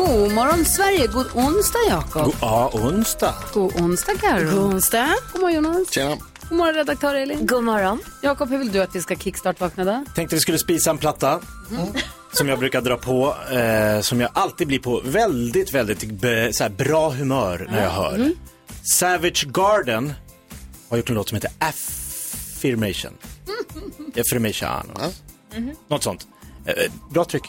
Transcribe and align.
God 0.00 0.32
morgon 0.32 0.64
Sverige, 0.64 1.06
god 1.06 1.26
onsdag 1.34 1.78
Jakob. 1.88 2.34
Ja, 2.40 2.70
onsdag. 2.74 3.34
God 3.52 3.80
onsdag 3.80 4.12
Karo. 4.20 4.50
God 4.50 4.74
onsdag. 4.74 5.14
God 5.32 5.40
morgon 5.40 5.64
Jonas. 5.64 5.90
Tjena. 5.90 6.16
God 6.48 6.58
morgon 6.58 6.74
redaktör 6.74 7.14
Elin. 7.14 7.46
God 7.46 7.64
morgon. 7.64 8.00
Jakob, 8.22 8.50
hur 8.50 8.58
vill 8.58 8.72
du 8.72 8.82
att 8.82 8.96
vi 8.96 9.00
ska 9.00 9.16
kickstart-vakna 9.16 9.84
då? 9.84 10.04
Tänkte 10.14 10.36
vi 10.36 10.40
skulle 10.40 10.58
spisa 10.58 10.90
en 10.90 10.98
platta. 10.98 11.40
Som 12.32 12.48
jag 12.48 12.58
brukar 12.58 12.80
dra 12.80 12.96
på. 12.96 13.34
Eh, 13.50 14.00
som 14.00 14.20
jag 14.20 14.30
alltid 14.34 14.66
blir 14.66 14.78
på 14.78 15.02
väldigt, 15.04 15.74
väldigt 15.74 16.10
be, 16.10 16.52
så 16.52 16.62
här, 16.62 16.70
bra 16.70 17.10
humör 17.10 17.68
när 17.70 17.82
jag 17.82 17.90
hör. 17.90 18.32
Savage 18.82 19.46
Garden 19.46 20.12
har 20.88 20.96
gjort 20.96 21.08
en 21.08 21.14
låt 21.14 21.28
som 21.28 21.36
heter 21.36 21.50
Affirmation. 21.58 23.12
Affirmation. 24.16 24.92
Något 25.88 26.02
sånt. 26.02 26.26
Eh, 26.66 26.72
eh, 26.72 26.90
bra 27.10 27.24
tryck. 27.24 27.44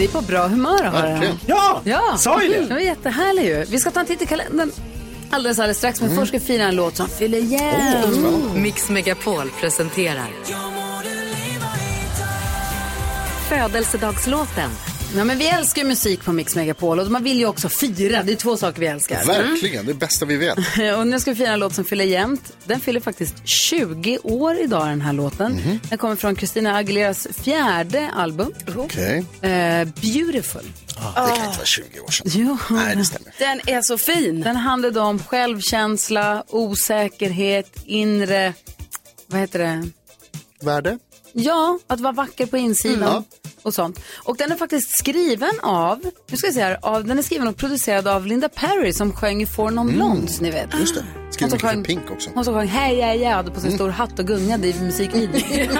Blir 0.00 0.08
på 0.08 0.20
bra 0.20 0.46
humör 0.48 0.86
av 0.86 0.92
det 0.92 0.98
här. 0.98 1.34
Ja! 1.46 1.80
Ja, 1.84 2.16
Sa 2.18 2.42
ju 2.42 2.48
det. 2.48 2.60
Det 2.60 2.74
var 2.74 2.80
jättehärligt 2.80 3.46
ju. 3.46 3.64
Vi 3.64 3.78
ska 3.78 3.90
ta 3.90 4.00
en 4.00 4.06
titt 4.06 4.22
i 4.22 4.26
kalendern 4.26 4.70
alldeles, 5.30 5.58
alldeles 5.58 5.78
strax. 5.78 6.00
Men 6.00 6.16
först 6.16 6.28
ska 6.28 6.38
vi 6.38 6.44
fira 6.44 6.64
en 6.64 6.76
låt 6.76 6.96
som 6.96 7.08
fyller 7.08 7.38
igen. 7.38 8.54
Mix 8.54 8.90
Megapol 8.90 9.50
presenterar 9.60 10.28
Födelsedagslåten. 13.48 14.70
Ja, 15.16 15.24
men 15.24 15.38
vi 15.38 15.48
älskar 15.48 15.84
musik 15.84 16.24
på 16.24 16.32
Mix 16.32 16.56
Megapol 16.56 17.00
och 17.00 17.10
man 17.10 17.24
vill 17.24 17.38
ju 17.38 17.46
också 17.46 17.68
fira. 17.68 18.22
Det 18.22 18.32
är 18.32 18.36
två 18.36 18.56
saker 18.56 18.80
vi 18.80 18.86
älskar. 18.86 19.24
Verkligen, 19.24 19.86
det 19.86 19.94
bästa 19.94 20.24
vi 20.26 20.36
vet. 20.36 20.58
Och 20.98 21.06
nu 21.06 21.20
ska 21.20 21.30
vi 21.30 21.36
fira 21.36 21.48
en 21.52 21.58
låt 21.60 21.74
som 21.74 21.84
fyller 21.84 22.04
jämnt. 22.04 22.52
Den 22.64 22.80
fyller 22.80 23.00
faktiskt 23.00 23.34
20 23.44 24.18
år 24.18 24.56
idag 24.60 24.86
den 24.88 25.00
här 25.00 25.12
låten. 25.12 25.52
Mhm. 25.52 25.80
Den 25.88 25.98
kommer 25.98 26.16
från 26.16 26.36
Christina 26.36 26.76
Aguileras 26.76 27.28
fjärde 27.42 28.10
album. 28.16 28.52
Okej. 28.76 29.24
Eh, 29.40 29.84
Beautiful. 30.02 30.62
Det 30.86 31.02
kan 31.14 31.30
inte 31.46 31.56
vara 31.56 31.64
20 31.64 32.00
år 32.00 32.10
sedan. 32.10 32.26
Jo. 32.34 32.58
Nej, 32.70 32.96
det 32.96 33.04
stämmer. 33.04 33.32
Den 33.38 33.60
är 33.66 33.82
så 33.82 33.98
fin. 33.98 34.40
Den 34.40 34.56
handlade 34.56 35.00
om 35.00 35.18
självkänsla, 35.18 36.44
osäkerhet, 36.48 37.76
inre, 37.84 38.54
vad 39.26 39.40
heter 39.40 39.58
det? 39.58 39.88
Värde? 40.62 40.98
Ja, 41.32 41.78
att 41.86 42.00
vara 42.00 42.12
vacker 42.12 42.46
på 42.46 42.56
insidan 42.56 43.08
Mm. 43.10 43.22
och 43.62 43.74
sånt. 43.74 44.00
Och 44.16 44.36
den 44.36 44.52
är 44.52 44.56
faktiskt 44.56 44.98
skriven 44.98 45.52
av, 45.62 45.98
nu 46.30 46.36
ska 46.36 46.46
jag 46.46 46.54
se 46.54 46.62
här, 46.62 46.78
av, 46.82 47.04
den 47.04 47.18
är 47.18 47.22
skriven 47.22 47.48
och 47.48 47.56
producerad 47.56 48.08
av 48.08 48.26
Linda 48.26 48.48
Perry 48.48 48.92
som 48.92 49.12
sjöng 49.12 49.42
i 49.42 49.46
For 49.46 49.70
Non 49.70 49.86
Blondes, 49.92 50.40
ni 50.40 50.50
vet. 50.50 50.64
Mm. 50.66 50.80
Just 50.80 50.94
det. 50.94 51.04
Hon 51.24 51.32
Skriver 51.32 51.50
som 51.50 51.58
sjöng- 51.58 51.84
Pink 51.84 52.10
också. 52.10 52.30
Hon 52.34 52.44
som 52.44 52.54
sjöng 52.54 52.68
Hej, 52.68 52.98
ja, 52.98 53.14
ja, 53.14 53.30
hade 53.34 53.50
på 53.50 53.60
sig 53.60 53.66
en 53.68 53.74
Mm. 53.74 53.78
stor 53.78 53.88
hatt 53.88 54.18
och 54.18 54.26
gungade 54.26 54.68
i 54.68 54.74
musikvideon. 54.80 55.40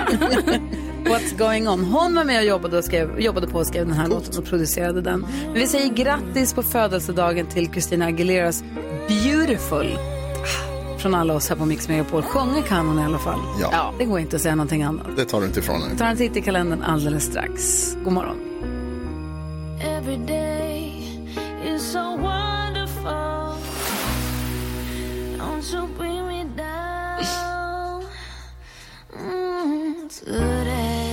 What's 1.04 1.38
going 1.38 1.68
on? 1.68 1.84
Hon 1.84 2.14
var 2.14 2.24
med 2.24 2.38
och 2.38 2.44
jobbade, 2.44 2.78
och 2.78 2.84
skrev, 2.84 3.20
jobbade 3.20 3.46
på 3.46 3.58
och 3.58 3.66
skrev 3.66 3.86
den 3.86 3.96
här 3.96 4.08
låten 4.08 4.38
och 4.38 4.44
producerade 4.44 5.00
den. 5.02 5.20
Men 5.44 5.54
vi 5.54 5.66
säger 5.66 5.88
grattis 5.88 6.54
på 6.54 6.62
födelsedagen 6.62 7.46
till 7.46 7.70
Christina 7.72 8.06
Aguileras 8.06 8.62
Beautiful. 9.08 9.98
Från 11.00 11.14
alla 11.14 11.34
oss 11.34 11.48
här 11.48 11.56
på 11.56 11.64
Mix 11.66 11.88
Megapol. 11.88 12.22
Sjunga 12.22 12.62
kan 12.62 12.86
hon 12.86 12.98
i 12.98 13.04
alla 13.04 13.18
fall. 13.18 13.40
Ja. 13.60 13.94
det 13.98 14.04
går 14.04 14.20
inte 14.20 14.36
att 14.36 14.42
säga 14.42 14.54
någonting 14.54 14.82
annat. 14.82 15.06
Det 15.16 15.24
tar 15.24 15.40
du 15.40 15.46
inte 15.46 15.60
ifrån 15.60 15.82
henne. 15.82 15.98
tar 15.98 16.06
en 16.06 16.16
titt 16.16 16.36
i 16.36 16.42
kalendern 16.42 16.82
alldeles 16.82 17.24
strax. 17.24 17.52
God 18.04 18.12
morgon. 18.12 18.36
Every 19.82 20.16
day 20.16 20.92
is 21.66 21.92
so 21.92 21.98
wonderful. 21.98 23.56
Don't 25.38 25.74
you 25.74 25.88
bring 25.98 26.26
me 26.26 26.44
down 26.44 28.04
mm, 29.20 30.08
today. 30.24 31.10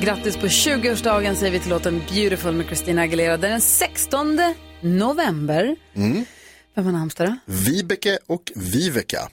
Grattis 0.00 0.36
på 0.36 0.46
20-årsdagen 0.46 1.34
säger 1.34 1.52
vi 1.52 1.58
till 1.58 1.70
låten 1.70 2.02
Beautiful 2.12 2.54
med 2.54 2.66
Christina 2.66 3.02
Aguilera. 3.02 3.36
Det 3.36 3.46
är 3.46 3.50
den 3.50 3.60
16 3.60 4.38
november. 4.80 5.76
Mm. 5.94 6.24
Vem 6.74 6.84
har 6.84 6.92
namnsdag 6.92 7.26
då? 7.28 7.52
Vibeke 7.52 8.18
och 8.26 8.52
Viveka. 8.56 9.28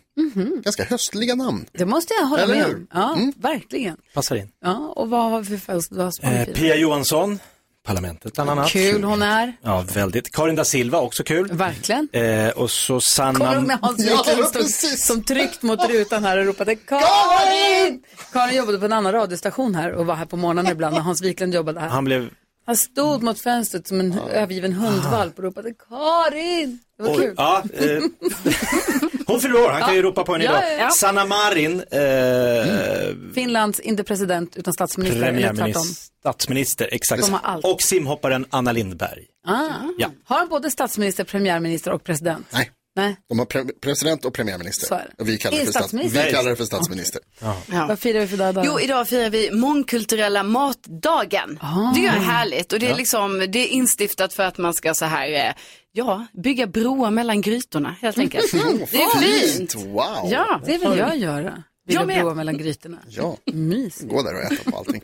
Ganska 0.64 0.84
höstliga 0.84 1.36
namn. 1.36 1.66
Det 1.72 1.86
måste 1.86 2.14
jag 2.14 2.25
hålla 2.28 2.44
Eller 2.44 2.56
med 2.56 2.66
hur? 2.66 2.75
om. 2.75 2.88
Ja, 2.94 3.18
verkligen. 3.50 3.98
Passar 4.14 4.36
in. 4.36 4.52
Ja, 4.64 4.94
och 4.96 5.09
vad 5.09 5.31
har 5.31 5.40
vi 5.42 5.46
för 5.46 5.58
födelsedagsbarn? 5.66 6.34
Eh, 6.34 6.46
Pia 6.46 6.76
Johansson, 6.76 7.40
Parlamentet 7.86 8.34
bland 8.34 8.50
annat. 8.50 8.70
Kul 8.70 9.03
hon 9.03 9.22
är. 9.22 9.53
Ja, 9.61 9.85
väldigt. 9.94 10.32
Karin 10.32 10.56
da 10.56 10.66
Silva, 10.66 11.00
också 11.00 11.23
kul. 11.23 11.47
Verkligen. 11.52 12.08
Eh, 12.11 12.50
och 12.50 12.72
så 12.72 12.88
Kommer 12.94 13.00
Sanna... 13.02 13.59
när 13.61 13.78
Hans 13.82 14.06
Ja, 14.06 14.23
Wiklund 14.26 14.47
stod 14.50 14.61
precis. 14.61 15.06
som 15.06 15.23
tryckt 15.23 15.61
mot 15.64 15.90
rutan 15.90 16.23
här 16.23 16.38
och 16.38 16.46
ropade 16.46 16.76
Karin! 16.76 18.03
Karin 18.34 18.56
jobbade 18.58 18.79
på 18.79 18.85
en 18.85 18.94
annan 18.94 19.11
radiostation 19.14 19.76
här 19.76 19.91
och 19.91 20.06
var 20.06 20.16
här 20.16 20.26
på 20.26 20.38
morgonen 20.38 20.67
ibland 20.72 20.96
när 20.96 21.02
Hans 21.02 21.22
Wiklund 21.22 21.53
jobbade 21.53 21.79
här. 21.79 21.88
Han 21.88 22.06
blev... 22.06 22.29
Han 22.67 22.78
stod 22.78 23.23
mot 23.23 23.40
fönstret 23.40 23.87
som 23.87 23.99
en 23.99 24.19
övergiven 24.19 24.73
hundvalp 24.73 25.37
och 25.37 25.43
ropade 25.43 25.73
Karin! 25.90 26.79
Det 26.97 27.03
var 27.03 27.09
Oj, 27.11 27.17
kul. 27.17 27.34
ja, 27.37 27.64
eh, 27.73 27.87
hon 29.28 29.40
fyller 29.41 29.55
år, 29.66 29.69
han 29.69 29.81
kan 29.81 29.96
ju 29.96 30.02
ropa 30.02 30.23
på 30.23 30.31
henne 30.31 30.43
Ja, 30.46 30.52
idag. 30.52 30.73
ja, 30.73 30.78
ja. 30.84 30.90
Sanna 30.90 31.25
Marin, 31.25 31.79
eh, 31.91 33.34
Finlands, 33.34 33.79
inte 33.79 34.03
president 34.03 34.58
utan 34.58 34.73
statsminister. 34.73 35.22
Premiärminister, 35.22 35.81
statsminister, 36.19 36.90
exakt. 36.91 37.31
Och 37.64 37.81
simhopparen 37.81 38.46
Anna 38.49 38.72
Lindberg. 38.72 39.25
Ah. 39.47 39.63
Ja. 39.97 40.11
Har 40.25 40.37
han 40.37 40.47
både 40.49 40.72
statsminister, 40.72 41.23
premiärminister 41.23 41.91
och 41.91 42.03
president? 42.03 42.47
Nej. 42.53 42.72
Nej. 42.97 43.16
De 43.29 43.40
har 43.40 43.46
pre- 43.46 43.72
president 43.82 44.26
och 44.26 44.34
premiärminister. 44.34 45.08
Och 45.20 45.28
vi 45.29 45.38
kallar, 45.38 45.58
det 45.58 45.66
för 45.66 45.72
stats- 45.72 45.94
vi 46.26 46.32
kallar 46.32 46.49
det 46.49 46.55
för 46.55 46.66
statsminister. 46.66 47.22
Vad 47.88 47.99
firar 47.99 48.20
vi 48.20 48.28
för 48.28 48.38
dag 48.38 48.49
idag? 48.49 48.66
Jo, 48.67 48.79
idag 48.79 49.08
firar 49.08 49.29
vi 49.29 49.52
mångkulturella 49.52 50.44
matdagen. 50.44 51.59
Ah. 51.61 51.91
Det 51.96 52.05
är 52.05 52.11
härligt 52.11 52.73
och 52.73 52.79
det 52.79 52.90
är 52.90 52.96
liksom, 52.96 53.40
det 53.49 53.59
är 53.59 53.67
instiftat 53.67 54.34
för 54.34 54.44
att 54.44 54.58
man 54.58 54.73
ska 54.73 54.94
så 54.94 55.05
här, 55.05 55.32
eh, 55.47 55.53
ja, 55.91 56.26
bygga 56.44 56.67
broar 56.67 57.11
mellan 57.11 57.41
grytorna 57.41 57.96
helt 58.02 58.17
enkelt. 58.17 58.52
Det 58.91 58.97
är 59.02 59.20
fint. 59.20 59.76
Wow. 59.76 60.29
Ja, 60.32 60.61
Det 60.66 60.72
vill 60.78 60.97
jag 60.97 61.17
göra. 61.17 61.64
Bygga 61.88 61.99
Jag 61.99 62.08
med. 62.08 62.22
broar 62.22 62.35
mellan 62.35 62.58
grytorna. 62.58 62.97
Ja, 63.08 63.38
gå 64.02 64.22
där 64.23 64.34
och 64.35 64.41
äta 64.53 64.72
på 64.72 64.78
allting. 64.78 65.02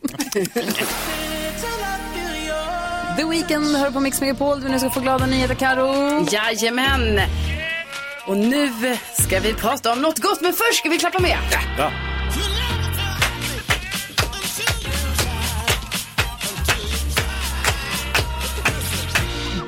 The 3.17 3.23
Weeknd 3.25 3.75
hör 3.77 3.91
på 3.91 3.99
Mix 3.99 4.21
Megapol. 4.21 4.61
Du 4.61 4.69
nu 4.69 4.79
ska 4.79 4.89
få 4.89 4.99
glada 4.99 5.25
nyheter, 5.25 5.55
Karo. 5.55 6.25
Jajamän. 6.31 7.19
Och 8.25 8.37
nu 8.37 8.69
ska 9.13 9.39
vi 9.39 9.53
prata 9.53 9.91
om 9.91 10.01
något 10.01 10.19
gott, 10.19 10.41
men 10.41 10.53
först 10.53 10.79
ska 10.79 10.89
vi 10.89 10.97
klappa 10.97 11.19
med. 11.19 11.37
Ja. 11.77 12.12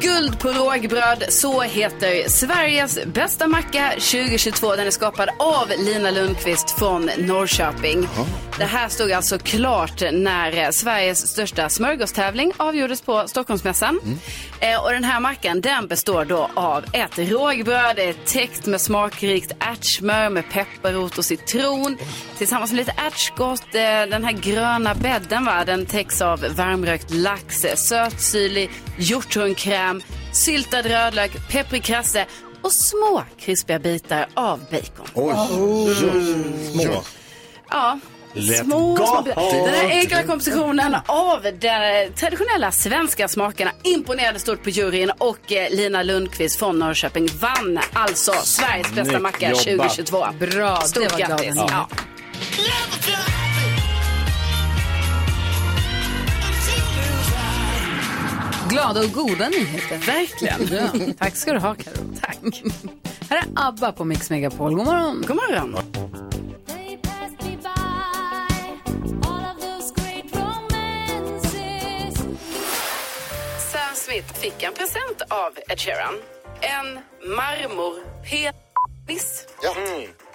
Guld 0.06 0.40
på 0.40 0.50
rågbröd, 0.50 1.26
så 1.30 1.62
heter 1.62 2.30
Sveriges 2.30 3.06
bästa 3.06 3.48
macka 3.48 3.90
2022. 3.90 4.76
Den 4.76 4.88
är 4.88 4.92
skapad 4.92 5.30
av 5.40 5.72
Lina 5.78 6.12
Lundqvist 6.12 6.72
från 6.72 7.10
Norrköping. 7.18 8.08
Det 8.58 8.66
här 8.66 8.90
stod 8.90 9.12
alltså 9.12 9.38
klart 9.38 10.02
när 10.02 10.72
Sveriges 10.72 11.28
största 11.28 11.70
smörgåstävling 11.70 12.52
avgjordes 12.58 13.02
på 13.02 13.28
Stockholmsmässan. 13.28 14.00
Eh, 14.60 14.84
och 14.84 14.92
den 14.92 15.04
här 15.04 15.20
mackan 15.20 15.62
den 15.62 15.88
består 15.88 16.26
då 16.26 16.50
av 16.54 16.84
ett 16.94 17.20
rågbröd, 17.20 17.96
det 17.96 18.04
är 18.04 18.14
täckt 18.14 18.66
med 18.66 18.82
smakrikt 18.82 19.52
ärtsmör 19.60 20.30
med 20.30 20.50
pepparrot 20.50 21.18
och 21.18 21.26
citron. 21.26 21.98
Tillsammans 22.38 22.72
med 22.72 22.78
lite 22.78 22.94
ärtskott, 22.98 23.76
eh, 23.76 23.82
den 23.82 24.24
här 24.24 24.32
gröna 24.32 24.96
bädden 24.96 25.46
va, 25.46 25.66
den 25.66 25.86
täcks 25.86 26.22
av 26.22 26.40
varmrökt 26.56 27.12
lax, 27.12 27.66
sötsyrlig 27.76 28.70
hjortronkräm, 29.96 30.02
syltad 30.32 30.86
rödlök, 30.86 31.50
pepprig 31.50 31.84
krasse 31.84 32.26
och 32.62 32.72
små 32.72 33.24
krispiga 33.40 33.80
bitar 33.80 34.28
av 34.34 34.60
bacon. 34.60 35.08
Oj, 35.14 35.96
Små. 36.72 37.04
Ja. 37.70 38.00
Lätt 38.38 38.66
Små, 38.66 38.98
små. 38.98 39.22
Den 39.66 39.74
här 39.74 39.90
enkla 39.90 40.24
kompositionen 40.24 40.96
av 41.06 41.44
de 41.44 42.10
traditionella 42.16 42.72
svenska 42.72 43.28
smakerna 43.28 43.72
imponerade 43.84 44.40
stort 44.40 44.64
på 44.64 44.70
juryn 44.70 45.12
och 45.18 45.52
eh, 45.52 45.70
Lina 45.70 46.04
Lundqvist 46.04 46.60
från 46.60 46.80
Norrköping 46.80 47.28
vann 47.40 47.80
alltså 47.94 48.32
Sveriges 48.32 48.96
bästa 48.96 49.20
macka 49.20 49.50
jobbat. 49.50 49.64
2022. 49.96 50.26
Bra, 50.40 50.80
det 50.82 50.88
Stort 50.88 51.12
var 51.12 51.20
grattis. 51.20 51.56
Ja. 51.56 51.88
Glada 58.76 59.00
och 59.00 59.12
goda 59.12 59.50
nyheter. 59.50 59.98
Verkligen. 59.98 60.68
Ja. 61.08 61.14
Tack 61.20 61.36
ska 61.36 61.54
du 61.54 61.60
ha, 61.60 61.76
Karo. 61.76 61.96
Tack. 62.22 62.38
Här 63.30 63.38
är 63.38 63.44
ABBA 63.56 63.92
på 63.92 64.06
Mix 64.06 64.30
Megapol. 64.30 64.76
God 64.76 64.86
morgon. 64.86 65.24
God 65.28 65.36
morgon. 65.36 65.78
Sam 73.72 73.96
Smith 73.96 74.34
fick 74.34 74.64
en 74.64 74.74
present 74.74 75.22
av 75.30 75.52
Ed 75.70 75.80
Sheeran. 75.80 76.14
En 76.62 77.00
marmorpenis 77.36 79.46
Ja. 79.64 79.76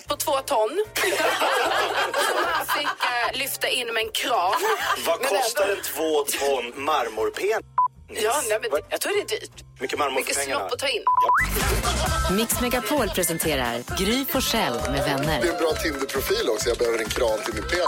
på 0.09 0.17
två 0.17 0.33
ton. 0.33 0.85
Som 0.95 2.45
han 2.47 2.67
fick 2.67 2.87
eh, 2.87 3.39
lyfta 3.39 3.69
in 3.69 3.87
med 3.87 3.97
en 4.03 4.11
kran. 4.13 4.55
Vad 5.07 5.23
kostar 5.23 5.69
en 5.69 5.83
två 5.83 6.25
ton 6.39 6.85
marmorpen? 6.85 7.63
Ja, 8.13 8.43
nej, 8.49 8.59
men 8.63 8.81
jag 8.91 9.01
tror 9.01 9.13
det 9.13 9.35
är 9.35 9.41
dyrt. 9.41 9.65
Mycket 9.81 9.99
marmor 9.99 10.15
Mycket 10.17 10.37
för 10.37 10.43
pengarna. 10.45 10.61
snopp 10.61 10.73
att 10.73 10.79
ta 10.79 10.89
in. 10.89 11.03
Mix 12.37 12.61
Megapol 12.61 13.09
presenterar 13.09 13.83
Gry 13.99 14.25
Forssell 14.25 14.73
med 14.91 15.05
vänner. 15.05 15.41
Det 15.43 15.49
är 15.49 15.53
en 15.53 15.59
bra 15.59 15.73
Tinder-profil 15.73 16.49
också. 16.49 16.69
Jag 16.69 16.79
behöver 16.79 16.99
en 16.99 17.09
kran 17.09 17.39
till 17.45 17.55
min 17.55 17.63
pet. 17.63 17.87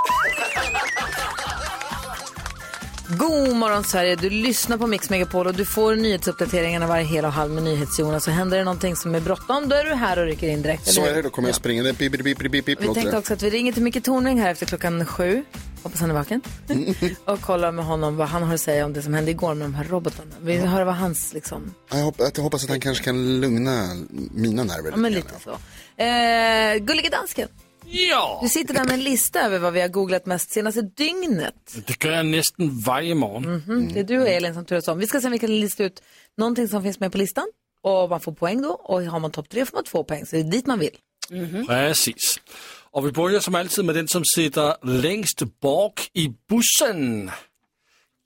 God 3.19 3.56
morgon 3.56 3.85
Sverige, 3.85 4.17
du 4.17 4.31
lyssnar 4.31 4.79
på 4.79 4.87
Mix 4.87 5.11
Megapol 5.11 5.47
och 5.47 5.55
du 5.55 5.64
får 5.64 5.97
nyhetsuppdateringarna 5.97 6.87
varje 6.87 7.05
hel 7.05 7.25
och 7.25 7.32
halv 7.32 7.53
med 7.53 7.62
NyhetsJonas. 7.62 8.25
Så 8.25 8.31
händer 8.31 8.59
det 8.59 8.64
någonting 8.64 8.97
som 8.97 9.14
är 9.14 9.20
bråttom, 9.20 9.69
då 9.69 9.76
är 9.76 9.85
du 9.85 9.94
här 9.94 10.19
och 10.19 10.25
rycker 10.26 10.49
in 10.49 10.62
direkt. 10.62 10.87
Så 10.87 11.05
är 11.05 11.14
det, 11.14 11.23
då 11.23 11.31
kommer 11.31 11.49
jag 11.49 11.56
springande. 11.56 11.93
Bip, 11.93 12.12
bip, 12.12 12.25
bip, 12.25 12.38
bip, 12.38 12.64
bip, 12.64 12.81
Vi 12.81 12.85
tänkte 12.85 13.11
det. 13.11 13.19
också 13.19 13.32
att 13.35 13.43
vi 13.43 13.50
ringer 13.50 13.73
till 13.73 13.82
Micke 13.82 14.05
Tornving 14.05 14.41
här 14.41 14.50
efter 14.50 14.67
klockan 14.67 15.06
sju. 15.06 15.44
Hoppas 15.82 16.00
han 16.00 16.11
är 16.11 16.14
vaken. 16.14 16.41
och 17.25 17.41
kollar 17.41 17.73
med 17.73 17.85
honom 17.85 18.17
vad 18.17 18.29
han 18.29 18.43
har 18.43 18.55
att 18.55 18.61
säga 18.61 18.85
om 18.85 18.93
det 18.93 19.03
som 19.03 19.14
hände 19.14 19.31
igår 19.31 19.55
med 19.55 19.64
de 19.64 19.75
här 19.75 19.85
robotarna. 19.85 20.31
Vi 20.41 20.56
hör 20.56 20.85
vad 20.85 20.94
hans 20.94 21.32
liksom, 21.32 21.75
Jag 21.91 21.97
hoppas, 21.97 22.31
jag 22.35 22.43
hoppas 22.43 22.64
att 22.64 22.70
han 22.70 22.81
kanske 22.81 23.05
kan 23.05 23.41
lugna 23.41 23.88
mina 24.31 24.64
nerver 24.64 24.91
ja 24.91 24.97
men 24.97 25.12
lite 25.12 25.35
så. 25.44 25.50
Eh, 26.03 26.76
Gullige 26.79 27.09
dansken, 27.11 27.49
Ja, 27.94 28.38
du 28.42 28.48
sitter 28.48 28.74
där 28.74 28.84
med 28.84 28.92
en 28.94 29.02
lista 29.04 29.40
över 29.40 29.58
vad 29.58 29.72
vi 29.72 29.80
har 29.80 29.88
googlat 29.88 30.26
mest 30.26 30.50
senaste 30.52 30.82
dygnet. 30.82 31.76
det 31.86 32.04
gör 32.04 32.12
jag 32.12 32.26
nästan 32.26 32.80
varje 32.86 33.14
morgon. 33.14 33.44
Mm, 33.68 33.92
det 33.92 34.00
är 34.00 34.04
du 34.04 34.20
och 34.20 34.28
Elin 34.28 34.54
som 34.54 34.64
turas 34.64 34.88
om. 34.88 34.98
Vi 34.98 35.06
ska 35.06 35.20
se 35.20 35.26
om 35.26 35.32
vi 35.32 35.38
kan 35.38 35.60
lista 35.60 35.84
ut 35.84 36.02
någonting 36.36 36.68
som 36.68 36.82
finns 36.82 37.00
med 37.00 37.12
på 37.12 37.18
listan. 37.18 37.44
Och 37.82 38.10
man 38.10 38.20
får 38.20 38.32
poäng 38.32 38.62
då. 38.62 38.68
Och 38.68 39.02
har 39.02 39.20
man 39.20 39.30
topp 39.30 39.48
tre 39.48 39.66
får 39.66 39.76
man 39.76 39.84
två 39.84 40.04
poäng. 40.04 40.26
Så 40.26 40.36
det 40.36 40.42
är 40.42 40.44
dit 40.44 40.66
man 40.66 40.78
vill. 40.78 40.96
Precis. 41.66 42.40
Och 42.90 43.06
vi 43.06 43.12
börjar 43.12 43.40
som 43.40 43.54
alltid 43.54 43.84
med 43.84 43.94
den 43.94 44.08
som 44.08 44.22
sitter 44.36 44.76
längst 44.86 45.42
bak 45.60 46.10
i 46.12 46.28
bussen. 46.48 47.30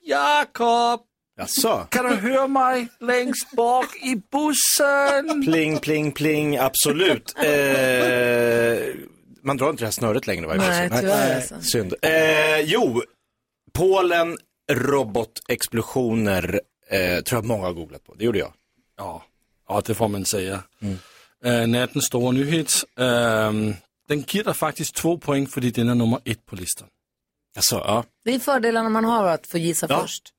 Jakob, 0.04 1.00
Jaså? 1.38 1.86
kan 1.90 2.04
du 2.04 2.14
höra 2.14 2.46
mig 2.46 2.88
längst 3.00 3.50
bak 3.50 3.96
i 4.02 4.16
bussen? 4.32 5.42
Pling, 5.44 5.78
pling, 5.78 6.12
pling, 6.12 6.56
absolut. 6.56 7.34
Eh, 7.38 8.94
man 9.46 9.56
drar 9.56 9.70
inte 9.70 9.82
det 9.82 9.86
här 9.86 9.92
snöret 9.92 10.26
längre 10.26 10.46
varje 10.46 10.60
Nej, 10.60 10.90
tyvärr 11.00 11.36
alltså. 11.36 11.60
Synd. 11.62 11.94
Eh, 12.02 12.60
jo, 12.60 13.02
Polen, 13.72 14.36
robotexplosioner, 14.72 16.60
eh, 16.90 17.22
tror 17.22 17.38
jag 17.38 17.44
många 17.44 17.64
har 17.64 17.72
googlat 17.72 18.04
på. 18.04 18.14
Det 18.14 18.24
gjorde 18.24 18.38
jag. 18.38 18.52
Ja, 18.96 19.24
ja 19.68 19.82
det 19.86 19.94
får 19.94 20.08
man 20.08 20.24
säga. 20.24 20.62
Mm. 21.42 21.70
nattens 21.70 22.04
stora 22.06 22.32
nyhet. 22.32 22.72
Ehm, 22.98 23.74
den 24.08 24.24
ger 24.28 24.44
dig 24.44 24.54
faktiskt 24.54 24.94
två 24.94 25.18
poäng 25.18 25.46
för 25.46 25.60
den 25.60 25.88
är 25.88 25.94
nummer 25.94 26.20
ett 26.24 26.46
på 26.46 26.56
listan. 26.56 26.88
Jaså, 27.54 27.76
ja. 27.76 28.04
Det 28.24 28.34
är 28.34 28.38
fördelarna 28.38 28.88
man 28.88 29.04
har 29.04 29.26
att 29.28 29.46
få 29.46 29.58
gissa 29.58 29.86
Ja. 29.90 30.00
först. 30.00 30.32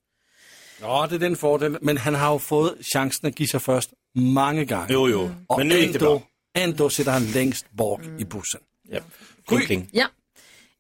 Ja, 0.82 1.08
det 1.10 1.16
är 1.16 1.20
den 1.20 1.36
fördelen. 1.36 1.80
Men 1.82 1.98
han 1.98 2.16
har 2.16 2.34
ju 2.34 2.40
fått 2.40 2.76
chansen 2.94 3.30
att 3.30 3.40
gissa 3.40 3.60
först 3.60 3.90
många 4.16 4.64
gånger. 4.64 4.86
Jo, 4.90 5.10
jo. 5.10 5.30
Och 5.48 5.58
Men 5.58 5.68
nu 5.68 5.76
gick 5.80 5.94
det 5.94 5.98
ändå, 6.00 6.10
bra. 6.20 6.22
ändå 6.58 6.90
sitter 6.90 7.12
han 7.12 7.32
längst 7.32 7.72
bak 7.72 8.02
i 8.20 8.26
bussen. 8.26 8.62
Japp. 8.92 9.04
Pling, 9.48 9.66
pling. 9.66 9.90
Ja. 9.92 10.06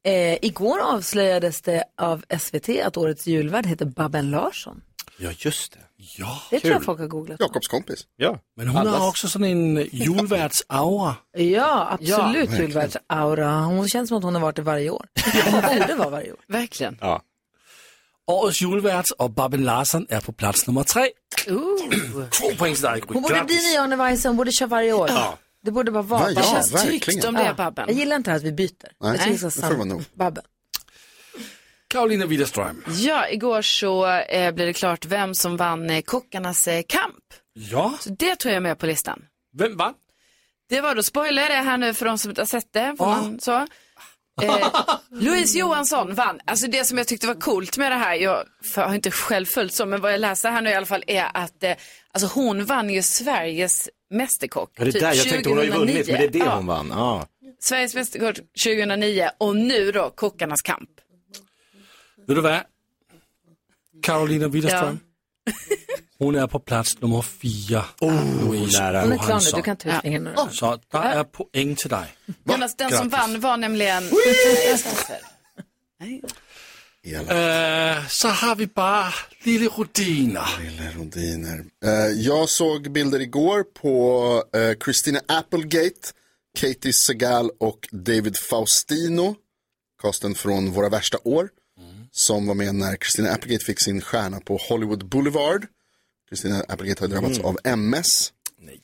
Eh, 0.04 0.38
igår 0.46 0.80
avslöjades 0.80 1.62
det 1.62 1.84
av 1.98 2.24
SVT 2.40 2.70
att 2.86 2.98
årets 2.98 3.28
julvärd 3.28 3.66
heter 3.66 3.86
Babben 3.86 4.32
Larsson. 4.32 4.82
Ja, 5.18 5.30
just 5.38 5.74
det. 5.74 5.80
Ja, 6.18 6.42
Det 6.50 6.60
tror 6.60 6.74
jag 6.74 6.84
folk 6.84 7.00
har 7.00 7.08
googlat. 7.08 7.40
Jakobs 7.40 7.68
kompis. 7.68 8.00
Ja. 8.18 8.40
men 8.56 8.68
hon 8.68 8.88
har 8.88 9.08
också 9.08 9.28
sån 9.28 9.44
en 9.44 9.88
julvärdsaura. 9.92 11.16
Ja, 11.38 11.88
absolut 11.92 12.60
julvärdsaura. 12.60 13.52
Hon 13.60 13.88
känns 13.88 14.10
som 14.10 14.18
att 14.18 14.24
hon 14.24 14.36
har 14.36 14.42
varit 14.42 14.56
det 14.56 14.62
varje 14.62 14.90
år. 14.90 15.08
Hon 15.52 15.62
borde 15.80 15.96
vara 15.96 16.10
varje 16.10 16.32
år. 16.32 16.40
Verkligen. 16.48 16.98
ja. 17.02 17.22
Årets 18.32 18.62
julvärds 18.62 19.12
och 19.12 19.32
Babben 19.32 19.64
Larsson 19.64 20.06
är 20.10 20.20
på 20.22 20.32
plats 20.32 20.68
nummer 20.68 20.84
tre. 20.84 21.10
Två 22.40 22.52
poäng 22.58 22.74
till 22.74 22.84
dig. 22.84 23.02
Hon 23.08 23.22
borde 23.22 23.44
bli 23.44 23.56
nya 23.72 23.82
Arne 23.82 23.96
Weise, 23.96 24.28
hon 24.28 24.38
borde 24.38 24.52
köra 24.52 24.70
varje 24.70 24.94
år. 24.94 25.10
Det 25.68 25.72
borde 25.72 25.92
bara 25.92 26.04
vara 26.04 26.22
Ja, 26.22 26.30
ja, 26.30 26.42
Babben. 26.42 26.72
verkligen. 26.72 27.00
Tryggt 27.00 27.26
om 27.26 27.34
det 27.34 27.42
är 27.42 27.54
Babben. 27.54 27.86
Jag 27.88 27.98
gillar 27.98 28.16
inte 28.16 28.32
det 28.32 28.38
att 28.38 28.44
vi 28.44 28.52
byter. 28.52 28.72
Nej, 28.82 29.12
jag 29.12 29.18
tycker 29.18 29.32
vi 29.32 29.38
ska 29.38 29.48
det 29.48 29.52
får 29.68 29.70
det 29.70 29.76
vara 29.76 29.86
nog. 29.86 30.04
Babben. 30.14 30.44
Karolina 31.88 32.26
Widerström. 32.26 32.84
Ja, 32.88 33.30
igår 33.30 33.62
så 33.62 34.08
eh, 34.08 34.52
blev 34.52 34.68
det 34.68 34.74
klart 34.74 35.06
vem 35.06 35.36
som 35.36 35.58
vann 35.58 35.90
eh, 35.90 36.02
Kockarnas 36.02 36.68
eh, 36.68 36.84
kamp. 36.88 37.24
Ja, 37.54 37.98
Så 38.00 38.10
det 38.10 38.36
tror 38.36 38.50
jag 38.52 38.58
är 38.58 38.62
med 38.62 38.80
på 38.80 38.86
listan. 38.86 39.22
vem 39.58 39.78
vann? 39.78 39.94
Det 40.70 40.82
var 40.82 40.96
då, 40.96 41.04
spoiler 41.04 41.42
jag 41.42 41.52
det 41.52 41.56
här 41.56 41.78
nu 41.78 41.94
för 41.94 42.06
de 42.06 42.18
som 42.18 42.32
inte 42.32 42.42
har 42.42 42.46
sett 42.48 42.74
det. 42.74 42.96
Får 42.98 43.06
man 43.06 43.40
så? 43.40 43.68
Eh, 44.42 44.68
Louise 45.12 45.58
Johansson 45.60 46.16
vann. 46.16 46.40
Alltså 46.46 46.68
det 46.68 46.86
som 46.86 46.98
jag 46.98 47.08
tyckte 47.08 47.28
var 47.28 47.36
coolt 47.36 47.78
med 47.78 47.92
det 47.92 47.96
här, 47.96 48.16
jag 48.16 48.44
för, 48.74 48.82
har 48.82 48.96
inte 48.96 49.12
själv 49.12 49.46
följt 49.46 49.74
så, 49.74 49.86
men 49.86 50.02
vad 50.02 50.14
jag 50.14 50.20
läser 50.20 50.52
här 50.52 50.62
nu 50.62 50.70
i 50.70 50.74
alla 50.74 50.86
fall 50.86 51.04
är 51.08 51.32
att 51.34 51.64
eh, 51.64 51.76
alltså 52.12 52.28
hon 52.40 52.66
vann 52.66 52.90
ju 52.90 53.02
Sveriges 53.02 53.90
Mästerkock. 54.10 54.72
Ja, 54.78 54.86
det 54.86 54.92
typ 54.92 55.02
där, 55.02 55.14
jag 55.14 55.28
tänkte 55.30 55.50
hon 55.50 55.58
har 55.58 55.66
ju 55.66 55.72
2009. 55.72 55.94
vunnit, 55.94 56.08
men 56.08 56.18
det 56.20 56.26
är 56.26 56.30
det 56.32 56.46
Ja, 56.46 56.56
hon 56.56 56.68
vann. 56.68 56.90
Ja. 56.90 57.28
Sveriges 57.60 57.96
Mästerkock 57.96 58.36
2009 58.64 59.30
och 59.38 59.56
nu 59.56 59.92
då 59.92 60.10
Kockarnas 60.10 60.62
kamp. 60.62 60.90
Vet 62.28 62.36
du 62.36 62.42
vad? 62.42 62.60
Karolina 64.04 64.48
Widerström. 64.48 65.00
Hon 66.20 66.36
är 66.36 66.48
på 66.48 66.60
plats 66.60 67.02
nummer 67.02 67.22
fyra. 67.22 67.86
Louise 68.02 68.82
nära. 68.82 69.02
Hon 69.02 69.12
är 69.12 69.18
klar 69.18 69.40
nu, 69.40 69.52
du 69.56 69.62
kan 69.62 69.78
ta 69.78 69.90
ut 69.90 70.02
fingret. 70.02 70.40
Så 70.52 70.80
där 70.92 71.02
är 71.02 71.24
poäng 71.24 71.76
till 71.76 71.90
dig. 71.90 72.16
Jonas, 72.44 72.76
den 72.76 72.90
som 72.90 73.10
Grattis. 73.10 73.12
vann 73.12 73.40
var 73.40 73.58
nämligen... 73.58 74.04
Eh, 77.14 78.08
så 78.08 78.28
har 78.28 78.56
vi 78.56 78.68
bara 78.68 79.14
lille 79.44 79.66
Rodina. 79.68 80.46
Lille 80.62 80.92
Rodiner. 80.98 81.66
Eh, 81.86 81.92
jag 82.16 82.50
såg 82.50 82.92
bilder 82.92 83.20
igår 83.20 83.64
på 83.64 84.44
eh, 84.54 84.78
Christina 84.84 85.20
Applegate, 85.28 86.12
Katie 86.60 86.94
Segal 86.94 87.52
och 87.60 87.88
David 87.92 88.38
Faustino. 88.50 89.36
Casten 90.02 90.36
från 90.36 90.72
Våra 90.72 90.90
värsta 90.90 91.18
år. 91.24 91.50
Som 92.12 92.48
var 92.48 92.56
med 92.56 92.76
när 92.76 92.96
Christina 92.96 93.32
Applegate 93.32 93.66
fick 93.66 93.84
sin 93.84 94.02
stjärna 94.02 94.40
på 94.40 94.58
Hollywood 94.70 95.10
Boulevard. 95.10 95.66
Christina 96.30 96.64
Applegate 96.68 97.04
har 97.04 97.08
drabbats 97.08 97.40
av 97.40 97.58
MS. 97.64 98.34
Nej. 98.60 98.82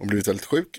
och 0.00 0.06
blivit 0.06 0.28
väldigt 0.28 0.44
sjuk. 0.44 0.78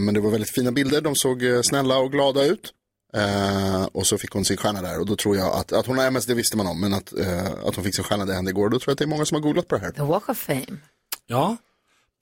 Men 0.00 0.14
det 0.14 0.20
var 0.20 0.30
väldigt 0.30 0.54
fina 0.54 0.72
bilder, 0.72 1.00
de 1.00 1.14
såg 1.16 1.42
snälla 1.64 1.98
och 1.98 2.12
glada 2.12 2.44
ut. 2.44 2.72
Eh, 3.16 3.84
och 3.84 4.06
så 4.06 4.18
fick 4.18 4.30
hon 4.30 4.44
sin 4.44 4.56
stjärna 4.56 4.82
där 4.82 5.00
och 5.00 5.06
då 5.06 5.16
tror 5.16 5.36
jag 5.36 5.52
att, 5.56 5.72
att 5.72 5.86
hon 5.86 5.98
har 5.98 6.04
MS, 6.06 6.26
det 6.26 6.34
visste 6.34 6.56
man 6.56 6.66
om, 6.66 6.80
men 6.80 6.94
att, 6.94 7.12
eh, 7.18 7.46
att 7.66 7.74
hon 7.74 7.84
fick 7.84 7.94
sin 7.94 8.04
stjärna 8.04 8.24
det 8.24 8.34
hände 8.34 8.50
igår. 8.50 8.68
Då 8.68 8.78
tror 8.78 8.90
jag 8.90 8.92
att 8.92 8.98
det 8.98 9.04
är 9.04 9.08
många 9.08 9.24
som 9.24 9.34
har 9.34 9.42
googlat 9.42 9.68
på 9.68 9.74
det 9.74 9.80
här. 9.80 9.90
The 9.90 10.02
Walk 10.02 10.28
of 10.28 10.38
Fame. 10.38 10.66
Ja, 11.26 11.56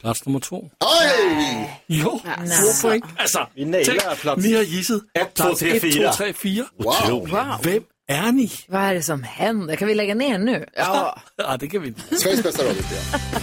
plats 0.00 0.26
nummer 0.26 0.40
två. 0.40 0.70
Aj! 1.02 1.82
Jo, 1.86 2.20
två 2.62 2.88
poäng. 2.88 3.02
Alltså, 3.18 3.46
Vi 3.54 3.64
nailar 3.64 3.84
tänk, 3.98 4.18
plats- 4.20 4.42
ni 4.42 4.54
har 4.54 4.62
gissat. 4.62 5.00
Ett, 5.14 5.34
två, 5.34 5.42
Plats 5.44 5.60
tre, 5.60 5.76
ett, 5.76 5.82
fyra. 5.82 6.10
två, 6.12 6.16
tre, 6.16 6.32
fyra. 6.32 6.66
Wow. 6.76 7.60
Vem 7.62 7.82
är 8.08 8.32
ni? 8.32 8.50
Vad 8.68 8.82
är 8.82 8.94
det 8.94 9.02
som 9.02 9.22
händer? 9.22 9.76
Kan 9.76 9.88
vi 9.88 9.94
lägga 9.94 10.14
ner 10.14 10.38
nu? 10.38 10.66
Ja. 10.76 11.20
Ja, 11.36 11.56
det 11.56 11.68
kan 11.68 11.82
vi 11.82 11.88
inte. 11.88 12.16
Sveriges 12.16 12.42
bästa 12.42 12.62
radioprogram. 12.62 13.04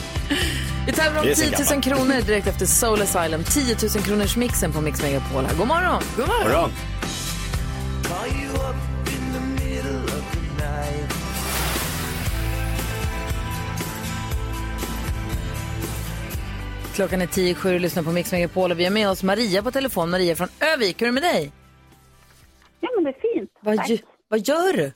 Vi 0.87 0.93
tävlar 0.93 1.19
om 1.21 1.25
Det 1.25 1.31
är 1.31 1.35
så 1.35 1.41
10 1.41 1.49
000 1.57 1.57
gammalt. 1.67 1.83
kronor 1.85 2.21
direkt 2.21 2.47
efter 2.47 2.65
Soul 2.65 3.01
Asylum. 3.01 3.43
10 3.43 3.75
000 3.95 4.03
kronors 4.03 4.35
mixen 4.35 4.71
på 4.73 4.81
Mix 4.81 5.01
Megapol. 5.01 5.43
God 5.57 5.67
morgon! 5.67 6.03
God 6.17 6.27
morgon! 6.27 6.43
Morgon. 6.51 6.71
Klockan 16.97 17.21
är 17.21 17.27
10 17.27 17.55
7 17.55 17.74
och 17.74 17.79
lyssnar 17.79 18.03
på 18.03 18.12
Mix 18.12 18.31
Megapol 18.31 18.71
och 18.71 18.79
vi 18.79 18.83
har 18.83 18.91
med 18.91 19.09
oss 19.09 19.24
Maria 19.24 19.63
på 19.63 19.71
telefon. 19.71 20.09
Maria 20.09 20.36
från 20.36 20.47
Övik, 20.74 21.01
hur 21.01 21.07
är 21.07 21.12
det 21.12 21.21
med 21.21 21.24
dig? 21.24 21.51
Ja, 22.79 22.89
men 22.95 23.03
det 23.03 23.09
är 23.09 23.33
fint. 23.33 23.51
Vad, 23.62 23.77
Tack. 23.77 24.03
vad 24.27 24.39
gör 24.39 24.74
du? 24.77 24.91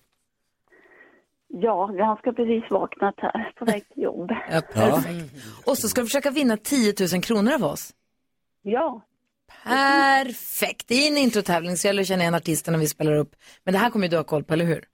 Ja, 1.48 1.94
jag 1.94 2.18
ska 2.20 2.32
precis 2.32 2.72
vaknat 2.72 3.16
här 3.18 3.54
på 3.60 3.66
väg 3.66 3.90
till 3.94 4.04
jobb. 4.04 4.32
Ja, 4.52 4.62
perfekt. 4.74 5.36
Och 5.66 5.78
så 5.78 5.88
ska 5.90 6.02
du 6.02 6.08
försöka 6.08 6.32
vinna 6.32 6.58
10 6.58 6.94
000 7.14 7.22
kronor 7.22 7.54
av 7.54 7.64
oss. 7.64 7.94
Ja, 8.62 9.02
Perfekt! 9.64 10.88
Det 10.88 10.96
är 10.96 11.08
en 11.12 11.18
introtävling 11.18 11.78
så 11.78 11.88
jag 11.88 12.08
känner 12.08 12.22
igen 12.24 12.36
artisterna 12.36 12.78
vi 12.78 12.88
spelar 12.88 13.14
upp. 13.16 13.36
Men 13.64 13.72
det 13.74 13.78
här 13.80 13.90
kommer 13.90 14.06
ju 14.06 14.10
du 14.10 14.18
ha 14.18 14.24
koll 14.24 14.44
på, 14.44 14.54
eller 14.54 14.66
hur? 14.66 14.86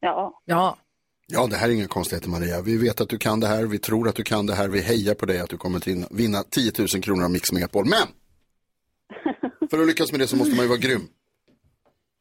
ja. 0.00 0.40
Ja. 0.44 0.78
Ja, 1.30 1.46
det 1.46 1.56
här 1.56 1.68
är 1.68 1.72
inga 1.72 1.86
konstigheter 1.86 2.28
Maria. 2.28 2.60
Vi 2.62 2.76
vet 2.76 3.00
att 3.00 3.08
du 3.08 3.18
kan 3.18 3.40
det 3.40 3.46
här, 3.46 3.64
vi 3.64 3.78
tror 3.78 4.08
att 4.08 4.14
du 4.14 4.22
kan 4.24 4.46
det 4.46 4.54
här, 4.54 4.68
vi 4.68 4.80
hejar 4.80 5.14
på 5.14 5.26
dig 5.26 5.40
att 5.40 5.50
du 5.50 5.56
kommer 5.56 5.80
till 5.80 6.04
vinna 6.10 6.42
10 6.42 6.72
000 6.78 6.88
kronor 7.02 7.24
av 7.24 7.30
Mix 7.30 7.52
Megapol. 7.52 7.84
Men! 7.88 8.06
För 9.70 9.80
att 9.80 9.86
lyckas 9.86 10.10
med 10.12 10.20
det 10.20 10.26
så 10.26 10.36
måste 10.36 10.54
man 10.56 10.64
ju 10.64 10.68
vara 10.68 10.78
grym. 10.78 11.08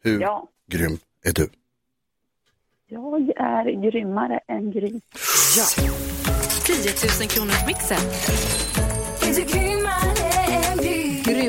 Hur 0.04 0.22
Ja. 0.22 0.48
grym 0.72 0.98
är 1.24 1.34
du? 1.34 1.50
Jag 2.88 3.30
är 3.30 3.90
grymmare 3.92 4.40
än 4.48 4.72
grym. 4.72 5.02
10 6.66 6.92
000 7.20 7.30
kronors 7.30 7.66
mixen. 7.68 7.98
Grymmare 9.48 10.17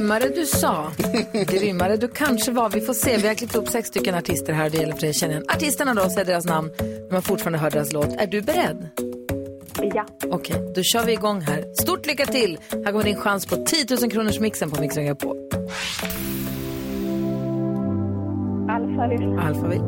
du 0.09 0.47
sa. 0.47 0.93
Grymmare 1.33 1.97
du 1.97 2.09
kanske 2.09 2.53
var. 2.53 2.71
Vi 2.71 2.81
får 2.81 2.95
se. 2.95 3.17
Vi 3.17 3.29
har 3.29 3.35
klippt 3.35 3.55
upp 3.55 3.69
sex 3.69 3.89
stycken 3.89 4.15
artister 4.15 4.53
här. 4.53 4.71
Det 4.71 4.77
gäller 4.77 4.93
för 4.93 5.01
dig 5.01 5.11
att 5.11 5.17
känna 5.17 5.33
igen 5.33 5.45
artisterna 5.49 5.95
då, 5.95 6.11
säger 6.11 6.25
deras 6.25 6.45
namn. 6.47 6.71
Men 6.79 7.13
man 7.13 7.23
fortfarande 7.23 7.59
hör 7.59 7.71
deras 7.71 7.93
låt. 7.93 8.13
Är 8.19 8.27
du 8.27 8.43
beredd? 8.43 8.89
Ja. 9.95 10.07
Okej, 10.31 10.73
då 10.75 10.83
kör 10.83 11.05
vi 11.05 11.13
igång 11.13 11.41
här. 11.41 11.75
Stort 11.83 12.07
lycka 12.07 12.27
till! 12.27 12.59
Här 12.71 12.93
kommer 12.93 13.05
din 13.05 13.17
chans 13.17 13.47
på 13.47 13.57
10 13.57 13.87
000 14.01 14.11
kronors 14.11 14.41
mixen 14.41 14.71
på 14.71 14.81
Mix 14.81 14.97
Megapol. 14.97 15.37
Alphaville, 18.71 19.41
Alphaville. 19.41 19.85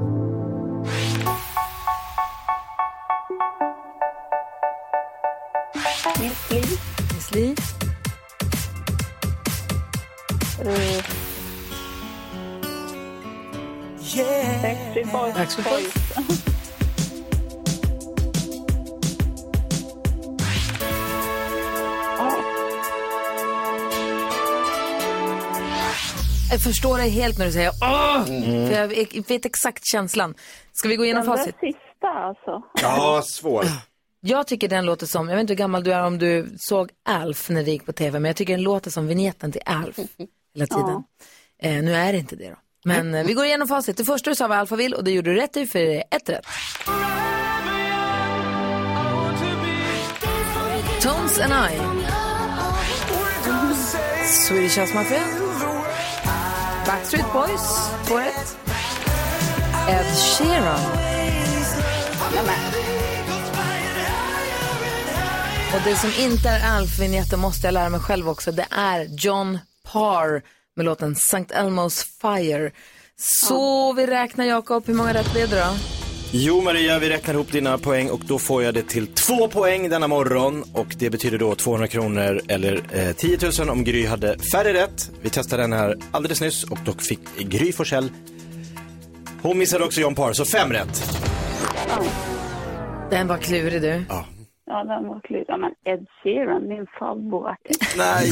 Miss 6.21 6.51
Li, 6.51 6.61
Miss 7.15 7.35
Li. 7.35 7.80
Eh, 10.67 11.05
Backstreet 14.63 15.13
Boys. 15.13 15.35
Backstreet 15.35 15.69
Boys. 15.69 16.11
Jag 26.51 26.61
förstår 26.61 26.99
dig 26.99 27.11
helt 27.11 27.39
när 27.39 27.47
du 27.47 27.53
säger 27.53 27.71
åh! 27.83 28.25
För 28.69 28.73
jag 28.73 28.89
vet 29.29 29.47
exakt 29.47 29.87
känslan. 29.87 30.35
Ska 30.73 30.89
vi 30.89 30.97
gå 30.97 31.05
igenom 31.05 31.23
Den 31.25 31.31
där 31.31 31.37
facit? 31.39 31.55
sista 31.61 32.09
alltså. 32.09 32.63
Ja, 32.83 33.23
svår. 33.25 33.65
Jag 34.21 34.47
tycker 34.47 34.69
den 34.69 34.87
låter 34.87 35.07
som, 35.07 35.29
jag 35.29 35.37
vet 35.37 35.41
inte 35.41 35.53
hur 35.53 35.59
gammal 35.59 35.85
du 35.85 35.93
är 35.93 36.03
om 36.07 36.19
du 36.19 36.55
såg 36.59 36.91
Alf 37.09 37.49
när 37.51 37.63
det 37.65 37.71
gick 37.71 37.87
på 37.87 37.93
tv, 37.93 38.19
men 38.19 38.29
jag 38.29 38.37
tycker 38.37 38.53
den 38.53 38.63
låter 38.63 38.91
som 38.91 39.07
vignetten 39.07 39.53
till 39.53 39.63
Alf 39.67 39.97
hela 40.55 40.67
tiden. 40.67 41.03
Eh, 41.63 41.83
nu 41.83 41.95
är 41.95 42.13
det 42.13 42.19
inte 42.19 42.37
det 42.37 42.49
då. 42.49 42.57
Men 42.85 43.15
eh, 43.15 43.25
vi 43.25 43.33
går 43.33 43.45
igenom 43.45 43.69
facit. 43.69 43.97
Det 43.97 44.05
första 44.05 44.31
du 44.31 44.37
sa 44.37 44.49
var 44.49 44.57
Alphaville 44.57 44.97
och 44.97 45.05
det 45.05 45.11
gjorde 45.11 45.31
du 45.31 45.37
rätt 45.37 45.57
i 45.57 45.67
för 45.67 45.79
det 45.79 45.97
är 45.97 46.05
ett 46.11 46.29
rätt. 46.29 46.47
Tones 51.03 51.41
and 51.41 51.53
I. 51.53 51.77
Swedish 54.27 54.79
House 54.79 54.95
Mafia. 54.95 55.23
Backstreet 56.87 57.33
Boys, 57.33 57.91
två 58.07 58.19
rätt. 58.19 58.57
Ed 59.89 60.07
Sheeran. 60.17 60.81
Och 65.75 65.81
det 65.85 65.97
som 65.97 66.11
inte 66.19 66.49
är 66.49 66.77
Alf-vinjetten 66.77 67.41
måste 67.41 67.67
jag 67.67 67.75
lära 67.75 67.89
mig 67.89 68.01
själv 68.01 68.29
också. 68.29 68.53
Det 68.53 68.67
är 68.71 69.05
John 69.05 69.59
Parr 69.93 70.43
med 70.77 70.87
låten 70.87 71.13
St. 71.13 71.55
Elmo's 71.55 72.05
Fire. 72.21 72.71
Så 73.17 73.93
vi 73.93 74.07
räknar, 74.07 74.45
Jakob, 74.45 74.87
hur 74.87 74.95
många 74.95 75.15
rätt 75.15 75.33
blev 75.33 75.51
det 75.51 75.57
då? 75.57 75.77
Jo 76.33 76.61
Maria, 76.61 76.99
vi 76.99 77.09
räknar 77.09 77.35
ihop 77.35 77.53
dina 77.53 77.79
poäng 77.79 78.11
och 78.11 78.21
då 78.25 78.39
får 78.39 78.63
jag 78.63 78.75
det 78.75 78.83
till 78.83 79.07
två 79.07 79.49
poäng 79.49 79.89
denna 79.89 80.09
morgon 80.09 80.65
och 80.75 80.87
det 80.99 81.11
betyder 81.11 81.39
då 81.39 81.55
200 81.55 81.89
kronor 81.89 82.41
eller 82.49 82.83
eh, 82.93 83.13
10 83.13 83.39
000 83.59 83.71
om 83.71 83.85
Gry 83.85 84.07
hade 84.07 84.39
färre 84.39 84.73
rätt. 84.75 85.11
Vi 85.23 85.31
testade 85.31 85.63
den 85.63 85.73
här 85.73 85.97
alldeles 86.11 86.41
nyss 86.41 86.65
och 86.65 86.79
då 86.85 86.93
fick 86.93 87.39
Gry 87.39 87.73
Forssell. 87.73 88.13
Hon 89.43 89.59
missade 89.59 89.85
också 89.85 90.01
John 90.01 90.15
Parr, 90.15 90.33
så 90.33 90.45
fem 90.45 90.73
rätt. 90.73 91.11
Den 93.11 93.27
var 93.27 93.39
klurig 93.39 93.83
du. 93.83 94.05
Ja. 94.09 94.25
Ja, 94.73 94.85
den 94.85 95.09
var 95.09 95.21
klurig. 95.21 95.47
Men 95.49 95.75
Ed 95.85 96.07
Sheeran, 96.23 96.69
min 96.69 96.87
favoritartist. 96.99 97.95
Nej. 97.99 98.31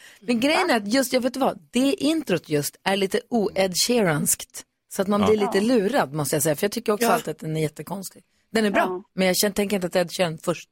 Men 0.20 0.40
grejen 0.40 0.70
är 0.70 0.76
att 0.76 0.92
just, 0.94 1.12
jag 1.12 1.20
vet 1.20 1.36
vad, 1.36 1.58
det 1.70 1.78
introt 1.94 2.48
just 2.48 2.80
är 2.84 2.96
lite 2.96 3.20
o-Ed 3.30 3.72
Sheeranskt. 3.86 4.64
Så 4.92 5.02
att 5.02 5.08
man 5.08 5.20
Ja. 5.20 5.26
blir 5.26 5.36
lite 5.36 5.60
lurad 5.60 6.12
måste 6.14 6.36
jag 6.36 6.42
säga. 6.42 6.56
För 6.56 6.64
jag 6.64 6.72
tycker 6.72 6.92
också 6.92 7.06
Ja. 7.06 7.12
alltid 7.12 7.30
att 7.30 7.38
den 7.38 7.56
är 7.56 7.60
jättekonstig. 7.60 8.22
Den 8.52 8.64
är 8.64 8.70
bra, 8.70 8.80
Ja. 8.82 9.02
men 9.14 9.26
jag 9.26 9.36
känner, 9.36 9.54
tänker 9.54 9.76
inte 9.76 9.86
att 9.86 9.96
Ed 9.96 10.10
Sheeran 10.12 10.38
först. 10.38 10.68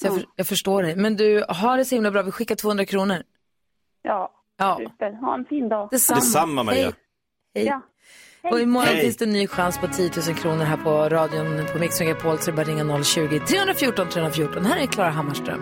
Så 0.00 0.06
jag, 0.06 0.14
för, 0.14 0.24
jag 0.36 0.46
förstår 0.46 0.82
det. 0.82 0.96
Men 0.96 1.16
du, 1.16 1.44
har 1.48 1.76
det 1.76 1.84
så 1.84 1.94
himla 1.94 2.10
bra. 2.10 2.22
Vi 2.22 2.30
skickar 2.30 2.54
200 2.54 2.84
kronor. 2.84 3.22
Ja, 4.02 4.32
Ja. 4.58 4.78
super. 4.80 5.12
Ha 5.12 5.34
en 5.34 5.44
fin 5.44 5.68
dag. 5.68 5.88
Detsamma. 5.90 6.20
Detsamma 6.20 6.62
Maria. 6.62 6.82
Hej. 6.84 6.92
Hej. 7.54 7.64
Ja. 7.64 7.80
Och 8.42 8.60
imorgon 8.60 8.88
Hej. 8.88 9.00
finns 9.00 9.16
det 9.16 9.24
en 9.24 9.32
ny 9.32 9.46
chans 9.46 9.78
på 9.78 9.86
10 9.86 10.10
000 10.26 10.36
kronor 10.36 10.64
här 10.64 10.76
på 10.76 11.08
radion 11.08 11.66
på 11.72 11.78
Mix 11.78 12.00
Megapol. 12.00 12.38
Så 12.38 12.44
det 12.44 12.50
är 12.50 12.56
bara 12.56 12.66
ringa 12.66 13.04
020 13.04 13.40
314 13.48 14.08
314. 14.08 14.66
Här 14.66 14.82
är 14.82 14.86
Klara 14.86 15.10
Hammarström. 15.10 15.60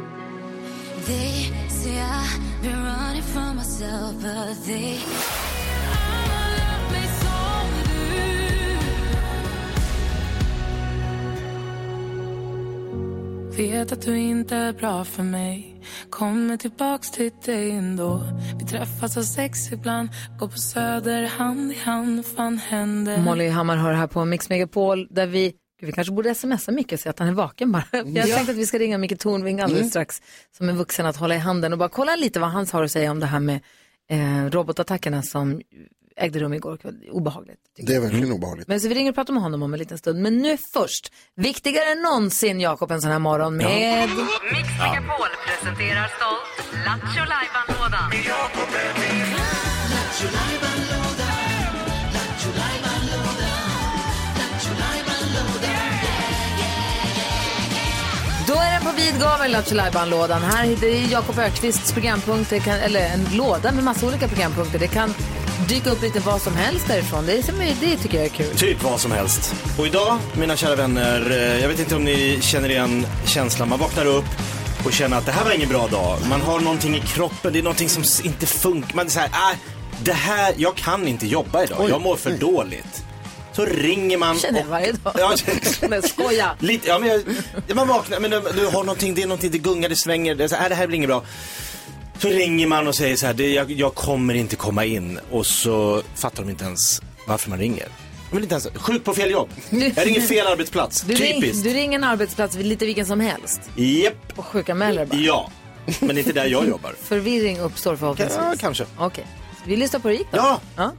They 1.07 1.53
say 1.69 1.91
I've 1.91 2.63
been 2.63 2.85
running 2.85 3.23
from 3.23 3.57
myself, 3.57 4.13
but 4.23 4.67
they. 4.67 4.99
Vet 13.57 13.93
att 13.93 14.03
du 14.03 14.19
inte 14.19 14.57
är 14.57 14.73
bra 14.73 15.05
för 15.05 15.23
mig 15.23 15.78
Kommer 16.11 16.57
tillbaks 16.57 17.11
till 17.11 17.31
dig 17.45 17.71
ändå 17.71 18.23
Vi 18.61 18.67
träffas 18.67 19.17
av 19.17 19.23
sex 19.23 19.73
ibland 19.73 20.09
Går 20.39 20.49
på 20.49 20.59
söder 20.59 21.27
hand 21.27 21.73
i 21.73 21.75
hand 21.79 22.27
Fan 22.27 22.59
händer 22.59 23.19
Molly 23.19 23.49
Hammar 23.49 23.77
hör 23.77 23.93
här 23.93 24.07
på 24.07 24.25
Mix 24.25 24.49
Megapol 24.49 25.09
där 25.11 25.27
vi 25.27 25.53
Gud, 25.81 25.87
vi 25.87 25.93
kanske 25.93 26.13
borde 26.13 26.35
smsa 26.35 26.73
Micke 26.73 26.93
och 26.93 27.01
säga 27.01 27.11
att 27.11 27.19
han 27.19 27.29
är 27.29 27.33
vaken 27.33 27.73
bara. 27.73 27.85
Jag 27.93 28.09
Ja. 28.09 28.23
tänkte 28.37 28.53
att 28.53 28.59
vi 28.59 28.67
ska 28.67 28.79
ringa 28.79 28.99
Micke 28.99 29.19
Tornving 29.19 29.61
alldeles 29.61 29.81
Mm. 29.81 29.91
strax 29.91 30.23
som 30.57 30.69
en 30.69 30.77
vuxen 30.77 31.07
att 31.07 31.17
hålla 31.17 31.35
i 31.35 31.39
handen 31.39 31.73
och 31.73 31.79
bara 31.79 31.89
kolla 31.89 32.17
lite 32.17 32.41
vad 32.41 32.51
han 32.51 32.67
har 32.73 32.83
att 32.83 32.91
säga 32.91 33.11
om 33.11 33.21
det 33.21 33.27
här 33.27 33.41
med 33.41 33.61
eh, 34.11 34.51
robotattackerna 34.51 35.23
som 35.23 35.61
ägde 36.19 36.39
rum 36.39 36.55
igår 36.55 36.77
kväll. 36.77 36.97
Obehagligt. 37.11 37.59
Det 37.77 37.95
är 37.95 38.01
verkligen 38.01 38.33
obehagligt. 38.33 38.69
Men 38.69 38.81
så 38.81 38.89
vi 38.89 38.95
ringer 38.95 39.11
och 39.11 39.15
pratar 39.15 39.33
med 39.33 39.43
honom 39.43 39.63
om 39.63 39.73
en 39.73 39.79
liten 39.79 39.99
stund. 39.99 40.23
Men 40.23 40.39
nu 40.39 40.57
först, 40.57 41.13
viktigare 41.35 41.93
än 41.93 42.03
någonsin 42.03 42.61
Jakob 42.61 42.91
en 42.91 43.01
sån 43.01 43.11
här 43.11 43.19
morgon 43.19 43.57
med... 43.57 44.09
Mix 44.53 44.69
Megapol 44.79 45.31
presenterar 45.47 46.09
stolt 46.17 46.85
Lattjo 46.87 47.25
Lajban-lådan. 47.33 48.11
Då 58.47 58.55
är 58.55 58.73
den 58.73 58.83
på 58.83 58.93
vid 58.93 59.21
gavel, 59.21 59.53
Lattjo 59.53 59.75
Lajban-lådan. 59.77 60.43
Här 60.43 60.85
är 60.85 61.13
Jakob 61.13 61.39
Ökvists 61.39 61.93
programpunkter, 61.93 62.59
kan, 62.59 62.75
eller 62.75 63.01
en 63.01 63.37
låda 63.37 63.73
med 63.73 63.85
massa 63.85 64.07
olika 64.07 64.29
programpunkter. 64.29 64.79
Det 64.79 64.87
kan 64.87 65.15
dyka 65.69 65.91
upp 65.91 66.03
lite 66.03 66.21
vad 66.21 66.43
som 66.43 66.57
helst 66.57 66.87
därifrån. 66.89 67.27
Det, 67.27 67.33
är, 67.39 67.43
som 67.43 67.61
är- 67.61 67.77
det 67.81 67.97
tycker 67.97 68.17
jag 68.17 68.25
är 68.27 68.31
kul. 68.31 68.57
Typ 68.57 68.83
vad 68.83 69.01
som 69.01 69.13
helst. 69.13 69.55
Och 69.79 69.87
idag, 69.87 70.19
mina 70.39 70.57
kära 70.57 70.77
vänner, 70.77 71.31
eh, 71.31 71.61
jag 71.63 71.69
vet 71.69 71.79
inte 71.79 71.97
om 71.97 72.05
ni 72.05 72.39
känner 72.43 72.69
igen 72.69 73.07
känslan. 73.27 73.69
Man 73.69 73.79
vaknar 73.79 74.05
upp 74.07 74.25
och 74.85 74.93
känner 74.93 75.17
att 75.19 75.27
det 75.27 75.33
här 75.33 75.45
var 75.45 75.53
ingen 75.53 75.69
bra 75.69 75.87
dag. 75.87 76.19
Man 76.29 76.41
har 76.41 76.61
någonting 76.61 76.97
i 76.97 77.01
kroppen, 77.01 77.53
det 77.53 77.59
är 77.59 77.63
någonting 77.63 77.89
som 77.89 78.03
s- 78.03 78.21
inte 78.25 78.47
funkar. 78.47 78.97
Man 78.97 79.07
är 79.07 79.11
så 79.11 79.21
här, 79.21 79.27
äh, 79.53 79.59
det 80.03 80.13
här, 80.13 80.55
jag 80.57 80.77
kan 80.77 81.09
inte 81.09 81.27
jobba 81.27 81.63
idag. 81.65 81.91
jag 81.91 82.01
mår 82.01 82.17
för 82.17 82.31
dåligt. 82.31 83.05
Så 83.53 83.65
ringer 83.65 84.19
man. 84.19 84.39
Känner 84.39 84.59
jag 84.59 84.65
och- 84.67 84.71
varje 84.71 84.93
dag. 84.93 85.13
Ja, 85.19 85.35
Men 85.89 86.03
skoja. 86.03 86.51
Lite, 86.59 86.89
ja, 86.89 86.99
men 86.99 87.09
jag, 87.09 87.23
ja, 87.67 87.75
man 87.75 87.89
vaknar, 87.89 88.21
men 88.21 88.31
du, 88.31 88.43
du 88.57 88.67
har 88.67 88.73
någonting, 88.85 89.15
det 89.15 89.23
är 89.23 89.27
någonting, 89.27 89.51
det 89.51 89.59
gungar, 89.59 89.89
det 89.89 89.97
svänger, 89.97 90.35
det, 90.35 90.45
är 90.45 90.49
så, 90.49 90.57
här, 90.57 90.63
"Äh, 90.65 90.69
det 90.69 90.75
här 90.75 90.87
blir 90.87 90.97
inget 90.97 91.09
bra. 91.09 91.23
Så 92.19 92.29
ringer 92.29 92.67
man 92.67 92.87
och 92.87 92.95
säger 92.95 93.17
så 93.17 93.27
här, 93.27 93.35
det, 93.35 93.53
jag, 93.53 93.71
jag 93.71 93.95
kommer 93.95 94.35
inte 94.35 94.57
komma 94.57 94.85
in. 94.85 95.19
Och 95.31 95.47
så 95.47 96.03
fattar 96.15 96.43
de 96.43 96.51
inte 96.51 96.65
ens 96.65 97.03
varför 97.27 97.51
man 97.51 97.59
ringer. 97.59 97.89
De 98.31 98.37
vill 98.37 98.43
inte 98.43 98.55
ens, 98.55 98.69
sjuk 98.75 99.05
på 99.05 99.15
fel 99.15 99.31
jobb. 99.31 99.49
Jag 99.71 100.07
ringer 100.07 100.21
fel 100.21 100.47
arbetsplats. 100.47 101.03
Du, 101.03 101.15
ring, 101.15 101.41
Typiskt. 101.41 101.65
du 101.65 101.71
ringer 101.71 101.99
en 101.99 102.05
arbetsplats, 102.05 102.57
lite 102.57 102.87
vilken 102.87 103.07
som 103.07 103.21
helst, 103.21 103.71
Japp. 103.77 104.15
och 104.39 104.45
sjukanmäler 104.47 105.07
bara. 105.07 105.17
Ja, 105.21 105.51
men 106.01 106.19
inte 106.19 106.33
där 106.33 106.47
jag 106.47 106.69
jobbar. 106.69 106.93
Förvirring 107.03 107.61
uppstår 107.61 107.97
förhoppningsvis. 107.97 108.39
Ja, 108.43 108.55
kanske. 108.61 108.85
Okej. 108.99 109.27
Vi 109.67 109.77
lyssnar 109.77 110.01
på 110.01 110.09
hur 110.09 110.15
det 110.15 110.19
gick 110.19 110.31
då. 110.31 110.37
Ja. 110.37 110.61
ja. 110.77 110.93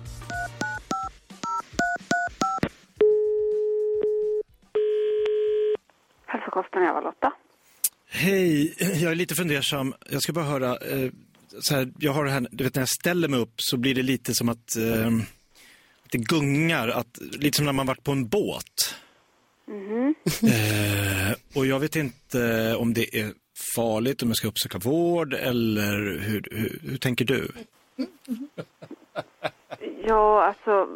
Hälsokosten, 6.28 6.84
jag 6.84 6.94
var 6.94 7.02
Lotta. 7.02 7.32
Hej, 8.12 8.76
jag 8.80 9.12
är 9.12 9.16
lite 9.16 9.36
fundersam. 9.36 9.94
Jag 10.10 10.22
ska 10.22 10.34
bara 10.34 10.46
höra, 10.46 10.70
eh, 10.70 11.12
så 11.60 11.76
här, 11.76 11.88
jag 12.00 12.12
har 12.12 12.26
det 12.26 12.32
här, 12.32 12.48
du 12.52 12.64
vet 12.64 12.76
när 12.76 12.82
jag 12.82 12.90
ställer 12.90 13.28
mig 13.28 13.40
upp 13.40 13.54
så 13.58 13.78
blir 13.78 13.96
det 13.96 14.02
lite 14.02 14.34
som 14.34 14.50
att, 14.50 14.76
eh, 14.78 15.08
att 16.04 16.12
det 16.12 16.18
gungar, 16.18 16.88
att, 16.88 17.20
lite 17.40 17.56
som 17.56 17.66
när 17.66 17.74
man 17.74 17.88
varit 17.88 18.04
på 18.04 18.12
en 18.12 18.28
båt. 18.28 18.96
Mhm. 19.68 20.16
Eh, 20.44 21.34
och 21.56 21.66
jag 21.66 21.80
vet 21.80 21.96
inte 21.96 22.76
om 22.76 22.94
det 22.94 23.20
är 23.20 23.34
farligt, 23.76 24.24
om 24.24 24.30
jag 24.30 24.38
ska 24.38 24.48
uppsöka 24.48 24.78
vård 24.78 25.34
eller 25.34 26.20
hur, 26.20 26.48
hur, 26.52 26.80
hur 26.90 26.98
tänker 26.98 27.26
du? 27.26 27.52
Ja, 30.04 30.44
alltså... 30.44 30.88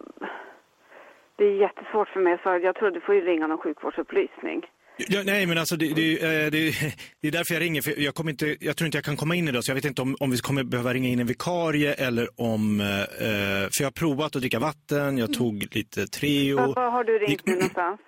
Det 1.35 1.43
är 1.43 1.61
jättesvårt 1.61 2.07
för 2.07 2.19
mig, 2.19 2.37
så 2.43 2.49
jag 2.63 2.75
tror 2.75 2.91
du 2.91 3.01
får 3.01 3.15
ju 3.15 3.21
ringa 3.21 3.47
någon 3.47 3.57
sjukvårdsupplysning. 3.57 4.61
Ja, 4.97 5.23
nej, 5.23 5.45
men 5.45 5.57
alltså 5.57 5.75
det, 5.75 5.93
det, 5.93 6.13
eh, 6.13 6.51
det, 6.51 6.93
det 7.21 7.27
är 7.27 7.31
därför 7.31 7.53
jag 7.53 7.61
ringer. 7.61 7.81
För 7.81 7.99
jag, 7.99 8.15
kommer 8.15 8.31
inte, 8.31 8.57
jag 8.59 8.77
tror 8.77 8.85
inte 8.85 8.97
jag 8.97 9.05
kan 9.05 9.17
komma 9.17 9.35
in 9.35 9.47
idag, 9.47 9.63
så 9.63 9.71
jag 9.71 9.75
vet 9.75 9.85
inte 9.85 10.01
om, 10.01 10.15
om 10.19 10.31
vi 10.31 10.37
kommer 10.37 10.63
behöva 10.63 10.93
ringa 10.93 11.09
in 11.09 11.19
en 11.19 11.27
vikarie 11.27 11.93
eller 11.93 12.41
om... 12.41 12.81
Eh, 12.81 12.85
för 12.87 13.81
jag 13.81 13.85
har 13.85 13.91
provat 13.91 14.35
att 14.35 14.41
dricka 14.41 14.59
vatten, 14.59 15.17
jag 15.17 15.33
tog 15.33 15.75
lite 15.75 16.07
Treo. 16.07 16.73
Vad 16.73 16.93
har 16.93 17.03
du 17.03 17.19
ringt 17.19 17.45
nu 17.45 17.53
någonstans? 17.53 17.99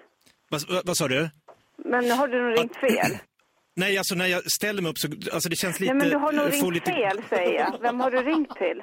Vad, 0.49 0.69
vad, 0.69 0.85
vad 0.87 0.97
sa 0.97 1.07
du? 1.07 1.29
Men 1.85 2.11
har 2.11 2.27
du 2.27 2.41
nog 2.41 2.59
ringt 2.59 2.75
fel? 2.75 3.17
Nej, 3.75 3.97
alltså 3.97 4.15
när 4.15 4.27
jag 4.27 4.51
ställer 4.51 4.81
mig 4.81 4.91
upp 4.91 4.97
så, 4.97 5.07
alltså 5.33 5.49
det 5.49 5.55
känns 5.55 5.79
lite... 5.79 5.93
Nej, 5.93 6.01
men 6.03 6.09
du 6.09 6.25
har 6.25 6.31
nog 6.31 6.45
jag 6.45 6.53
ringt 6.53 6.73
lite- 6.73 6.91
fel, 6.91 7.21
säger 7.29 7.53
jag. 7.59 7.79
Vem 7.81 7.99
har 7.99 8.11
du 8.11 8.17
ringt 8.17 8.49
till? 8.49 8.81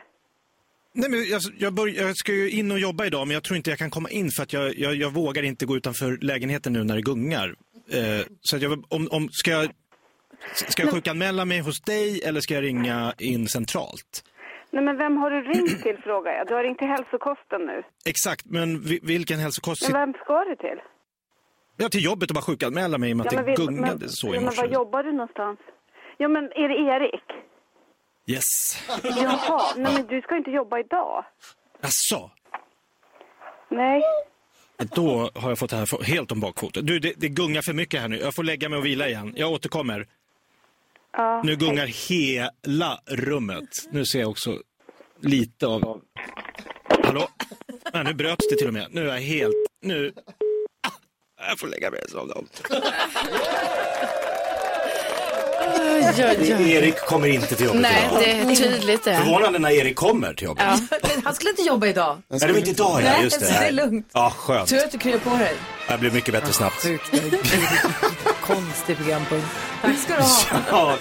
Nej, 0.95 1.11
men 1.11 1.35
alltså, 1.35 1.51
jag, 1.59 1.75
bör, 1.75 1.87
jag 1.89 2.17
ska 2.17 2.33
ju 2.33 2.51
in 2.51 2.71
och 2.73 2.79
jobba 2.79 3.07
idag, 3.07 3.27
men 3.27 3.35
jag 3.35 3.43
tror 3.43 3.57
inte 3.57 3.71
jag 3.71 3.79
kan 3.79 3.91
komma 3.91 4.11
in 4.11 4.31
för 4.31 4.43
att 4.43 4.53
jag, 4.53 4.79
jag, 4.79 4.95
jag 4.95 5.13
vågar 5.13 5.43
inte 5.43 5.67
gå 5.67 5.77
utanför 5.77 6.19
lägenheten 6.21 6.73
nu 6.73 6.85
när 6.85 6.97
det 6.97 7.03
gungar. 7.03 7.55
Eh, 7.93 8.27
så 8.41 8.57
jag, 8.57 8.73
om, 8.73 9.09
om, 9.11 9.29
ska 9.33 9.51
jag, 9.51 9.71
ska 10.55 10.83
jag 10.83 10.93
sjukanmäla 10.93 11.45
mig 11.45 11.61
hos 11.61 11.81
dig 11.81 12.23
eller 12.25 12.41
ska 12.41 12.55
jag 12.55 12.63
ringa 12.65 13.15
in 13.19 13.49
centralt? 13.49 14.25
Nej, 14.71 14.85
men 14.85 14.97
vem 14.99 15.17
har 15.17 15.31
du 15.31 15.43
ringt 15.43 15.83
till, 15.83 15.99
frågar 16.05 16.33
jag. 16.33 16.47
Du 16.47 16.55
har 16.55 16.63
ringt 16.65 16.79
till 16.79 16.89
hälsokosten 16.89 17.61
nu. 17.67 17.83
Exakt, 18.05 18.45
men 18.47 18.81
vi, 18.81 19.01
vilken 19.03 19.39
hälsokost... 19.39 19.83
Men 19.93 20.01
vem 20.01 20.13
ska 20.25 20.45
du 20.45 20.57
till? 20.57 20.79
Ja, 21.77 21.89
till 21.89 22.05
jobbet 22.05 22.31
och 22.31 22.35
bara 22.35 22.43
sjukanmäla 22.43 22.99
mig 22.99 23.11
i 23.11 23.13
och 23.13 23.17
med 23.17 23.27
att 23.27 23.33
det 23.37 23.43
vet- 23.43 23.57
gungade 23.57 23.97
men, 24.01 24.09
så 24.09 24.27
ja, 24.27 24.31
i 24.31 24.35
men 24.35 24.45
morse. 24.45 24.61
var 24.61 24.69
jobbar 24.69 25.03
du 25.03 25.13
någonstans? 25.13 25.59
Ja, 26.17 26.29
men 26.29 26.45
är 26.45 26.69
det 26.69 26.75
Erik? 26.75 27.25
Yes. 28.27 28.45
Jaha, 29.03 29.63
nej 29.77 29.93
men 29.95 30.07
du 30.07 30.21
ska 30.21 30.37
inte 30.37 30.51
jobba 30.51 30.79
idag. 30.79 31.25
Asså? 31.81 32.31
Nej. 33.69 34.03
Då 34.95 35.31
har 35.35 35.49
jag 35.49 35.59
fått 35.59 35.71
det 35.71 35.77
här 35.77 36.03
helt 36.05 36.33
om 36.33 36.41
bakfoten. 36.41 36.87
Du, 36.87 36.99
det, 36.99 37.13
det 37.17 37.29
gungar 37.29 37.63
för 37.63 37.73
mycket 37.73 38.01
här 38.01 38.09
nu. 38.09 38.19
Jag 38.19 38.35
får 38.35 38.45
lägga 38.45 38.69
mig 38.69 38.79
och 38.79 38.87
vila 38.87 39.09
igen. 39.09 39.35
Jag 39.37 39.51
återkommer. 39.53 40.07
Ja, 41.13 41.43
Nu 41.45 41.57
gungar 41.57 41.87
hela 41.87 43.01
rummet. 43.07 43.69
Nu 43.91 44.05
ser 44.07 44.21
jag 44.21 44.31
också 44.31 44.59
lite 45.21 45.67
av... 45.67 46.01
Hallå? 47.05 47.29
Nej, 47.93 48.05
nu 48.05 48.15
bröts 48.15 48.49
det 48.51 48.57
till 48.57 48.67
och 48.69 48.75
med. 48.75 48.87
Nu 48.91 49.11
är 49.11 49.15
jag 49.15 49.21
helt... 49.21 49.55
Nu... 49.83 50.13
Ah, 51.39 51.49
Jag 51.49 51.59
får 51.59 51.69
lägga 51.69 51.91
mig 51.91 52.01
och 52.03 52.37
om. 52.37 52.47
Erik 55.63 56.97
kommer 56.99 57.29
inte 57.29 57.55
till 57.57 57.67
jobbet 57.67 57.81
Nej, 57.83 58.05
idag. 58.11 58.23
det 58.23 58.53
är 58.53 58.57
tydligt 58.57 59.05
det. 59.05 59.17
Förvånande 59.17 59.59
när 59.59 59.71
Erik 59.71 59.97
kommer 59.97 60.35
till 60.35 60.45
jobbet. 60.45 60.65
Han 61.25 61.35
skulle 61.35 61.51
inte 61.51 61.63
jobba 61.63 61.87
idag. 61.87 62.23
Nej, 62.29 62.41
det 62.41 62.47
var 62.53 62.59
inte 62.59 62.71
idag, 62.71 63.01
ja. 63.03 63.11
Nej, 63.11 63.23
Just 63.25 63.41
det. 63.41 63.47
så 63.47 63.53
det 63.53 63.59
är 63.67 63.73
lugnt. 63.73 64.09
Ja, 64.13 64.33
skönt. 64.37 64.69
Tur 64.69 64.79
att 64.79 64.93
du 64.93 64.99
kryar 64.99 65.19
på 65.19 65.31
dig. 65.37 65.53
Det 65.89 65.99
blir 65.99 66.11
mycket 66.11 66.35
bättre 66.35 66.53
snabbt. 66.53 66.83
Konstig 68.41 68.97
programpunkt. 68.97 69.47
Tack 69.83 69.99
ska 69.99 70.17
du 70.17 70.23
ha. 70.23 70.61
Ja. 70.71 70.97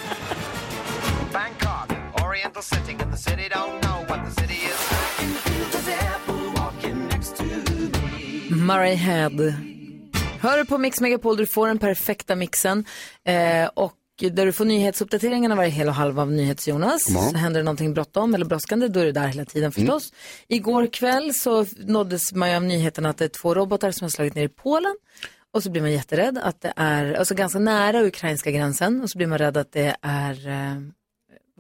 Bangkok, 1.34 1.98
Oriental 2.28 2.64
sitting 2.64 3.00
in 3.02 3.12
the 3.12 3.18
city, 3.18 3.50
don't 3.50 3.82
know 3.82 4.06
what 4.10 4.20
the 4.36 4.42
city 4.42 4.54
is. 4.54 4.72
Murray 8.50 8.94
Head. 8.96 9.54
Hör 10.40 10.64
på 10.64 10.78
Mix 10.78 11.02
Megapol, 11.02 11.38
du 11.38 11.46
får 11.46 11.68
den 11.68 11.78
perfekta 11.80 12.36
mixen. 12.36 12.86
Eh, 13.28 13.70
och 13.74 13.94
där 14.30 14.46
du 14.46 14.52
får 14.52 14.66
nyhetsuppdateringarna 14.66 15.56
varje 15.56 15.70
hel 15.70 15.88
och 15.88 15.94
halv 15.94 16.20
av 16.20 16.32
NyhetsJonas. 16.32 17.04
Så 17.32 17.38
händer 17.38 17.60
det 17.60 17.64
någonting 17.64 17.94
bråttom 17.94 18.36
eller 18.36 18.46
brådskande, 18.46 18.88
då 18.88 19.00
är 19.00 19.06
du 19.06 19.12
där 19.12 19.28
hela 19.28 19.46
tiden 19.46 19.72
förstås. 19.72 20.14
Igår 20.48 20.88
kväll 20.88 21.34
så 21.34 21.66
nåddes 21.78 22.34
man 22.34 22.50
ju 22.50 22.56
av 22.56 22.64
nyheten 22.64 23.06
att 23.06 23.18
det 23.18 23.26
är 23.26 23.30
två 23.30 23.54
robotar 23.54 23.92
som 23.92 24.06
har 24.06 24.10
slagit 24.10 24.36
ner 24.36 24.44
i 24.44 24.50
Polen. 24.50 24.96
Och 25.54 25.64
så 25.64 25.72
blir 25.72 25.82
man 25.82 25.92
jätterädd 25.92 26.38
att 26.38 26.62
det 26.62 26.74
är, 26.76 27.14
alltså 27.14 27.36
ganska 27.36 27.60
nära 27.60 28.02
ukrainska 28.04 28.52
gränsen. 28.52 29.02
Och 29.02 29.10
så 29.10 29.18
blir 29.18 29.28
man 29.28 29.38
rädd 29.38 29.58
att 29.58 29.72
det 29.72 29.96
är, 30.02 30.48
eh, 30.48 30.76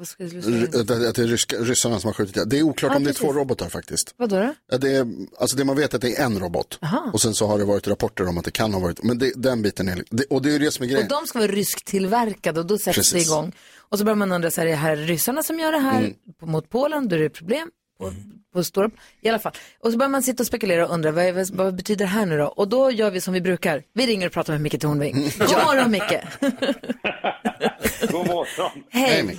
vad 0.02 0.08
ska 0.08 0.24
jag 0.24 0.44
säga? 0.44 0.64
Att- 0.64 0.76
Att 1.10 1.16
det 1.16 1.24
är 1.24 1.28
ryska, 1.28 1.56
ryssarna 1.58 2.00
som 2.00 2.08
har 2.08 2.14
skjutit. 2.14 2.36
ja. 2.36 2.46
Det 2.46 2.60
är 2.60 2.64
oklart 2.64 2.92
Ja, 2.92 2.98
om 2.98 3.04
det 3.04 3.10
är 3.10 3.14
precis. 3.14 3.22
två 3.26 3.34
robotar 3.34 3.70
faktiskt. 3.70 4.14
Vadå 4.18 4.36
då? 4.40 4.54
Ja, 4.72 4.78
det, 4.78 4.92
är, 4.96 5.08
alltså 5.40 5.58
det 5.58 5.66
man 5.66 5.76
vet 5.76 5.94
är 5.94 5.96
att 5.96 6.02
det 6.02 6.16
är 6.16 6.26
en 6.26 6.40
robot. 6.40 6.80
Och 7.14 7.22
sen 7.22 7.34
så 7.34 7.48
har 7.48 7.58
det 7.58 7.66
varit 7.66 7.88
rapporter 7.88 8.28
om 8.28 8.38
att 8.38 8.46
det 8.46 8.52
kan 8.52 8.74
ha 8.74 8.80
varit, 8.80 9.04
men 9.04 9.18
det, 9.18 9.34
den 9.36 9.62
biten 9.62 9.90
är, 9.90 10.04
det, 10.10 10.24
och 10.30 10.42
det 10.42 10.50
är 10.50 10.54
ju 10.54 10.60
det 10.60 10.72
som 10.72 10.84
är 10.84 10.88
grejen. 10.90 11.04
Och 11.04 11.10
de 11.22 11.28
ska 11.28 11.40
vara 11.40 11.52
rysktillverkade 11.52 12.60
och 12.60 12.66
då 12.66 12.78
sätts 12.78 12.86
det 13.12 13.16
Precis. 13.16 13.28
igång. 13.28 13.52
Och 13.78 13.98
så 13.98 14.04
börjar 14.06 14.16
man 14.16 14.32
undra, 14.32 14.52
så 14.52 14.62
här, 14.62 14.68
är 14.68 14.72
det 14.72 14.78
här 14.78 14.96
ryssarna 14.96 15.44
som 15.44 15.60
gör 15.60 15.72
det 15.72 15.80
här 15.80 16.00
Mm. 16.00 16.14
mot 16.42 16.70
Polen? 16.70 17.08
Då 17.08 17.16
är 17.16 17.20
det 17.20 17.30
problem. 17.30 17.70
På, 18.00 18.14
på 18.54 18.64
stora, 18.64 18.90
I 19.22 19.30
alla 19.30 19.40
fall. 19.40 19.54
Och 19.80 19.92
så 19.92 19.98
börjar 19.98 20.10
man 20.10 20.24
sitta 20.24 20.44
och 20.44 20.48
spekulera 20.48 20.88
och 20.88 20.94
undra, 20.94 21.12
vad, 21.12 21.26
är- 21.26 21.56
vad, 21.56 21.76
betyder 21.76 22.06
det 22.06 22.10
här 22.12 22.26
nu 22.26 22.38
då? 22.38 22.46
Och 22.46 22.68
då 22.68 22.92
gör 22.92 23.12
vi 23.12 23.22
som 23.22 23.34
vi 23.34 23.42
brukar. 23.42 23.84
Vi 23.94 24.06
ringer 24.08 24.28
och 24.28 24.34
pratar 24.34 24.54
med 24.54 24.62
Micke 24.62 24.80
Tornving. 24.82 25.14
God 25.40 25.50
morgon 25.66 25.92
Micke. 25.92 26.22
God 28.12 28.28
morgon. 28.28 28.72
Hej. 28.90 29.38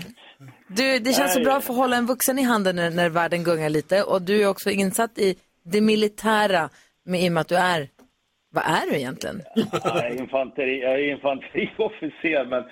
Du, 0.76 0.98
det 0.98 1.12
känns 1.12 1.34
så 1.34 1.40
bra 1.40 1.56
att 1.56 1.64
få 1.64 1.72
hålla 1.72 1.96
en 1.96 2.06
vuxen 2.06 2.38
i 2.38 2.42
handen 2.42 2.76
när, 2.76 2.90
när 2.90 3.08
världen 3.08 3.44
gungar 3.44 3.68
lite. 3.68 4.02
Och 4.02 4.22
du 4.22 4.42
är 4.42 4.48
också 4.48 4.70
insatt 4.70 5.18
i 5.18 5.36
det 5.64 5.80
militära 5.80 6.70
med, 7.04 7.22
i 7.22 7.28
och 7.28 7.32
med 7.32 7.40
att 7.40 7.48
du 7.48 7.56
är, 7.56 7.88
vad 8.50 8.64
är 8.64 8.90
du 8.90 8.96
egentligen? 8.96 9.42
Jag 9.54 10.06
är, 10.06 10.20
infanteri, 10.20 10.80
jag 10.82 10.92
är 10.92 11.12
infanteriofficer, 11.12 12.44
men, 12.44 12.64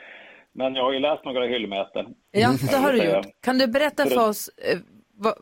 men 0.52 0.74
jag 0.74 0.84
har 0.84 0.92
ju 0.92 0.98
läst 0.98 1.24
några 1.24 1.46
hyllmeter. 1.46 2.06
Ja, 2.30 2.52
det 2.70 2.76
har 2.76 2.92
du 2.92 2.98
Säga. 2.98 3.16
gjort. 3.16 3.26
Kan 3.42 3.58
du 3.58 3.66
berätta 3.66 4.06
För 4.06 4.28
oss 4.28 4.48
eh, 4.48 4.78
vad, 5.14 5.34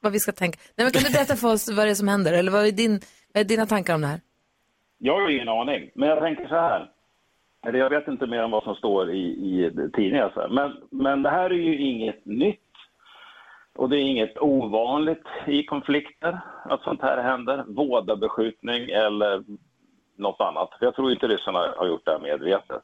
vad 0.00 0.12
vi 0.12 0.18
ska 0.18 0.32
tänka? 0.32 0.58
Nej, 0.76 0.84
men 0.84 0.92
kan 0.92 1.02
du 1.02 1.12
berätta 1.12 1.36
för 1.36 1.52
oss 1.52 1.72
vad 1.76 1.86
det 1.86 1.90
är 1.90 1.94
som 1.94 2.08
händer? 2.08 2.32
Eller 2.32 2.52
vad 2.52 2.66
är, 2.66 2.72
din, 2.72 3.00
vad 3.34 3.40
är 3.40 3.44
dina 3.44 3.66
tankar 3.66 3.94
om 3.94 4.00
det 4.00 4.06
här? 4.06 4.20
Jag 4.98 5.20
har 5.20 5.30
ingen 5.30 5.48
aning, 5.48 5.90
men 5.94 6.08
jag 6.08 6.20
tänker 6.20 6.48
så 6.48 6.54
här. 6.54 6.90
Eller 7.66 7.78
jag 7.78 7.90
vet 7.90 8.08
inte 8.08 8.26
mer 8.26 8.42
än 8.42 8.50
vad 8.50 8.64
som 8.64 8.74
står 8.74 9.10
i, 9.10 9.22
i 9.22 9.70
tidningar. 9.94 10.30
Så 10.34 10.40
alltså. 10.40 10.40
här. 10.40 10.48
Men, 10.48 10.76
men 10.90 11.22
det 11.22 11.30
här 11.30 11.50
är 11.50 11.54
ju 11.54 11.78
inget 11.78 12.24
nytt. 12.24 12.60
Och 13.74 13.88
det 13.88 13.96
är 13.96 14.02
inget 14.02 14.38
ovanligt 14.38 15.26
i 15.46 15.64
konflikter 15.64 16.40
att 16.64 16.82
sånt 16.82 17.02
här 17.02 17.22
händer. 17.22 17.64
Vådabeskjutning 17.66 18.90
eller 18.90 19.44
något 20.16 20.40
annat. 20.40 20.70
Jag 20.80 20.94
tror 20.94 21.12
inte 21.12 21.28
ryssarna 21.28 21.74
har 21.76 21.86
gjort 21.86 22.04
det 22.04 22.10
här 22.10 22.18
medvetet. 22.18 22.82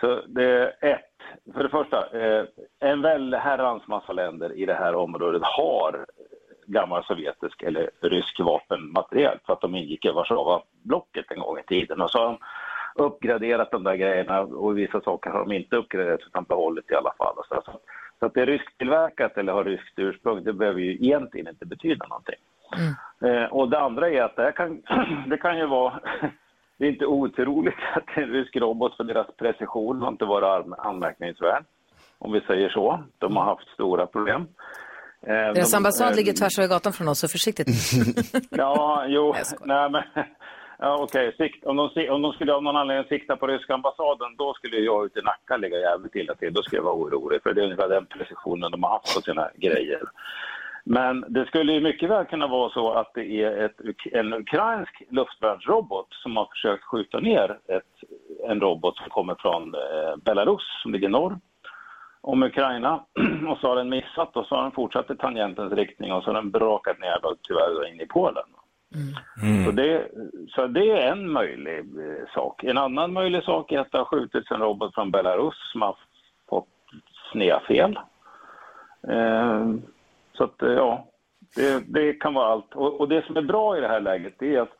Så 0.00 0.20
det 0.26 0.44
är 0.44 0.92
ett. 0.92 1.54
För 1.54 1.62
det 1.62 1.68
första, 1.68 2.20
eh, 2.20 2.44
en 2.80 3.02
väl 3.02 3.34
herrans 3.34 3.88
massa 3.88 4.12
länder 4.12 4.52
i 4.52 4.66
det 4.66 4.74
här 4.74 4.94
området 4.94 5.42
har 5.44 6.06
gammal 6.66 7.04
sovjetisk 7.04 7.62
eller 7.62 7.90
rysk 8.00 8.40
vapenmateriel 8.40 9.38
för 9.46 9.52
att 9.52 9.60
de 9.60 9.74
ingick 9.74 10.04
i 10.04 10.10
Warszawablocket 10.10 11.30
en 11.30 11.40
gång 11.40 11.58
i 11.58 11.62
tiden. 11.62 12.00
Och 12.00 12.10
så 12.10 12.18
har 12.18 12.24
de 12.24 12.38
uppgraderat 12.94 13.70
de 13.70 13.84
där 13.84 13.94
grejerna 13.96 14.40
och 14.40 14.78
vissa 14.78 15.00
saker 15.00 15.30
har 15.30 15.38
de 15.38 15.52
inte 15.52 15.76
uppgraderat 15.76 16.20
utan 16.26 16.44
behållit 16.44 16.90
i 16.90 16.94
alla 16.94 17.12
fall. 17.18 17.34
Så, 17.48 17.62
så, 17.64 17.72
så 18.18 18.26
att 18.26 18.34
det 18.34 18.42
är 18.42 18.46
rysktillverkat 18.46 19.38
eller 19.38 19.52
har 19.52 19.64
ryskt 19.64 19.98
ursprung, 19.98 20.44
det 20.44 20.52
behöver 20.52 20.80
ju 20.80 20.92
egentligen 20.94 21.48
inte 21.48 21.66
betyda 21.66 22.06
någonting. 22.06 22.34
Eh, 23.24 23.44
och 23.52 23.68
det 23.70 23.78
andra 23.80 24.10
är 24.10 24.22
att 24.22 24.36
det, 24.36 24.42
här 24.42 24.52
kan, 24.52 24.82
det 25.30 25.36
kan 25.36 25.58
ju 25.58 25.66
vara, 25.66 26.00
det 26.78 26.84
är 26.86 26.90
inte 26.90 27.06
otroligt 27.06 27.74
att 27.94 28.16
en 28.16 28.28
rysk 28.28 28.56
robot 28.56 28.96
för 28.96 29.04
deras 29.04 29.26
precision 29.36 30.00
har 30.02 30.08
inte 30.08 30.24
varit 30.24 30.64
anm- 30.66 30.74
anmärkningsvärd. 30.78 31.64
Om 32.18 32.32
vi 32.32 32.40
säger 32.40 32.68
så. 32.68 33.04
De 33.18 33.36
har 33.36 33.44
haft 33.44 33.68
stora 33.68 34.06
problem. 34.06 34.40
Eh, 35.26 35.28
Deras 35.32 35.70
de- 35.70 35.76
ambassad 35.76 36.10
eh, 36.10 36.16
ligger 36.16 36.32
tvärs 36.32 36.58
över 36.58 36.68
gatan 36.68 36.92
från 36.92 37.08
oss, 37.08 37.18
så 37.18 37.28
försiktigt. 37.28 37.68
Ja, 38.50 39.04
jo, 39.08 39.34
nej 39.64 39.90
men... 39.90 40.02
Ja, 40.78 40.98
okej, 41.02 41.34
Sikt- 41.38 41.64
om, 41.64 41.76
de, 41.76 42.10
om 42.10 42.22
de 42.22 42.32
skulle 42.32 42.54
av 42.54 42.62
någon 42.62 42.76
anledning 42.76 43.08
sikta 43.08 43.36
på 43.36 43.46
ryska 43.46 43.74
ambassaden, 43.74 44.36
då 44.36 44.54
skulle 44.54 44.76
jag 44.76 45.06
ute 45.06 45.18
i 45.18 45.22
Nacka 45.22 45.56
ligga 45.56 45.78
jävligt 45.78 46.14
illa 46.14 46.34
till. 46.34 46.52
Då 46.52 46.62
skulle 46.62 46.78
jag 46.78 46.84
vara 46.84 46.94
orolig, 46.94 47.42
för 47.42 47.54
det 47.54 47.60
är 47.60 47.64
ungefär 47.64 47.88
den 47.88 48.06
precisionen 48.06 48.70
de 48.70 48.82
har 48.82 48.90
haft 48.90 49.14
på 49.14 49.20
sina 49.20 49.50
grejer. 49.54 50.02
Men 50.84 51.24
det 51.28 51.46
skulle 51.46 51.72
ju 51.72 51.80
mycket 51.80 52.10
väl 52.10 52.24
kunna 52.24 52.46
vara 52.46 52.70
så 52.70 52.92
att 52.92 53.14
det 53.14 53.42
är 53.42 53.64
ett, 53.64 53.76
en 54.12 54.32
ukrainsk 54.32 55.02
luftvärnsrobot 55.10 56.06
som 56.10 56.36
har 56.36 56.46
försökt 56.46 56.84
skjuta 56.84 57.20
ner 57.20 57.58
ett, 57.68 58.08
en 58.48 58.60
robot 58.60 58.96
som 58.96 59.10
kommer 59.10 59.34
från 59.34 59.74
eh, 59.74 60.16
Belarus, 60.16 60.62
som 60.82 60.92
ligger 60.92 61.08
norr 61.08 61.38
om 62.20 62.42
Ukraina. 62.42 63.04
Och 63.48 63.58
så 63.58 63.68
har 63.68 63.76
den 63.76 63.88
missat 63.88 64.36
och 64.36 64.46
så 64.46 64.54
har 64.54 64.62
den 64.62 64.72
fortsatt 64.72 65.10
i 65.10 65.16
tangentens 65.16 65.72
riktning 65.72 66.12
och 66.12 66.22
så 66.24 66.30
har 66.30 66.34
den 66.34 66.50
brakat 66.50 67.00
ner 67.00 67.18
då, 67.22 67.34
tyvärr 67.42 67.88
in 67.88 68.00
i 68.00 68.06
Polen. 68.06 68.44
Mm. 69.42 69.64
Så, 69.64 69.70
det, 69.70 70.08
så 70.48 70.66
det 70.66 70.90
är 70.90 71.12
en 71.12 71.30
möjlig 71.32 71.78
eh, 71.78 72.34
sak. 72.34 72.64
En 72.64 72.78
annan 72.78 73.12
möjlig 73.12 73.44
sak 73.44 73.72
är 73.72 73.78
att 73.78 73.92
det 73.92 73.98
har 73.98 74.04
skjutits 74.04 74.50
en 74.50 74.60
robot 74.60 74.94
från 74.94 75.10
Belarus 75.10 75.54
som 75.72 75.82
har 75.82 75.96
fått 76.48 76.68
snedfel. 77.32 77.98
Eh, 79.08 79.66
så 80.32 80.44
att, 80.44 80.62
eh, 80.62 80.72
ja, 80.72 81.06
det, 81.56 81.84
det 81.86 82.12
kan 82.12 82.34
vara 82.34 82.46
allt. 82.46 82.74
Och, 82.74 83.00
och 83.00 83.08
det 83.08 83.26
som 83.26 83.36
är 83.36 83.42
bra 83.42 83.78
i 83.78 83.80
det 83.80 83.88
här 83.88 84.00
läget 84.00 84.34
det 84.38 84.54
är 84.56 84.60
att 84.60 84.76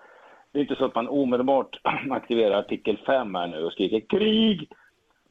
det 0.53 0.59
är 0.59 0.63
inte 0.63 0.77
så 0.77 0.85
att 0.85 0.95
man 0.95 1.09
omedelbart 1.09 1.81
aktiverar 2.11 2.59
artikel 2.59 2.99
5 3.07 3.35
här 3.35 3.47
nu 3.47 3.65
och 3.65 3.73
skriker 3.73 4.19
krig 4.19 4.69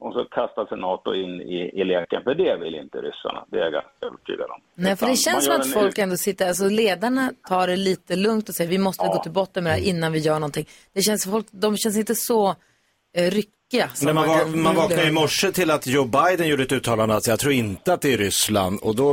och 0.01 0.13
så 0.13 0.25
kastar 0.25 0.65
sig 0.65 0.77
NATO 0.77 1.13
in 1.13 1.41
i, 1.41 1.81
i 1.81 1.83
leken. 1.83 2.23
För 2.23 2.35
det 2.35 2.57
vill 2.57 2.75
inte 2.75 2.97
ryssarna, 2.97 3.45
det 3.51 3.57
är 3.57 3.63
jag 3.63 3.73
ganska 3.73 4.05
övertygad 4.05 4.49
om. 4.51 4.61
Nej, 4.75 4.95
för 4.95 5.05
det 5.07 5.15
känns 5.15 5.45
som 5.45 5.55
att 5.55 5.73
folk 5.73 5.97
ändå 5.97 6.17
sitter, 6.17 6.47
alltså 6.47 6.69
ledarna 6.69 7.31
tar 7.47 7.67
det 7.67 7.75
lite 7.75 8.15
lugnt 8.15 8.49
och 8.49 8.55
säger 8.55 8.69
vi 8.69 8.77
måste 8.77 9.07
gå 9.07 9.23
till 9.23 9.31
botten 9.31 9.63
med 9.63 9.73
det 9.73 9.77
här 9.77 9.87
innan 9.87 10.11
vi 10.11 10.19
gör 10.19 10.33
någonting. 10.33 10.65
Det 10.93 11.01
känns, 11.01 11.25
folk, 11.25 11.45
de 11.51 11.77
känns 11.77 11.97
inte 11.97 12.15
så 12.15 12.55
eh, 13.17 13.31
ryckiga. 13.31 13.89
som 13.93 14.05
Men 14.05 14.15
man, 14.15 14.27
var, 14.27 14.45
man 14.45 14.75
vaknade 14.75 15.07
i 15.07 15.11
morse 15.11 15.51
till 15.51 15.71
att 15.71 15.87
Joe 15.87 16.05
Biden 16.05 16.47
gjorde 16.47 16.63
ett 16.63 16.71
uttalande 16.71 17.15
att 17.15 17.27
jag 17.27 17.39
tror 17.39 17.53
inte 17.53 17.93
att 17.93 18.01
det 18.01 18.13
är 18.13 18.17
Ryssland 18.17 18.79
och 18.83 18.95
då, 18.95 19.09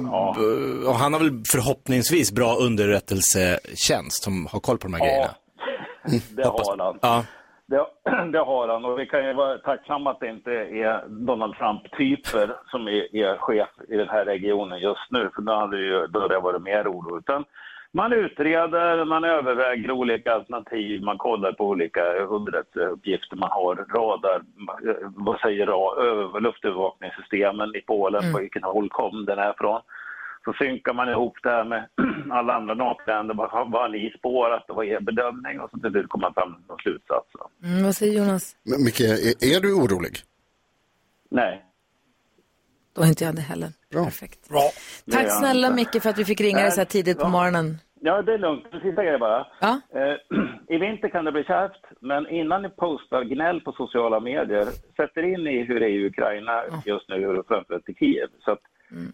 och 0.87 0.95
han 0.95 1.13
har 1.13 1.21
väl 1.21 1.43
förhoppningsvis 1.53 2.33
bra 2.33 2.57
underrättelsetjänst 2.57 4.23
som 4.23 4.47
har 4.47 4.61
koll 4.61 4.79
på 4.79 4.87
de 4.87 4.95
här 4.95 5.01
grejerna. 5.01 5.35
Det 6.31 6.45
har 6.45 6.79
han. 6.79 6.99
Ja. 7.03 7.25
Det, 7.69 7.87
det 8.33 8.39
har 8.39 8.69
han 8.69 8.85
och 8.85 8.99
vi 8.99 9.07
kan 9.07 9.27
ju 9.27 9.33
vara 9.33 9.59
tacksamma 9.59 10.11
att 10.11 10.21
det 10.21 10.29
inte 10.29 10.53
är 10.53 11.05
Donald 11.09 11.55
Trump-typer 11.57 12.57
som 12.71 12.89
är, 12.89 13.17
är 13.17 13.37
chef 13.37 13.69
i 13.89 13.97
den 13.97 14.09
här 14.09 14.25
regionen 14.25 14.79
just 14.79 15.11
nu, 15.11 15.31
för 15.35 15.43
då 15.43 15.53
hade 15.53 15.79
ju, 15.79 16.07
då 16.07 16.21
hade 16.21 16.35
det 16.35 16.41
varit 16.41 16.63
mer 16.63 16.89
oro. 16.89 17.19
Utan 17.19 17.45
man 17.93 18.13
utreder, 18.13 19.05
man 19.05 19.25
överväger 19.25 19.91
olika 19.91 20.35
alternativ, 20.35 21.03
man 21.03 21.19
kollar 21.19 21.53
på 21.53 21.67
olika 21.67 22.13
underrättelseuppgifter 22.15 23.37
man 23.37 23.51
har, 23.51 23.75
radar, 23.95 24.43
eh, 24.89 25.09
vad 25.17 25.41
säger 25.41 25.67
ra- 25.67 26.01
över- 26.03 26.41
luftövervakningssystemen 26.41 27.75
i 27.77 27.81
Polen, 27.81 28.33
på 28.33 28.39
vilken 28.41 28.63
håll 28.63 28.89
kom 28.89 29.25
den 29.25 29.39
här 29.39 29.51
ifrån. 29.51 29.81
Så 30.49 30.55
synkar 30.55 30.93
man 30.95 31.09
ihop 31.09 31.37
det 31.43 31.51
här 31.51 31.65
med 31.65 31.89
alla 32.31 32.55
andra 32.55 32.75
NATO-länder, 32.75 33.35
vad, 33.35 33.51
har- 33.51 33.89
ni 33.89 34.15
spårat 34.19 34.71
och 34.71 34.77
vad 34.77 34.87
är 34.87 34.91
er 34.91 35.01
bedömning? 35.01 35.61
Och 35.61 35.71
så 35.71 35.79
till 35.79 35.91
slut 35.91 36.09
kommer 36.09 36.23
man 36.27 36.35
fram 36.35 36.55
till 36.55 36.65
någon 36.69 36.79
slutsats. 36.79 37.29
Mm, 37.65 37.85
vad 37.85 37.95
säger 37.95 38.19
Jonas? 38.19 38.57
Men 38.71 38.85
Micke, 38.85 39.01
är, 39.01 39.57
är 39.57 39.61
du 39.61 39.75
orolig? 39.75 40.13
Nej. 41.31 41.65
Då 42.95 43.03
är 43.03 43.07
inte 43.07 43.25
jag 43.25 43.35
det 43.37 43.41
heller. 43.43 43.69
Perfekt. 43.93 44.49
Bra. 44.49 44.61
Tack 45.13 45.31
snälla 45.39 45.71
Micke 45.71 46.03
för 46.03 46.11
att 46.11 46.19
vi 46.19 46.25
fick 46.25 46.41
ringa 46.41 46.59
dig 46.63 46.71
så 46.71 46.81
här 46.81 46.85
tidigt 46.87 47.19
på 47.19 47.29
morgonen. 47.29 47.79
Ja, 48.01 48.23
det 48.23 48.35
är 48.35 48.39
lugnt. 48.39 48.65
En 48.73 48.81
Sista 48.81 49.05
grej 49.05 49.19
bara. 49.19 49.47
Ja. 49.61 49.81
Eh, 49.95 50.17
I 50.75 50.79
vinter 50.79 51.09
kan 51.09 51.25
det 51.25 51.33
bli 51.33 51.45
kärvt, 51.45 51.85
men 52.01 52.29
innan 52.29 52.63
ni 52.63 52.69
postar 52.69 53.23
gnäll 53.25 53.61
på 53.61 53.73
sociala 53.73 54.21
medier, 54.21 54.65
sätt 54.97 55.17
er 55.17 55.23
in 55.23 55.47
i 55.47 55.63
hur 55.65 55.81
det 55.81 55.87
är 55.87 55.91
i 55.91 56.07
Ukraina 56.07 56.65
just 56.85 57.09
nu 57.09 57.27
och 57.29 57.47
framförallt 57.47 57.89
i 57.89 57.95
Kiev. 57.95 58.29
Så 58.45 58.51
att, 58.53 58.61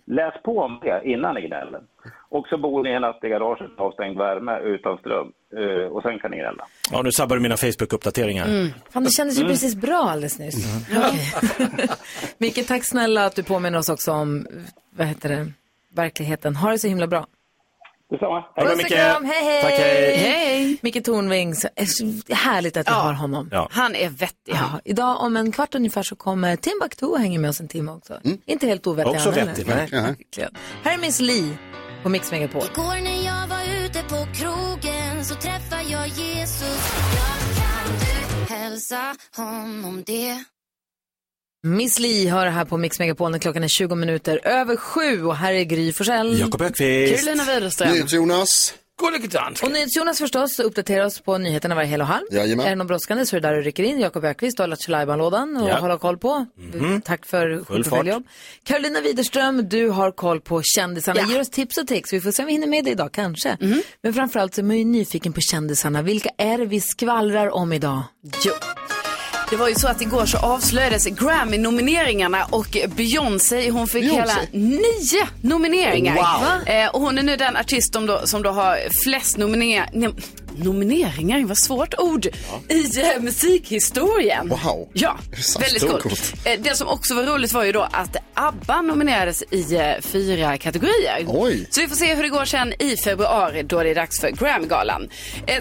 läs 0.05 0.43
på 0.43 0.59
om 0.59 0.79
det 0.83 1.01
innan 1.05 1.35
ni 1.35 1.41
gnäller. 1.47 1.81
Och 2.29 2.49
så 2.49 2.59
bor 2.59 2.83
ni 2.83 2.91
en 2.91 3.03
natt 3.03 3.25
i 3.25 3.29
garaget, 3.29 3.71
avstängd 3.77 4.19
värme, 4.19 4.59
utan 4.61 4.99
ström. 4.99 5.33
Eh, 5.57 5.87
och 5.93 6.03
sen 6.03 6.19
kan 6.19 6.31
ni 6.31 6.37
gnälla. 6.37 6.65
Ja, 6.93 7.03
nu 7.03 7.13
sabbar 7.13 7.37
du 7.37 7.43
mina 7.43 7.57
Facebook-uppdateringar. 7.57 8.45
Mm. 8.49 8.69
Fan, 8.91 9.05
det 9.05 9.11
kändes 9.11 9.37
ju 9.39 9.41
Mm. 9.41 9.53
precis 9.53 9.75
bra 9.75 9.97
alldeles 10.11 10.39
nyss. 10.39 10.87
Okej. 10.97 11.89
Micke, 12.39 12.67
tack 12.67 12.85
snälla 12.85 13.27
att 13.27 13.37
du 13.37 13.43
påminner 13.43 13.79
oss 13.79 13.89
också 13.89 14.13
om, 14.13 14.47
vad 14.91 15.07
heter 15.07 15.29
det, 15.29 15.53
verkligheten. 15.95 16.57
Ha 16.57 16.71
det 16.71 16.79
så 16.79 16.89
himla 16.89 17.07
bra. 17.07 17.27
Detsamma. 18.11 18.35
Hej 18.41 18.45
då, 18.57 18.63
Puss 18.63 18.71
och 18.73 18.77
Micke. 18.77 18.89
kram, 18.89 19.25
hej 19.25 19.45
hej! 19.45 19.63
Tack, 19.63 19.73
hej. 19.73 20.17
hej. 20.17 20.79
Micke 20.83 21.05
Tornving, 21.05 21.55
så- 21.55 21.69
är 21.77 21.85
så 21.87 22.35
härligt 22.35 22.77
att 22.77 22.89
vi 22.89 22.93
har 22.93 23.13
honom. 23.13 23.49
Ja. 23.53 23.69
Han 23.71 23.95
är 23.95 24.09
vettig. 24.09 24.55
Ja, 24.55 24.81
idag 24.85 25.21
om 25.21 25.37
en 25.37 25.53
kvart 25.53 25.75
ungefär 25.75 26.03
så 26.03 26.17
kommer 26.17 26.57
Timbuktu 26.57 27.07
och 27.07 27.19
hänger 27.21 27.39
med 27.39 27.51
oss 27.51 27.61
en 27.61 27.69
timme 27.69 27.93
också. 27.93 28.21
Inte 28.47 28.67
helt 28.67 28.87
ovettig 28.87 29.11
Också 29.15 29.29
han 29.31 29.39
heller. 29.39 29.51
vettig, 29.53 29.67
nej. 29.67 29.77
Verkligen. 30.03 30.55
Här 30.83 30.95
är 30.95 30.99
Miss 30.99 31.21
Li 31.21 31.57
på 32.03 32.09
Mix 32.09 32.31
Megapol. 32.33 32.63
Igår 32.73 33.01
när 33.05 33.25
jag 33.25 33.47
var 33.49 33.85
ute 33.85 34.03
på 34.03 34.27
krogen 34.35 35.25
så 35.25 35.35
träffade 35.35 35.83
jag 35.83 36.09
Jesus. 36.09 36.93
Jag 37.15 37.57
kan 37.57 37.99
du 38.49 38.55
hälsa 38.55 39.15
honom 39.37 40.03
det? 40.07 40.45
Miss 41.67 41.99
Li 41.99 42.29
hör 42.29 42.47
här 42.47 42.65
på 42.65 42.77
Mix 42.77 42.99
Megapol 42.99 43.31
när 43.31 43.39
klockan 43.39 43.65
är 43.65 43.69
20 43.69 43.95
minuter 43.95 44.41
över 44.45 44.77
sju 44.77 45.25
och 45.25 45.37
här 45.37 45.53
är 45.53 45.65
Gry 45.65 45.93
Forssell. 45.93 46.39
Jakob 46.41 46.63
Öqvist. 46.63 47.25
Carolina 47.25 47.45
Widerström. 47.45 48.07
Jonas. 48.09 48.75
Och 49.63 49.71
NyhetsJonas 49.73 50.19
förstås 50.19 50.59
uppdaterar 50.61 51.05
oss 51.05 51.21
på 51.21 51.39
nyheterna 51.39 51.75
varje 51.75 51.89
hel 51.89 52.01
och 52.01 52.07
halv. 52.07 52.25
Jajamän. 52.31 52.67
Är 52.67 52.71
det 52.71 52.77
något 52.77 52.87
brådskande 52.87 53.27
så 53.27 53.37
är 53.37 53.41
det 53.41 53.49
där 53.49 53.55
du 53.57 53.63
rycker 53.63 53.83
in. 53.83 54.01
Jakob 54.01 54.25
Ökvist 54.25 54.59
har 54.59 54.67
Lattjo 54.67 55.17
lådan 55.17 55.57
och 55.57 55.69
Ja. 55.69 55.77
håller 55.79 55.97
koll 55.99 56.19
på. 56.19 56.47
Tack 57.05 57.27
för 57.27 57.65
sjukt 57.65 58.07
jobb. 58.07 58.25
Carolina 58.65 59.01
Widerström, 59.01 59.69
du 59.69 59.89
har 59.89 60.11
koll 60.11 60.41
på 60.41 60.63
kändisarna. 60.65 61.21
Ja. 61.21 61.29
Ger 61.33 61.41
oss 61.41 61.51
tips 61.51 61.79
och 61.79 61.87
tricks. 61.89 62.13
Vi 62.13 62.21
får 62.21 62.31
se 62.33 62.43
om 62.43 62.47
vi 62.47 62.53
hinner 62.53 62.67
med 62.67 62.85
det 62.85 62.91
idag, 62.91 63.13
kanske. 63.13 63.57
Men 64.03 64.15
framförallt 64.15 64.55
så 64.55 64.61
är 64.61 64.65
man 64.65 64.79
ju 64.79 64.85
nyfiken 64.85 65.33
på 65.33 65.41
kändisarna. 65.41 66.03
Vilka 66.03 66.31
är 66.39 66.59
det 66.59 66.67
vi 66.67 66.81
skvallrar 66.81 67.51
om 67.55 67.73
idag? 67.73 68.03
Jo. 68.45 68.53
Det 69.51 69.57
var 69.57 69.69
ju 69.69 69.75
så 69.75 69.89
att 69.89 70.01
igår 70.01 70.27
så 70.27 70.39
avslöjades 70.39 71.07
Grammy-nomineringarna 71.07 72.45
och 72.51 72.77
Beyoncé, 72.97 73.71
hon 73.71 73.87
fick 73.87 74.03
Beyoncé? 74.03 74.21
hela 74.21 74.35
nio 74.53 75.27
nomineringar. 75.41 76.15
Wow. 76.15 76.69
Eh, 76.69 76.89
och 76.89 77.01
hon 77.01 77.19
är 77.19 77.23
nu 77.23 77.37
den 77.37 77.57
artist 77.57 77.93
som 77.93 78.07
då, 78.07 78.21
som 78.25 78.43
då 78.43 78.51
har 78.51 78.79
flest 79.05 79.37
nomineringar. 79.37 80.13
Ne- 80.57 80.65
nomineringar, 80.65 81.45
vad 81.45 81.59
svårt 81.59 81.95
ord, 81.99 82.27
i 82.69 83.01
eh, 83.01 83.21
musikhistorien. 83.23 84.49
Wow. 84.49 84.89
Ja, 84.93 85.19
väldigt 85.61 85.83
coolt. 85.91 86.03
coolt. 86.03 86.35
Eh, 86.45 86.61
det 86.61 86.77
som 86.77 86.89
också 86.89 87.15
var 87.15 87.23
roligt 87.23 87.53
var 87.53 87.65
ju 87.65 87.73
då 87.73 87.89
att 87.93 88.17
ABBA 88.35 88.83
nominerades 88.83 89.43
i 89.51 89.75
eh, 89.77 89.93
fyra 90.01 90.59
kategorier. 90.59 91.25
Oj. 91.27 91.69
Så 91.71 91.81
vi 91.81 91.89
får 91.89 91.97
se 91.97 92.15
hur 92.15 92.23
det 92.23 92.29
går 92.29 92.45
sen 92.45 92.73
i 92.79 92.97
februari 92.97 93.63
då 93.63 93.83
det 93.83 93.91
är 93.91 93.95
dags 93.95 94.21
för 94.21 94.31
Grammygalan. 94.31 95.09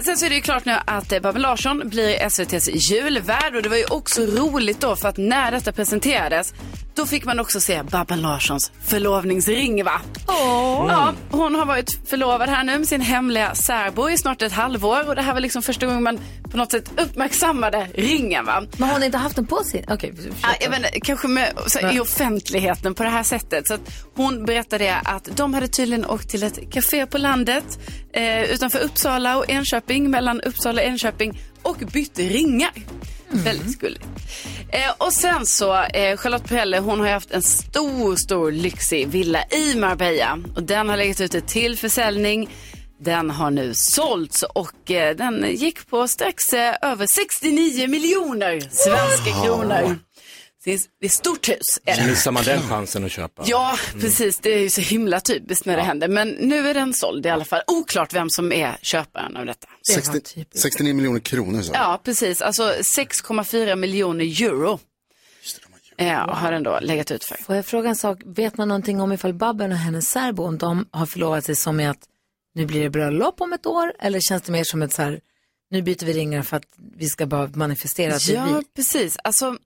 Sen 0.02 0.16
så 0.16 0.26
är 0.26 0.28
det 0.30 0.34
ju 0.36 0.40
klart 0.40 0.64
nu 0.64 0.76
att 0.86 1.12
eh, 1.12 1.20
Babben 1.20 1.42
Larsson 1.42 1.82
blir 1.88 2.20
SVTs 2.20 2.68
julvärd 2.90 3.56
och 3.56 3.62
det 3.62 3.68
var 3.68 3.76
ju 3.76 3.84
också 3.84 4.22
roligt 4.22 4.80
då 4.80 4.96
för 4.96 5.08
att 5.08 5.16
när 5.16 5.50
detta 5.50 5.72
presenterades 5.72 6.54
Då 6.94 7.06
fick 7.06 7.24
man 7.24 7.40
också 7.40 7.60
se 7.60 7.82
Babben 7.82 8.22
Larssons 8.22 8.72
förlovningsring 8.84 9.84
va? 9.84 10.00
Ja, 10.26 11.12
hon 11.30 11.54
har 11.54 11.66
varit 11.66 12.08
förlovad 12.08 12.48
här 12.48 12.64
nu 12.64 12.78
med 12.78 12.88
sin 12.88 13.00
hemliga 13.00 13.54
särbo 13.54 14.10
i 14.10 14.18
snart 14.18 14.42
ett 14.42 14.52
halvår 14.52 14.83
och 14.88 15.14
det 15.14 15.22
här 15.22 15.32
var 15.32 15.40
liksom 15.40 15.62
första 15.62 15.86
gången 15.86 16.02
man 16.02 16.20
på 16.50 16.56
något 16.56 16.70
sätt 16.70 16.90
uppmärksammade 16.96 17.88
ringen 17.94 18.44
va? 18.44 18.62
Men 18.76 18.88
har 18.88 19.04
inte 19.04 19.18
haft 19.18 19.36
den 19.36 19.46
på 19.46 19.64
sig? 19.64 19.84
Okej, 19.88 20.14
jag 20.60 20.70
vet 20.70 20.78
inte, 20.78 21.00
kanske 21.00 21.28
med, 21.28 21.52
så, 21.66 21.90
i 21.90 22.00
offentligheten 22.00 22.94
på 22.94 23.02
det 23.02 23.08
här 23.08 23.22
sättet. 23.22 23.68
Så 23.68 23.78
hon 24.14 24.44
berättade 24.44 24.96
att 25.04 25.28
de 25.36 25.54
hade 25.54 25.68
tydligen 25.68 26.06
åkt 26.06 26.28
till 26.28 26.42
ett 26.42 26.72
café 26.72 27.06
på 27.06 27.18
landet 27.18 27.78
eh, 28.12 28.42
utanför 28.42 28.78
Uppsala 28.78 29.36
och 29.38 29.50
Enköping, 29.50 30.10
mellan 30.10 30.40
Uppsala 30.40 30.82
och 30.82 30.88
Enköping 30.88 31.40
och 31.62 31.76
bytte 31.76 32.22
ringar. 32.22 32.72
Väldigt 33.28 33.78
gulligt. 33.78 34.04
Eh, 34.70 34.92
och 34.98 35.12
sen 35.12 35.46
så, 35.46 35.82
eh, 35.82 36.16
Charlotte 36.16 36.48
Perrelli, 36.48 36.78
hon 36.78 37.00
har 37.00 37.08
haft 37.08 37.30
en 37.30 37.42
stor, 37.42 38.16
stor 38.16 38.52
lyxig 38.52 39.08
villa 39.08 39.44
i 39.50 39.74
Marbella. 39.74 40.38
Och 40.56 40.62
den 40.62 40.88
har 40.88 40.96
legat 40.96 41.20
ute 41.20 41.40
till 41.40 41.78
försäljning. 41.78 42.48
Den 43.04 43.30
har 43.30 43.50
nu 43.50 43.74
sålts 43.74 44.42
och 44.42 44.90
eh, 44.90 45.16
den 45.16 45.56
gick 45.56 45.86
på 45.86 46.08
strax 46.08 46.52
eh, 46.52 46.74
över 46.82 47.06
69 47.06 47.88
miljoner 47.88 48.60
svenska 48.60 49.44
kronor. 49.44 49.98
Det 50.64 50.72
är 50.72 50.78
det 51.00 51.06
är 51.06 51.08
ett 51.08 51.12
stort 51.12 51.48
hus. 51.48 51.80
Är 51.84 51.96
det. 51.96 52.06
missar 52.06 52.32
man 52.32 52.44
den 52.44 52.62
chansen 52.62 53.04
att 53.04 53.12
köpa. 53.12 53.42
Ja, 53.46 53.78
precis. 54.00 54.38
Det 54.38 54.54
är 54.54 54.58
ju 54.58 54.70
så 54.70 54.80
himla 54.80 55.20
typiskt 55.20 55.66
när 55.66 55.76
det 55.76 55.82
händer. 55.82 56.08
Men 56.08 56.28
nu 56.28 56.68
är 56.68 56.74
den 56.74 56.94
såld 56.94 57.26
i 57.26 57.28
alla 57.28 57.44
fall. 57.44 57.62
Oklart 57.66 58.14
vem 58.14 58.30
som 58.30 58.52
är 58.52 58.76
köparen 58.82 59.36
av 59.36 59.46
detta. 59.46 59.68
60, 59.94 60.44
69 60.54 60.94
miljoner 60.94 61.20
kronor 61.20 61.62
så. 61.62 61.72
Ja, 61.74 62.00
precis. 62.04 62.42
Alltså 62.42 62.62
6,4 62.98 63.76
miljoner 63.76 64.42
euro 64.42 64.80
eh, 65.98 66.28
har 66.28 66.52
den 66.52 66.62
då 66.62 66.78
legat 66.80 67.10
ut 67.10 67.24
för. 67.24 67.36
Får 67.36 67.56
jag 67.56 67.66
fråga 67.66 67.88
en 67.88 67.96
sak? 67.96 68.22
Vet 68.24 68.56
man 68.56 68.68
någonting 68.68 69.00
om 69.00 69.12
ifall 69.12 69.34
Babben 69.34 69.72
och 69.72 69.78
hennes 69.78 70.10
särbo, 70.10 70.44
om 70.44 70.58
de 70.58 70.88
har 70.90 71.06
förlovat 71.06 71.44
sig 71.44 71.56
som 71.56 71.80
i 71.80 71.86
att 71.86 72.08
nu 72.54 72.66
blir 72.66 72.82
det 72.82 72.90
bröllop 72.90 73.40
om 73.40 73.52
ett 73.52 73.66
år? 73.66 73.92
Eller 74.00 74.20
känns 74.20 74.42
det 74.42 74.52
mer 74.52 74.64
som 74.64 74.82
ett 74.82 74.92
så 74.92 75.02
här, 75.02 75.20
nu 75.70 75.82
byter 75.82 76.04
vi 76.06 76.12
ringar 76.12 76.42
för 76.42 76.56
att 76.56 76.64
vi 76.96 77.06
ska 77.06 77.26
bara 77.26 77.50
manifestera 77.54 78.14
att 78.14 78.28
Ja, 78.28 78.44
vi? 78.44 78.64
precis. 78.76 79.16
Alltså, 79.24 79.56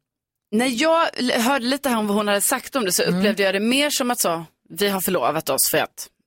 när 0.51 0.83
jag 0.83 1.07
hörde 1.41 1.65
lite 1.67 1.89
här 1.89 1.99
om 1.99 2.07
vad 2.07 2.17
hon 2.17 2.29
hade 2.29 2.41
sagt 2.41 2.77
om 2.77 2.85
det 2.85 2.93
så 2.93 3.03
Mm. 3.03 3.17
upplevde 3.19 3.43
jag 3.43 3.55
det 3.55 3.61
mer 3.61 3.91
som 3.91 4.11
att 4.11 4.21
så, 4.21 4.45
vi 4.69 4.89
har 4.89 5.01
förlovat 5.01 5.49
oss 5.51 5.71
för 5.71 5.79
att 5.79 6.09
ja, 6.09 6.18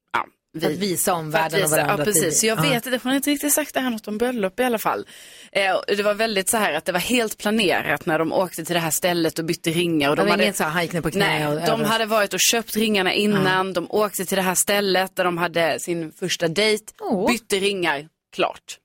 vi, 0.54 0.66
Att 0.66 0.72
visa 0.72 1.14
omvärlden 1.14 1.64
och 1.64 1.70
varandra 1.70 1.94
Ja, 1.94 1.98
det 1.98 2.04
precis. 2.06 2.40
Så 2.40 2.46
jag 2.46 2.58
Ja. 2.58 2.62
vet 2.62 2.86
inte, 2.86 3.00
hon 3.04 3.10
har 3.10 3.16
inte 3.16 3.30
riktigt 3.30 3.54
sagt 3.54 3.74
det 3.74 3.80
här 3.80 3.90
något 3.90 4.08
om 4.08 4.18
bröllop 4.18 4.60
i 4.60 4.64
alla 4.64 4.78
fall. 4.80 5.08
Eh, 5.52 5.76
det 5.98 6.04
var 6.04 6.14
väldigt 6.14 6.50
så 6.50 6.58
här 6.58 6.74
att 6.74 6.86
det 6.86 6.92
var 6.92 7.00
helt 7.00 7.38
planerat 7.38 8.06
när 8.06 8.20
de 8.20 8.32
åkte 8.34 8.66
till 8.66 8.74
det 8.74 8.80
här 8.80 8.92
stället 8.92 9.40
och 9.40 9.46
bytte 9.46 9.70
ringar. 9.70 10.10
Och 10.10 10.16
Det 10.16 10.22
de 10.24 10.32
hade, 10.32 10.44
inget 10.44 10.58
så 10.58 10.64
här, 10.64 10.72
han 10.72 10.82
gick 10.82 10.94
ner 10.94 11.02
på 11.02 11.12
knä 11.12 11.26
Nej, 11.40 11.48
och 11.48 11.66
de 11.80 11.84
hade 11.86 12.06
varit 12.06 12.34
och 12.34 12.40
köpt 12.40 12.76
ringarna 12.76 13.14
innan, 13.14 13.74
de 13.74 13.92
åkte 13.92 14.26
till 14.26 14.36
det 14.36 14.42
här 14.42 14.56
stället 14.56 15.16
där 15.16 15.24
de 15.24 15.38
hade 15.38 15.80
sin 15.80 16.12
första 16.12 16.48
dejt, 16.48 16.84
bytte 17.28 17.56
ringar, 17.60 18.08
klart. 18.36 18.78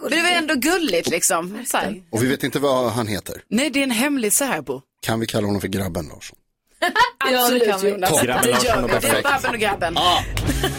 Men 0.00 0.10
det 0.10 0.22
var 0.22 0.30
ändå 0.30 0.54
gulligt 0.54 1.08
liksom. 1.10 1.64
Så 1.68 1.76
här. 1.76 2.02
Och 2.10 2.22
vi 2.22 2.26
vet 2.28 2.42
inte 2.44 2.58
vad 2.58 2.92
han 2.92 3.06
heter. 3.06 3.42
Nej, 3.48 3.70
det 3.70 3.78
är 3.78 3.82
en 3.84 3.90
hemlig 3.90 4.32
särbo. 4.32 4.82
Kan 5.06 5.20
vi 5.20 5.26
kalla 5.26 5.46
honom 5.46 5.60
för 5.60 5.68
grabben 5.68 6.08
Larsson? 6.08 6.36
Absolut 7.38 7.64
det 7.64 7.70
kan 7.70 7.80
vi. 7.80 7.90
Jonas, 7.90 8.10
Toppen. 8.10 8.26
det 8.26 8.32
Grabben 8.32 8.60
gör 8.64 8.74
Larsson 8.74 9.00
vi. 9.00 9.08
Det 9.08 9.18
är. 9.18 9.22
Babben 9.22 9.50
och 9.54 9.60
grabben. 9.60 9.98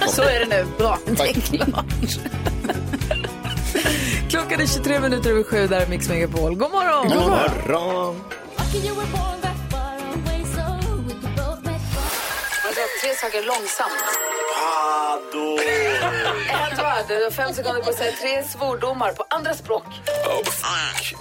Så 0.08 0.22
är 0.22 0.40
det 0.40 0.46
nu, 0.46 0.66
bra. 0.78 0.98
Det 1.06 1.22
är 1.30 1.34
klart. 1.66 1.86
Klockan 4.30 4.62
är 4.62 4.68
23 4.68 5.00
minuter 5.00 5.30
över 5.30 5.44
sju, 5.44 5.68
där 5.68 5.82
är 5.82 5.88
Mix 5.88 6.10
Megapol. 6.10 6.56
God 6.56 6.72
morgon! 6.72 7.10
God 7.10 7.30
morgon. 7.30 8.22
Tre 13.02 13.16
saker 13.16 13.44
långsamt. 13.46 14.04
Pado. 14.56 15.58
Edvard, 16.72 17.06
du 17.08 17.24
har 17.24 17.32
fem 17.32 17.54
sekunder 17.54 17.82
på 17.82 17.90
att 17.90 17.96
säga 17.96 18.12
tre 18.12 18.44
svordomar 18.44 19.12
på 19.12 19.26
andra 19.30 19.54
språk. 19.54 19.84
Oh, 20.26 20.44
fuck. 20.44 21.16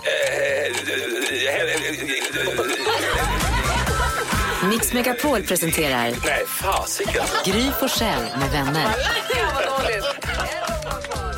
Mix 4.69 4.93
Megapol 4.93 5.43
presenterar 5.43 6.15
Nej, 6.25 6.47
fasiken. 6.47 7.25
Gry 7.45 7.71
Forssell 7.81 8.23
med 8.39 8.51
vänner. 8.51 8.87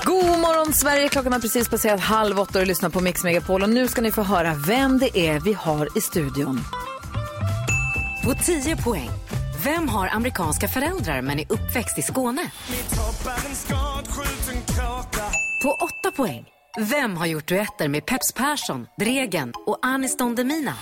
God 0.05 0.39
morgon 0.39 0.73
Sverige, 0.73 1.09
klockan 1.09 1.33
har 1.33 1.41
precis 1.41 1.69
passerat 1.69 2.01
halv 2.01 2.41
åtta 2.41 2.61
och 2.61 2.67
lyssnar 2.67 2.91
på 2.91 3.01
Mix 3.01 3.25
Megapol. 3.25 3.63
Och 3.63 3.69
nu 3.69 3.89
ska 3.89 4.01
ni 4.01 4.13
få 4.13 4.23
höra 4.23 4.55
vem 4.67 4.99
det 4.99 5.19
är 5.19 5.41
vi 5.41 5.53
har 5.53 5.99
i 5.99 6.01
studion. 6.01 6.61
På 8.25 8.35
10 8.35 8.77
poäng. 8.77 9.11
Vem 9.65 9.89
har 9.89 10.09
amerikanska 10.09 10.69
föräldrar 10.69 11.23
men 11.23 11.39
är 11.39 11.53
uppväxt 11.53 11.99
i 11.99 12.03
Skåne? 12.03 12.51
På 15.63 15.71
8 15.71 16.11
poäng. 16.17 16.45
Vem 16.79 17.17
har 17.17 17.27
gjort 17.27 17.49
duetter 17.49 17.89
med 17.89 18.07
Peps 18.07 18.33
Persson, 18.33 18.87
Dregen 18.99 19.53
och 19.67 19.79
Anis 19.83 20.17
Don 20.17 20.35
Demina? 20.35 20.75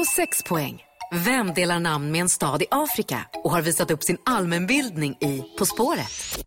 På 0.00 0.04
6 0.04 0.42
poäng. 0.42 0.82
Vem 1.12 1.54
delar 1.54 1.80
namn 1.80 2.12
med 2.12 2.20
en 2.20 2.28
stad 2.28 2.62
i 2.62 2.66
Afrika 2.70 3.26
och 3.44 3.50
har 3.50 3.62
visat 3.62 3.90
upp 3.90 4.02
sin 4.02 4.16
allmänbildning 4.24 5.12
i 5.20 5.42
På 5.58 5.66
spåret? 5.66 6.38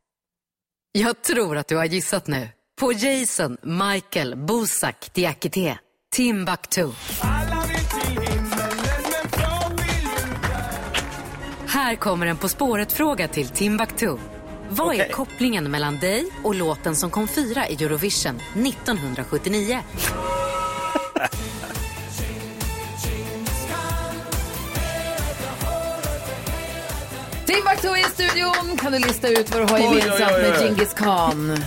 Jag 0.91 1.21
tror 1.21 1.57
att 1.57 1.67
du 1.67 1.75
har 1.75 1.85
gissat 1.85 2.27
nu. 2.27 2.49
På 2.79 2.93
Jason, 2.93 3.57
Michael, 3.63 4.35
Bosak, 4.35 5.13
Diakité, 5.13 5.77
Timbuktu. 6.15 6.89
Här 11.67 11.95
kommer 11.95 12.27
en 12.27 12.37
På 12.37 12.49
spåret-fråga 12.49 13.27
till 13.27 13.49
Timbuktu. 13.49 14.17
Vad 14.69 14.95
är 14.95 14.99
Okej. 14.99 15.09
kopplingen 15.11 15.71
mellan 15.71 15.99
dig 15.99 16.25
och 16.43 16.55
låten 16.55 16.95
som 16.95 17.09
kom 17.09 17.27
fyra 17.27 17.67
i 17.67 17.73
Eurovision 17.73 18.35
1979? 18.35 19.79
Timbuktu 27.45 27.88
är 27.88 27.97
i 27.97 28.03
studion. 28.03 28.77
Kan 28.77 28.91
du 28.91 28.99
lista 28.99 29.27
ut 29.27 29.51
vad 29.51 29.62
du 29.62 29.73
har 29.73 29.79
Oj, 29.79 29.84
gemensamt 29.84 30.32
oj, 30.32 30.43
oj. 30.45 30.49
med 30.49 30.60
Genghis 30.62 30.93
Khan? 30.93 31.58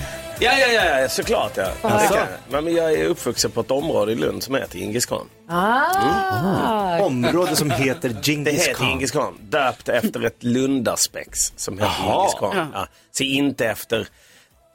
Ja, 0.41 0.53
ja, 0.59 0.67
ja, 0.67 1.01
ja, 1.01 1.09
såklart 1.09 1.57
ja. 1.57 1.63
Det 1.83 1.89
kan 1.89 2.01
jag? 2.03 2.27
jag. 2.51 2.63
Men 2.65 2.75
jag 2.75 2.93
är 2.93 3.05
uppvuxen 3.05 3.51
på 3.51 3.61
ett 3.61 3.71
område 3.71 4.13
i 4.13 4.15
Lund 4.15 4.43
som 4.43 4.55
heter 4.55 4.79
Djingis 4.79 5.07
khan. 5.07 5.29
Ah. 5.49 6.99
Område 7.01 7.57
som 7.57 7.71
heter 7.71 8.09
Det 8.09 8.51
heter 8.51 8.75
khan. 8.75 8.89
Djingis 8.89 9.11
khan. 9.11 9.35
Döpt 9.41 9.89
efter 9.89 10.25
ett 10.25 10.37
Lundaspex 10.43 11.53
som 11.57 11.79
heter 11.79 11.93
Jaha. 11.99 12.17
Djingis 12.19 12.35
khan. 12.35 12.71
Ja. 12.75 12.87
Så 13.13 13.23
inte 13.23 13.67
efter, 13.67 14.09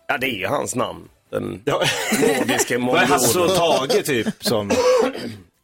ja 0.07 0.17
det 0.17 0.27
är 0.27 0.39
ju 0.39 0.47
hans 0.47 0.75
namn. 0.75 1.07
Den 1.31 1.61
nordiske 1.65 2.77
Vad 2.77 3.01
är 3.01 3.05
Hasse 3.05 3.39
och. 3.39 3.55
Tage 3.55 4.05
typ 4.05 4.27
som... 4.39 4.71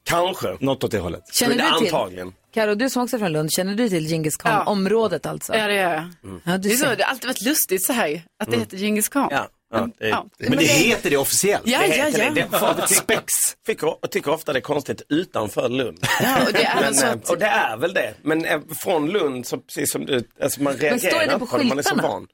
Kanske. 0.08 0.58
Något 0.60 0.84
åt 0.84 0.92
det 0.92 1.00
hållet. 1.00 1.24
Känner 1.34 1.56
Men 1.56 1.72
du 1.74 1.78
till? 1.80 1.88
Antagligen. 1.96 2.34
Karo, 2.54 2.76
du 2.76 2.90
som 2.90 3.04
också 3.04 3.16
är 3.16 3.20
från 3.20 3.32
Lund, 3.32 3.52
känner 3.52 3.76
du 3.76 3.90
till 3.90 4.08
Genghis 4.08 4.38
Khan-området 4.38 5.26
alltså? 5.26 5.56
Ja, 5.56 5.68
det 5.68 5.74
gör 5.76 5.94
jag. 5.94 6.04
Ja, 6.46 6.58
du 6.58 6.70
det, 6.70 6.74
är 6.74 6.78
så, 6.78 6.86
ser. 6.86 6.96
det 6.96 7.04
har 7.04 7.12
alltid 7.12 7.28
varit 7.28 7.42
lustigt 7.42 7.86
så 7.86 7.94
här, 7.94 8.22
att 8.40 8.48
det 8.50 8.54
Mm. 8.56 8.60
heter 8.60 8.78
Genghis 8.78 9.10
khan. 9.10 9.28
Ja, 9.32 9.48
ja, 9.74 9.90
det, 10.00 10.08
Ja. 10.08 10.26
Men 10.38 10.52
det 10.58 10.64
heter 10.66 11.10
det 11.10 11.18
officiellt. 11.18 11.64
Ja, 11.68 11.80
det 11.80 11.98
ja, 11.98 12.06
heter 12.06 12.20
ja. 12.24 12.30
det. 12.32 12.48
det 12.78 12.84
ett 12.84 12.90
spex. 12.96 13.24
Tycker, 13.66 13.94
jag 14.02 14.12
tycker 14.12 14.32
ofta 14.32 14.54
det 14.54 14.60
är 14.60 14.62
konstigt 14.62 15.02
utanför 15.10 15.70
Lund. 15.70 15.98
Ja, 16.24 16.38
och 16.48 16.54
det 16.54 16.64
är 16.64 16.76
men, 16.76 16.84
väl 16.84 16.96
så 16.96 17.06
eh, 17.06 17.12
att- 17.12 17.30
och 17.30 17.38
det 17.38 17.46
är 17.46 17.78
väl 17.78 17.94
det. 17.94 18.14
Men 18.22 18.46
eh, 18.46 18.60
från 18.84 19.10
Lund, 19.10 19.46
så 19.46 19.58
precis 19.58 19.92
som 19.92 20.06
du, 20.06 20.24
alltså 20.44 20.62
man 20.62 20.74
reagerar 20.74 20.98
står 21.12 21.20
det 21.32 21.40
på 21.40 21.46
på 21.46 21.58
det, 21.58 21.64
man 21.64 21.80
är 21.80 21.84
så 21.84 21.90
skyltarna? 21.90 22.08
van. 22.14 22.28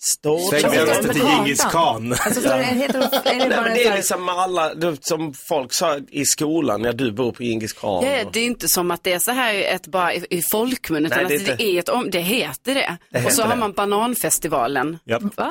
Står 0.00 0.38
Sväng 0.60 0.70
vänster 0.86 1.02
det 1.08 1.12
till 1.14 1.22
Djingis 1.22 1.60
khan. 1.64 2.12
Alltså, 2.20 2.40
det, 2.40 2.62
heter, 2.62 2.98
är 3.00 3.22
det 3.24 3.38
Nej, 3.38 3.48
bara 3.50 3.68
en 3.68 3.74
det 3.74 3.84
är 3.84 3.96
liksom 3.96 4.28
alla, 4.28 4.72
som 5.00 5.34
folk 5.48 5.72
sa 5.72 5.98
i 6.10 6.24
skolan, 6.24 6.84
ja 6.84 6.92
du 6.92 7.12
bor 7.12 7.32
på 7.32 7.42
Djingis 7.42 7.72
khan. 7.72 8.04
Ja, 8.04 8.10
ja, 8.16 8.30
det 8.32 8.40
är 8.40 8.44
inte 8.46 8.68
som 8.68 8.90
att 8.90 9.04
det 9.04 9.12
är 9.12 9.18
så 9.18 9.30
här 9.30 9.54
ett 9.54 9.86
bara 9.86 10.14
i, 10.14 10.26
i 10.30 10.42
folkmun, 10.52 11.06
utan 11.06 11.16
Nej, 11.16 11.24
att 11.24 11.28
det 11.28 11.34
är 11.34 11.38
det, 11.38 11.50
inte- 11.52 11.64
är 11.64 11.78
ett 11.78 11.88
om, 11.88 12.10
det 12.10 12.20
heter 12.20 12.74
det. 12.74 12.96
Det 13.10 13.18
och 13.18 13.22
heter 13.22 13.34
så 13.34 13.42
har 13.42 13.48
det. 13.50 13.56
man 13.56 13.72
bananfestivalen. 13.72 14.98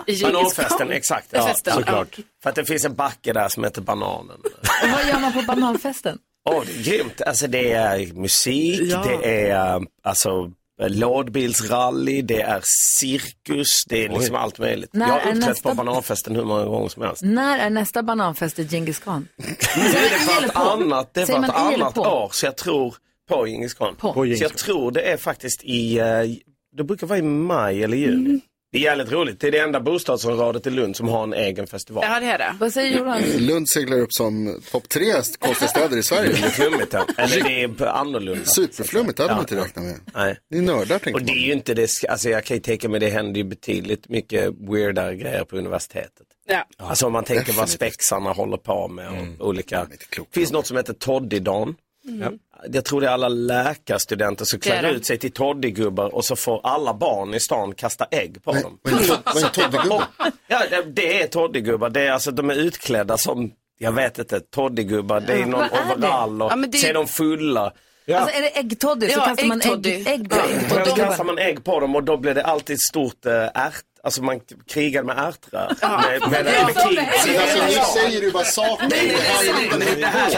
Djingis 0.08 0.24
Bananfesten, 0.24 0.92
exakt. 0.92 1.28
Ja, 1.32 1.40
Ja, 1.40 1.48
festen, 1.48 1.74
såklart. 1.74 2.18
För 2.44 2.50
att 2.50 2.56
det 2.56 2.66
finns 2.66 2.86
en 2.86 2.96
backe 2.96 3.34
där 3.34 3.50
som 3.50 3.64
heter 3.64 3.82
Bananen. 3.82 4.38
Och 4.84 4.90
vad 4.92 5.08
gör 5.08 5.20
man 5.20 5.34
på 5.34 5.42
bananfesten? 5.42 6.18
Åh, 6.50 6.64
det 6.66 6.80
är 6.80 6.84
grymt. 6.98 7.22
Alltså 7.22 7.48
det 7.48 7.72
är 7.72 8.14
musik, 8.14 8.82
Ja. 8.84 9.04
det 9.22 9.50
är 9.50 9.76
eh, 9.76 9.82
alltså 10.04 10.52
lådbilsrally, 10.80 12.22
det 12.22 12.42
är 12.42 12.62
cirkus, 12.64 13.68
det 13.88 14.06
är 14.06 14.10
liksom 14.10 14.36
allt 14.36 14.60
möjligt. 14.60 14.90
När 14.94 15.08
jag 15.08 15.14
har 15.14 15.20
är 15.20 15.26
uppträtt 15.36 15.48
nästa- 15.48 15.70
på 15.70 15.76
bananfesten 15.76 16.36
hur 16.36 16.44
många 16.46 16.66
gånger 16.66 16.90
som 16.90 17.04
helst. 17.04 17.22
När 17.24 17.60
är 17.60 17.70
nästa 17.70 18.04
bananfest 18.04 18.60
i 18.60 18.64
Genghis 18.68 19.00
Khan? 19.00 19.28
Är 19.38 19.46
det 19.92 19.98
eller 19.98 20.20
på 20.20 20.42
på? 20.42 20.46
ett 20.46 20.56
annat, 20.56 21.14
det 21.14 21.22
är 21.22 21.26
Säger 21.26 21.40
på 21.40 21.46
ett 21.46 21.54
man 21.54 21.72
i 21.72 21.74
eller 21.74 21.84
annat 21.86 21.96
på? 21.96 22.02
år, 22.02 22.30
så 22.34 22.46
jag 22.46 22.58
tror 22.58 22.96
på 23.30 23.48
Djingis 23.48 23.74
khan. 23.74 23.96
På. 23.96 24.14
På 24.14 24.26
Djingis 24.26 24.40
Så 24.40 24.44
jag 24.46 24.58
tror 24.58 24.92
det 24.92 25.02
är 25.02 25.18
faktiskt 25.18 25.64
i, 25.64 26.00
eh, 26.00 26.06
det 26.78 26.84
brukar 26.84 27.08
vara 27.08 27.20
i 27.20 27.22
maj 27.22 27.84
eller 27.84 27.98
juni. 27.98 28.30
Mm. 28.30 28.42
Det 28.78 28.82
är 28.82 28.84
jävligt 28.84 29.12
roligt. 29.12 29.40
Det 29.40 29.48
är 29.48 29.52
det 29.52 29.60
enda 29.60 29.80
bostadsområdet 29.80 30.68
i 30.68 30.70
Lund 30.70 30.96
som 30.96 31.08
har 31.08 31.24
en 31.24 31.34
egen 31.34 31.68
festival. 31.68 32.04
Ja, 32.08 32.20
det 32.20 32.26
är 32.26 32.38
det. 32.38 32.56
Vad 32.60 32.74
säger 32.74 32.98
Jonas? 32.98 33.22
Lund 33.38 33.70
seglar 33.70 34.00
upp 34.00 34.14
som 34.14 34.62
topp 34.72 34.90
tre 34.90 35.14
konstiga 35.40 35.70
städer 35.70 35.98
i 35.98 36.04
Sverige. 36.04 36.30
Det 36.34 36.38
är 36.46 36.50
flummigt, 36.50 36.94
ja. 36.94 37.06
Eller 37.18 37.44
det 37.44 37.64
är 37.64 37.86
annorlunda. 37.88 38.46
Superflummigt, 38.46 39.18
det 39.18 39.24
hade 39.24 39.36
man 39.36 39.46
Ja. 39.50 39.56
inte 39.58 39.68
räknat 39.68 39.86
med. 39.86 40.00
Nej. 40.16 40.38
Ni 40.52 40.58
är 40.58 40.62
nördar 40.62 41.00
tänker 41.00 41.14
Och 41.14 41.22
det 41.26 41.32
är 41.32 41.46
ju 41.48 41.54
inte 41.54 41.74
det, 41.74 41.90
alltså 42.10 42.30
jag 42.30 42.44
kan 42.46 42.58
ju 42.58 42.62
tänka 42.64 42.90
mig 42.90 43.00
det 43.00 43.10
händer 43.10 43.38
ju 43.38 43.44
betydligt 43.44 44.10
mycket 44.10 44.54
weirdare 44.70 45.16
grejer 45.16 45.44
på 45.44 45.58
universitetet. 45.58 46.28
Ja. 46.48 46.66
Alltså 46.78 47.06
om 47.06 47.14
man 47.14 47.24
tänker 47.24 47.54
vad 47.54 47.66
Definitivt. 47.68 47.76
spexarna 47.76 48.32
håller 48.32 48.58
på 48.58 48.88
med 48.88 49.08
och 49.08 49.14
Mm. 49.18 49.36
olika. 49.42 49.88
finns 50.32 50.52
något 50.52 50.68
som 50.68 50.78
heter 50.78 50.94
Toddydagen. 50.94 51.76
Mm. 52.08 52.34
Jag 52.72 52.86
tror 52.86 53.02
det 53.02 53.08
är 53.08 53.12
alla 53.12 53.28
läkarstudenter 53.30 54.46
som 54.46 54.60
klär 54.60 54.84
ut 54.92 55.06
sig 55.06 55.18
till 55.18 55.32
toddygubbar 55.32 56.16
och 56.16 56.26
så 56.26 56.36
får 56.36 56.62
alla 56.64 56.94
barn 56.94 57.34
i 57.34 57.40
stan 57.40 57.76
kasta 57.76 58.06
ägg 58.12 58.44
på 58.44 58.52
dem. 58.54 58.78
Vad 58.84 58.94
är 59.44 59.50
toddygubbe? 59.50 60.04
Ja, 60.48 60.60
det, 60.94 61.22
är 61.22 61.28
toddygubbar. 61.28 61.90
Det 61.90 62.02
är 62.02 62.12
alltså, 62.12 62.32
de 62.32 62.50
är 62.50 62.56
utklädda 62.56 63.18
som, 63.18 63.52
jag 63.78 63.92
vet 63.92 64.20
inte, 64.20 64.40
toddygubbar. 64.40 65.20
Det 65.20 65.34
är 65.34 65.46
någon 65.46 65.62
är 65.64 65.70
overall 65.96 66.42
och 66.42 66.52
Ja, 66.52 66.56
det- 66.56 66.78
så 66.78 66.88
är 66.88 66.94
de 66.94 67.08
fulla. 67.08 67.72
Alltså 68.14 68.38
är 68.38 68.42
det 68.42 68.58
äggtoddy 68.60 69.10
så 69.10 69.20
Ja, 69.20 69.26
kastar 69.26 69.46
man 69.48 69.62
ägg, 69.62 70.08
ägg 70.08 70.30
på 70.30 70.36
Ja. 70.36 70.44
ägg. 70.50 70.72
Och 70.82 70.88
då 70.88 70.96
kastar 70.96 71.24
man 71.24 71.38
ägg 71.38 71.64
på 71.64 71.80
dem 71.80 71.96
och 71.96 72.04
då 72.04 72.18
blir 72.18 72.34
det 72.34 72.44
alltid 72.44 72.74
ett 72.74 72.82
stort 72.82 73.26
äh, 73.26 73.34
ärt, 73.34 73.84
alltså 74.08 74.24
man 74.24 74.40
krigar 74.68 75.04
med 75.04 75.18
ärtrör. 75.18 75.76
Med, 75.82 76.22
med, 76.22 76.46
med, 76.46 76.66
med 76.66 76.76
krig. 76.76 77.00
Alltså, 77.00 77.66
ni 77.66 77.74
säger 77.74 78.22
ju 78.22 78.32
bara 78.32 78.44
saker. 78.44 78.90
Det 78.90 78.96
här 78.96 79.44
är 79.44 79.64
inte 79.64 79.96
Det 79.96 80.06
här 80.06 80.30
är 80.30 80.34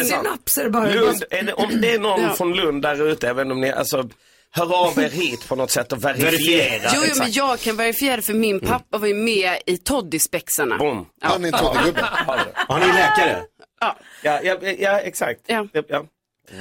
är 0.00 0.04
sant. 0.04 0.06
Synapser 0.06 0.68
bara. 0.68 0.90
Lund, 0.90 1.24
är 1.30 1.42
det, 1.42 1.52
om 1.52 1.80
det 1.80 1.94
är 1.94 1.98
någon 1.98 2.36
från 2.36 2.54
Lund 2.54 2.82
där 2.82 3.08
ute, 3.08 3.26
jag 3.26 3.34
vet 3.34 3.42
inte 3.42 3.52
om 3.52 3.60
ni, 3.60 3.72
alltså 3.72 4.08
hör 4.50 4.86
av 4.86 4.98
er 4.98 5.10
hit 5.10 5.48
på 5.48 5.56
något 5.56 5.70
sätt 5.70 5.92
och 5.92 6.04
verifiera. 6.04 6.90
Jo, 6.94 7.02
jo, 7.08 7.14
men 7.18 7.32
jag 7.32 7.60
kan 7.60 7.76
verifiera 7.76 8.22
för 8.22 8.34
min 8.34 8.60
pappa 8.60 8.98
var 8.98 9.08
ju 9.08 9.14
med 9.14 9.58
i 9.66 9.76
Toddyspexarna. 9.76 10.78
Boom. 10.78 11.06
Han 11.20 11.44
är 11.44 11.48
en 11.48 11.58
toddygubbe. 11.58 12.08
Har 12.54 12.78
ni 12.80 12.86
läkare? 12.86 13.42
Ja. 13.80 13.96
Ja, 14.22 14.40
ja, 14.42 14.56
ja 14.78 15.00
exakt. 15.00 15.40
Ja. 15.46 15.66
Ja, 15.72 15.82
ja. 15.88 16.04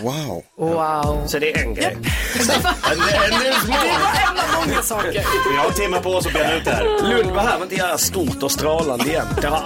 Wow. 0.01 0.43
Wow. 0.57 1.27
Så 1.27 1.39
det 1.39 1.51
är 1.51 1.63
en 1.63 1.73
grej. 1.73 1.85
And, 1.85 3.01
and 3.01 3.33
there's 3.33 3.67
more. 3.67 3.77
En 3.77 4.37
av 4.37 4.67
många 4.67 4.81
saker. 4.81 5.23
Vi 5.51 5.57
har 5.57 5.65
en 5.67 5.73
timme 5.73 5.99
på 5.99 6.09
oss 6.09 6.25
att 6.25 6.33
bena 6.33 6.53
ut 6.53 6.65
det 6.65 6.71
här. 6.71 6.83
Lund 7.09 7.33
behöver 7.33 7.63
inte 7.63 7.75
göra 7.75 7.97
stort 7.97 8.43
och 8.43 8.51
strålande 8.51 9.05
igen. 9.05 9.25
Det 9.41 9.47
har 9.47 9.63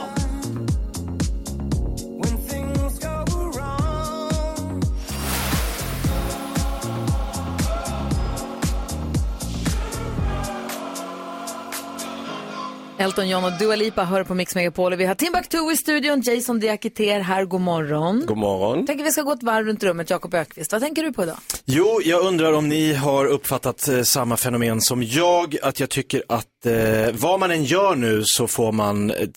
Elton 13.08 13.30
John 13.30 13.44
och 13.44 13.52
Dua 13.60 13.76
Lipa 13.76 14.04
hör 14.04 14.24
på 14.24 14.34
Mix 14.34 14.56
Megapol. 14.56 14.96
Vi 14.96 15.06
har 15.06 15.16
Timbuktu 15.16 15.72
i 15.72 15.78
studion, 15.78 16.22
Jason 16.22 16.60
Diakiter 16.60 17.20
här. 17.20 17.46
God 17.46 17.62
morgon. 17.62 18.24
God 18.28 18.38
morgon. 18.38 18.86
Tänker 18.86 19.04
vi 19.04 19.12
ska 19.12 19.22
gå 19.22 19.32
ett 19.32 19.44
varv 19.44 19.66
runt 19.66 19.84
rummet, 19.84 20.10
Jakob 20.10 20.34
Ökvist. 20.34 20.72
Vad 20.72 20.82
tänker 20.82 21.04
du 21.04 21.14
på 21.14 21.24
idag? 21.24 21.38
Jo, 21.66 22.02
jag 22.04 22.26
undrar 22.26 22.54
om 22.54 22.70
ni 22.70 22.94
har 22.94 23.26
uppfattat 23.26 23.88
eh, 23.88 24.02
samma 24.02 24.38
fenomen 24.38 24.82
som 24.82 25.04
jag, 25.04 25.56
att 25.62 25.80
jag 25.80 25.90
tycker 25.90 26.24
att 26.30 26.66
eh, 26.66 26.74
vad 27.14 27.40
man 27.40 27.52
än 27.52 27.64
gör 27.64 27.96
nu 27.96 28.22
så 28.26 28.48
får 28.48 28.72
man, 28.72 29.12
eh, 29.12 29.28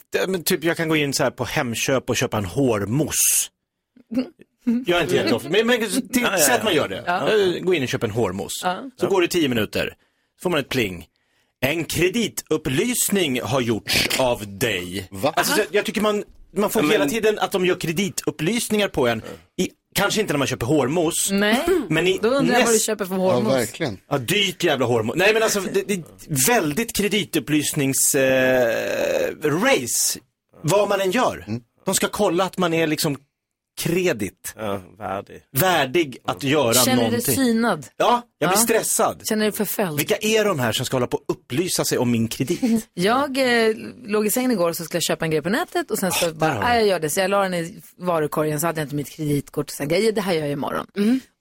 typ 0.45 0.65
jag 0.65 0.77
kan 0.77 0.89
gå 0.89 0.97
in 0.97 1.13
så 1.13 1.23
här 1.23 1.31
på 1.31 1.45
Hemköp 1.45 2.11
och 2.11 2.17
köpa 2.17 2.39
en 2.39 2.45
hårmousse. 2.45 3.49
Jag 4.87 4.99
är 4.99 5.03
inte 5.03 5.17
jätteofta, 5.17 5.49
men, 5.49 5.67
men 5.67 5.79
till, 6.13 6.27
säg 6.47 6.55
att 6.55 6.65
man 6.65 6.75
gör 6.75 6.89
det. 6.89 6.99
Eh, 6.99 7.63
Gå 7.65 7.75
in 7.75 7.83
och 7.83 7.89
köpa 7.89 8.07
en 8.07 8.13
hårmousse. 8.13 8.77
Så 9.01 9.07
går 9.07 9.23
det 9.23 9.29
tio 9.29 9.49
minuter, 9.49 9.95
så 10.39 10.43
får 10.43 10.51
man 10.51 10.61
ett 10.61 10.69
pling. 10.69 11.07
En 11.63 11.85
kreditupplysning 11.85 13.41
har 13.43 13.61
gjorts 13.61 14.09
av 14.19 14.59
dig. 14.59 15.09
Va? 15.11 15.33
Alltså, 15.37 15.55
så 15.55 15.63
jag 15.71 15.85
tycker 15.85 16.01
man, 16.01 16.25
man 16.57 16.71
får 16.71 16.83
Men- 16.83 16.91
hela 16.91 17.07
tiden 17.07 17.39
att 17.39 17.53
de 17.53 17.67
gör 17.67 17.81
kreditupplysningar 17.81 18.89
på 18.89 19.09
en. 19.09 19.23
I, 19.61 19.69
kanske 19.95 20.21
inte 20.21 20.33
när 20.33 20.39
man 20.39 20.47
köper 20.49 20.67
hårmousse. 20.67 21.35
Nej, 21.35 21.61
Men 21.89 22.07
i 22.07 22.19
då 22.23 22.29
undrar 22.29 22.59
jag 22.59 22.65
vad 22.65 22.75
du 22.75 22.79
köper 22.79 23.05
för 23.05 23.15
Ja, 23.15 23.21
hormos. 23.33 23.53
verkligen. 23.55 23.99
Ja, 24.11 24.19
dyrt 24.19 24.65
jävla 24.65 24.87
hormon. 24.87 25.19
Nej 25.19 25.33
men 25.35 25.43
alltså, 25.43 25.61
det, 25.61 25.83
det 25.89 25.95
är 25.95 26.03
väldigt 26.47 26.97
kreditupplysnings 26.97 28.15
eh, 28.15 29.35
race. 29.45 30.19
Vad 30.63 30.89
man 30.89 31.01
än 31.01 31.11
gör. 31.11 31.45
De 31.85 31.95
ska 31.95 32.09
kolla 32.09 32.45
att 32.45 32.59
man 32.59 32.75
är 32.75 32.87
liksom 32.87 33.17
kredit. 33.81 34.55
Ja, 34.57 34.81
värdig. 34.99 35.43
Värdig 35.53 36.19
att 36.25 36.43
göra 36.43 36.75
Känner 36.75 36.87
du 36.97 37.01
dig 37.03 37.11
någonting. 37.11 37.35
synad? 37.35 37.87
Ja, 37.97 38.23
jag 38.39 38.51
blir 38.51 38.59
Ja. 38.59 38.63
stressad. 38.65 39.23
Känner 39.29 39.45
du 39.45 39.51
dig 39.51 39.57
förföljd? 39.57 39.97
Vilka 39.97 40.17
är 40.21 40.45
de 40.45 40.59
här 40.61 40.73
som 40.73 40.87
ska 40.87 40.97
hålla 40.97 41.07
på 41.07 41.17
och 41.17 41.25
upplysa 41.29 41.85
sig 41.85 41.99
om 41.99 42.11
min 42.11 42.29
kredit? 42.29 42.89
Jag 42.95 43.39
eh, 43.69 43.75
låg 44.05 44.27
i 44.27 44.31
sängen 44.31 44.51
igår 44.51 44.69
och 44.69 44.77
så 44.77 44.85
skulle 44.85 44.97
jag 44.97 45.03
köpa 45.03 45.25
en 45.25 45.31
grej 45.31 45.43
på 45.43 45.49
nätet 45.49 45.91
och 45.91 45.99
sen 45.99 46.13
så 46.13 46.35
bara, 46.35 46.53
har 46.53 46.61
nej 46.63 46.79
jag 46.79 46.87
gör 46.89 47.01
det. 47.01 47.11
Så 47.11 47.21
jag 47.21 47.31
la 47.31 47.43
den 47.43 47.55
i 47.55 47.83
varukorgen 47.97 48.61
så 48.61 48.67
hade 48.67 48.81
jag 48.81 48.85
inte 48.87 48.95
mitt 48.97 49.11
kreditkort 49.11 49.67
och 49.67 49.73
sen 49.77 49.89
grejer, 49.89 50.13
det 50.13 50.21
här 50.21 50.33
gör 50.33 50.41
jag 50.41 50.51
imorgon. 50.53 50.87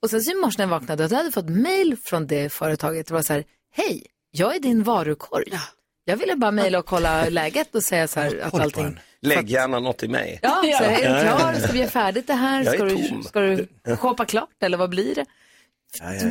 Och 0.03 0.09
sen 0.09 0.21
så 0.21 0.31
i 0.31 0.35
morse 0.35 0.55
när 0.57 0.65
jag 0.65 0.69
vaknade, 0.79 1.07
då 1.07 1.15
hade 1.15 1.27
jag 1.27 1.33
fått 1.33 1.49
mail 1.49 1.97
från 2.03 2.27
det 2.27 2.49
företaget. 2.53 3.07
Det 3.07 3.13
var 3.13 3.21
så 3.21 3.33
här, 3.33 3.43
hej, 3.75 4.05
jag 4.31 4.55
är 4.55 4.59
din 4.59 4.83
varukorg. 4.83 5.45
Jag 6.05 6.17
ville 6.17 6.35
bara 6.35 6.51
mejla 6.51 6.79
och 6.79 6.85
kolla 6.85 7.25
läget 7.29 7.75
och 7.75 7.83
säga 7.83 8.07
så 8.07 8.19
här 8.19 8.39
att 8.43 8.53
allting... 8.59 8.99
Lägg 9.21 9.49
gärna 9.49 9.79
något 9.79 10.03
i 10.03 10.08
mig. 10.08 10.39
Ja, 10.41 10.62
så 10.77 10.84
är 10.84 10.95
du 10.95 11.38
klar? 11.38 11.53
Ska 11.60 11.71
vi 11.71 11.79
göra 11.79 11.89
färdigt 11.89 12.27
det 12.27 12.34
här? 12.34 12.63
Ska 12.63 12.84
du, 12.84 13.23
ska 13.23 13.39
du 13.39 13.67
shoppa 13.97 14.25
klart 14.25 14.49
eller 14.63 14.77
vad 14.77 14.89
blir 14.89 15.15
det? 15.15 15.25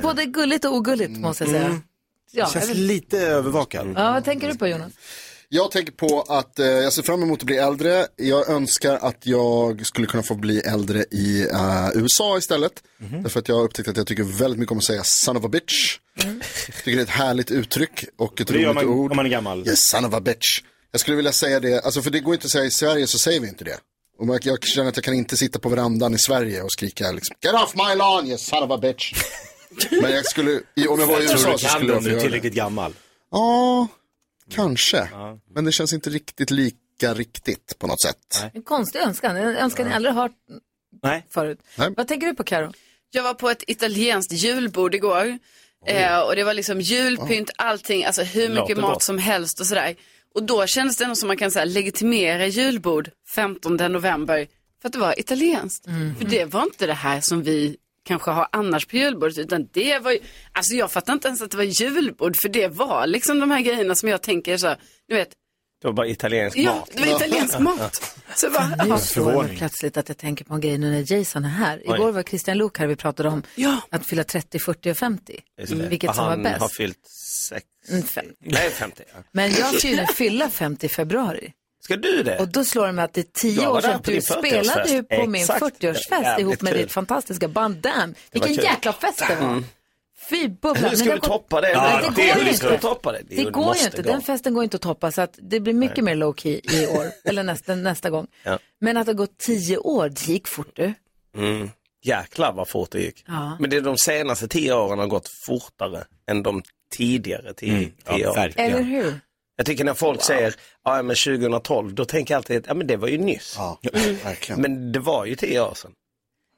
Både 0.02 0.24
gulligt 0.24 0.64
och 0.64 0.74
ogulligt 0.74 1.10
måste 1.10 1.44
jag 1.44 1.50
säga. 1.50 1.62
Ja, 1.68 1.74
Det 2.32 2.38
jag 2.38 2.50
känns 2.52 2.68
vet- 2.70 2.76
lite 2.76 3.18
övervakad. 3.18 3.92
ja, 3.96 4.12
vad 4.12 4.24
tänker 4.24 4.48
du 4.48 4.54
på 4.58 4.66
Jonas? 4.68 4.92
Jag 5.48 5.70
tänker 5.70 5.92
på 5.92 6.22
att 6.28 6.58
eh, 6.58 6.66
jag 6.66 6.92
ser 6.92 7.02
fram 7.02 7.22
emot 7.22 7.38
att 7.40 7.46
bli 7.46 7.56
äldre. 7.56 8.06
Jag 8.16 8.48
önskar 8.48 8.94
att 8.96 9.26
jag 9.26 9.86
skulle 9.86 10.06
kunna 10.06 10.22
få 10.22 10.34
bli 10.34 10.60
äldre 10.60 11.04
i 11.10 11.48
eh, 11.52 11.88
USA 11.94 12.38
istället. 12.38 12.72
Därför 13.22 13.40
att 13.40 13.48
jag 13.48 13.56
har 13.56 13.62
upptäckt 13.62 13.88
att 13.88 13.96
jag 13.96 14.06
tycker 14.06 14.22
väldigt 14.22 14.58
mycket 14.58 14.72
om 14.72 14.78
att 14.78 14.84
säga 14.84 15.04
son 15.04 15.36
of 15.36 15.44
a 15.44 15.48
bitch. 15.48 15.98
Jag 16.14 16.74
tycker 16.84 16.90
det 16.96 16.98
är 16.98 17.02
ett 17.02 17.08
härligt 17.10 17.50
uttryck 17.50 18.04
och 18.18 18.40
ett 18.40 18.50
roligt 18.50 18.84
ord. 18.84 19.10
om 19.10 19.16
man 19.16 19.26
är 19.26 19.30
gammal. 19.30 19.68
Yes, 19.68 19.88
son 19.88 20.04
of 20.04 20.14
a 20.14 20.20
bitch. 20.20 20.60
Jag 20.92 21.00
skulle 21.00 21.16
vilja 21.16 21.32
säga 21.32 21.60
det, 21.60 21.84
alltså 21.84 22.02
för 22.02 22.10
det 22.10 22.20
går 22.20 22.34
inte 22.34 22.44
att 22.44 22.50
säga 22.50 22.64
i 22.64 22.70
Sverige 22.70 23.06
så 23.06 23.18
säger 23.18 23.40
vi 23.40 23.48
inte 23.48 23.64
det. 23.64 23.78
Och 24.18 24.38
jag 24.46 24.64
känner 24.64 24.88
att 24.88 24.96
jag 24.96 25.04
kan 25.04 25.14
inte 25.14 25.36
sitta 25.36 25.58
på 25.58 25.68
verandan 25.68 26.14
i 26.14 26.18
Sverige 26.18 26.62
och 26.62 26.72
skrika 26.72 27.10
liksom, 27.12 27.36
get 27.40 27.54
off 27.54 27.74
my 27.74 27.94
lawn 27.94 28.26
you 28.26 28.38
son 28.38 28.62
of 28.62 28.70
a 28.70 28.78
bitch. 28.78 29.12
Men 30.02 30.10
jag 30.12 30.26
skulle, 30.26 30.52
om 30.88 31.00
jag 31.00 31.06
var 31.06 31.20
i 31.20 31.22
USA 31.22 31.52
du 31.52 31.58
så 31.58 31.68
skulle 31.68 31.86
det 31.86 31.92
jag 31.92 31.96
om 31.98 32.02
få 32.02 32.08
du 32.08 32.08
är 32.08 32.10
göra 32.10 32.14
det. 32.14 32.20
tillräckligt 32.20 32.54
gammal? 32.54 32.94
Ja, 33.30 33.88
kanske. 34.50 35.08
Men 35.54 35.64
det 35.64 35.72
känns 35.72 35.92
inte 35.92 36.10
riktigt 36.10 36.50
lika 36.50 37.14
riktigt 37.14 37.78
på 37.78 37.86
något 37.86 38.02
sätt. 38.02 38.50
En 38.54 38.62
konstig 38.62 38.98
önskan, 38.98 39.36
en 39.36 39.56
önskan 39.56 39.86
jag 39.86 39.96
aldrig 39.96 40.14
hört 40.14 40.32
Nej. 41.02 41.26
förut. 41.30 41.58
Nej. 41.76 41.90
Vad 41.96 42.08
tänker 42.08 42.26
du 42.26 42.34
på 42.34 42.44
Karo? 42.44 42.72
Jag 43.10 43.22
var 43.22 43.34
på 43.34 43.50
ett 43.50 43.64
italienskt 43.66 44.32
julbord 44.32 44.94
igår. 44.94 45.38
Eh, 45.86 46.18
och 46.20 46.36
det 46.36 46.44
var 46.44 46.54
liksom 46.54 46.80
julpynt, 46.80 47.50
allting, 47.56 48.04
alltså 48.04 48.22
hur 48.22 48.48
mycket 48.48 48.68
Låter 48.68 48.74
mat 48.82 48.92
gott. 48.92 49.02
som 49.02 49.18
helst 49.18 49.60
och 49.60 49.66
sådär. 49.66 49.94
Och 50.38 50.44
då 50.44 50.66
kändes 50.66 50.96
det 50.96 51.16
som 51.16 51.26
man 51.26 51.36
kan 51.36 51.50
säga 51.50 51.64
legitimera 51.64 52.46
julbord 52.46 53.10
15 53.34 53.76
november 53.76 54.46
för 54.82 54.88
att 54.88 54.92
det 54.92 54.98
var 54.98 55.20
italienskt. 55.20 55.84
För 56.18 56.24
det 56.24 56.44
var 56.44 56.62
inte 56.62 56.86
det 56.86 56.94
här 56.94 57.20
som 57.20 57.42
vi 57.42 57.76
kanske 58.04 58.30
har 58.30 58.48
annars 58.52 58.86
på 58.86 58.96
julbordet 58.96 59.38
utan 59.38 59.68
det 59.72 59.98
var 59.98 60.10
ju, 60.12 60.18
alltså 60.52 60.74
jag 60.74 60.92
fattar 60.92 61.12
inte 61.12 61.28
ens 61.28 61.42
att 61.42 61.50
det 61.50 61.56
var 61.56 61.64
julbord 61.64 62.36
för 62.36 62.48
det 62.48 62.68
var 62.68 63.06
liksom 63.06 63.40
de 63.40 63.50
här 63.50 63.60
grejerna 63.60 63.94
som 63.94 64.08
jag 64.08 64.22
tänker 64.22 64.56
så, 64.56 64.74
du 65.08 65.14
vet, 65.14 65.32
Det 65.82 65.88
var 65.88 65.92
bara 65.92 66.06
italiensk 66.06 66.56
ja, 66.56 66.74
mat. 66.74 66.90
det 66.94 67.00
var 67.00 67.16
italiensk 67.16 67.58
mat. 67.58 68.14
Så 68.34 68.50
bara, 68.50 68.66
Nu 68.68 68.74
ja. 68.88 68.98
slår 68.98 69.42
det 69.42 69.48
mig 69.48 69.56
plötsligt 69.56 69.96
att 69.96 70.08
jag 70.08 70.18
tänker 70.18 70.44
på 70.44 70.54
en 70.54 70.60
grej 70.60 70.78
nu 70.78 70.90
när 70.90 71.12
Jason 71.12 71.44
är 71.44 71.48
här. 71.48 71.82
Oj. 71.86 71.94
Igår 71.94 72.12
var 72.12 72.22
Christian 72.22 72.58
Luuk 72.58 72.78
här 72.78 72.84
och 72.84 72.90
vi 72.90 72.96
pratade 72.96 73.28
om 73.28 73.42
att 73.90 74.06
fylla 74.06 74.24
30, 74.24 74.58
40 74.58 74.90
och 74.90 74.96
50. 74.96 75.40
Just 75.60 75.72
det. 75.76 75.86
Vilket 75.88 76.14
som 76.14 76.24
var 76.24 76.30
Han 76.30 76.42
bäst. 76.42 76.60
har 76.60 76.68
fyllt 76.68 77.06
sex. 77.48 77.66
Mm, 77.90 78.02
fem. 78.02 78.24
Nej, 78.40 78.70
50. 78.70 79.02
Ja. 79.14 79.18
Men 79.32 79.50
jag 79.52 79.74
ska 79.74 79.88
ju 79.88 80.06
fylla 80.06 80.50
50 80.50 80.86
i 80.86 80.88
februari. 80.88 81.52
Ska 81.84 81.96
du 81.96 82.22
det? 82.22 82.38
Och 82.38 82.48
då 82.48 82.64
slår 82.64 82.86
det 82.86 82.92
mig 82.92 83.04
att 83.04 83.12
det 83.14 83.20
är 83.20 83.26
tio 83.40 83.68
år 83.68 83.80
sedan 83.80 84.00
du 84.04 84.20
spelade 84.22 84.90
ju 84.90 85.02
40-årsfest. 85.02 85.20
på 85.20 85.26
min 85.26 85.40
Exakt. 85.42 85.62
40-årsfest 85.62 86.22
Jävligt 86.22 86.40
ihop 86.40 86.62
med 86.62 86.72
kul. 86.72 86.82
ditt 86.82 86.92
fantastiska 86.92 87.48
band 87.48 87.76
Damn. 87.76 88.14
Vilken 88.32 88.52
jäkla 88.52 88.92
fest 88.92 89.18
det 89.28 89.34
var. 89.34 89.48
Mm. 89.48 89.64
Fy 90.30 90.48
bubbla. 90.48 90.74
Hur 90.74 90.88
Men 90.88 90.96
ska 90.96 91.08
det 91.08 91.14
vi 91.14 91.20
toppa 91.20 91.60
det? 91.60 91.70
Ja, 91.70 92.00
det 92.16 92.26
går 92.34 92.44
ju 92.44 92.50
inte. 92.50 92.78
toppa 92.78 93.12
det? 93.12 93.22
Det 93.28 93.44
går 93.50 93.76
ju 93.76 93.84
inte. 93.84 94.02
gå. 94.02 94.10
Den 94.10 94.20
festen 94.22 94.54
går 94.54 94.64
inte 94.64 94.76
att 94.76 94.82
toppa 94.82 95.12
så 95.12 95.20
att 95.20 95.38
det 95.42 95.60
blir 95.60 95.74
mycket 95.74 96.04
mer 96.04 96.14
low 96.14 96.34
key 96.36 96.60
i 96.72 96.86
år. 96.86 97.06
eller 97.24 97.42
nästa, 97.42 97.74
nästa 97.74 98.10
gång. 98.10 98.26
Ja. 98.42 98.58
Men 98.80 98.96
att 98.96 99.06
det 99.06 99.12
har 99.12 99.16
gått 99.16 99.38
tio 99.38 99.76
år, 99.78 100.08
det 100.08 100.28
gick 100.28 100.48
fort 100.48 100.70
du. 100.76 100.92
Mm. 101.36 101.70
Jäklar 102.04 102.52
vad 102.52 102.68
fort 102.68 102.90
det 102.90 103.00
gick. 103.00 103.24
Ja. 103.26 103.56
Men 103.60 103.70
det 103.70 103.76
är 103.76 103.80
de 103.80 103.98
senaste 103.98 104.48
tio 104.48 104.72
åren 104.74 104.98
har 104.98 105.06
gått 105.06 105.28
fortare 105.28 106.04
än 106.30 106.42
de 106.42 106.62
tidigare 106.96 107.54
tio, 107.54 107.72
Mm. 107.72 107.92
Ja, 108.06 108.14
tio 108.14 108.26
åren. 108.26 108.34
verkligen. 108.36 108.70
Eller 108.72 108.82
hur? 108.82 109.20
Jag 109.56 109.66
tycker 109.66 109.84
när 109.84 109.94
folk 109.94 110.22
säger, 110.22 110.54
ja 110.84 111.02
men 111.02 111.16
2012, 111.16 111.94
då 111.94 112.04
tänker 112.04 112.34
jag 112.34 112.36
alltid, 112.38 112.64
ja 112.68 112.74
men 112.74 112.86
det 112.86 112.96
var 112.96 113.08
ju 113.08 113.18
nyss. 113.18 113.54
Ja, 113.58 113.78
verkligen. 114.24 114.60
Men 114.62 114.92
det 114.92 114.98
var 115.00 115.24
ju 115.24 115.34
tio 115.34 115.60
år 115.60 115.74
sedan. 115.74 115.92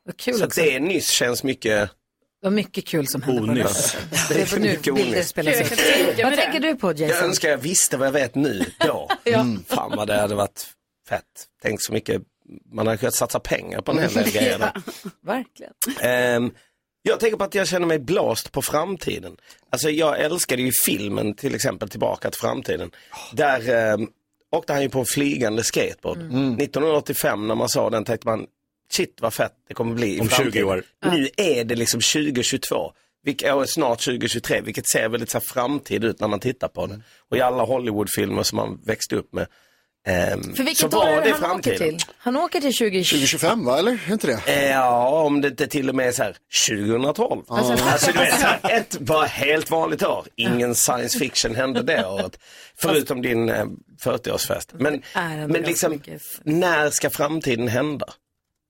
Vad 0.04 0.16
kul 0.16 0.34
Så 0.34 0.40
att 0.40 0.46
också. 0.46 0.60
det 0.60 0.74
är 0.74 0.80
nyss 0.80 1.08
känns 1.10 1.42
mycket, 1.42 1.90
Det 2.41 2.47
var 2.47 2.51
mycket 2.51 2.86
kul 2.86 3.07
som 3.07 3.22
hände 3.22 3.62
på 3.62 3.68
festen. 3.68 4.01
Det 4.28 4.34
Det 4.34 4.41
är 4.43 4.47
för 4.47 4.61
nu 4.61 4.68
mycket 4.70 4.95
bilder 4.95 5.22
spelas 5.22 5.55
Jag 5.57 5.64
upp. 5.66 6.24
Vad 6.24 6.36
tänker 6.36 6.61
det. 6.61 6.68
du 6.68 6.74
på 6.74 6.88
Jag 6.91 7.01
Jason? 7.01 7.24
önskar 7.24 7.49
jag 7.49 7.59
visste 7.59 7.97
vad 7.97 8.07
jag 8.07 8.12
vet 8.12 8.34
nu 8.34 8.64
då. 8.86 9.09
mm, 9.24 9.64
fan 9.68 9.93
vad 9.97 10.07
det 10.09 10.20
hade 10.20 10.34
varit 10.34 10.66
fett. 11.09 11.24
Tänk 11.62 11.82
så 11.82 11.93
mycket, 11.93 12.22
man 12.72 12.86
hade 12.86 12.99
kunnat 12.99 13.14
satsa 13.14 13.41
pengar 13.41 13.80
på 13.80 13.93
en 13.93 13.99
hel 13.99 14.12
del 14.14 14.30
grejer. 14.30 14.59
där. 14.59 14.72
Verkligen. 15.22 15.72
Ehm, 16.01 16.51
jag 17.03 17.20
tänker 17.20 17.36
på 17.36 17.45
att 17.45 17.55
jag 17.55 17.68
känner 17.68 17.86
mig 17.86 17.99
blåst 17.99 18.53
på 18.53 18.62
framtiden. 18.62 19.36
Alltså 19.70 19.91
jag 19.91 20.20
älskade 20.20 20.62
ju 20.62 20.72
filmen 20.86 21.34
till 21.34 21.55
exempel 21.55 21.88
Tillbaka 21.88 22.30
till 22.30 22.41
framtiden. 22.41 22.91
Där 23.32 23.93
um, 23.95 24.09
åkte 24.53 24.72
han 24.72 24.82
ju 24.82 24.88
på 24.88 24.99
en 24.99 25.07
flygande 25.07 25.64
skateboard. 25.64 26.18
1985 26.18 27.49
när 27.49 27.55
man 27.55 27.68
sa 27.68 27.91
den 27.91 28.05
tänkte 28.05 28.28
man 28.28 28.47
shit 28.93 29.18
vad 29.20 29.34
fett 29.34 29.53
det 29.68 29.74
kommer 29.74 29.95
bli 29.95 30.16
i 30.16 30.20
Om 30.20 30.28
20 30.28 30.34
framtiden. 30.36 30.68
år. 30.68 30.82
Nu 31.11 31.28
är 31.36 31.64
det 31.64 31.74
liksom 31.74 32.01
2022. 32.01 32.93
Vilket, 33.24 33.55
och 33.55 33.68
snart 33.70 34.01
2023, 34.05 34.61
vilket 34.61 34.88
ser 34.88 35.09
väldigt 35.09 35.30
så 35.30 35.38
här, 35.38 35.45
framtid 35.47 36.05
ut 36.05 36.20
när 36.20 36.28
man 36.28 36.41
tittar 36.41 36.68
på 36.68 36.86
det. 36.86 37.01
Och 37.30 37.36
i 37.36 37.41
alla 37.41 37.62
Hollywoodfilmer 37.62 38.43
som 38.43 38.57
man 38.57 38.80
växte 38.86 39.16
upp 39.16 39.32
med. 39.32 39.47
ehm, 40.07 40.55
För 40.55 40.64
vilket 40.64 40.95
år 40.95 41.07
är 41.07 41.22
det 41.22 41.34
han 41.41 41.57
åker 41.59 41.78
till? 41.78 41.99
Han 42.18 42.36
åker 42.36 42.61
till 42.61 42.74
2020. 42.76 43.11
2025 43.11 43.64
va, 43.64 43.78
eller? 43.78 43.93
Är 44.09 44.12
inte 44.12 44.26
det? 44.26 44.53
Eh, 44.53 44.70
Ja, 44.70 45.09
om 45.22 45.41
det 45.41 45.49
inte 45.49 45.66
till 45.66 45.88
och 45.88 45.95
med 45.95 46.09
är 46.09 46.12
så 46.12 46.22
här 46.22 46.36
2012. 46.68 47.43
Alltså- 47.49 47.84
Alltså, 47.84 48.12
du 48.12 48.18
vet, 48.18 48.41
så 48.41 48.47
här, 48.47 48.59
ett 48.78 48.99
bara 49.01 49.26
helt 49.26 49.70
vanligt 49.70 50.03
år. 50.03 50.26
Ingen 50.36 50.74
science 50.74 51.18
fiction 51.18 51.55
hände 51.55 51.82
det 51.82 52.07
året. 52.07 52.38
Förutom 52.76 53.22
din 53.22 53.49
eh, 53.49 53.64
40-årsfest. 54.05 54.68
Men, 54.72 55.03
ändå 55.14 55.53
men 55.53 55.62
liksom, 55.62 56.03
när 56.45 56.91
ska 56.91 57.11
framtiden 57.11 57.68
hända? 57.68 58.07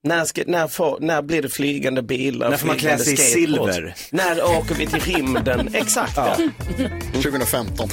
När, 0.02 0.24
ska, 0.24 0.42
när, 0.46 0.68
får, 0.68 0.98
när 1.00 1.22
blir 1.22 1.42
det 1.42 1.48
flygande 1.48 2.02
bilar? 2.02 2.50
När 2.50 2.56
får 2.56 2.66
man 2.66 2.76
klä 2.76 2.98
sig 2.98 3.12
i 3.12 3.16
silver? 3.16 3.94
När 4.10 4.44
åker 4.58 4.74
vi 4.74 4.86
till 4.86 5.00
rymden? 5.00 5.70
Exakt 5.74 6.12
ja. 6.16 6.36
2015. 7.12 7.88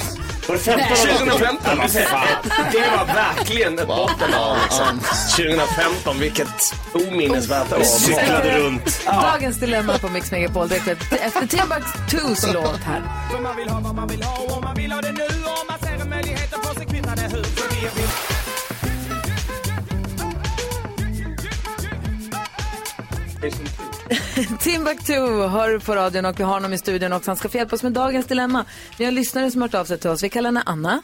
Var 0.48 0.54
det 0.54 0.60
15 0.60 0.86
2015? 0.96 1.78
Du 1.82 1.88
ser, 1.88 2.00
Det 2.72 2.96
var 2.96 3.06
verkligen 3.14 3.78
ett 3.78 3.86
bottenår 3.86 4.56
liksom. 4.64 5.00
2015, 5.36 6.18
vilket 6.18 6.48
ominnesvärt 6.92 7.72
år. 7.72 7.82
Cyklade 7.82 8.58
runt. 8.58 9.04
Dagens 9.06 9.56
dilemma 9.60 9.98
på 9.98 10.08
Mix 10.08 10.30
Megapol 10.30 10.68
direkt 10.68 10.88
efter- 10.88 11.16
efter 11.16 11.46
Timbuktus 11.46 12.52
låt 12.54 12.80
här. 12.80 13.02
För 13.30 13.40
man 13.42 13.56
vill 13.56 13.68
ha 13.68 13.80
vad 13.80 13.94
man 13.94 14.08
vill 14.08 14.22
ha 14.22 14.56
och 14.56 14.62
man 14.64 14.76
vill 14.76 14.92
ha 14.92 15.00
det 15.00 15.12
nu 15.12 15.24
och 15.24 15.66
man 15.70 15.78
ser 15.78 16.02
en 16.04 16.08
möjlighet 16.10 16.54
att 16.54 16.66
få 16.66 16.74
sig 16.74 16.86
kvittade 16.86 17.22
hur 17.22 17.44
Timbuktu 24.60 25.12
hör 25.48 25.68
du 25.68 25.80
på 25.80 25.94
radion 25.94 26.24
och 26.24 26.40
vi 26.40 26.44
har 26.44 26.52
honom 26.52 26.72
i 26.72 26.78
studion 26.78 27.12
också. 27.12 27.30
Han 27.30 27.36
ska 27.36 27.48
få 27.48 27.56
hjälpa 27.56 27.76
oss 27.76 27.82
med 27.82 27.92
dagens 27.92 28.26
dilemma. 28.26 28.64
Vi 28.98 29.04
har 29.04 29.08
en 29.08 29.14
lyssnare 29.14 29.50
som 29.50 29.60
har 29.62 29.68
hört 29.68 29.74
av 29.74 29.84
sig 29.84 29.98
till 29.98 30.10
oss. 30.10 30.22
Vi 30.22 30.28
kallar 30.28 30.48
henne 30.48 30.62
Anna. 30.66 31.02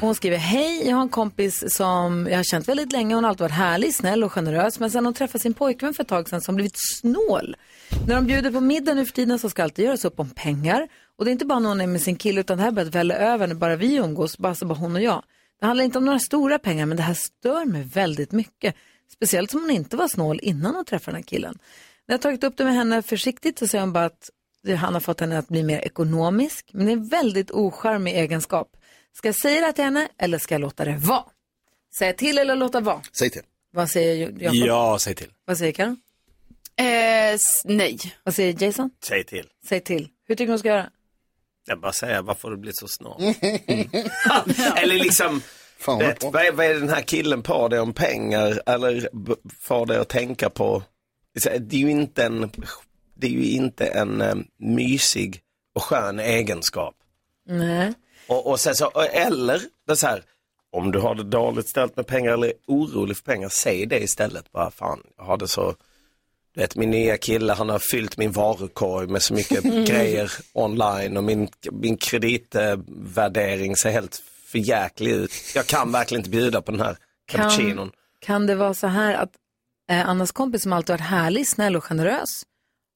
Hon 0.00 0.14
skriver, 0.14 0.36
hej, 0.36 0.88
jag 0.88 0.96
har 0.96 1.02
en 1.02 1.08
kompis 1.08 1.74
som 1.74 2.26
jag 2.30 2.36
har 2.36 2.44
känt 2.44 2.68
väldigt 2.68 2.92
länge. 2.92 3.14
Hon 3.14 3.24
har 3.24 3.28
alltid 3.28 3.40
varit 3.40 3.52
härlig, 3.52 3.94
snäll 3.94 4.24
och 4.24 4.32
generös. 4.32 4.80
Men 4.80 4.90
sen 4.90 5.04
hon 5.04 5.14
träffade 5.14 5.42
sin 5.42 5.54
pojkvän 5.54 5.94
för 5.94 6.02
ett 6.02 6.08
tag 6.08 6.28
sedan 6.28 6.40
som 6.40 6.54
blivit 6.54 6.76
snål. 6.76 7.56
När 8.06 8.14
de 8.14 8.26
bjuder 8.26 8.50
på 8.50 8.60
middag 8.60 8.94
nu 8.94 9.06
för 9.06 9.12
tiden 9.12 9.38
så 9.38 9.50
ska 9.50 9.62
alltid 9.62 9.84
göras 9.84 10.04
upp 10.04 10.20
om 10.20 10.30
pengar. 10.30 10.88
Och 11.18 11.24
det 11.24 11.30
är 11.30 11.32
inte 11.32 11.46
bara 11.46 11.58
när 11.58 11.68
hon 11.68 11.80
är 11.80 11.86
med 11.86 12.00
sin 12.00 12.16
kille 12.16 12.40
utan 12.40 12.58
det 12.58 12.64
här 12.64 12.70
börjar 12.70 12.90
välla 12.90 13.14
över 13.14 13.46
när 13.46 13.54
bara 13.54 13.76
vi 13.76 13.94
umgås, 13.94 14.38
bara, 14.38 14.54
så 14.54 14.66
bara 14.66 14.78
hon 14.78 14.96
och 14.96 15.02
jag. 15.02 15.22
Det 15.60 15.66
handlar 15.66 15.84
inte 15.84 15.98
om 15.98 16.04
några 16.04 16.18
stora 16.18 16.58
pengar 16.58 16.86
men 16.86 16.96
det 16.96 17.02
här 17.02 17.14
stör 17.14 17.64
mig 17.64 17.82
väldigt 17.82 18.32
mycket. 18.32 18.74
Speciellt 19.12 19.50
som 19.50 19.60
hon 19.60 19.70
inte 19.70 19.96
var 19.96 20.08
snål 20.08 20.40
innan 20.42 20.74
hon 20.74 20.84
träffade 20.84 21.16
den 21.16 21.22
här 21.22 21.28
killen. 21.28 21.58
När 22.06 22.12
jag 22.12 22.18
har 22.18 22.22
tagit 22.22 22.44
upp 22.44 22.56
det 22.56 22.64
med 22.64 22.74
henne 22.74 23.02
försiktigt 23.02 23.58
så 23.58 23.66
säger 23.66 23.82
hon 23.82 23.92
bara 23.92 24.04
att 24.04 24.30
han 24.78 24.94
har 24.94 25.00
fått 25.00 25.20
henne 25.20 25.38
att 25.38 25.48
bli 25.48 25.62
mer 25.62 25.78
ekonomisk. 25.78 26.70
Men 26.72 26.86
det 26.86 26.92
är 26.92 26.96
en 26.96 27.08
väldigt 27.08 27.50
ocharmig 27.50 28.14
egenskap. 28.14 28.76
Ska 29.12 29.28
jag 29.28 29.36
säga 29.36 29.66
det 29.66 29.72
till 29.72 29.84
henne 29.84 30.08
eller 30.18 30.38
ska 30.38 30.54
jag 30.54 30.60
låta 30.60 30.84
det 30.84 30.96
vara? 30.96 31.24
Säga 31.98 32.12
till 32.12 32.38
eller 32.38 32.56
låta 32.56 32.80
vara? 32.80 33.02
Säg 33.18 33.30
till. 33.30 33.42
Vad 33.72 33.90
säger 33.90 34.32
Jakob? 34.38 34.56
Ja, 34.56 34.98
säg 35.00 35.14
till. 35.14 35.30
Vad 35.44 35.58
säger 35.58 35.72
Karo? 35.72 35.96
Eh, 36.76 37.38
nej. 37.64 37.98
Vad 38.22 38.34
säger 38.34 38.62
Jason? 38.62 38.90
Säg 39.04 39.24
till. 39.24 39.46
Säg 39.68 39.80
till. 39.80 40.08
Hur 40.28 40.34
tycker 40.34 40.46
du 40.46 40.52
hon 40.52 40.58
ska 40.58 40.68
göra? 40.68 40.90
Jag 41.66 41.80
bara 41.80 41.92
säger, 41.92 42.22
varför 42.22 42.48
har 42.48 42.50
du 42.50 42.60
blivit 42.60 42.76
så 42.78 42.88
snål? 42.88 43.20
Eller 44.76 44.94
liksom, 44.94 45.42
Fan, 45.84 45.98
vet, 45.98 46.22
vad- 46.24 46.32
vad, 46.32 46.42
är, 46.46 46.52
vad 46.52 46.66
är 46.66 46.74
den 46.74 46.88
här 46.88 47.02
killen 47.02 47.42
på 47.42 47.68
dig 47.68 47.80
om 47.80 47.92
pengar? 47.92 48.62
Eller 48.66 49.08
får 49.60 49.86
dig 49.86 49.96
att 49.98 50.08
tänka 50.08 50.50
på, 50.50 50.82
det 51.60 51.76
är 51.76 51.80
ju 51.80 51.90
inte 51.90 52.24
en, 52.24 52.50
det 53.14 53.26
är 53.26 53.30
ju 53.30 53.44
inte 53.50 53.86
en 53.86 54.20
eh, 54.20 54.34
mysig 54.58 55.40
och 55.74 55.82
skön 55.82 56.20
egenskap. 56.20 56.94
Nej. 57.48 57.92
Och, 58.28 58.46
och 58.50 58.60
sen 58.60 58.74
så, 58.74 58.90
eller, 59.12 59.60
det 59.86 59.92
är 59.92 59.96
så 59.96 60.06
här, 60.06 60.22
om 60.72 60.92
du 60.92 60.98
har 60.98 61.14
det 61.14 61.22
dåligt 61.24 61.68
ställt 61.68 61.96
med 61.96 62.06
pengar 62.06 62.32
eller 62.32 62.46
är 62.46 62.54
orolig 62.66 63.16
för 63.16 63.24
pengar, 63.24 63.48
säg 63.48 63.86
det 63.86 63.98
istället. 64.02 64.52
Bara 64.52 64.70
fan, 64.70 65.02
jag 65.16 65.24
har 65.24 65.36
det 65.36 65.48
så, 65.48 65.74
du 66.54 66.60
vet 66.60 66.76
min 66.76 66.90
nya 66.90 67.16
kille 67.16 67.52
han 67.52 67.68
har 67.68 67.80
fyllt 67.92 68.16
min 68.16 68.32
varukorg 68.32 69.06
med 69.08 69.22
så 69.22 69.34
mycket 69.34 69.62
grejer 69.88 70.32
online 70.52 71.16
och 71.16 71.24
min, 71.24 71.48
min 71.72 71.96
kreditvärdering 71.96 73.76
ser 73.76 73.90
helt 73.90 74.22
förjäklig 74.58 75.10
ut. 75.10 75.32
Jag 75.54 75.66
kan 75.66 75.92
verkligen 75.92 76.20
inte 76.20 76.30
bjuda 76.30 76.62
på 76.62 76.70
den 76.72 76.80
här 76.80 76.96
cappuccinon. 77.26 77.90
kan 78.20 78.46
det 78.46 78.54
vara 78.54 78.74
så 78.74 78.86
här 78.86 79.14
att 79.14 79.30
eh, 79.90 80.08
Annas 80.08 80.32
kompis 80.32 80.62
som 80.62 80.72
alltid 80.72 80.92
varit 80.92 81.00
härlig, 81.00 81.48
snäll 81.48 81.76
och 81.76 81.84
generös 81.84 82.42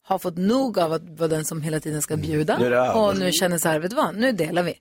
har 0.03 0.19
fått 0.19 0.37
nog 0.37 0.79
av 0.79 0.93
att 0.93 1.01
vara 1.19 1.27
den 1.27 1.45
som 1.45 1.61
hela 1.61 1.79
tiden 1.79 2.01
ska 2.01 2.17
bjuda 2.17 2.57
Nu 2.57 2.65
är 2.65 2.69
det 2.69 2.77
över. 2.77 2.95
och 2.97 3.17
nu 3.17 3.31
känner 3.31 3.57
så 3.57 3.69
här, 3.69 3.79
vet 3.79 3.89
du 3.89 3.95
vad, 3.95 4.15
nu 4.15 4.31
delar 4.31 4.63
vi. 4.63 4.73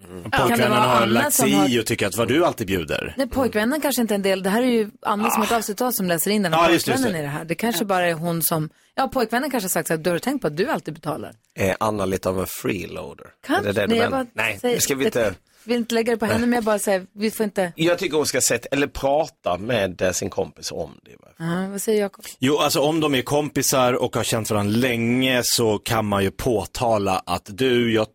Kan 0.00 0.22
det 0.22 0.30
Pojkvännen 0.38 0.70
vara 0.70 0.80
har 0.80 0.96
Anna 0.96 1.06
lagt 1.06 1.34
som 1.34 1.44
sig 1.48 1.52
har- 1.54 1.68
i 1.68 1.80
och 1.80 1.86
tycker 1.86 2.06
att 2.06 2.16
vad 2.16 2.28
du 2.28 2.44
alltid 2.46 2.66
bjuder. 2.66 3.14
Nej, 3.16 3.28
pojkvännen 3.28 3.80
kanske 3.80 4.02
inte 4.02 4.14
är 4.14 4.16
en 4.16 4.22
del, 4.22 4.42
det 4.42 4.50
här 4.50 4.62
är 4.62 4.66
ju 4.66 4.90
Anna 5.02 5.30
som 5.30 5.40
har 5.40 5.46
ett 5.46 5.52
avsnitt 5.52 5.80
av 5.80 5.90
som 5.90 6.06
läser 6.06 6.30
in 6.30 6.42
den 6.42 6.52
Ja, 6.52 6.70
just 6.70 6.86
det, 6.86 6.92
just 6.92 7.02
pojkvännen 7.04 7.12
det. 7.12 7.18
i 7.18 7.22
det 7.22 7.38
här. 7.38 7.44
Det 7.44 7.54
kanske 7.54 7.84
bara 7.84 8.06
är 8.08 8.12
hon 8.12 8.42
som, 8.42 8.68
ja 8.94 9.08
pojkvännen 9.08 9.50
kanske 9.50 9.64
har 9.64 9.68
sagt 9.70 9.86
så 9.88 9.94
här, 9.94 9.98
du 9.98 10.10
har 10.10 10.18
tänkt 10.18 10.40
på 10.42 10.46
att 10.46 10.56
du 10.56 10.68
alltid 10.68 10.94
betalar. 10.94 11.32
Är 11.54 11.76
Anna 11.80 12.04
lite 12.06 12.28
av 12.28 12.40
en 12.40 12.46
freeloader? 12.46 13.26
Kanske. 13.46 13.68
Är 13.68 13.72
det 13.72 13.80
det 13.80 13.86
du 13.94 14.00
Nej, 14.00 14.10
bara 14.10 14.26
Nej, 14.32 14.58
det 14.62 14.80
ska 14.82 14.94
vi 14.94 15.04
inte. 15.04 15.20
Jag 15.20 15.34
vill 15.66 15.76
inte 15.76 15.94
lägga 15.94 16.12
det 16.12 16.18
på 16.18 16.26
henne, 16.26 16.46
men 16.46 16.52
jag 16.52 16.64
bara 16.64 16.78
säger, 16.78 17.06
vi 17.12 17.30
får 17.30 17.44
inte, 17.44 17.72
Jag 17.76 17.98
tycker 17.98 18.16
hon 18.16 18.26
ska 18.26 18.40
sätta, 18.40 18.68
eller 18.70 18.86
prata 18.86 19.58
med 19.58 20.02
eh, 20.02 20.12
sin 20.12 20.30
kompis 20.30 20.72
om 20.72 20.98
det. 21.04 21.10
ja, 21.38 21.68
vad 21.70 21.82
säger 21.82 22.00
Jakob? 22.00 22.24
Jo, 22.38 22.58
alltså 22.58 22.80
om 22.80 23.00
de 23.00 23.14
är 23.14 23.22
kompisar 23.22 23.92
och 23.92 24.16
har 24.16 24.24
känt 24.24 24.50
varandra 24.50 24.76
länge 24.76 25.40
så 25.44 25.78
kan 25.78 26.06
man 26.06 26.22
ju 26.24 26.30
påtala 26.30 27.22
att 27.26 27.46
du, 27.46 27.92
jag, 27.94 28.06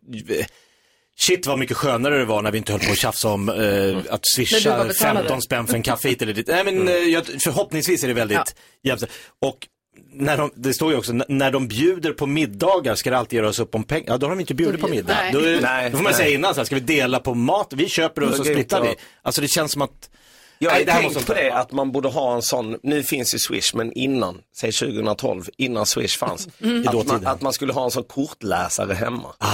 shit 1.18 1.46
vad 1.46 1.58
mycket 1.58 1.76
skönare 1.76 2.18
det 2.18 2.24
var 2.24 2.42
när 2.42 2.50
vi 2.50 2.58
inte 2.58 2.72
höll 2.72 2.80
på 2.80 2.92
att 2.92 2.98
tjafsa 2.98 3.28
om 3.28 3.48
eh, 3.48 3.54
att 3.54 3.58
du 3.58 4.02
bara 4.08 4.18
swisha 4.36 4.84
betalade. 4.84 4.94
15 4.94 5.42
spänn 5.42 5.66
för 5.66 5.74
en 5.74 5.82
kaffe 5.82 6.08
hit 6.08 6.22
eller 6.22 6.32
dit. 6.32 6.46
Nej 6.46 6.64
men 6.64 6.88
eh, 6.88 6.94
jag, 6.94 7.26
förhoppningsvis 7.26 8.04
är 8.04 8.08
det 8.08 8.14
väldigt 8.14 8.54
jämställt. 8.82 9.12
Och 9.40 9.68
när 10.12 10.36
de, 10.36 10.50
det 10.54 10.74
står 10.74 10.92
ju 10.92 10.98
också, 10.98 11.12
när 11.28 11.50
de 11.50 11.68
bjuder 11.68 12.12
på 12.12 12.26
middagar 12.26 12.94
ska 12.94 13.10
det 13.10 13.18
alltid 13.18 13.36
göras 13.36 13.58
upp 13.58 13.74
om 13.74 13.84
pengar. 13.84 14.04
Ja, 14.08 14.18
då 14.18 14.26
har 14.26 14.30
de 14.36 14.40
inte 14.40 14.54
bjudit 14.54 14.80
på 14.80 14.88
middag. 14.88 15.14
Nej. 15.22 15.32
Då, 15.32 15.38
är- 15.40 15.60
Nej, 15.60 15.90
då 15.90 15.96
får 15.96 16.02
man 16.04 16.10
nej. 16.12 16.20
säga 16.22 16.34
innan 16.34 16.54
så 16.54 16.60
här, 16.60 16.64
ska 16.64 16.74
vi 16.74 16.80
dela 16.80 17.18
på 17.18 17.34
mat? 17.34 17.72
Vi 17.72 17.88
köper 17.88 18.22
och 18.22 18.34
så 18.34 18.44
splittar 18.44 18.82
vi. 18.82 18.94
Alltså 19.22 19.40
det 19.40 19.48
känns 19.48 19.72
som 19.72 19.82
att 19.82 20.10
Jag 20.58 20.70
har 20.70 20.76
Nej, 20.76 20.84
det 20.84 20.92
här 20.92 21.00
tänkt 21.00 21.14
måste 21.14 21.26
på 21.32 21.34
det 21.40 21.50
att 21.54 21.72
man 21.72 21.92
borde 21.92 22.08
ha 22.08 22.34
en 22.34 22.42
sån, 22.42 22.76
nu 22.82 23.02
finns 23.02 23.34
ju 23.34 23.38
Swish 23.38 23.74
men 23.74 23.92
innan, 23.92 24.38
säg 24.56 24.72
2012, 24.72 25.44
innan 25.56 25.86
Swish 25.86 26.18
fanns. 26.18 26.48
Mm. 26.62 26.88
Att, 26.88 27.06
man, 27.06 27.26
att 27.26 27.40
man 27.42 27.52
skulle 27.52 27.72
ha 27.72 27.84
en 27.84 27.90
sån 27.90 28.04
kortläsare 28.04 28.94
hemma. 28.94 29.28
Ah, 29.38 29.48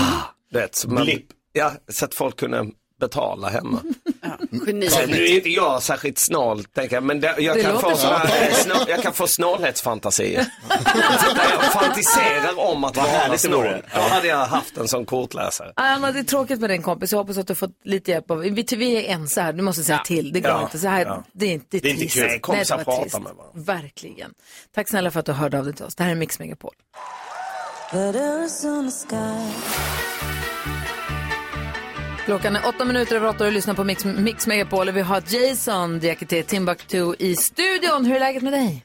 vet, 0.52 0.74
så 0.74 0.88
man, 0.90 1.04
blipp. 1.04 1.26
Ja, 1.52 1.72
så 1.88 2.04
att 2.04 2.14
folk 2.14 2.36
kunde 2.36 2.66
betala 2.98 3.48
hemma. 3.48 3.80
Geni. 4.66 4.90
Sen, 4.90 5.10
nu 5.10 5.16
är 5.24 5.34
inte 5.36 5.48
jag 5.48 5.82
särskilt 5.82 6.18
snål, 6.18 6.64
tänker 6.64 6.96
jag, 6.96 7.02
men 7.02 7.20
det, 7.20 7.34
jag, 7.38 7.56
Det 7.56 7.62
kan 7.62 7.80
få 7.80 7.90
så. 7.90 7.96
såna, 7.96 8.16
här, 8.18 8.50
snå, 8.52 8.74
jag 8.88 9.02
kan 9.02 9.12
få 9.12 9.26
snålhetsfantasier. 9.26 10.46
Jag 11.52 11.72
fantiserar 11.72 12.58
om 12.58 12.84
att 12.84 12.96
vara 12.96 13.06
härligt 13.06 13.42
det 13.42 13.48
snål. 13.48 13.82
Då 13.94 14.00
hade 14.00 14.26
jag 14.28 14.46
haft 14.46 14.76
en 14.76 14.88
sån 14.88 15.06
kortläsare. 15.06 15.72
Anna, 15.76 16.12
det 16.12 16.18
är 16.18 16.24
tråkigt 16.24 16.60
med 16.60 16.70
din 16.70 16.82
kompis. 16.82 17.12
Jag 17.12 17.18
hoppas 17.18 17.38
att 17.38 17.46
du 17.46 17.54
fått 17.54 17.70
lite 17.84 18.10
hjälp 18.10 18.30
av, 18.30 18.38
vi, 18.38 18.50
vi 18.76 18.96
är 19.06 19.14
ense 19.14 19.40
här, 19.42 19.52
du 19.52 19.62
måste 19.62 19.82
säga 19.84 19.98
till. 19.98 20.32
Det 20.32 20.40
går 20.40 20.50
Ja. 20.50 20.62
inte. 20.62 20.78
Så 20.78 20.88
här, 20.88 21.04
Ja. 21.06 21.24
det 21.32 21.46
är 21.46 21.52
inte 21.52 21.66
Det 21.78 21.88
är 21.88 21.90
inte 21.90 22.00
trist. 22.00 22.14
kul. 22.14 22.40
Kompisar 22.40 22.78
pratar 22.84 23.20
med 23.20 23.32
varandra. 23.34 23.72
Verkligen. 23.74 24.30
Tack 24.74 24.88
snälla 24.88 25.10
för 25.10 25.20
att 25.20 25.26
du 25.26 25.32
hörde 25.32 25.58
av 25.58 25.64
dig 25.64 25.74
till 25.74 25.84
oss. 25.84 25.94
Det 25.94 26.04
här 26.04 26.10
är 26.10 26.14
Mix 26.14 26.38
Megapol. 26.38 26.74
Klockan 32.28 32.56
är 32.56 32.68
åtta 32.68 32.84
minuter 32.84 33.16
över 33.16 33.28
åtta 33.28 33.38
och 33.38 33.44
du 33.44 33.50
lyssnar 33.54 33.74
på 33.74 33.84
Mix, 33.84 34.04
Mix 34.04 34.46
Megapol. 34.46 34.90
Vi 34.90 35.00
har 35.00 35.22
Jason 35.28 35.98
Diakité 35.98 36.42
Timbuktu 36.42 37.14
i 37.18 37.36
studion. 37.36 38.04
Hur 38.04 38.16
är 38.16 38.20
läget 38.20 38.42
med 38.42 38.52
dig? 38.52 38.84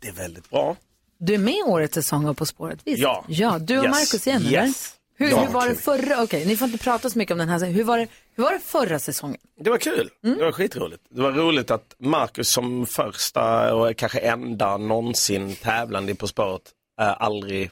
Det 0.00 0.08
är 0.08 0.12
väldigt 0.12 0.50
bra. 0.50 0.76
Du 1.18 1.34
är 1.34 1.38
med 1.38 1.54
i 1.54 1.62
årets 1.62 1.94
säsong 1.94 2.28
av 2.28 2.34
På 2.34 2.46
spåret, 2.46 2.78
visst? 2.84 3.02
Ja. 3.02 3.24
Ja, 3.28 3.58
du 3.58 3.78
och 3.78 3.84
Yes. 3.84 3.90
Markus 3.90 4.26
igen, 4.26 4.42
Yes. 4.42 4.52
eller? 4.52 5.28
Hur, 5.30 5.36
Ja, 5.36 5.44
hur 5.44 5.52
var 5.52 5.68
det 5.68 5.74
förra, 5.74 6.22
okej, 6.22 6.46
ni 6.46 6.56
får 6.56 6.66
inte 6.68 6.84
prata 6.84 7.10
så 7.10 7.18
mycket 7.18 7.32
om 7.32 7.38
den 7.38 7.48
här, 7.48 7.66
hur 7.66 7.84
var 7.84 7.98
det, 7.98 8.06
hur 8.36 8.44
var 8.44 8.52
det 8.52 8.60
förra 8.60 8.98
säsongen? 8.98 9.40
Det 9.60 9.70
var 9.70 9.78
kul. 9.78 10.10
Mm. 10.24 10.38
Det 10.38 10.44
var 10.44 10.52
skitroligt. 10.52 11.02
Det 11.10 11.22
var 11.22 11.32
roligt 11.32 11.70
att 11.70 11.94
Marcus 11.98 12.52
som 12.52 12.86
första 12.86 13.74
och 13.74 13.96
kanske 13.96 14.18
enda 14.18 14.76
någonsin 14.76 15.56
tävlande 15.56 16.14
På 16.14 16.26
spåret 16.26 16.62
äh, 17.00 17.22
aldrig, 17.22 17.70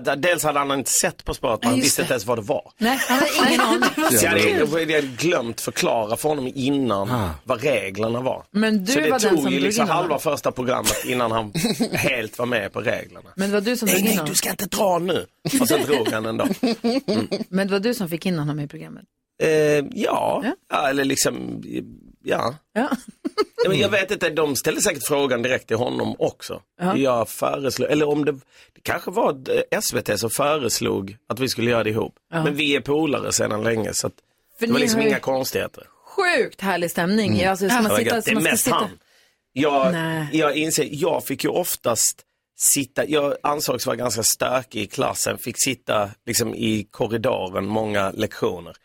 dels 0.00 0.42
hade 0.44 0.58
han 0.58 0.70
inte 0.78 0.90
sett 0.90 1.24
På 1.24 1.34
spåret, 1.34 1.60
men 1.62 1.68
han 1.68 1.76
just 1.78 1.86
visste 1.86 2.02
det. 2.02 2.04
inte 2.04 2.12
ens 2.12 2.26
vad 2.26 2.38
det 2.38 2.42
var. 2.42 2.72
Nej, 2.78 2.98
han 3.08 3.18
hade 3.18 3.30
ingen 3.48 3.60
aning. 3.60 3.88
Så 4.18 4.24
jag 4.24 4.30
hade, 4.30 4.50
jag 4.50 4.66
hade 4.96 5.00
glömt 5.18 5.60
förklara 5.60 6.16
för 6.16 6.28
honom 6.28 6.52
innan 6.54 7.30
vad 7.44 7.62
reglerna 7.62 8.20
var. 8.20 8.44
Men 8.50 8.84
du 8.84 8.92
så 8.92 9.00
det 9.00 9.10
var 9.10 9.18
den 9.18 9.30
tog 9.30 9.42
som 9.42 9.50
ju 9.52 9.58
drog 9.58 9.66
liksom 9.66 9.82
in 9.82 9.88
honom. 9.88 10.02
halva 10.02 10.18
första 10.18 10.52
programmet 10.52 11.04
innan 11.06 11.30
han 11.32 11.52
helt 11.92 12.38
var 12.38 12.46
med 12.46 12.72
på 12.72 12.80
reglerna. 12.80 13.30
Men 13.36 13.48
det 13.50 13.54
var 13.54 13.60
du 13.60 13.76
som 13.76 13.86
Nej, 13.86 13.94
drog 13.94 14.00
in 14.00 14.04
nej, 14.06 14.16
honom. 14.16 14.30
du 14.30 14.34
ska 14.36 14.50
inte 14.50 14.66
dra 14.66 14.98
nu. 14.98 15.26
Och 15.60 15.68
så 15.68 15.76
drog 15.76 16.08
han 16.08 16.26
ändå. 16.26 16.46
Men 17.48 17.66
det 17.66 17.72
var 17.72 17.80
du 17.80 17.94
som 17.94 18.08
fick 18.08 18.26
in 18.26 18.38
honom 18.38 18.60
i 18.60 18.68
programmet. 18.68 19.04
Eh, 19.42 19.48
ja. 19.92 20.44
ja, 20.72 20.88
eller 20.88 21.04
liksom, 21.04 21.62
ja. 22.22 22.54
Ja. 22.72 22.88
Ja, 23.64 23.68
men 23.68 23.78
jag 23.78 23.88
vet 23.88 24.10
inte, 24.10 24.30
de 24.30 24.56
ställde 24.56 24.82
säkert 24.82 25.06
frågan 25.06 25.42
direkt 25.42 25.66
till 25.66 25.76
honom 25.76 26.16
också. 26.18 26.62
Ja. 26.80 26.96
Jag 26.96 27.28
föreslog, 27.28 27.90
eller 27.90 28.08
om 28.08 28.24
det, 28.24 28.32
det 28.32 28.80
kanske 28.82 29.10
var 29.10 29.36
eh, 29.70 29.80
SVT 29.80 30.20
som 30.20 30.30
föreslog 30.30 31.16
att 31.28 31.40
vi 31.40 31.48
skulle 31.48 31.70
göra 31.70 31.84
det 31.84 31.90
ihop. 31.90 32.14
Ja. 32.32 32.44
Men 32.44 32.54
vi 32.54 32.76
är 32.76 32.80
polare 32.80 33.32
sedan 33.32 33.62
länge 33.62 33.94
så 33.94 34.06
att 34.06 34.12
För 34.58 34.66
det 34.66 34.72
var 34.72 34.80
liksom 34.80 35.00
inga 35.00 35.18
konstigheter. 35.18 35.86
Sjukt 36.04 36.60
härlig 36.60 36.90
stämning. 36.90 37.32
Mm. 37.32 37.50
Alltså, 37.50 37.64
man 37.64 37.96
sitta, 37.96 38.20
det 38.20 38.30
är 38.30 38.40
mest 38.40 38.64
sitta... 38.64 38.76
han. 38.76 38.98
Jag, 39.52 39.92
Nej. 39.92 40.28
jag 40.32 40.56
inser, 40.56 40.88
jag 40.90 41.24
fick 41.24 41.44
ju 41.44 41.50
oftast 41.50 42.22
sitta, 42.56 43.06
jag 43.06 43.36
ansågs 43.42 43.86
vara 43.86 43.96
ganska 43.96 44.22
stökig 44.22 44.80
i 44.82 44.86
klassen, 44.86 45.38
fick 45.38 45.62
sitta 45.64 46.10
liksom 46.26 46.54
i 46.54 46.86
korridoren 46.90 47.66
många 47.66 48.10
lektioner. 48.10 48.76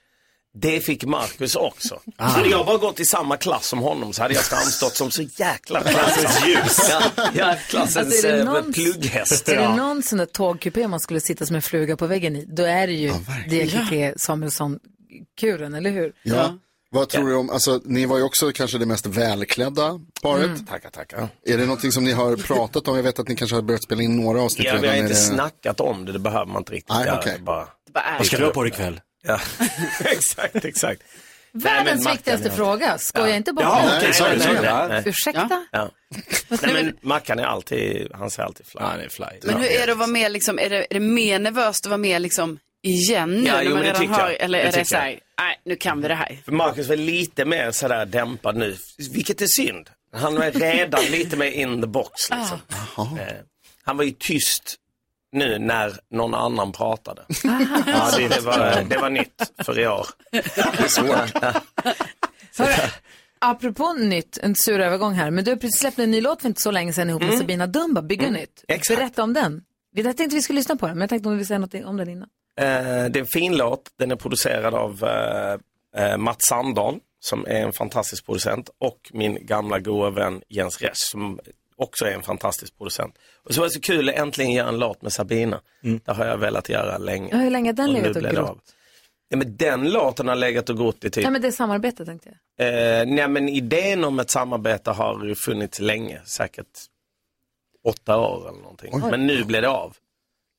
Det 0.60 0.80
fick 0.80 1.04
Marcus 1.06 1.56
också. 1.56 2.00
Ah. 2.18 2.26
Hade 2.26 2.50
jag 2.50 2.66
bara 2.66 2.78
gått 2.78 3.00
i 3.00 3.06
samma 3.06 3.38
klass 3.38 3.68
som 3.68 3.80
honom 3.80 4.14
så 4.14 4.22
hade 4.22 4.34
jag 4.34 4.44
framstått 4.44 4.96
som 4.96 5.12
så 5.12 5.22
jäkla 5.22 5.84
klassens 5.84 6.46
ljus. 6.48 6.90
Ja, 6.90 7.02
ja, 7.34 7.56
klassens 7.70 7.98
Alltså, 7.98 8.28
är 8.28 8.32
det 8.34 8.40
eh, 8.40 8.46
någon- 8.46 8.74
plugghäst. 8.74 9.50
Är 9.50 9.56
det 9.56 9.62
Ja. 9.62 9.76
någon 9.76 10.04
sån 10.04 10.18
där 10.18 10.26
tågkupé 10.26 10.88
man 10.88 11.00
skulle 11.00 11.22
sitta 11.22 11.46
som 11.46 11.56
en 11.56 11.62
fluga 11.62 11.98
på 11.98 12.08
väggen 12.08 12.36
i, 12.36 12.46
då 12.48 12.64
är 12.64 12.88
det 12.88 12.94
ju 12.94 13.10
DKT 13.50 14.14
Samuelsson-kuren, 14.20 15.74
eller 15.78 15.90
hur? 15.90 16.12
Ja. 16.24 16.58
Vad 16.90 17.10
tror 17.10 17.28
du 17.30 17.36
om, 17.36 17.50
alltså 17.50 17.82
ni 17.86 18.06
var 18.06 18.18
ju 18.18 18.24
också 18.24 18.52
kanske 18.52 18.78
det 18.78 18.86
mest 18.86 19.06
välklädda 19.06 20.00
paret. 20.22 20.46
Mm. 20.46 20.66
Tackar, 20.66 20.90
tackar. 20.90 21.28
Är 21.46 21.58
det 21.58 21.64
någonting 21.66 21.92
som 21.92 22.04
ni 22.04 22.12
har 22.12 22.36
pratat 22.36 22.88
om? 22.88 22.96
Jag 22.96 23.04
vet 23.04 23.20
att 23.20 23.28
ni 23.28 23.36
kanske 23.36 23.56
har 23.56 23.62
börjat 23.62 23.84
spela 23.84 24.02
in 24.02 24.16
några 24.18 24.42
avsnitt 24.42 24.68
Ja, 24.68 24.72
vi 24.74 24.78
har 24.88 24.94
redan. 24.94 24.98
inte 24.98 25.14
det- 25.14 25.16
snackat 25.26 25.80
om 25.80 26.06
det, 26.06 26.12
det 26.12 26.20
behöver 26.20 26.46
man 26.46 26.58
inte 26.62 26.72
riktigt 26.74 26.90
Nej, 26.96 27.06
göra. 27.06 27.20
okej. 27.20 27.40
Bara... 27.40 27.68
Vad 28.18 28.26
ska 28.28 28.38
du 28.38 28.44
ha 28.46 28.52
på 28.52 28.64
dig 28.64 28.72
ikväll? 28.72 29.00
Ja, 29.28 29.40
exakt, 30.06 30.66
exakt. 30.66 31.02
Världens 31.52 32.08
viktigaste 32.08 32.48
ja. 32.48 32.54
fråga, 32.54 32.98
skoja 32.98 33.36
inte 33.36 33.54
bort 33.54 33.64
Ja, 33.64 33.82
det. 33.92 33.98
okej, 33.98 34.14
sorry, 34.14 34.40
sorry. 34.40 34.88
Nej. 34.90 35.04
Ursäkta? 35.06 35.66
Ja. 35.72 35.92
Nej, 36.62 36.74
men 36.74 36.98
Mackan 37.02 37.40
är 37.40 37.44
alltid, 37.44 38.12
han 38.14 38.30
säger 38.32 38.48
alltid 38.48 38.66
fly. 38.66 38.82
Han 38.82 39.00
är 39.00 39.10
fly. 39.10 39.26
Men 39.44 39.58
hur 39.62 39.72
är 39.72 39.86
det 39.86 39.92
att 39.92 39.98
vara 39.98 40.08
med, 40.08 40.32
liksom, 40.32 40.60
är, 40.60 40.70
det, 40.70 40.78
är 40.78 40.94
det 40.94 41.00
mer 41.00 41.40
nervöst 41.40 41.86
att 41.86 41.90
vara 41.90 41.98
med 41.98 42.22
liksom, 42.22 42.60
igen 42.84 43.32
nu? 43.32 43.48
Ja, 43.48 43.54
när 43.54 43.62
jo, 43.64 43.70
man 43.70 43.80
det 43.80 43.88
redan 43.88 44.08
har, 44.08 44.30
jag. 44.30 44.42
Eller 44.42 44.58
Det 44.58 44.64
är 44.64 44.66
det 44.66 44.72
tycker 44.72 44.86
så 44.86 44.96
här, 44.96 45.20
nej 45.40 45.62
nu 45.66 45.76
kan 45.76 46.02
vi 46.02 46.08
det 46.08 46.16
här. 46.16 46.40
För 46.46 46.52
Marcus 46.52 46.88
var 46.88 46.96
lite 46.96 47.46
mer 47.46 47.72
sådär 47.72 48.06
dämpad 48.06 48.56
nu, 48.56 48.78
vilket 49.12 49.42
är 49.42 49.48
synd. 49.48 49.90
Han 50.14 50.38
är 50.38 50.52
redan 50.52 51.06
lite 51.12 51.38
mer 51.38 51.52
in 51.52 51.82
the 51.82 51.88
box. 51.88 52.30
Liksom. 52.30 52.60
Eh, 52.98 53.34
han 53.84 53.98
var 53.98 54.04
ju 54.04 54.12
tyst 54.12 54.76
nu 55.32 55.60
när 55.60 55.94
någon 56.12 56.34
annan 56.34 56.72
pratade. 56.72 57.26
Ja, 57.44 58.12
det, 58.18 58.28
det, 58.28 58.42
var, 58.42 58.84
det 58.90 58.98
var 58.98 59.10
nytt 59.10 59.52
för 59.64 59.80
i 59.80 59.88
år. 59.88 60.08
Hörru, 62.58 62.74
apropå 63.40 63.94
nytt, 63.94 64.38
en 64.38 64.56
sur 64.56 64.80
övergång 64.80 65.14
här, 65.14 65.32
men 65.32 65.44
du 65.44 65.52
har 65.52 65.58
precis 65.58 65.80
släppt 65.80 66.00
en 66.00 66.12
ny 66.12 66.22
låt 66.22 66.42
för 66.42 66.50
inte 66.50 66.62
så 66.62 66.72
länge 66.72 66.94
sedan 66.94 67.10
ihop 67.10 67.22
med 67.22 67.30
Mm. 67.30 67.40
Sabina 67.40 67.68
Dumba, 67.68 68.02
Bygga 68.02 68.30
nytt. 68.30 68.64
Berätta 68.90 69.24
om 69.24 69.34
den. 69.34 69.62
Vi 69.92 70.02
jag 70.02 70.18
tänkte 70.18 70.36
vi 70.36 70.42
skulle 70.42 70.60
lyssna 70.60 70.76
på 70.76 70.88
den, 70.88 70.96
men 70.96 71.02
jag 71.02 71.10
tänkte 71.10 71.30
om 71.30 71.34
vi 71.34 71.38
vill 71.38 71.48
säga 71.48 71.60
något 71.60 71.74
om 71.74 71.98
den 71.98 72.10
innan. 72.10 72.30
Eh, 72.60 72.66
det 73.10 73.20
är 73.20 73.20
en 73.20 73.26
fin 73.26 73.58
låt. 73.58 73.92
Den 74.00 74.12
är 74.12 74.16
producerad 74.16 74.74
av 74.74 75.04
eh, 75.04 75.58
eh, 76.04 76.18
Mats 76.18 76.46
Sandahl 76.46 77.00
som 77.20 77.46
är 77.46 77.66
en 77.66 77.74
fantastisk 77.74 78.26
producent 78.26 78.70
och 78.80 79.12
min 79.14 79.46
gamla 79.46 79.80
goda 79.80 80.10
vän 80.10 80.42
Jens 80.50 80.82
Resch 80.82 81.10
som 81.12 81.40
också 81.78 82.06
är 82.06 82.12
en 82.12 82.24
fantastisk 82.24 82.78
producent. 82.78 83.16
Och 83.44 83.54
så 83.54 83.62
var 83.62 83.68
det 83.68 83.72
så 83.74 83.82
kul 83.82 84.10
att 84.10 84.16
äntligen 84.16 84.52
göra 84.52 84.70
en 84.70 84.80
låt 84.80 85.02
med 85.02 85.14
Sabina. 85.14 85.62
Det 86.06 86.12
har 86.12 86.26
jag 86.26 86.38
velat 86.38 86.70
göra 86.70 86.98
länge. 86.98 87.30
Ja, 87.32 87.38
hur 87.38 87.50
länge 87.52 87.70
har 87.70 87.74
den 87.74 87.88
Och 87.90 87.94
nu 87.94 88.00
legat 88.02 88.16
och 88.16 88.22
blev 88.22 88.34
det 88.34 88.38
grott? 88.40 88.50
av. 88.50 88.60
Ja, 89.30 89.38
men 89.38 89.58
den 89.58 89.90
låten 89.92 90.28
har 90.28 90.36
legat 90.36 90.70
och 90.70 90.78
grott 90.78 91.04
i 91.06 91.10
typ 91.10 91.24
Nej 91.24 91.32
men 91.32 91.42
det 91.42 91.48
är 91.48 91.52
samarbete 91.52 92.06
tänkte 92.06 92.30
jag. 92.58 92.68
Eh, 92.68 93.06
nej 93.08 93.28
men 93.28 93.50
idén 93.50 94.04
om 94.04 94.20
ett 94.20 94.30
samarbete 94.30 94.92
har 94.92 95.26
ju 95.26 95.36
funnits 95.36 95.80
länge, 95.80 96.22
säkert 96.26 96.68
åtta 97.84 98.18
år 98.18 98.50
eller 98.50 98.60
någonting. 98.62 98.90
Oj. 98.94 99.02
Men 99.12 99.28
nu 99.28 99.44
blev 99.44 99.62
det 99.62 99.70
av. 99.70 99.96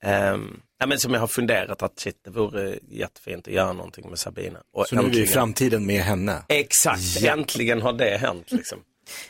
Um, 0.04 0.60
nej, 0.80 0.88
men 0.88 0.98
som 0.98 1.12
jag 1.14 1.20
har 1.20 1.26
funderat 1.26 1.82
att 1.82 1.98
shit, 2.00 2.20
det 2.24 2.30
vore 2.30 2.78
jättefint 2.90 3.48
att 3.48 3.54
göra 3.54 3.72
någonting 3.72 4.08
med 4.10 4.18
Sabina. 4.18 4.58
Och 4.72 4.86
Så 4.88 4.94
nu 4.94 5.00
är 5.00 5.04
vi 5.04 5.10
i 5.10 5.20
äntligen- 5.20 5.32
framtiden 5.34 5.86
med 5.86 6.00
henne. 6.02 6.42
Exakt, 6.48 7.20
Ja. 7.20 7.32
äntligen 7.32 7.82
har 7.82 7.92
det 7.92 8.16
hänt 8.18 8.52
liksom. 8.52 8.78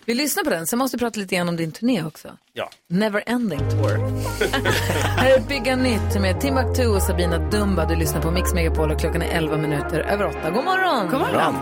Vi 0.04 0.14
lyssnar 0.14 0.44
på 0.44 0.50
den, 0.50 0.66
sen 0.66 0.78
måste 0.78 0.96
vi 0.96 1.00
prata 1.00 1.20
lite 1.20 1.34
grann 1.36 1.48
om 1.48 1.56
din 1.56 1.72
turné 1.72 2.04
också. 2.04 2.28
Ja. 2.52 2.70
Never 2.88 3.22
Ending 3.26 3.70
Tour. 3.70 3.98
här 5.18 5.36
är 5.36 5.40
Bygga 5.40 5.76
Nytt 5.76 6.20
med 6.20 6.40
Timbuktu 6.40 6.86
och 6.86 7.02
Sabina 7.02 7.38
Dumba. 7.38 7.86
Du 7.86 7.96
lyssnar 7.96 8.22
på 8.22 8.30
Mix 8.30 8.54
Megapol 8.54 8.90
och 8.90 9.00
klockan 9.00 9.22
är 9.22 9.36
11 9.36 9.56
minuter 9.56 10.00
över 10.00 10.26
8. 10.26 10.50
God 10.50 10.64
morgon! 10.64 11.08
God 11.10 11.20
morgon. 11.20 11.54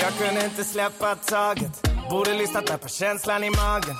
Jag 0.00 0.12
kunde 0.18 0.44
inte 0.44 0.64
släppa 0.64 1.14
taget 1.14 1.82
Borde 2.10 2.34
lyssnat 2.34 2.70
mer 2.70 2.76
på 2.76 2.88
känslan 2.88 3.44
i 3.44 3.50
magen 3.50 3.96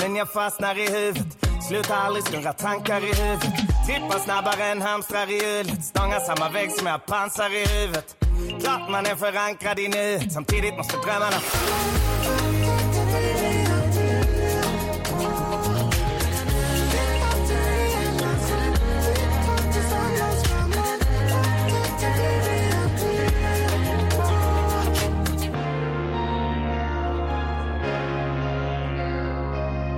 Men 0.00 0.16
jag 0.16 0.32
fastnar 0.32 0.78
i 0.78 0.90
huvudet 0.90 1.53
Sluta 1.68 1.96
aldrig 1.96 2.24
snurra 2.24 2.52
tankar 2.52 3.00
i 3.00 3.14
huvudet. 3.14 3.54
Trippar 3.86 4.18
snabbare 4.18 4.64
än 4.64 4.82
hamstrar 4.82 5.30
i 5.30 5.34
hjulet. 5.34 5.84
Stångar 5.84 6.20
samma 6.20 6.48
vägg 6.48 6.72
som 6.72 6.86
jag 6.86 6.92
har 6.94 6.98
pansar 6.98 7.50
i 7.54 7.66
huvudet. 7.66 8.16
Klart 8.60 8.90
man 8.90 9.06
är 9.06 9.16
förankrad 9.16 9.78
i 9.78 9.88
nuet. 9.88 10.32
Samtidigt 10.32 10.76
måste 10.76 10.96
drömmarna 10.96 11.36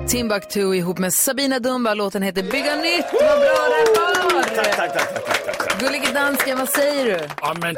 Timbuktu 0.08 0.74
ihop 0.74 0.98
med 0.98 1.12
Sabina 1.14 1.58
Dumba. 1.58 1.94
Låten 1.94 2.22
heter 2.22 2.42
Bygga 2.42 2.76
Nytt. 2.76 3.04
Vad 3.12 3.20
bra 3.20 3.68
det 3.68 4.00
var! 4.00 4.42
Tack, 4.42 4.76
tack, 4.76 4.92
tack, 4.92 5.14
tack, 5.26 5.44
tack, 5.46 5.58
tack. 5.68 5.80
Gullige 5.80 6.12
dansken, 6.14 6.58
vad 6.58 6.68
säger 6.68 7.04
du? 7.04 7.28
Ja, 7.40 7.54
men 7.60 7.76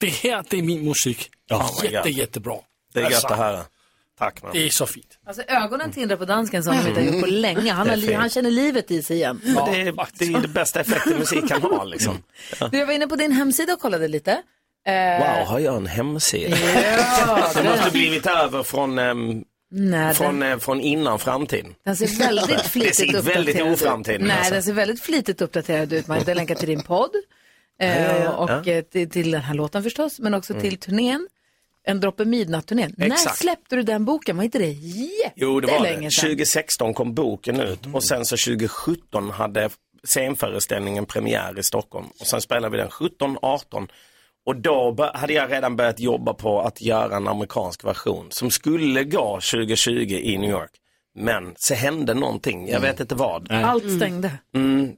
det 0.00 0.06
här, 0.06 0.44
det 0.50 0.58
är 0.58 0.62
min 0.62 0.84
musik. 0.84 1.30
Ja, 1.48 1.70
my 1.82 1.88
Jätte, 1.88 2.08
jättebra. 2.10 2.54
Det 2.94 3.00
är 3.00 3.04
gött 3.04 3.12
Alltså, 3.12 3.26
att 3.28 3.36
höra. 3.38 3.60
Tack 4.18 4.42
man. 4.42 4.52
Det 4.52 4.66
är 4.66 4.70
så 4.70 4.86
fint. 4.86 5.18
Alltså 5.26 5.42
ögonen 5.48 5.92
tindrar 5.92 6.16
på 6.16 6.24
dansken 6.24 6.62
som 6.64 6.76
de 6.76 6.88
inte 6.88 7.00
har 7.00 7.06
gjort 7.08 7.20
på 7.20 7.26
länge. 7.30 7.72
Han, 7.72 7.86
Det 7.86 8.06
har, 8.06 8.12
han 8.14 8.30
känner 8.30 8.50
livet 8.50 8.90
i 8.90 9.02
sig 9.02 9.16
igen. 9.16 9.40
Men 9.44 9.54
det, 9.54 9.80
är, 9.80 9.94
det 10.18 10.24
är 10.24 10.40
det 10.40 10.48
bästa 10.48 10.80
effekten 10.80 11.18
musik 11.18 11.48
kan 11.48 11.62
ha 11.62 11.84
liksom. 11.84 12.22
Du, 12.70 12.78
jag 12.78 12.86
var 12.86 12.92
inne 12.94 13.06
på 13.06 13.16
din 13.16 13.32
hemsida 13.32 13.72
och 13.72 13.80
kollade 13.80 14.08
lite. 14.08 14.30
Eh, 14.86 15.18
Wow, 15.18 15.46
har 15.46 15.58
jag 15.58 15.76
en 15.76 15.86
hemsida? 15.86 16.56
Ja, 16.56 17.50
det- 17.54 17.62
måste 17.64 17.90
blivit 17.90 18.26
över 18.26 18.62
från, 18.62 18.98
ehm, 18.98 19.44
Nej, 19.74 20.14
från, 20.14 20.40
den, 20.40 20.52
eh, 20.52 20.58
från 20.58 20.80
innan 20.80 21.18
framtiden. 21.18 21.74
den 21.84 21.96
ser 21.96 22.18
väldigt 22.18 22.60
flitigt 22.66 22.96
ser 22.96 23.04
uppdaterad 23.06 23.24
väldigt 23.36 23.56
ut. 23.56 23.62
oframtiden 23.62 24.26
Nej, 24.26 24.36
alltså. 24.38 24.54
den 24.54 24.62
ser 24.62 24.72
väldigt 24.72 25.00
flitigt 25.00 25.40
uppdaterad 25.42 25.92
ut. 25.92 26.06
Man 26.06 26.20
länkar 26.26 26.54
till 26.54 26.68
din 26.68 26.82
podd 26.82 27.10
eh, 27.80 28.02
Ja, 28.02 28.12
ja, 28.16 28.24
ja. 28.24 28.30
och 28.32 28.66
Ja. 28.66 28.72
eh, 28.72 28.82
till, 28.84 29.10
till 29.10 29.30
den 29.30 29.40
här 29.40 29.54
låten 29.54 29.82
förstås, 29.82 30.18
men 30.20 30.34
också 30.34 30.54
till 30.60 30.76
turnén. 30.78 31.28
En 31.84 32.00
droppe 32.00 32.24
midnatt-turnén. 32.24 32.94
När 32.96 33.16
släppte 33.16 33.76
du 33.76 33.82
den 33.82 34.04
boken? 34.04 34.36
Var 34.36 34.44
inte 34.44 34.58
det 34.58 34.68
jättelänge 34.70 35.32
Jo, 35.36 35.60
det 35.60 35.66
var 35.66 35.86
det. 35.86 36.10
sedan? 36.10 36.10
2016 36.30 36.94
kom 36.94 37.14
boken 37.14 37.60
ut 37.60 37.80
och 37.92 38.04
sen 38.04 38.24
så 38.24 38.36
2017 38.36 39.30
hade 39.30 39.70
scenföreställningen 40.04 41.06
premiär 41.06 41.58
i 41.58 41.62
Stockholm. 41.62 42.06
Och 42.20 42.26
sen 42.26 42.40
spelade 42.40 42.76
vi 42.76 42.82
den 42.82 42.90
17, 42.90 43.38
18 43.42 43.88
och 44.46 44.56
då 44.56 45.10
hade 45.14 45.32
jag 45.32 45.52
redan 45.52 45.76
börjat 45.76 46.00
jobba 46.00 46.34
på 46.34 46.60
att 46.60 46.80
göra 46.80 47.16
en 47.16 47.28
amerikansk 47.28 47.84
version 47.84 48.26
som 48.30 48.50
skulle 48.50 49.04
gå 49.04 49.40
2020 49.52 49.90
i 49.92 50.38
New 50.38 50.50
York. 50.50 50.70
Men 51.14 51.54
så 51.56 51.74
hände 51.74 52.14
någonting, 52.14 52.68
jag 52.68 52.80
vet 52.80 53.00
inte 53.00 53.14
vad. 53.14 53.52
Allt 53.52 53.96
stängde. 53.96 54.30
Mm, 54.54 54.92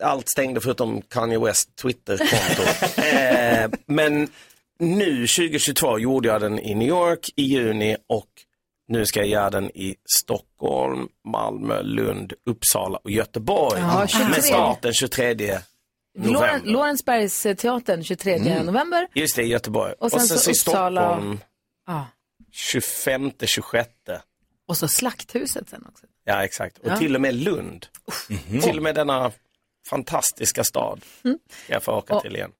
allt 0.00 0.28
stängde 0.28 0.60
förutom 0.60 1.02
Kanye 1.02 1.38
West 1.38 1.76
Twitter-konto. 1.76 2.62
eh, 3.02 3.70
men 3.86 4.28
nu 4.78 5.26
2022 5.26 5.98
gjorde 5.98 6.28
jag 6.28 6.40
den 6.40 6.58
i 6.58 6.74
New 6.74 6.88
York 6.88 7.28
i 7.36 7.42
juni 7.42 7.96
och 8.06 8.28
nu 8.88 9.06
ska 9.06 9.20
jag 9.20 9.28
göra 9.28 9.50
den 9.50 9.70
i 9.76 9.94
Stockholm, 10.18 11.08
Malmö, 11.24 11.82
Lund, 11.82 12.32
Uppsala 12.46 12.98
och 13.04 13.10
Göteborg. 13.10 13.80
Ja, 13.80 14.06
23. 14.06 14.28
Med 14.28 14.44
start 14.44 14.82
den 14.82 14.92
23 14.92 15.34
Loren, 15.34 15.60
november. 16.16 16.60
Lorensbergsteatern 16.64 18.04
23 18.04 18.34
Mm. 18.34 18.66
november. 18.66 19.06
Just 19.14 19.36
det, 19.36 19.42
i 19.42 19.46
Göteborg. 19.46 19.94
Och 19.98 20.10
sen 20.10 20.20
så 20.20 20.50
i 20.50 20.52
Uppsala- 20.52 21.00
Stockholm 21.14 21.40
Ja. 21.86 22.06
25, 22.52 23.32
26 23.46 23.90
Och 24.68 24.76
så 24.76 24.88
Slakthuset 24.88 25.68
sen 25.68 25.86
också. 25.88 26.06
Ja, 26.24 26.44
exakt. 26.44 26.78
Och 26.78 26.90
Ja. 26.90 26.96
till 26.96 27.14
och 27.14 27.20
med 27.20 27.34
Lund. 27.34 27.86
Till 28.62 28.76
och 28.76 28.82
med 28.82 28.94
denna 28.94 29.32
fantastiska 29.90 30.64
stad 30.64 31.00
Mm. 31.24 31.38
jag 31.68 31.82
få 31.82 31.92
åka 31.92 32.14
Och- 32.14 32.22
till 32.22 32.36
igen. 32.36 32.52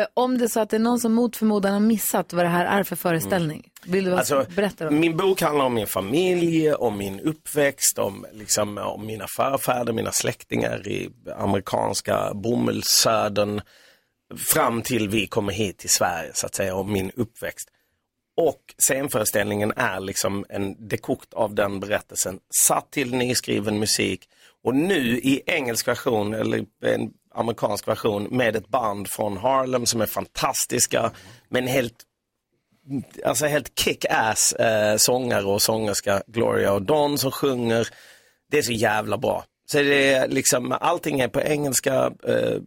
Eh, 0.00 0.06
Om 0.14 0.38
det 0.38 0.44
är 0.44 0.48
så 0.48 0.60
att 0.60 0.70
det 0.70 0.76
är 0.76 0.80
någon 0.80 1.00
som 1.00 1.12
mot 1.12 1.36
förmodan 1.36 1.72
har 1.72 1.80
missat 1.80 2.32
vad 2.32 2.44
det 2.44 2.48
här 2.48 2.78
är 2.78 2.82
för 2.82 2.96
föreställning. 2.96 3.68
Vill 3.84 4.04
du 4.04 4.14
Alltså, 4.14 4.46
berätta? 4.56 4.84
Då? 4.84 4.90
min 4.90 5.16
bok 5.16 5.40
handlar 5.40 5.64
om 5.64 5.74
min 5.74 5.86
familj, 5.86 6.72
om 6.72 6.98
min 6.98 7.20
uppväxt, 7.20 7.98
om, 7.98 8.26
liksom, 8.32 8.78
om 8.78 9.06
mina 9.06 9.26
förfäder, 9.36 9.92
mina 9.92 10.12
släktingar 10.12 10.88
i 10.88 11.10
amerikanska 11.36 12.30
bomullssödern 12.34 13.60
fram 14.52 14.82
till 14.82 15.08
vi 15.08 15.26
kommer 15.26 15.52
hit 15.52 15.78
till 15.78 15.90
Sverige 15.90 16.30
så 16.34 16.46
att 16.46 16.54
säga, 16.54 16.74
om 16.74 16.92
min 16.92 17.10
uppväxt. 17.16 17.68
Och 18.36 18.74
scenföreställningen 18.78 19.72
är 19.76 20.00
liksom 20.00 20.44
en 20.48 20.88
dekokt 20.88 21.34
av 21.34 21.54
den 21.54 21.80
berättelsen, 21.80 22.38
satt 22.66 22.90
till 22.90 23.14
nyskriven 23.14 23.78
musik 23.78 24.28
och 24.64 24.74
nu 24.74 25.18
i 25.18 25.42
engelsk 25.46 25.88
version 25.88 26.34
eller 26.34 26.64
en 26.82 27.10
amerikansk 27.38 27.88
version 27.88 28.28
med 28.30 28.56
ett 28.56 28.68
band 28.68 29.08
från 29.08 29.36
Harlem 29.36 29.86
som 29.86 30.00
är 30.00 30.06
fantastiska 30.06 31.10
men 31.48 31.66
helt 31.66 31.94
alltså 33.24 33.46
helt 33.46 33.78
kick-ass 33.78 34.52
eh, 34.52 34.96
sångare 34.96 35.44
och 35.44 35.62
sångerska 35.62 36.22
Gloria 36.26 36.72
och 36.72 36.82
Don 36.82 37.18
som 37.18 37.30
sjunger. 37.30 37.88
Det 38.50 38.58
är 38.58 38.62
så 38.62 38.72
jävla 38.72 39.18
bra. 39.18 39.44
Så 39.70 39.78
det 39.78 40.12
är 40.12 40.28
liksom, 40.28 40.76
allting 40.80 41.20
är 41.20 41.28
på 41.28 41.40
engelska, 41.40 42.12
eh, 42.26 42.60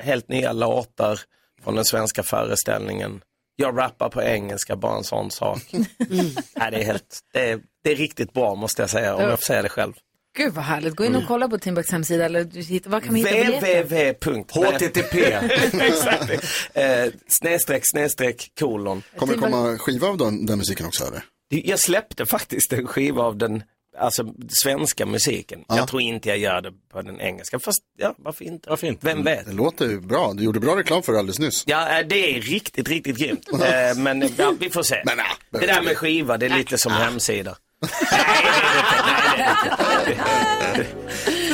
helt 0.00 0.28
nya 0.28 0.52
låtar 0.52 1.20
från 1.64 1.74
den 1.74 1.84
svenska 1.84 2.22
föreställningen. 2.22 3.22
Jag 3.56 3.78
rappar 3.78 4.08
på 4.08 4.22
engelska, 4.22 4.76
bara 4.76 4.96
en 4.96 5.04
sån 5.04 5.30
sak. 5.30 5.62
Nej, 5.72 6.70
det, 6.70 6.76
är 6.76 6.84
helt, 6.84 7.20
det, 7.32 7.50
är, 7.50 7.60
det 7.84 7.92
är 7.92 7.96
riktigt 7.96 8.32
bra 8.32 8.54
måste 8.54 8.82
jag 8.82 8.90
säga, 8.90 9.14
om 9.14 9.22
jag 9.22 9.38
får 9.38 9.46
säga 9.46 9.62
det 9.62 9.68
själv. 9.68 9.92
Gud 10.36 10.52
vad 10.52 10.64
härligt. 10.64 10.96
Gå 10.96 11.04
in 11.04 11.14
och 11.14 11.26
kolla 11.28 11.48
på 11.48 11.58
Timbukts 11.58 11.92
hemsida. 11.92 12.24
Eller 12.24 12.44
du 12.44 12.60
hittar, 12.60 12.90
var 12.90 13.00
kan 13.00 13.08
man 13.08 13.16
hitta 13.16 13.30
biljetter? 13.30 13.82
www. 13.84 14.44
HTTP. 14.48 15.32
Exakt. 15.80 16.30
Eh, 16.74 17.04
snedstreck, 17.28 17.82
snedstreck, 17.84 18.50
kolon. 18.60 19.02
Kommer 19.16 19.32
det 19.32 19.38
komma 19.38 19.78
skiva 19.78 20.08
av 20.08 20.16
den, 20.16 20.46
den 20.46 20.58
musiken 20.58 20.86
också 20.86 21.04
eller? 21.04 21.22
Jag 21.48 21.78
släppte 21.78 22.26
faktiskt 22.26 22.72
en 22.72 22.86
skiva 22.86 23.22
av 23.22 23.36
den 23.36 23.62
alltså, 23.98 24.34
svenska 24.48 25.06
musiken. 25.06 25.64
Jag 25.68 25.88
tror 25.88 26.02
inte 26.02 26.28
jag 26.28 26.38
gör 26.38 26.60
det 26.60 26.72
på 26.92 27.02
den 27.02 27.20
engelska. 27.20 27.58
Fast 27.58 27.82
ja, 27.98 28.14
varför 28.18 28.44
inte? 28.44 28.70
Varför 28.70 28.86
inte? 28.86 29.06
Vem 29.06 29.24
vet? 29.24 29.46
Det 29.46 29.52
låter 29.52 29.88
ju 29.88 30.00
bra. 30.00 30.32
Du 30.32 30.44
gjorde 30.44 30.60
bra 30.60 30.76
reklam 30.76 31.02
för 31.02 31.12
det 31.12 31.18
alldeles 31.18 31.38
nyss. 31.38 31.64
Ja, 31.66 31.98
eh, 31.98 32.06
det 32.06 32.36
är 32.36 32.40
riktigt, 32.40 32.88
riktigt 32.88 33.16
grymt. 33.16 33.48
Eh, 33.52 33.96
Men 33.96 34.30
ja, 34.36 34.54
vi 34.60 34.70
får 34.70 34.82
se. 34.82 35.02
Det 35.50 35.66
där 35.66 35.82
med 35.82 35.96
skiva, 35.96 36.38
det 36.38 36.46
är 36.46 36.56
lite 36.56 36.78
som 36.78 36.92
hemsida. 36.92 37.56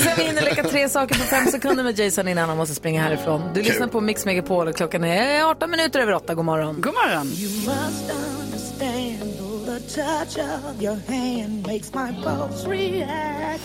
Så 0.04 0.10
vi 0.16 0.22
hinner 0.22 0.42
leka 0.42 0.62
tre 0.62 0.88
saker 0.88 1.14
på 1.14 1.20
fem 1.20 1.46
sekunder 1.46 1.84
med 1.84 1.98
Jason 1.98 2.28
innan 2.28 2.48
han 2.48 2.58
måste 2.58 2.74
springa 2.74 3.02
härifrån. 3.02 3.42
Du 3.54 3.62
lyssnar 3.62 3.86
på 3.86 4.00
Mix 4.00 4.24
Megapol 4.24 4.68
och 4.68 4.76
klockan 4.76 5.04
är 5.04 5.44
18 5.50 5.70
minuter 5.70 6.00
över 6.00 6.12
8. 6.14 6.34
God 6.34 6.44
morgon. 6.44 6.80
God 6.80 6.94
morgon. 6.94 7.26
You 7.26 7.50
must 7.50 8.10
understand 8.10 9.38
the 9.66 9.80
touch 9.94 10.38
of 10.38 10.82
your 10.82 10.98
hand 11.08 11.66
makes 11.66 11.94
my 11.94 12.12
pulse 12.22 12.68
react. 12.68 13.62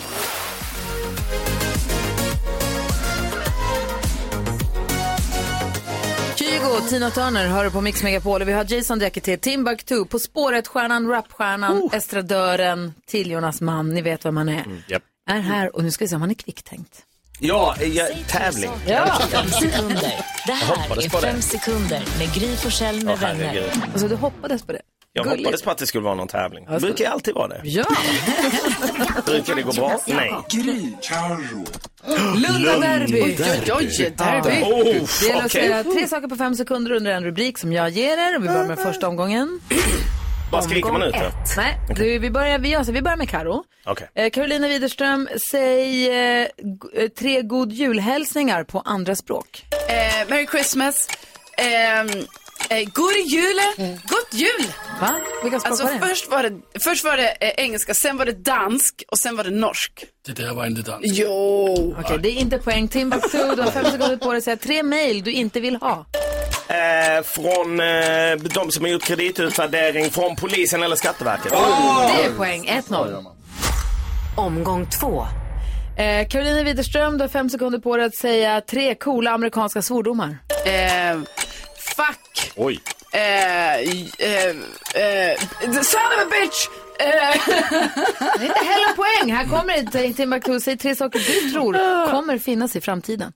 Kygo, 6.54 6.88
Tina 6.88 7.10
Turner 7.10 7.46
hör 7.48 7.70
på 7.70 7.80
Mix 7.80 8.02
Megapol 8.02 8.42
och 8.42 8.48
vi 8.48 8.52
har 8.52 8.72
Jason 8.72 8.98
Diakité, 8.98 9.36
Timbuktu, 9.36 10.04
På 10.04 10.18
spåret, 10.18 10.68
stjärnan, 10.68 11.08
rapstjärnan, 11.08 11.90
estradören, 11.92 12.94
till 13.06 13.30
Jonas 13.30 13.60
man, 13.60 13.94
ni 13.94 14.02
vet 14.02 14.24
vem 14.24 14.36
han 14.36 14.48
är. 14.48 14.64
Japp. 14.88 15.02
Är 15.30 15.40
här 15.40 15.76
och 15.76 15.84
nu 15.84 15.90
ska 15.90 16.04
vi 16.04 16.08
se 16.08 16.14
om 16.14 16.20
han 16.20 16.30
är 16.30 16.34
kvicktänkt. 16.34 17.02
Ja, 17.38 17.76
jag, 17.82 18.08
tävling. 18.28 18.70
Ja. 18.86 19.18
Fem 19.30 19.48
sekunder. 19.48 20.24
Det 20.46 20.52
här 20.52 20.90
är 20.90 20.96
det. 20.96 21.10
fem 21.10 21.42
sekunder 21.42 22.02
med 22.18 22.34
Gry 22.34 22.56
Forssell 22.56 23.04
med 23.04 23.14
Åh, 23.14 23.20
vänner. 23.20 23.72
Alltså 23.92 24.08
du 24.08 24.14
hoppades 24.14 24.62
på 24.62 24.72
det? 24.72 24.80
Jag 25.16 25.24
Gulligt. 25.24 25.40
hoppades 25.40 25.62
på 25.62 25.70
att 25.70 25.78
det 25.78 25.86
skulle 25.86 26.04
vara 26.04 26.14
någon 26.14 26.28
tävling. 26.28 26.66
Det 26.70 26.80
brukar 26.80 27.04
ju 27.04 27.10
alltid 27.10 27.34
vara 27.34 27.48
det. 27.48 27.60
Ja. 27.64 27.84
Brukar 29.26 29.54
det 29.54 29.62
gå 29.62 29.72
bra? 29.72 30.00
Nej. 30.06 30.34
Lunda 32.36 32.78
derby. 32.78 33.22
Oj, 33.22 33.36
oj, 33.40 33.72
oj, 33.78 34.14
derby. 34.18 34.62
Oh, 34.62 35.08
Det 35.20 35.26
gäller 35.26 35.44
att 35.44 35.52
säga 35.52 35.84
tre 35.84 36.08
saker 36.08 36.28
på 36.28 36.36
fem 36.36 36.54
sekunder 36.54 36.92
under 36.92 37.10
en 37.10 37.24
rubrik 37.24 37.58
som 37.58 37.72
jag 37.72 37.90
ger 37.90 38.16
er. 38.18 38.36
Och 38.36 38.44
vi 38.44 38.48
börjar 38.48 38.66
med 38.66 38.78
första 38.78 39.08
omgången. 39.08 39.60
Bara 40.52 40.62
skriker 40.62 40.92
man 40.92 41.02
ut 41.02 41.12
det? 41.12 41.32
Nej, 41.56 41.78
du, 41.96 42.18
vi, 42.18 42.30
börjar, 42.30 42.58
vi, 42.58 42.74
alltså, 42.74 42.92
vi 42.92 43.02
börjar 43.02 43.16
med 43.16 43.28
Karo. 43.28 43.64
Okej. 43.86 44.08
Eh, 44.14 44.30
Carolina 44.30 44.68
Widerström, 44.68 45.28
säg 45.50 46.08
eh, 46.10 46.46
eh, 46.94 47.08
tre 47.18 47.42
god 47.42 47.72
julhälsningar 47.72 48.64
på 48.64 48.80
andra 48.80 49.16
språk. 49.16 49.64
Eh, 49.88 50.28
Merry 50.30 50.46
Christmas. 50.46 51.08
Eh, 52.70 52.88
god 52.92 53.12
jul. 53.26 53.56
God 54.06 54.40
jul. 54.40 54.66
Va? 55.00 55.14
Vilka 55.42 55.60
språk 55.60 55.70
Alltså 55.70 55.84
var 55.84 55.92
det? 55.92 55.98
först 56.08 56.30
var 56.30 56.42
det, 56.42 56.52
först 56.84 57.04
var 57.04 57.16
det 57.16 57.28
eh, 57.40 57.64
engelska, 57.64 57.94
sen 57.94 58.16
var 58.16 58.24
det 58.26 58.32
dansk 58.32 59.02
och 59.08 59.18
sen 59.18 59.36
var 59.36 59.44
det 59.44 59.50
norsk. 59.50 60.04
Det 60.26 60.32
där 60.32 60.54
var 60.54 60.66
inte 60.66 60.82
dans. 60.82 61.00
Jo. 61.04 61.96
Okej, 62.00 62.18
det 62.18 62.28
är 62.28 62.40
inte 62.40 62.58
poäng. 62.58 62.88
Timbuktu, 62.88 63.38
du 63.56 63.62
har 63.62 63.70
fem 63.70 63.84
sekunder 63.84 64.16
på 64.16 64.30
dig 64.32 64.38
att 64.38 64.44
säga 64.44 64.56
tre 64.56 64.82
mejl 64.82 65.22
du 65.22 65.32
inte 65.32 65.60
vill 65.60 65.76
ha. 65.76 66.06
Eh, 66.68 67.22
från 67.24 67.80
eh, 67.80 68.36
de 68.54 68.70
som 68.70 68.84
har 68.84 68.88
gjort 68.90 69.04
kreditutvärdering 69.04 70.10
från 70.10 70.36
polisen 70.36 70.82
eller 70.82 70.96
Skatteverket. 70.96 71.52
Det 71.52 72.24
är 72.24 72.36
poäng. 72.36 72.68
1-0. 72.88 73.24
Omgång 74.36 74.86
två. 75.00 75.26
Eh, 75.98 76.28
Carolina 76.28 76.62
Widerström, 76.62 77.18
du 77.18 77.24
har 77.24 77.28
fem 77.28 77.50
sekunder 77.50 77.78
på 77.78 77.96
dig 77.96 78.06
att 78.06 78.16
säga 78.16 78.60
tre 78.60 78.94
coola 78.94 79.30
amerikanska 79.30 79.82
svordomar. 79.82 80.38
Eh, 80.66 81.18
fuck. 81.96 82.52
Oj. 82.56 82.80
Eh, 83.12 83.74
eh, 83.74 84.48
eh, 84.94 85.38
son 85.72 86.00
of 86.00 86.20
a 86.20 86.26
bitch. 86.30 86.68
Eh, 86.98 87.06
Det 88.38 88.44
är 88.44 88.46
inte 88.46 88.64
heller 88.64 88.94
poäng. 88.96 89.32
Här 89.32 89.44
kommer. 89.44 90.12
Timbuktu, 90.12 90.60
säg 90.60 90.78
tre 90.78 90.96
saker 90.96 91.18
du 91.18 91.50
tror 91.50 91.72
kommer 92.10 92.38
finnas 92.38 92.76
i 92.76 92.80
framtiden. 92.80 93.32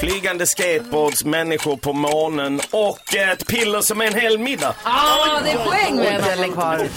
Flygande 0.00 0.46
skateboards, 0.46 1.24
människor 1.24 1.76
på 1.76 1.92
månen 1.92 2.60
och 2.70 3.14
ett 3.14 3.46
piller 3.46 3.80
som 3.80 4.00
är 4.00 4.04
en 4.06 4.14
hel 4.14 4.38
middag. 4.38 4.74
Ah, 4.82 5.40
det 5.44 5.50
är 5.50 5.64
poäng 5.64 5.96
med 5.96 6.20
en 6.30 6.38
del 6.40 6.52
kvar. 6.52 6.88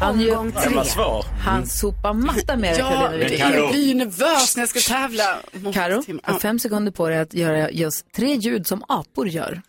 Han, 0.00 0.20
ju, 0.20 0.26
Den 0.30 0.74
var 0.74 0.84
svår. 0.84 1.24
han 1.44 1.66
sopar 1.66 2.12
matta 2.12 2.56
med 2.56 2.72
dig, 2.74 2.78
ja, 2.78 2.88
Carolina 2.90 3.16
Widerström. 3.18 3.52
jag 3.54 3.70
blir 3.70 3.94
nervös 3.94 4.56
när 4.56 4.62
jag 4.62 4.68
ska 4.68 4.80
tävla. 4.94 5.36
Karo, 5.74 6.02
du 6.06 6.18
har 6.24 6.38
fem 6.38 6.58
sekunder 6.58 6.92
på 6.92 7.08
dig 7.08 7.18
att 7.18 7.34
göra 7.34 7.70
just 7.70 8.12
tre 8.12 8.34
ljud 8.34 8.66
som 8.66 8.84
apor 8.88 9.28
gör. 9.28 9.62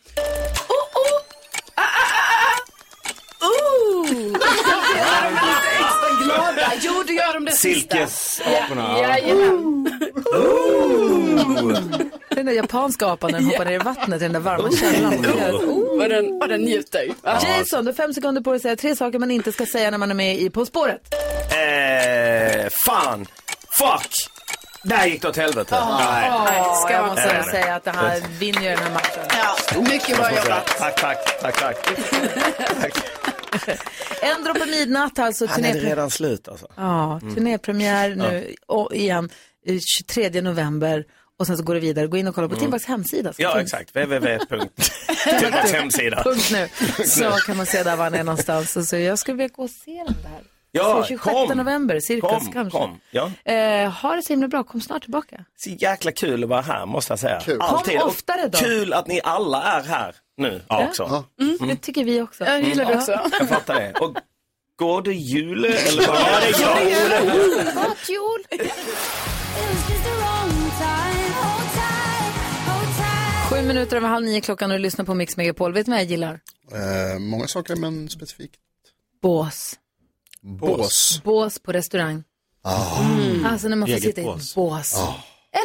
Gör 7.11 7.33
de 7.33 7.45
det. 7.45 7.51
Silkesaporna. 7.51 8.99
Ja, 9.01 9.07
jajamän. 9.07 9.99
Den 12.29 12.45
där 12.45 12.53
japanska 12.53 13.07
apan 13.07 13.31
när 13.31 13.39
den 13.39 13.47
hoppar 13.47 13.65
ner 13.65 13.71
i 13.71 13.77
vattnet 13.77 14.21
i 14.21 14.23
den 14.23 14.33
där 14.33 14.39
varma 14.39 14.71
källan. 14.71 15.25
Och 16.01 16.09
den, 16.09 16.41
och 16.41 16.47
den 16.47 16.61
njuter. 16.61 17.07
Ja. 17.23 17.39
Jason, 17.43 17.85
du 17.85 17.91
har 17.91 17.95
fem 17.95 18.13
sekunder 18.13 18.41
på 18.41 18.49
dig 18.49 18.55
att 18.55 18.61
säga 18.61 18.75
tre 18.75 18.95
saker 18.95 19.19
man 19.19 19.31
inte 19.31 19.51
ska 19.51 19.65
säga 19.65 19.91
när 19.91 19.97
man 19.97 20.11
är 20.11 20.15
med 20.15 20.35
i 20.39 20.49
På 20.49 20.65
spåret. 20.65 21.01
Eh, 21.51 22.67
fan. 22.85 23.25
Fuck. 23.79 24.11
Där 24.83 25.05
gick 25.05 25.21
det 25.21 25.27
åt 25.27 25.37
helvete. 25.37 25.77
Nej. 25.99 26.31
Nej, 26.45 26.63
ska 26.85 26.93
jag 26.93 27.05
måste 27.07 27.33
Nej, 27.33 27.43
säga 27.51 27.75
att 27.75 27.83
det 27.83 27.91
här 27.91 28.21
vinner 28.39 28.61
ju 28.61 28.69
den 28.69 28.77
här 28.77 28.91
matchen. 28.91 29.23
Ja, 29.29 29.81
mycket 29.81 30.17
bra 30.17 30.29
jobbat. 30.29 30.65
Tack, 30.77 31.01
tack, 31.01 31.41
tack, 31.41 31.59
tack. 31.59 31.77
En 34.21 34.43
droppe 34.43 34.65
midnatt 34.65 35.19
alltså. 35.19 35.45
Han 35.45 35.65
är 35.65 35.73
redan 35.73 36.09
slut 36.11 36.47
alltså. 36.47 36.67
Ja, 36.75 37.19
turnépremiär 37.35 38.15
nu 38.15 38.55
och 38.67 38.95
igen 38.95 39.29
eh, 39.67 39.79
23 39.97 40.41
november. 40.41 41.03
Och 41.39 41.47
sen 41.47 41.57
så 41.57 41.63
går 41.63 41.73
det 41.73 41.79
vidare. 41.79 42.07
Gå 42.07 42.17
in 42.17 42.27
och 42.27 42.35
kolla 42.35 42.49
på 42.49 42.55
Timbukts 42.55 42.87
hemsida. 42.87 43.33
Så 43.33 43.41
Ja, 43.41 43.55
finns- 43.57 43.73
exakt. 43.73 43.95
www.timbukts 43.95 45.71
hemsida. 45.73 46.23
Punkt 46.23 46.49
nu. 46.51 46.69
Så 47.05 47.31
kan 47.31 47.57
man 47.57 47.65
se 47.65 47.83
där 47.83 47.95
var 47.95 48.03
han 48.03 48.13
är 48.13 48.23
någonstans. 48.23 48.75
Och 48.77 48.83
Så 48.85 48.97
jag 48.97 49.19
skulle 49.19 49.37
vilja 49.37 49.53
gå 49.55 49.63
och 49.63 49.69
se 49.69 50.03
den 50.07 50.15
där. 50.23 50.41
Ja, 50.73 51.01
Så 51.01 51.07
26 51.07 51.23
kom. 51.33 51.57
november, 51.57 51.99
cirkus 51.99 52.29
Kom, 52.29 52.51
kanske. 52.51 52.77
kom. 52.79 52.99
Ja. 53.11 53.31
Eh, 53.53 53.89
ha 53.91 54.15
det 54.15 54.21
så 54.21 54.33
himla 54.33 54.47
bra, 54.47 54.63
kom 54.63 54.81
snart 54.81 55.01
tillbaka. 55.01 55.45
Så 55.57 55.69
jäkla 55.69 56.11
kul 56.11 56.43
att 56.43 56.49
vara 56.49 56.61
här 56.61 56.85
måste 56.85 57.11
jag 57.11 57.19
säga. 57.19 57.39
Kul. 57.45 57.61
Alltid. 57.61 57.99
Kom 57.99 58.07
oftare 58.09 58.47
då. 58.47 58.57
Kul 58.57 58.93
att 58.93 59.07
ni 59.07 59.21
alla 59.23 59.63
är 59.63 59.83
här 59.83 60.15
nu 60.41 60.61
också. 60.67 61.23
Mm, 61.41 61.57
Det 61.67 61.75
tycker 61.75 62.03
vi 62.03 62.21
också. 62.21 62.45
Jag 62.45 62.63
gillar 62.63 62.85
det 62.85 62.95
också. 62.97 63.11
Jag 63.39 63.49
fattar 63.49 63.75
det. 63.75 63.93
Och 63.99 64.17
går 64.75 65.01
det 65.01 65.13
jul 65.13 65.65
eller 65.65 66.07
vad 66.07 66.17
är 66.17 66.41
det? 66.41 66.59
Ja, 66.61 67.83
God 67.87 67.97
jul! 68.09 68.69
Sju 73.49 73.61
minuter 73.67 73.97
över 73.97 74.07
halv 74.07 74.25
nio 74.25 74.41
klockan 74.41 74.71
och 74.71 74.77
du 74.77 74.83
lyssnar 74.83 75.05
på 75.05 75.13
Mix 75.13 75.37
Megapol. 75.37 75.73
Vet 75.73 75.85
du 75.85 75.91
vad 75.91 75.99
jag 75.99 76.07
gillar? 76.07 76.39
Eh, 76.71 77.19
många 77.19 77.47
saker, 77.47 77.75
men 77.75 78.09
specifikt. 78.09 78.55
Bås. 79.21 79.73
Bås. 80.41 81.21
Bås 81.23 81.59
på 81.59 81.71
restaurang. 81.71 82.23
Ah. 82.63 82.97
Alltså 83.45 83.67
när 83.67 83.75
man 83.75 83.87
får 83.87 83.93
Eget 83.93 84.03
sitta 84.03 84.21
i 84.21 84.23
bås. 84.23 84.49
ett 84.49 84.55
bås. 84.55 84.95
Ah. 84.97 85.15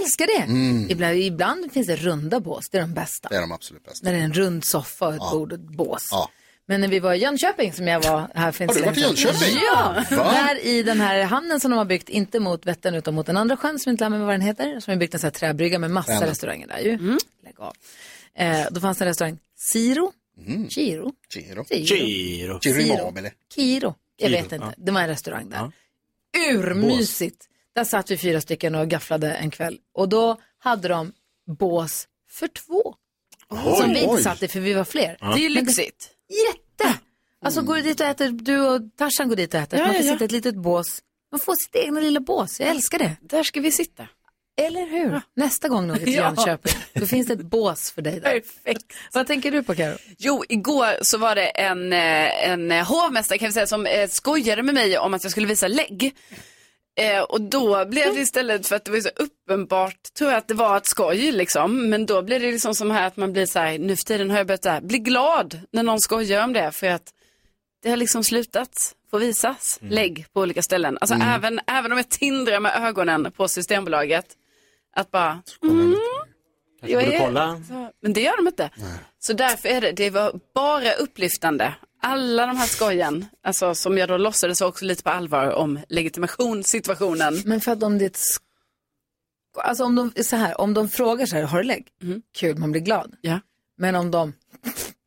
Älskar 0.02 0.26
det. 0.26 0.42
Mm. 0.52 0.90
Ibland, 0.90 1.16
ibland 1.16 1.72
finns 1.72 1.86
det 1.86 1.96
runda 1.96 2.40
bås, 2.40 2.68
det 2.70 2.78
är 2.78 2.82
de 2.82 2.94
bästa. 2.94 3.28
Det 3.28 3.36
är 3.36 3.40
de 3.40 3.52
absolut 3.52 3.84
bästa. 3.84 4.04
När 4.04 4.12
det 4.12 4.18
är 4.18 4.22
en 4.24 4.32
rund 4.32 4.64
soffa 4.64 5.06
och 5.08 5.14
ett 5.14 5.18
Ja. 5.22 5.30
bord 5.32 5.52
och 5.52 5.58
ett 5.58 5.64
bås. 5.76 6.08
Ja. 6.10 6.30
Men 6.68 6.80
när 6.80 6.88
vi 6.88 6.98
var 7.00 7.14
i 7.14 7.18
Jönköping, 7.18 7.72
som 7.72 7.86
jag 7.86 8.00
var 8.02 8.28
här 8.34 8.52
för 8.52 8.64
inte 8.64 8.84
Har 8.84 8.92
du 8.92 9.00
så 9.00 9.06
varit 9.08 9.18
i. 9.18 9.22
Jönköping? 9.24 9.58
Ja! 9.72 10.04
Va? 10.10 10.32
Där 10.32 10.64
i 10.66 10.82
den 10.82 11.00
här 11.00 11.22
hamnen 11.24 11.60
som 11.60 11.70
de 11.70 11.76
har 11.76 11.84
byggt, 11.84 12.08
inte 12.08 12.40
mot 12.40 12.66
Vättern 12.66 12.94
utan 12.94 13.14
mot 13.14 13.26
den 13.26 13.36
andra 13.36 13.56
sjön 13.56 13.78
som 13.78 13.90
inte 13.90 14.04
lär 14.04 14.08
mig 14.10 14.18
vad 14.18 14.28
den 14.28 14.40
heter. 14.40 14.80
Som 14.80 14.90
har 14.92 14.98
byggt 14.98 15.14
en 15.14 15.20
sån 15.20 15.26
här 15.26 15.32
träbrygga 15.32 15.78
med 15.78 15.90
massa 15.90 16.12
Vänern. 16.12 16.28
restauranger 16.28 16.66
där 16.66 16.78
ju. 16.78 16.98
Lägg 17.44 17.60
av. 17.60 17.72
Eh, 18.34 18.66
då 18.70 18.80
fanns 18.80 18.98
det 18.98 19.04
en 19.04 19.08
restaurang, 19.08 19.38
Siro. 19.56 20.12
Giro. 20.68 21.12
Giro. 21.34 21.64
Giro. 21.70 22.58
Giro 22.60 22.60
Siro. 22.62 22.80
Immobile. 22.80 23.32
Kiro. 23.54 23.94
Jag 24.16 24.30
vet 24.30 24.42
inte. 24.42 24.54
ja. 24.56 24.72
Det 24.76 24.92
var 24.92 25.00
en 25.00 25.08
restaurang 25.08 25.50
där. 25.50 25.72
Urmysigt. 26.50 27.48
Där 27.76 27.84
satt 27.84 28.10
vi 28.10 28.16
fyra 28.16 28.40
stycken 28.40 28.74
och 28.74 28.88
gafflade 28.88 29.32
en 29.32 29.50
kväll. 29.50 29.78
Och 29.94 30.08
då 30.08 30.40
hade 30.58 30.88
de 30.88 31.12
bås 31.58 32.08
för 32.30 32.48
två. 32.48 32.94
Oj, 33.48 33.76
som 33.80 33.90
vi 33.90 34.00
inte 34.00 34.14
oj. 34.14 34.22
satt 34.22 34.42
i 34.42 34.48
för 34.48 34.60
vi 34.60 34.74
var 34.74 34.84
fler. 34.84 35.16
Ja. 35.20 35.26
Det 35.26 35.40
är 35.40 35.42
ju 35.42 35.48
lyxigt. 35.48 36.10
Jätte! 36.28 36.98
Alltså 37.44 37.62
går 37.62 37.76
du 37.76 37.82
dit 37.82 38.00
och 38.00 38.06
äter, 38.06 38.28
du 38.28 38.60
och 38.60 38.80
Tarzan 38.98 39.28
går 39.28 39.36
dit 39.36 39.54
och 39.54 39.60
äter. 39.60 39.78
Ja, 39.78 39.84
man 39.84 39.94
får 39.94 40.04
ja, 40.04 40.06
ja. 40.06 40.12
sitta 40.12 40.24
i 40.24 40.26
ett 40.26 40.32
litet 40.32 40.54
bås. 40.54 40.86
Man 41.30 41.40
får 41.40 41.54
sitt 41.54 41.76
egna 41.76 42.00
lilla 42.00 42.20
bås. 42.20 42.60
Jag 42.60 42.68
älskar 42.68 42.98
det. 42.98 43.16
Där 43.20 43.42
ska 43.42 43.60
vi 43.60 43.72
sitta. 43.72 44.08
Eller 44.56 44.86
hur? 44.86 45.20
Nästa 45.34 45.68
gång 45.68 45.86
något 45.86 45.98
till 45.98 46.14
Ja. 46.14 46.22
Jönköping, 46.22 46.72
då 46.92 47.06
finns 47.06 47.26
det 47.26 47.32
ett 47.32 47.42
bås 47.42 47.90
för 47.90 48.02
dig 48.02 48.20
där. 48.20 48.40
Perfekt. 48.40 48.86
Vad 49.12 49.26
tänker 49.26 49.50
du 49.50 49.62
på 49.62 49.74
Karo? 49.74 49.96
Jo, 50.18 50.44
igår 50.48 51.04
så 51.04 51.18
var 51.18 51.34
det 51.34 51.46
en, 51.46 51.92
eh, 51.92 52.48
en 52.48 52.70
hovmästare 52.70 53.38
kan 53.38 53.48
vi 53.48 53.52
säga 53.52 53.66
som 53.66 53.86
eh, 53.86 54.08
skojade 54.08 54.62
med 54.62 54.74
mig 54.74 54.98
om 54.98 55.14
att 55.14 55.22
jag 55.22 55.30
skulle 55.30 55.46
visa 55.46 55.68
lägg. 55.68 56.14
Eh, 56.98 57.22
och 57.22 57.40
då 57.40 57.84
blev 57.84 58.14
det 58.14 58.20
istället 58.20 58.66
för 58.66 58.76
att 58.76 58.84
det 58.84 58.90
var 58.90 59.00
så 59.00 59.08
uppenbart, 59.16 60.02
tror 60.18 60.30
jag 60.30 60.38
att 60.38 60.48
det 60.48 60.54
var 60.54 60.76
ett 60.76 60.86
skoj 60.86 61.32
liksom. 61.32 61.88
Men 61.90 62.06
då 62.06 62.22
blev 62.22 62.40
det 62.40 62.50
liksom 62.52 62.74
som 62.74 62.90
här 62.90 63.06
att 63.06 63.16
man 63.16 63.32
blir 63.32 63.46
så 63.46 63.58
här, 63.58 63.78
nu 63.78 63.96
för 63.96 64.04
tiden 64.04 64.30
har 64.30 64.38
jag 64.38 64.46
börjat 64.46 64.64
här, 64.64 64.80
bli 64.80 64.98
glad 64.98 65.60
när 65.72 65.82
någon 65.82 66.00
skojar 66.00 66.44
om 66.44 66.52
det. 66.52 66.72
För 66.72 66.86
att 66.86 67.02
det 67.82 67.90
har 67.90 67.96
liksom 67.96 68.24
slutat 68.24 68.94
få 69.10 69.18
visas 69.18 69.78
lägg 69.82 70.26
på 70.32 70.40
olika 70.40 70.62
ställen. 70.62 70.98
Alltså 71.00 71.14
Mm. 71.14 71.28
även, 71.28 71.60
även 71.66 71.92
om 71.92 71.98
jag 71.98 72.08
tindrar 72.08 72.60
med 72.60 72.72
ögonen 72.86 73.32
på 73.36 73.48
Systembolaget. 73.48 74.26
Att 74.96 75.10
bara, 75.10 75.42
mm, 75.62 75.96
jag 76.86 77.02
är- 77.02 77.18
kolla. 77.18 77.62
Så, 77.68 77.90
men 78.02 78.12
det 78.12 78.20
gör 78.20 78.36
de 78.36 78.46
inte. 78.46 78.70
Så 79.18 79.32
därför 79.32 79.68
är 79.68 79.80
det, 79.80 79.92
det 79.92 80.10
var 80.10 80.32
bara 80.54 80.92
upplyftande. 80.92 81.74
Alla 82.02 82.46
de 82.46 82.56
här 82.56 82.66
skojen, 82.66 83.26
alltså 83.42 83.74
som 83.74 83.98
jag 83.98 84.08
då 84.08 84.16
låtsades 84.16 84.60
också 84.60 84.84
lite 84.84 85.02
på 85.02 85.10
allvar 85.10 85.50
om 85.50 85.78
legitimationssituationen. 85.88 87.42
Men 87.44 87.60
för 87.60 87.72
att 87.72 87.82
om 87.82 87.98
det 87.98 88.04
är 88.04 88.06
ett 88.06 88.14
sk- 88.16 88.40
Alltså 89.58 89.84
om 89.84 89.94
de, 89.94 90.24
så 90.24 90.36
här, 90.36 90.60
om 90.60 90.74
de 90.74 90.88
frågar 90.88 91.26
så 91.26 91.36
här, 91.36 91.42
har 91.42 91.58
du 91.58 91.64
lägg? 91.64 91.86
Kul, 92.38 92.58
man 92.58 92.72
blir 92.72 92.82
glad. 92.82 93.14
Ja. 93.20 93.40
Men 93.78 93.94
om 93.94 94.10
de, 94.10 94.32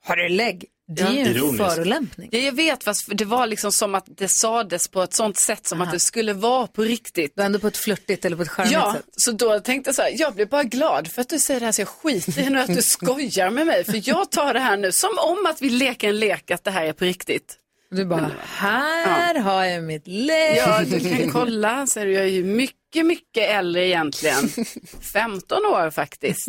har 0.05 0.15
du 0.15 0.29
lägg? 0.29 0.65
Det 0.91 1.01
är 1.01 1.11
ju 1.11 1.19
en 1.19 1.27
Ironiskt. 1.27 1.57
förolämpning. 1.75 2.29
Ja, 2.31 2.39
jag 2.39 2.51
vet, 2.51 2.83
fast 2.83 3.09
det 3.17 3.25
var 3.25 3.47
liksom 3.47 3.71
som 3.71 3.95
att 3.95 4.05
det 4.07 4.27
sades 4.27 4.87
på 4.87 5.01
ett 5.03 5.13
sånt 5.13 5.37
sätt 5.37 5.67
som 5.67 5.81
att 5.81 5.91
det 5.91 5.99
skulle 5.99 6.33
vara 6.33 6.67
på 6.67 6.81
riktigt. 6.81 7.33
Du 7.35 7.43
ändå 7.43 7.59
på 7.59 7.67
ett 7.67 7.77
flörtigt 7.77 8.25
eller 8.25 8.35
på 8.35 8.41
ett 8.41 8.49
charmigt 8.49 8.73
Ja, 8.73 8.93
sätt. 8.93 9.05
så 9.11 9.31
då 9.31 9.59
tänkte 9.59 9.87
jag 9.87 9.95
så 9.95 10.01
här, 10.01 10.11
jag 10.15 10.33
blir 10.35 10.45
bara 10.45 10.63
glad 10.63 11.07
för 11.07 11.21
att 11.21 11.29
du 11.29 11.39
säger 11.39 11.59
det 11.59 11.65
här 11.65 11.73
så 11.73 11.81
jag 11.81 11.87
skiter 11.87 12.41
i 12.41 12.49
nu 12.49 12.59
att 12.59 12.75
du 12.75 12.81
skojar 12.81 13.49
med 13.49 13.67
mig. 13.67 13.83
För 13.83 14.09
jag 14.09 14.31
tar 14.31 14.53
det 14.53 14.59
här 14.59 14.77
nu 14.77 14.91
som 14.91 15.09
om 15.19 15.45
att 15.45 15.61
vi 15.61 15.69
leker 15.69 16.09
en 16.09 16.19
lek 16.19 16.51
att 16.51 16.63
det 16.63 16.71
här 16.71 16.85
är 16.85 16.93
på 16.93 17.05
riktigt. 17.05 17.55
Du 17.91 18.05
bara, 18.05 18.31
här 18.43 19.35
har 19.39 19.65
jag 19.65 19.83
mitt 19.83 20.07
lägg. 20.07 20.57
Ja, 20.57 20.81
du 20.85 20.99
kan 20.99 21.31
kolla. 21.31 21.87
Så 21.87 21.99
är 21.99 22.05
jag 22.05 22.29
ju 22.29 22.43
mycket, 22.43 23.05
mycket 23.05 23.49
äldre 23.49 23.87
egentligen. 23.87 24.49
15 25.13 25.65
år 25.65 25.89
faktiskt. 25.91 26.47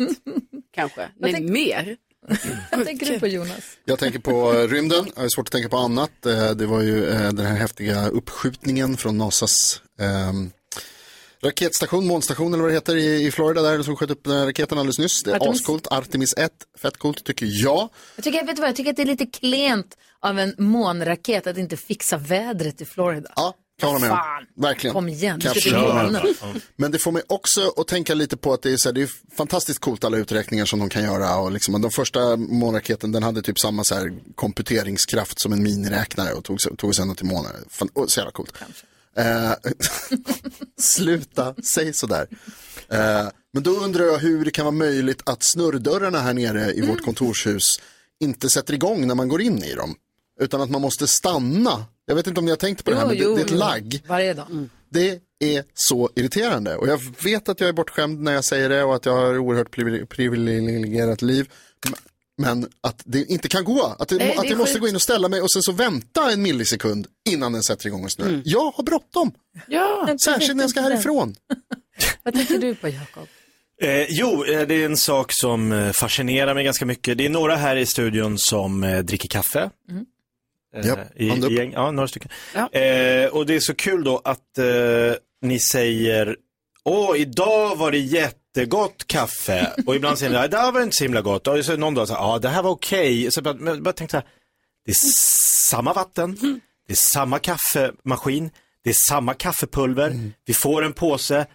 Kanske. 0.75 1.09
Nej, 1.19 1.41
mer. 1.41 1.95
Vad 2.71 2.85
tänker 2.85 3.05
du 3.05 3.19
på 3.19 3.27
Jonas? 3.27 3.63
Jag 3.85 3.99
tänker 3.99 4.19
på 4.19 4.53
eh, 4.53 4.67
rymden, 4.67 5.11
jag 5.15 5.21
har 5.21 5.29
svårt 5.29 5.47
att 5.47 5.51
tänka 5.51 5.69
på 5.69 5.77
annat. 5.77 6.25
Eh, 6.25 6.51
Det 6.51 6.65
var 6.65 6.81
ju 6.81 7.05
eh, 7.09 7.31
den 7.31 7.45
här 7.45 7.55
häftiga 7.55 8.07
uppskjutningen 8.07 8.97
från 8.97 9.17
NASAs 9.17 9.81
ehm, 9.99 10.51
raketstation, 11.43 12.07
månstation 12.07 12.53
eller 12.53 12.63
vad 12.63 12.71
det 12.71 12.75
heter 12.75 12.95
i, 12.95 13.25
i 13.27 13.31
Florida 13.31 13.61
där 13.61 13.83
som 13.83 13.95
sköt 13.95 14.09
upp 14.09 14.23
den 14.23 14.33
här 14.37 14.45
raketen 14.45 14.77
alldeles 14.77 14.99
nyss. 14.99 15.23
Det 15.23 15.31
är 15.31 15.35
Artemis. 15.35 15.59
ascoolt, 15.61 15.87
Artemis 15.91 16.33
1, 16.37 16.51
fett 16.81 16.97
coolt 16.97 17.23
tycker 17.23 17.45
jag. 17.49 17.89
Jag 18.15 18.23
tycker, 18.23 18.45
vet 18.45 18.55
du 18.55 18.59
vad, 18.61 18.69
jag 18.69 18.75
tycker 18.75 18.89
att 18.91 18.95
det 18.97 19.01
är 19.03 19.05
lite 19.05 19.25
klent 19.25 19.97
av 20.19 20.39
en 20.39 20.55
månraket 20.57 21.47
att 21.47 21.57
inte 21.57 21.77
fixa 21.77 22.17
vädret 22.17 22.81
i 22.81 22.85
Florida. 22.85 23.29
Ja, 23.35 23.53
kan 23.81 23.89
hålla 23.89 23.99
med 23.99 24.09
Fan. 24.09 24.45
om. 24.55 24.61
Verkligen. 24.63 24.93
Kom 24.93 25.09
igen, 25.09 25.39
du 25.39 25.43
Kanske. 25.43 25.69
ska 25.69 26.21
till. 26.21 26.61
Men 26.75 26.91
det 26.91 26.99
får 26.99 27.11
mig 27.11 27.23
också 27.27 27.73
att 27.77 27.87
tänka 27.87 28.13
lite 28.13 28.37
på 28.37 28.53
att 28.53 28.61
det 28.61 28.71
är, 28.71 28.77
så 28.77 28.89
här, 28.89 28.93
det 28.93 29.01
är 29.01 29.09
fantastiskt 29.37 29.79
coolt 29.79 30.03
alla 30.03 30.17
uträkningar 30.17 30.65
som 30.65 30.79
de 30.79 30.89
kan 30.89 31.03
göra. 31.03 31.35
Och 31.37 31.51
liksom, 31.51 31.81
den 31.81 31.91
första 31.91 32.35
månraketen 32.35 33.11
den 33.11 33.23
hade 33.23 33.41
typ 33.41 33.59
samma 33.59 33.83
så 33.83 33.95
här, 33.95 34.13
komputeringskraft 34.35 35.41
som 35.41 35.53
en 35.53 35.63
miniräknare 35.63 36.33
och 36.33 36.43
tog, 36.43 36.61
sig- 36.61 36.77
tog 36.77 36.95
sig 36.95 37.01
ändå 37.03 37.15
till 37.15 37.25
månen. 37.25 37.51
Fan, 37.69 37.89
oh, 37.93 38.07
så 38.07 38.19
jävla 38.19 38.31
coolt. 38.31 38.53
Eh, 39.17 39.51
sluta, 40.81 41.55
säg 41.75 41.93
sådär. 41.93 42.27
Eh, 42.89 43.27
men 43.53 43.63
då 43.63 43.71
undrar 43.71 44.05
jag 44.05 44.17
hur 44.17 44.45
det 44.45 44.51
kan 44.51 44.65
vara 44.65 44.75
möjligt 44.75 45.21
att 45.25 45.43
snurrdörrarna 45.43 46.19
här 46.19 46.33
nere 46.33 46.71
i 46.71 46.77
Mm. 46.77 46.89
vårt 46.89 47.05
kontorshus 47.05 47.63
inte 48.19 48.49
sätter 48.49 48.73
igång 48.73 49.07
när 49.07 49.15
man 49.15 49.27
går 49.27 49.41
in 49.41 49.63
i 49.63 49.73
dem. 49.73 49.95
Utan 50.41 50.61
att 50.61 50.69
man 50.69 50.81
måste 50.81 51.07
stanna. 51.07 51.85
Jag 52.05 52.15
vet 52.15 52.27
inte 52.27 52.39
om 52.39 52.45
ni 52.45 52.51
har 52.51 52.57
tänkt 52.57 52.83
på 52.85 52.91
det 52.91 52.97
här, 52.97 53.07
men 53.07 53.17
det, 53.17 53.23
det 53.35 53.41
är 53.41 53.45
ett 53.45 53.51
lagg. 53.51 54.03
Varje 54.07 54.33
dag. 54.33 54.69
Det 54.89 55.19
är 55.39 55.63
så 55.73 56.09
irriterande 56.15 56.75
och 56.75 56.87
jag 56.87 57.01
vet 57.23 57.49
att 57.49 57.59
jag 57.59 57.69
är 57.69 57.73
bortskämd 57.73 58.19
när 58.21 58.33
jag 58.33 58.45
säger 58.45 58.69
det 58.69 58.83
och 58.83 58.95
att 58.95 59.05
jag 59.05 59.13
har 59.13 59.37
oerhört 59.37 59.75
privile- 59.75 60.05
privilegierat 60.05 61.21
liv. 61.21 61.49
Men 62.37 62.67
att 62.81 63.01
det 63.05 63.25
inte 63.25 63.47
kan 63.47 63.63
gå, 63.63 63.95
att, 63.99 64.09
det, 64.09 64.15
Nej, 64.15 64.35
att 64.37 64.49
jag 64.49 64.57
måste 64.57 64.79
gå 64.79 64.87
in 64.87 64.95
och 64.95 65.01
ställa 65.01 65.27
mig 65.29 65.41
och 65.41 65.51
sen 65.51 65.61
så 65.61 65.71
vänta 65.71 66.31
en 66.31 66.41
millisekund 66.41 67.07
innan 67.29 67.53
den 67.53 67.63
sätter 67.63 67.87
igång 67.87 68.03
och 68.03 68.11
snurrar. 68.11 68.29
Mm. 68.29 68.41
Jag 68.45 68.71
har 68.71 68.83
bråttom, 68.83 69.31
Ja, 69.67 70.15
särskilt 70.23 70.55
när 70.55 70.63
jag 70.63 70.69
ska 70.71 70.81
härifrån. 70.81 71.35
Vad 72.23 72.33
tänker 72.33 72.57
du 72.57 72.75
på 72.75 72.87
Jakob? 72.89 73.27
Eh, 73.81 74.05
jo, 74.09 74.45
eh, 74.45 74.67
det 74.67 74.75
är 74.75 74.85
en 74.85 74.97
sak 74.97 75.31
som 75.33 75.71
eh, 75.71 75.91
fascinerar 75.91 76.53
mig 76.53 76.63
ganska 76.63 76.85
mycket. 76.85 77.17
Det 77.17 77.25
är 77.25 77.29
några 77.29 77.55
här 77.55 77.75
i 77.75 77.85
studion 77.85 78.37
som 78.37 78.83
eh, 78.83 78.99
dricker 78.99 79.29
kaffe. 79.29 79.69
Mm. 79.89 80.05
Eh, 80.75 80.87
Japp, 80.87 80.99
i, 81.15 81.29
i 81.47 81.55
gäng, 81.55 81.71
ja, 81.73 81.91
några 81.91 82.07
stycken. 82.07 82.31
Eh, 82.71 83.27
och 83.29 83.45
det 83.45 83.55
är 83.55 83.59
så 83.59 83.73
kul 83.75 84.03
då 84.03 84.21
att 84.23 84.57
eh, 84.57 84.65
ni 85.41 85.59
säger, 85.59 86.35
åh, 86.83 87.17
idag 87.17 87.75
var 87.75 87.91
det 87.91 87.97
jättegott 87.97 89.07
kaffe. 89.07 89.71
Och 89.85 89.95
ibland 89.95 90.17
säger 90.19 90.31
ni, 90.31 90.37
"Nej, 90.37 90.49
det 90.49 90.57
här 90.57 90.71
var 90.71 90.81
inte 90.81 90.95
så 90.97 91.03
himla 91.03 91.21
gott. 91.21 91.47
Och 91.47 91.65
så 91.65 91.77
någon 91.77 91.93
dag, 91.93 92.07
ja, 92.09 92.39
det 92.41 92.49
här 92.49 92.63
var 92.63 92.71
okej. 92.71 93.31
Så 93.31 93.37
jag 93.37 93.43
bara, 93.57 93.69
jag 93.71 93.83
bara 93.83 93.93
tänkte 93.93 94.11
så 94.11 94.17
här, 94.17 94.27
det 94.85 94.91
är 94.91 94.95
samma 95.69 95.93
vatten, 95.93 96.37
det 96.87 96.93
är 96.93 96.97
samma 96.97 97.39
kaffemaskin, 97.39 98.49
det 98.83 98.89
är 98.89 98.93
samma 98.93 99.33
kaffepulver, 99.33 100.31
vi 100.45 100.53
får 100.53 100.85
en 100.85 100.93
påse. 100.93 101.45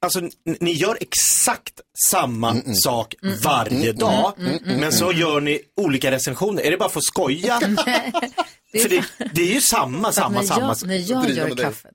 Alltså, 0.00 0.20
ni 0.60 0.72
gör 0.72 0.98
exakt 1.00 1.80
samma 2.10 2.54
sak 2.74 3.14
varje 3.44 3.92
dag, 3.92 4.32
men 4.64 4.92
så 4.92 5.12
gör 5.12 5.40
ni 5.40 5.60
olika 5.76 6.10
recensioner. 6.10 6.62
Är 6.62 6.70
det 6.70 6.76
bara 6.76 6.88
för 6.88 6.98
att 7.00 7.04
skoja? 7.04 7.60
för 8.82 8.88
det, 8.88 9.04
det 9.34 9.42
är 9.42 9.54
ju 9.54 9.60
samma, 9.60 10.12
samma, 10.12 10.40
när 10.40 10.46
samma. 10.46 10.74
jag, 10.80 10.86
när 10.86 10.94
jag 11.10 11.30
gör 11.30 11.54
det. 11.54 11.62
kaffet, 11.62 11.92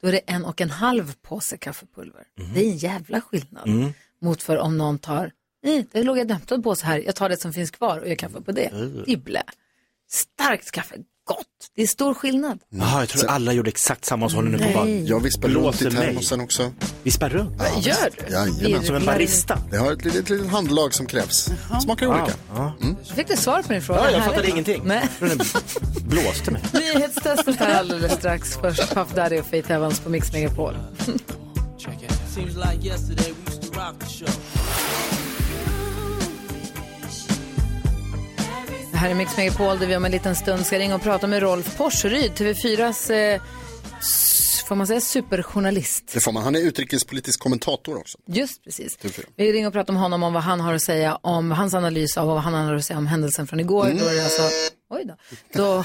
då 0.00 0.08
är 0.08 0.12
det 0.12 0.18
en 0.26 0.44
och 0.44 0.60
en 0.60 0.70
halv 0.70 1.12
påse 1.22 1.56
kaffepulver. 1.56 2.24
Det 2.54 2.60
är 2.60 2.70
en 2.70 2.76
jävla 2.76 3.20
skillnad 3.20 3.68
Mm. 3.68 3.92
mot 4.22 4.42
för 4.42 4.58
om 4.58 4.78
någon 4.78 4.98
tar, 4.98 5.30
nej, 5.64 5.86
det 5.92 6.02
låg 6.02 6.18
en 6.18 6.30
hämtad 6.30 6.64
påse 6.64 6.86
här, 6.86 6.98
jag 6.98 7.14
tar 7.16 7.28
det 7.28 7.40
som 7.40 7.52
finns 7.52 7.70
kvar 7.70 7.98
och 7.98 8.08
gör 8.08 8.14
kaffe 8.14 8.40
på 8.40 8.52
det. 8.52 8.70
Det 9.06 9.12
är 9.12 9.16
blä. 9.16 9.42
Starkt 10.10 10.70
kaffe, 10.70 10.94
gott. 11.24 11.46
Det 11.76 11.82
är 11.82 11.86
stor 11.86 12.14
skillnad. 12.14 12.58
Jaha, 12.68 13.00
jag 13.00 13.08
tror 13.08 13.30
alla 13.30 13.52
gjorde 13.52 13.68
exakt 13.70 14.04
samma 14.04 14.28
så 14.28 14.36
håller 14.36 14.50
ni 14.50 14.58
på 14.58 14.70
bara 14.74 14.84
Nej. 14.84 15.04
Jag 15.04 15.20
vispar 15.20 15.48
runt 15.48 15.82
i 15.82 15.84
mig. 15.84 15.92
termosen 16.06 16.40
också. 16.40 16.72
Vispar 17.02 17.28
runt? 17.28 17.54
Ja, 17.58 17.80
Gör 17.80 18.10
du? 18.28 18.32
Jajamän. 18.32 18.86
Som 18.86 18.96
en 18.96 19.04
barista? 19.04 19.58
Det 19.70 19.76
har 19.76 19.92
ett 19.92 20.04
litet, 20.04 20.30
litet 20.30 20.50
handlag 20.50 20.94
som 20.94 21.06
krävs. 21.06 21.50
Smakar 21.82 22.06
olika. 22.06 22.32
Mm. 22.80 22.96
Fick 23.16 23.28
du 23.28 23.36
svar 23.36 23.62
på 23.62 23.72
din 23.72 23.82
fråga. 23.82 24.00
Ja, 24.04 24.10
jag 24.10 24.24
fattade 24.24 24.48
ingenting. 24.50 24.82
Nej. 24.84 25.08
Den 25.18 25.38
blåste 26.08 26.50
mig. 26.50 26.62
Nyhetstestet 26.72 27.56
här 27.56 27.78
alldeles 27.78 28.12
strax. 28.12 28.56
Först 28.60 28.94
Puff 28.94 29.08
Daddy 29.14 29.38
och 29.40 29.46
Faith 29.46 29.70
Evans 29.72 30.00
på 30.00 30.10
Mix 30.10 30.32
Megapol. 30.32 30.74
Här 39.04 39.10
är 39.10 39.14
Mix 39.14 39.36
Megapol 39.36 39.78
där 39.78 39.86
vi 39.86 39.96
om 39.96 40.04
en 40.04 40.10
liten 40.10 40.36
stund 40.36 40.66
ska 40.66 40.78
ringa 40.78 40.94
och 40.94 41.02
prata 41.02 41.26
med 41.26 41.42
Rolf 41.42 41.76
Porseryd, 41.76 42.32
TV4s, 42.32 43.10
eh, 43.12 43.40
får 44.68 44.74
man 44.74 44.86
säga, 44.86 45.00
superjournalist. 45.00 46.10
Det 46.14 46.20
får 46.20 46.32
man. 46.32 46.42
Han 46.42 46.56
är 46.56 46.60
utrikespolitisk 46.60 47.40
kommentator 47.40 47.96
också. 47.98 48.18
Just 48.26 48.64
precis. 48.64 48.98
TV4. 48.98 49.24
Vi 49.36 49.52
ringer 49.52 49.66
och 49.66 49.72
pratar 49.72 49.92
med 49.92 50.02
honom 50.02 50.22
om 50.22 50.32
vad 50.32 50.42
han 50.42 50.60
har 50.60 50.74
att 50.74 50.82
säga 50.82 51.16
om 51.22 51.50
hans 51.50 51.74
analys 51.74 52.16
av 52.16 52.26
vad 52.26 52.38
han 52.40 52.54
har 52.54 52.74
att 52.74 52.84
säga 52.84 52.98
om 52.98 53.06
händelsen 53.06 53.46
från 53.46 53.60
igår. 53.60 53.86
Mm. 53.86 53.98
Då 53.98 54.04
är 54.04 54.14
det 54.14 54.24
alltså, 54.24 54.42
oj 54.90 55.04
då, 55.04 55.16
då, 55.52 55.84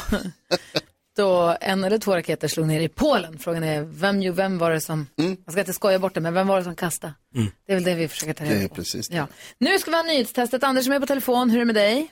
då 1.17 1.57
en 1.61 1.84
eller 1.84 1.97
två 1.97 2.15
raketer 2.15 2.47
slog 2.47 2.67
ner 2.67 2.82
i 2.82 2.89
Polen. 2.89 3.39
Frågan 3.39 3.63
är, 3.63 3.82
vem, 3.82 4.22
ju, 4.22 4.32
vem 4.32 4.57
var 4.57 4.72
det 4.72 4.82
som, 4.82 5.07
Mm. 5.20 5.38
jag 5.45 5.51
ska 5.53 5.59
inte 5.59 5.74
skoja 5.74 5.99
bort 5.99 6.13
det, 6.13 6.22
men 6.22 6.34
vem 6.34 6.47
var 6.47 6.57
det 6.57 6.63
som 6.63 6.76
kastade? 6.76 7.13
Mm. 7.36 7.51
Det 7.67 7.72
är 7.72 7.76
väl 7.76 7.84
det 7.84 7.95
vi 7.95 8.07
försöker 8.07 8.34
ta 8.34 8.43
Det 8.43 8.49
är 8.49 8.55
reda 8.55 8.70
på. 8.70 8.76
precis 8.76 9.09
det. 9.09 9.15
Ja. 9.15 9.28
Nu 9.57 9.80
ska 9.80 9.91
vi 9.91 9.97
ha 9.97 10.03
nyhetstestet. 10.03 10.63
Anders 10.63 10.86
som 10.86 10.93
är 10.93 10.99
på 10.99 11.05
telefon, 11.05 11.49
hur 11.49 11.57
är 11.57 11.59
det 11.59 11.65
med 11.65 11.76
dig? 11.76 12.11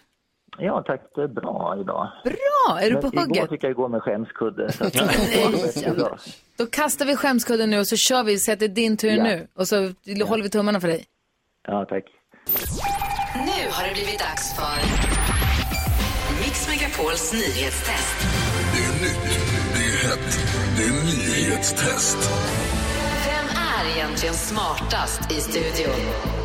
Ja 0.59 0.83
tack, 0.87 1.01
det 1.15 1.21
är 1.23 1.27
bra 1.27 1.77
idag. 1.81 2.11
Bra, 2.23 2.79
är 2.81 2.89
du 2.91 2.95
på 2.95 3.09
Men 3.13 3.23
Igår 3.23 3.35
hugget? 3.35 3.49
fick 3.49 3.63
jag 3.63 3.75
gå 3.75 3.87
med 3.87 4.01
skämskudde. 4.01 4.71
Så 4.71 4.83
att, 4.83 4.93
Nej, 5.75 5.91
bra. 5.97 6.17
Då 6.57 6.65
kastar 6.65 7.05
vi 7.05 7.15
skämskudden 7.15 7.69
nu 7.69 7.79
och 7.79 7.87
så 7.87 7.95
kör 7.97 8.23
vi, 8.23 8.37
så 8.39 8.51
att 8.51 8.59
det 8.59 8.65
är 8.65 8.69
din 8.69 8.97
tur 8.97 9.09
Ja. 9.17 9.23
nu. 9.23 9.47
Och 9.55 9.67
så 9.67 9.75
håller 10.27 10.43
vi 10.43 10.49
tummarna 10.49 10.81
för 10.81 10.87
dig. 10.87 11.05
Ja, 11.67 11.85
tack. 11.89 12.03
Nu 13.33 13.71
har 13.71 13.87
det 13.87 13.93
blivit 13.93 14.19
dags 14.19 14.55
för 14.55 14.77
Mix 16.41 16.67
Megapols 16.69 17.33
nyhetstest. 17.33 18.17
Det 18.73 18.83
är 18.83 18.93
nytt, 19.03 19.39
det 19.73 19.79
är 19.79 20.09
hett, 20.09 20.39
det 20.77 20.83
är 20.83 21.05
nyhetstest. 21.05 22.17
Är 23.87 23.97
egentligen 23.97 24.35
smartast 24.35 25.31
i 25.31 25.41
studion? 25.41 25.95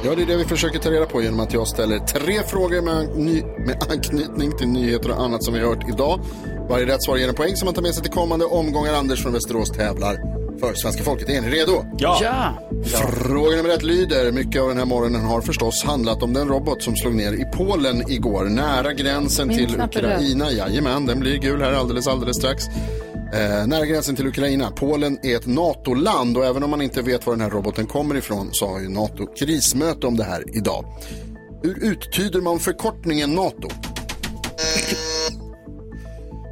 Ja, 0.05 0.15
det 0.15 0.23
är 0.23 0.27
det 0.27 0.37
vi 0.37 0.45
försöker 0.45 0.79
ta 0.79 0.91
reda 0.91 1.07
på 1.07 1.23
genom 1.23 1.41
att 1.41 1.53
jag 1.53 1.69
ställer 1.69 1.99
tre 1.99 2.43
frågor 2.43 2.83
med, 2.83 3.17
ny, 3.17 3.43
med 3.43 3.87
anknytning 3.91 4.59
till 4.59 4.69
nyheter 4.69 5.11
och 5.11 5.23
annat 5.23 5.45
som 5.45 5.55
vi 5.55 5.61
har 5.61 5.69
hört 5.69 5.89
idag. 5.89 6.21
Varje 6.69 6.87
rätt 6.87 7.05
svar 7.05 7.17
ger 7.17 7.29
en 7.29 7.35
poäng 7.35 7.57
som 7.57 7.67
man 7.67 7.75
tar 7.75 7.83
med 7.83 7.95
sig 7.95 8.03
till 8.03 8.13
kommande 8.13 8.45
omgångar. 8.45 8.95
Anders 8.95 9.23
från 9.23 9.33
Västerås 9.33 9.71
tävlar 9.71 10.17
för 10.61 10.75
svenska 10.75 11.03
folket. 11.03 11.29
Är 11.29 11.41
ni 11.41 11.51
redo? 11.51 11.85
Ja. 11.99 12.19
Ja. 12.23 12.59
Fråga 13.11 13.57
nummer 13.57 13.71
ett 13.71 13.83
lyder. 13.83 14.33
Mycket 14.33 14.63
av 14.63 14.69
den 14.69 14.79
här 14.79 14.85
morgonen 14.85 15.25
har 15.25 15.41
förstås 15.41 15.85
handlat 15.85 16.23
om 16.23 16.33
den 16.33 16.49
robot 16.49 16.83
som 16.83 16.97
slog 16.97 17.15
ner 17.15 17.33
i 17.33 17.45
Polen 17.57 18.11
igår. 18.11 18.45
Nära 18.45 18.93
gränsen 18.93 19.49
Min 19.49 19.57
till 19.57 19.75
är 19.75 19.79
röd. 19.79 19.89
Ukraina. 19.89 20.51
Jajamän, 20.51 21.07
den 21.07 21.21
blir 21.21 21.39
gul 21.39 21.63
här 21.63 21.73
alldeles, 21.73 22.07
alldeles 22.07 22.37
strax. 22.37 22.65
Eh, 23.33 23.67
nära 23.67 23.87
gränsen 23.87 24.17
till 24.17 24.27
Ukraina. 24.27 24.71
Polen 24.71 25.19
är 25.23 25.37
ett 25.37 25.47
NATO-land 25.47 26.37
och 26.37 26.47
även 26.47 26.63
om 26.63 26.71
man 26.71 26.83
inte 26.83 27.03
vet 27.03 27.27
var 27.27 27.33
den 27.33 27.41
här 27.41 27.51
roboten 27.51 27.87
kommer 27.87 28.15
ifrån 28.15 28.49
så 28.53 28.67
har 28.67 28.81
ju 28.81 28.89
NATO 28.89 29.27
krismöte 29.27 30.07
om 30.07 30.17
det 30.17 30.25
här 30.25 30.45
idag. 30.57 30.85
Hur 31.63 31.85
uttyder 31.85 32.41
man 32.41 32.59
förkortningen 32.59 33.35
NATO? 33.35 33.69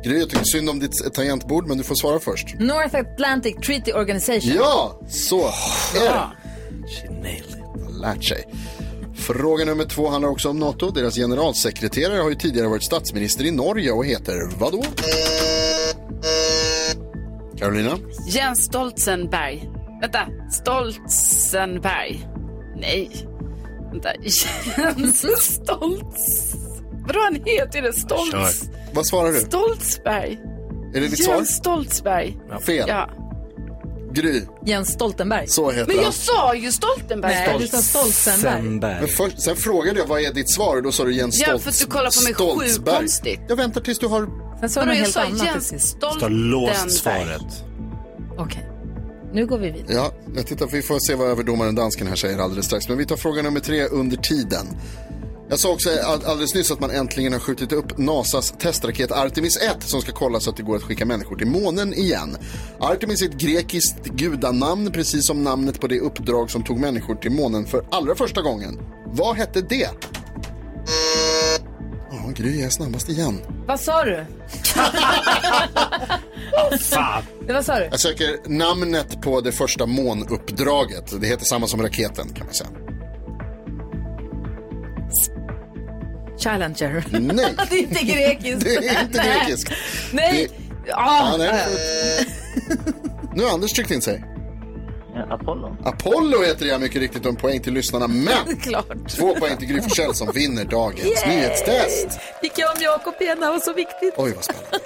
Gry, 0.04 0.18
jag 0.18 0.30
tycker 0.30 0.44
synd 0.44 0.70
om 0.70 0.80
ditt 0.80 1.14
tangentbord 1.14 1.68
men 1.68 1.78
du 1.78 1.84
får 1.84 1.94
svara 1.94 2.18
först. 2.18 2.54
North 2.58 2.96
Atlantic 2.96 3.56
Treaty 3.66 3.92
Organization. 3.92 4.52
Ja, 4.56 5.00
så 5.08 5.46
är 5.96 6.04
det. 6.04 6.30
Lärt 8.00 8.24
sig. 8.24 8.44
Fråga 9.16 9.64
nummer 9.64 9.84
två 9.84 10.08
handlar 10.08 10.30
också 10.30 10.48
om 10.48 10.58
NATO. 10.58 10.90
Deras 10.90 11.14
generalsekreterare 11.14 12.20
har 12.20 12.28
ju 12.28 12.34
tidigare 12.34 12.68
varit 12.68 12.84
statsminister 12.84 13.44
i 13.44 13.50
Norge 13.50 13.92
och 13.92 14.06
heter 14.06 14.50
vadå? 14.58 14.84
Carolina? 17.61 17.98
Jens 18.28 18.64
Stoltzenberg. 18.64 19.70
Vänta, 20.00 20.26
Stoltzenberg. 20.50 22.28
Nej. 22.76 23.11
Vänta, 23.92 24.08
Jens 24.22 25.54
Stoltz... 25.54 26.54
Vadå 27.06 27.20
han 27.20 27.34
heter 27.34 27.78
ju 27.78 27.86
det? 27.86 27.92
Stoltz... 27.92 28.70
Vad 28.92 29.06
svarar 29.06 29.32
du? 29.32 29.38
Stoltzberg. 29.38 30.38
Är 30.94 31.00
det 31.00 31.08
ditt 31.08 31.18
Jens 31.20 31.24
svar? 31.24 31.44
Stoltzberg. 31.44 32.38
Fel. 32.66 32.88
Ja. 32.88 33.11
Gry. 34.12 34.42
Jens 34.66 34.88
Stoltenberg. 34.92 35.48
Så 35.48 35.70
heter 35.70 35.86
Men 35.86 35.96
han. 35.96 36.04
jag 36.04 36.14
sa 36.14 36.54
ju 36.54 36.72
Stoltenberg. 36.72 37.34
Nej, 37.34 37.56
du 37.58 37.66
sa 37.66 37.76
Stoltenberg. 37.78 39.00
Men 39.00 39.08
först, 39.08 39.42
sen 39.42 39.56
frågade 39.56 39.98
jag 39.98 40.06
vad 40.06 40.20
är 40.20 40.32
ditt 40.32 40.50
svar 40.54 40.76
och 40.76 40.82
då 40.82 40.92
sa 40.92 41.04
du 41.04 41.14
Jens 41.14 41.40
Ja, 41.40 41.46
Stoltz, 41.46 41.64
för 41.64 41.70
att 41.70 41.78
du 41.78 41.86
kollar 41.86 42.11
på 42.36 42.44
mig 42.56 42.56
sjukt 42.74 42.90
konstigt. 42.90 43.40
Jag 43.48 43.56
väntar 43.56 43.80
tills 43.80 43.98
du 43.98 44.06
har... 44.06 44.28
Sen 44.61 44.70
sa 44.70 44.84
du 44.84 44.92
helt 44.94 45.12
sa 45.12 45.20
annat 45.20 45.44
Jens 45.44 45.70
precis. 45.70 45.88
Stoltenberg. 45.90 46.90
svaret. 46.90 47.64
Okej, 48.38 48.68
nu 49.32 49.46
går 49.46 49.58
vi 49.58 49.70
vidare. 49.70 49.92
Ja, 49.94 50.12
jag 50.36 50.46
tittar, 50.46 50.66
vi 50.66 50.82
får 50.82 50.98
se 50.98 51.14
vad 51.14 51.28
överdomaren 51.28 51.74
dansken 51.74 52.06
här 52.06 52.16
säger 52.16 52.38
alldeles 52.38 52.66
strax. 52.66 52.88
Men 52.88 52.98
vi 52.98 53.06
tar 53.06 53.16
fråga 53.16 53.42
nummer 53.42 53.61
tre 53.61 53.84
under 53.84 54.16
tiden. 54.16 54.66
Jag 55.51 55.59
sa 55.59 55.72
också 55.72 55.90
all- 56.05 56.24
alldeles 56.24 56.55
nyss 56.55 56.70
att 56.70 56.80
man 56.80 56.90
äntligen 56.90 57.32
har 57.32 57.40
skjutit 57.40 57.72
upp 57.72 57.98
NASAs 57.98 58.55
testraket 58.59 59.12
Artemis 59.12 59.57
1 59.57 59.76
som 59.82 60.01
ska 60.01 60.12
kolla 60.12 60.40
så 60.40 60.51
att 60.51 60.57
det 60.57 60.62
går 60.62 60.76
att 60.76 60.82
skicka 60.82 61.07
människor 61.07 61.36
till 61.36 61.46
månen 61.46 61.94
igen. 61.94 62.36
Artemis 62.80 63.22
är 63.22 63.26
ett 63.28 63.34
grekiskt 63.38 64.05
gudanamn, 64.05 64.92
precis 64.92 65.26
som 65.26 65.44
namnet 65.44 65.80
på 65.80 65.86
det 65.86 66.01
uppdrag 66.01 66.51
som 66.51 66.62
tog 66.64 66.78
människor 66.78 67.14
till 67.14 67.30
månen 67.30 67.66
för 67.66 67.84
allra 67.90 68.14
första 68.14 68.42
gången. 68.42 68.78
Vad 69.07 69.36
hette 69.36 69.61
det? 69.61 69.88
Ja, 72.11 72.30
Gry 72.36 72.62
är 72.62 72.68
snabbast 72.68 73.09
igen. 73.09 73.40
Vad 73.66 73.80
sa 73.80 74.05
du? 74.05 74.24
Fan. 76.80 77.22
Det, 77.46 77.53
vad 77.53 77.64
sa 77.64 77.78
du? 77.78 77.84
Jag 77.84 78.01
söker 78.01 78.48
namnet 78.48 79.22
på 79.22 79.40
det 79.40 79.53
första 79.53 79.86
månuppdraget. 79.86 81.20
Det 81.20 81.26
heter 81.26 81.44
samma 81.44 81.66
som 81.66 81.82
raketen 81.82 82.28
kan 82.34 82.46
man 82.46 82.55
säga. 82.55 82.70
Challenger. 86.41 87.05
Nej. 87.11 87.55
det 87.70 87.76
är 87.76 87.78
inte 87.82 88.05
grekiskt. 88.05 88.61
Det 88.64 88.76
är 88.76 89.03
inte 89.03 89.18
Nej. 89.18 89.38
grekiskt. 89.47 89.72
Nej. 90.12 90.49
Ja, 90.86 90.95
Ah. 90.97 91.36
nej, 91.38 91.64
Nu 93.34 93.45
har 93.45 93.51
Anders 93.51 93.72
tryckt 93.72 93.91
in 93.91 94.03
sig. 94.03 94.24
Apollo. 95.30 95.76
Apollo 95.84 96.43
heter 96.43 96.64
det, 96.64 96.70
ja, 96.70 96.78
mycket 96.78 97.01
riktigt, 97.01 97.24
och 97.24 97.30
en 97.30 97.36
poäng 97.36 97.61
till 97.61 97.72
lyssnarna. 97.74 98.07
Men 98.09 98.57
Klart. 98.62 99.09
två 99.09 99.34
poäng 99.34 99.57
till 99.57 99.68
Gry 99.68 99.80
Forssell 99.82 100.14
som 100.14 100.32
vinner 100.34 100.64
dagens 100.64 101.05
Yay! 101.24 101.36
nyhetstest. 101.36 102.09
Fick 102.43 102.53
jag 102.59 102.70
om 102.76 102.82
Jakob 102.82 103.14
igen, 103.20 103.41
det 103.41 103.47
var 103.47 103.59
så 103.61 103.72
viktigt. 103.72 104.14
Oj, 104.16 104.32
vad 104.34 104.45
spännande. 104.45 104.78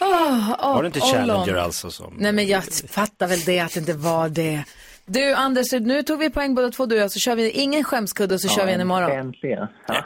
Oh, 0.00 0.50
oh, 0.50 0.74
Var 0.74 0.82
det 0.82 0.86
inte 0.86 1.00
Challenger 1.00 1.54
alltså 1.54 1.90
som... 1.90 2.14
Nej, 2.18 2.32
men 2.32 2.46
jag 2.46 2.64
fattar 2.88 3.26
väl 3.26 3.40
det 3.44 3.60
att 3.60 3.72
det 3.74 3.80
inte 3.80 3.92
var 3.92 4.28
det. 4.28 4.64
Du, 5.10 5.34
Anders, 5.34 5.72
nu 5.72 6.02
tog 6.02 6.18
vi 6.18 6.30
poäng 6.30 6.54
båda 6.54 6.70
två, 6.70 6.86
du 6.86 6.94
och 6.94 7.02
jag, 7.02 7.10
så 7.10 7.18
kör 7.18 7.36
vi 7.36 7.50
ingen 7.50 7.84
skämskudde 7.84 8.34
och 8.34 8.40
så 8.40 8.48
kör 8.48 8.66
vi 8.66 8.72
en 8.72 8.80
imorgon. 8.80 9.10
Äntligen. 9.10 9.66
Ja. 9.86 10.04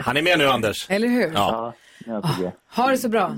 Han 0.00 0.16
är 0.16 0.22
med 0.22 0.38
nu 0.38 0.48
Anders. 0.48 0.90
Eller 0.90 1.08
hur? 1.08 1.32
Ja. 1.34 1.74
Ja, 2.06 2.22
det. 2.40 2.52
Ha 2.76 2.90
det 2.90 2.98
så 2.98 3.08
bra. 3.08 3.36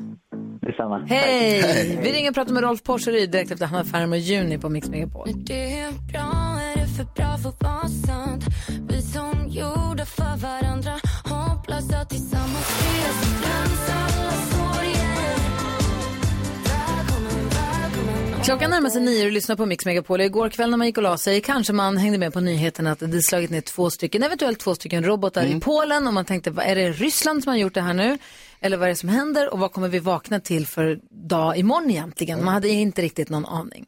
Detsamma. 0.60 1.06
Hej! 1.08 1.98
Vi 2.02 2.12
ringer 2.12 2.30
och 2.30 2.34
pratar 2.34 2.52
med 2.52 2.62
Rolf 2.62 2.82
Porseryd 2.82 3.30
direkt 3.30 3.50
efter 3.50 3.66
Hanna 3.66 3.84
Färm 3.84 4.12
och 4.12 4.18
Juni 4.18 4.58
på 4.58 4.68
Mix 4.68 4.88
Megapol. 4.88 5.28
Det 5.34 5.80
är 5.80 5.92
bra, 6.12 6.60
är 6.74 6.80
det 6.80 6.86
för 6.96 7.04
bra 7.14 7.36
för 7.42 7.48
att 7.48 7.62
vara 7.62 7.88
sant? 7.88 8.44
Vi 8.88 9.02
som 9.02 9.48
gjorda 9.48 10.04
för 10.04 10.36
varandra 10.42 10.92
Klockan 18.46 18.70
närmar 18.70 18.90
sig 18.90 19.02
nio 19.02 19.18
och 19.18 19.24
du 19.24 19.30
lyssnar 19.30 19.56
på 19.56 19.66
Mix 19.66 19.86
Megapol. 19.86 20.20
Igår 20.20 20.48
kväll 20.48 20.70
när 20.70 20.76
man 20.76 20.86
gick 20.86 20.96
och 20.96 21.02
la 21.02 21.18
sig 21.18 21.40
kanske 21.40 21.72
man 21.72 21.96
hängde 21.96 22.18
med 22.18 22.32
på 22.32 22.40
nyheten 22.40 22.86
att 22.86 22.98
det 22.98 23.22
slagit 23.22 23.50
ner 23.50 23.60
två 23.60 23.90
stycken, 23.90 24.22
eventuellt 24.22 24.58
två 24.58 24.74
stycken 24.74 25.04
robotar 25.04 25.44
i 25.44 25.60
Polen 25.60 26.06
och 26.06 26.14
man 26.14 26.24
tänkte, 26.24 26.50
vad 26.50 26.66
är 26.66 26.74
det 26.74 26.90
Ryssland 26.90 27.42
som 27.42 27.50
har 27.50 27.56
gjort 27.56 27.74
det 27.74 27.80
här 27.80 27.94
nu? 27.94 28.18
Eller 28.60 28.76
vad 28.76 28.86
är 28.86 28.90
det 28.90 28.96
som 28.96 29.08
händer 29.08 29.52
och 29.52 29.58
vad 29.58 29.72
kommer 29.72 29.88
vi 29.88 29.98
vakna 29.98 30.40
till 30.40 30.66
för 30.66 31.00
dag 31.10 31.56
imorgon 31.56 31.90
egentligen? 31.90 32.44
Man 32.44 32.54
hade 32.54 32.68
inte 32.68 33.02
riktigt 33.02 33.28
någon 33.28 33.46
aning. 33.46 33.86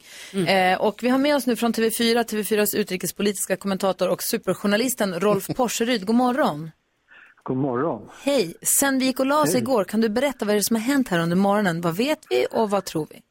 Eh, 0.49 0.81
och 0.81 1.03
vi 1.03 1.09
har 1.09 1.19
med 1.19 1.37
oss 1.37 1.47
nu 1.47 1.57
från 1.57 1.73
TV4, 1.73 2.25
TV4s 2.25 2.77
utrikespolitiska 2.77 3.57
kommentator 3.57 4.09
och 4.09 4.23
superjournalisten 4.23 5.21
Rolf 5.21 5.47
Porseryd. 5.57 6.07
God 6.07 6.17
morgon. 6.17 6.71
God 7.43 7.57
morgon. 7.57 8.09
Hej. 8.23 8.55
Sen 8.63 8.99
vi 8.99 9.07
gick 9.07 9.21
och 9.21 9.27
la 9.27 9.43
oss 9.43 9.53
Hej. 9.53 9.63
igår, 9.63 9.85
kan 9.85 10.01
du 10.01 10.09
berätta 10.09 10.45
vad 10.45 10.53
är 10.53 10.57
det 10.57 10.65
som 10.65 10.77
har 10.77 10.83
hänt 10.83 11.09
här 11.09 11.19
under 11.19 11.37
morgonen? 11.37 11.81
Vad 11.81 11.97
vet 11.97 12.19
vi 12.31 12.47
och 12.51 12.71
vad 12.71 12.85
tror 12.85 13.07
vi? 13.11 13.23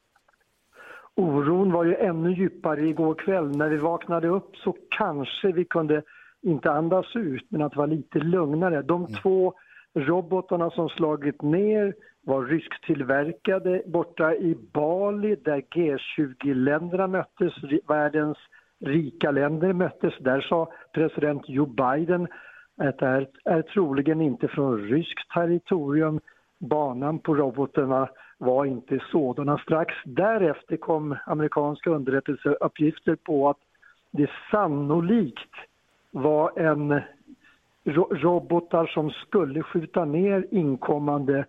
Oron 1.17 1.71
var 1.71 1.83
ju 1.83 1.95
ännu 1.95 2.31
djupare 2.31 2.87
igår 2.87 3.15
kväll. 3.15 3.57
När 3.57 3.69
vi 3.69 3.77
vaknade 3.77 4.27
upp 4.27 4.55
så 4.55 4.75
kanske 4.89 5.51
vi 5.51 5.65
kunde 5.65 6.03
inte 6.41 6.71
andas 6.71 7.15
ut, 7.15 7.45
men 7.49 7.61
att 7.61 7.71
det 7.71 7.77
var 7.77 7.87
lite 7.87 8.19
lugnare. 8.19 8.81
De 8.81 9.07
två 9.07 9.53
robotarna 9.95 10.69
som 10.69 10.89
slagit 10.89 11.41
ner 11.41 11.93
var 12.25 12.45
rysktillverkade 12.45 13.81
borta 13.85 14.35
i 14.35 14.55
Bali 14.73 15.35
där 15.35 15.61
G20-länderna 15.61 17.07
möttes, 17.07 17.53
världens 17.87 18.37
rika 18.85 19.31
länder 19.31 19.73
möttes. 19.73 20.13
Där 20.19 20.41
sa 20.41 20.71
president 20.93 21.49
Joe 21.49 21.65
Biden 21.65 22.27
att 22.77 22.97
det 22.97 23.05
är, 23.05 23.27
är 23.45 23.61
troligen 23.61 24.21
inte 24.21 24.47
från 24.47 24.77
ryskt 24.81 25.29
territorium. 25.33 26.19
Banan 26.59 27.19
på 27.19 27.35
robotarna 27.35 28.09
var 28.37 28.65
inte 28.65 28.99
sådana. 29.11 29.57
Strax 29.57 29.93
därefter 30.05 30.77
kom 30.77 31.15
amerikanska 31.25 31.89
underrättelseuppgifter 31.89 33.15
på 33.15 33.49
att 33.49 33.57
det 34.11 34.29
sannolikt 34.51 35.53
var 36.11 36.59
en 36.59 37.01
ro- 37.83 38.15
robotar 38.15 38.85
som 38.85 39.09
skulle 39.09 39.63
skjuta 39.63 40.05
ner 40.05 40.45
inkommande 40.51 41.45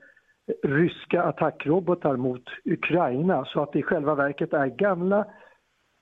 ryska 0.63 1.23
attackrobotar 1.23 2.17
mot 2.17 2.43
Ukraina 2.65 3.45
så 3.45 3.63
att 3.63 3.73
det 3.73 3.79
i 3.79 3.83
själva 3.83 4.15
verket 4.15 4.53
är 4.53 4.67
gamla 4.67 5.25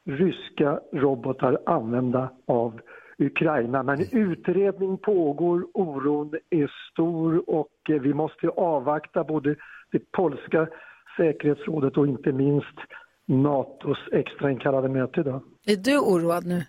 ryska 0.04 0.80
robotar 0.92 1.58
använda 1.66 2.30
av 2.46 2.80
Ukraina. 3.18 3.82
Men 3.82 4.00
utredning 4.12 4.98
pågår, 4.98 5.66
oron 5.74 6.34
är 6.50 6.72
stor 6.92 7.50
och 7.50 7.90
eh, 7.90 8.00
vi 8.00 8.14
måste 8.14 8.48
avvakta 8.48 9.24
både 9.24 9.56
det 9.98 10.12
polska 10.12 10.68
säkerhetsrådet 11.16 11.96
och 11.96 12.06
inte 12.06 12.32
minst 12.32 12.78
NATOs 13.26 13.98
extrainkallade 14.12 14.88
möte 14.88 15.20
idag. 15.20 15.42
Är 15.66 15.76
du 15.76 15.98
oroad 15.98 16.46
nu? 16.46 16.62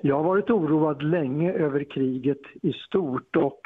Jag 0.00 0.16
har 0.16 0.24
varit 0.24 0.50
oroad 0.50 1.02
länge 1.02 1.52
över 1.52 1.84
kriget 1.84 2.40
i 2.62 2.72
stort 2.72 3.36
och 3.36 3.60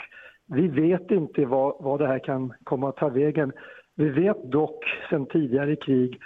vi 0.47 0.69
vet 0.69 1.11
inte 1.11 1.45
vad, 1.45 1.77
vad 1.81 2.01
det 2.01 2.07
här 2.07 2.19
kan 2.19 2.53
komma 2.65 2.89
att 2.89 2.97
ta 2.97 3.09
vägen. 3.09 3.53
Vi 3.95 4.09
vet 4.09 4.43
dock 4.53 4.85
sedan 5.11 5.27
tidigare 5.27 5.77
krig 5.77 6.21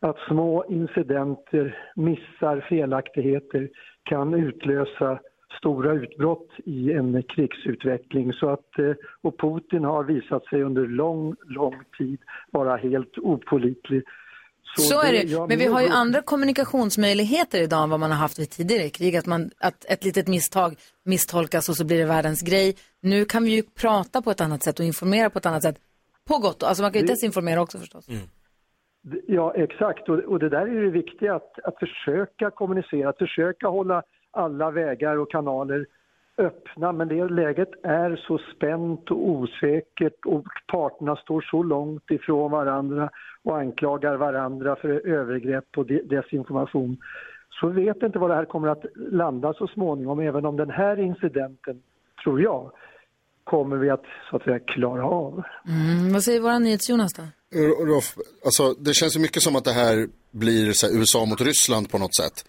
att 0.00 0.16
små 0.28 0.64
incidenter, 0.68 1.78
missar, 1.96 2.66
felaktigheter 2.68 3.68
kan 4.02 4.34
utlösa 4.34 5.18
stora 5.58 5.92
utbrott 5.92 6.48
i 6.64 6.92
en 6.92 7.22
krigsutveckling. 7.22 8.32
Så 8.32 8.48
att, 8.50 8.78
eh, 8.78 8.92
och 9.20 9.38
Putin 9.40 9.84
har 9.84 10.04
visat 10.04 10.44
sig 10.46 10.62
under 10.62 10.86
lång, 10.86 11.36
lång 11.46 11.74
tid 11.98 12.18
vara 12.50 12.76
helt 12.76 13.18
opålitlig. 13.18 14.02
Så, 14.76 15.02
är 15.02 15.12
det. 15.12 15.22
jag 15.22 15.48
Men 15.48 15.58
vi 15.58 15.66
har 15.66 15.82
ju 15.82 15.88
andra 15.88 16.22
kommunikationsmöjligheter 16.22 17.62
idag 17.62 17.82
än 17.82 17.90
vad 17.90 18.00
man 18.00 18.10
har 18.10 18.18
haft 18.18 18.38
vid 18.38 18.50
tidigare 18.50 18.88
krig. 18.88 19.16
Att, 19.16 19.26
man, 19.26 19.50
att 19.60 19.84
ett 19.84 20.04
litet 20.04 20.28
misstag 20.28 20.74
misstolkas 21.04 21.68
och 21.68 21.76
så 21.76 21.86
blir 21.86 21.98
det 21.98 22.04
världens 22.04 22.42
grej. 22.42 22.76
Nu 23.02 23.24
kan 23.24 23.44
vi 23.44 23.50
ju 23.56 23.62
prata 23.62 24.22
på 24.22 24.30
ett 24.30 24.40
annat 24.40 24.62
sätt 24.62 24.78
och 24.80 24.84
informera 24.86 25.30
på 25.30 25.38
ett 25.38 25.46
annat 25.46 25.62
sätt. 25.62 25.76
På 26.28 26.38
gott 26.38 26.62
och- 26.62 26.68
Alltså 26.68 26.82
man 26.82 26.92
kan 26.92 27.00
ju 27.00 27.06
Det- 27.06 27.12
desinformera 27.12 27.62
också 27.62 27.78
förstås. 27.78 28.06
Ja, 29.26 29.54
exakt. 29.54 30.08
Och, 30.08 30.18
och 30.18 30.38
det 30.38 30.48
där 30.48 30.66
är 30.66 30.82
det 30.82 30.90
viktiga, 30.90 31.34
att, 31.34 31.58
att 31.64 31.78
försöka 31.78 32.50
kommunicera, 32.50 33.08
att 33.08 33.18
försöka 33.18 33.68
hålla 33.68 34.02
alla 34.30 34.70
vägar 34.70 35.16
och 35.16 35.30
kanaler 35.30 35.86
öppna. 36.38 36.92
Men 36.92 37.08
det 37.08 37.28
läget 37.28 37.70
är 37.82 38.24
så 38.26 38.38
spänt 38.56 39.10
och 39.10 39.28
osäkert 39.28 40.24
och 40.26 40.44
parterna 40.72 41.16
står 41.16 41.46
så 41.50 41.62
långt 41.62 42.10
ifrån 42.10 42.50
varandra 42.50 43.10
och 43.42 43.58
anklagar 43.58 44.16
varandra 44.16 44.76
för 44.76 44.88
övergrepp 45.08 45.78
och 45.78 45.86
de- 45.86 46.02
desinformation. 46.02 46.96
Så 47.60 47.68
vi 47.68 47.84
vet 47.84 48.02
inte 48.02 48.18
var 48.18 48.28
det 48.28 48.34
här 48.34 48.44
kommer 48.44 48.68
att 48.68 48.84
landa 48.96 49.52
så 49.52 49.66
småningom, 49.66 50.20
även 50.20 50.46
om 50.46 50.56
den 50.56 50.70
här 50.70 51.00
incidenten, 51.00 51.82
tror 52.24 52.40
jag, 52.42 52.70
kommer 53.44 53.76
vi 53.76 53.90
att 53.90 54.04
så 54.30 54.36
att 54.36 54.42
säga 54.42 54.58
klara 54.58 55.04
av. 55.04 55.42
Mm, 55.68 56.12
vad 56.12 56.22
säger 56.22 56.40
våra 56.40 56.58
NyhetsJonas 56.58 57.12
då? 57.14 57.22
Rolf, 57.86 58.16
alltså, 58.44 58.72
det 58.72 58.94
känns 58.94 59.16
ju 59.16 59.20
mycket 59.20 59.42
som 59.42 59.56
att 59.56 59.64
det 59.64 59.72
här 59.72 60.08
blir 60.30 60.72
så 60.72 60.86
här, 60.86 60.98
USA 60.98 61.26
mot 61.26 61.40
Ryssland 61.40 61.90
på 61.90 61.98
något 61.98 62.16
sätt. 62.16 62.44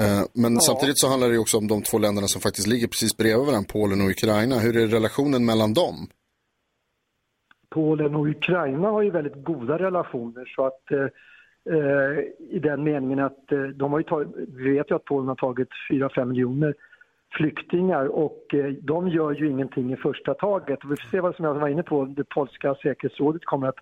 Eh, 0.00 0.24
men 0.42 0.54
Ja. 0.54 0.60
samtidigt 0.60 0.98
så 0.98 1.08
handlar 1.08 1.28
det 1.28 1.38
också 1.38 1.58
om 1.58 1.68
de 1.68 1.82
två 1.82 1.98
länderna 1.98 2.26
som 2.26 2.40
faktiskt 2.40 2.66
ligger 2.66 2.86
precis 2.86 3.16
bredvid 3.16 3.46
varandra, 3.46 3.72
Polen 3.72 4.00
och 4.00 4.10
Ukraina. 4.10 4.54
Hur 4.58 4.76
är 4.76 4.86
relationen 4.86 5.44
mellan 5.44 5.74
dem? 5.74 5.96
Polen 7.70 8.14
och 8.14 8.26
Ukraina 8.26 8.88
har 8.88 9.02
ju 9.02 9.10
väldigt 9.10 9.44
goda 9.44 9.78
relationer 9.78 10.52
så 10.56 10.66
att 10.66 10.90
eh, 10.90 11.08
eh, 11.74 12.18
i 12.56 12.58
den 12.58 12.84
meningen 12.84 13.18
att 13.18 13.52
eh, 13.52 13.62
de 13.62 13.92
har 13.92 13.98
ju 13.98 14.04
tagit, 14.04 14.28
vi 14.48 14.70
vet 14.70 14.90
ju 14.90 14.94
att 14.96 15.04
Polen 15.04 15.28
har 15.28 15.34
tagit 15.34 15.68
4-5 15.90 16.24
miljoner 16.24 16.74
flyktingar 17.36 18.06
och 18.06 18.54
eh, 18.54 18.72
de 18.82 19.08
gör 19.08 19.32
ju 19.32 19.50
ingenting 19.50 19.92
i 19.92 19.96
första 19.96 20.34
taget. 20.34 20.84
Och 20.84 20.90
vi 20.92 20.96
får 20.96 21.10
se 21.10 21.20
vad 21.20 21.36
som 21.36 21.44
jag 21.44 21.54
var 21.54 21.68
inne 21.68 21.82
på, 21.82 22.04
det 22.04 22.24
polska 22.24 22.74
säkerhetsrådet 22.74 23.44
kommer 23.44 23.68
att 23.68 23.78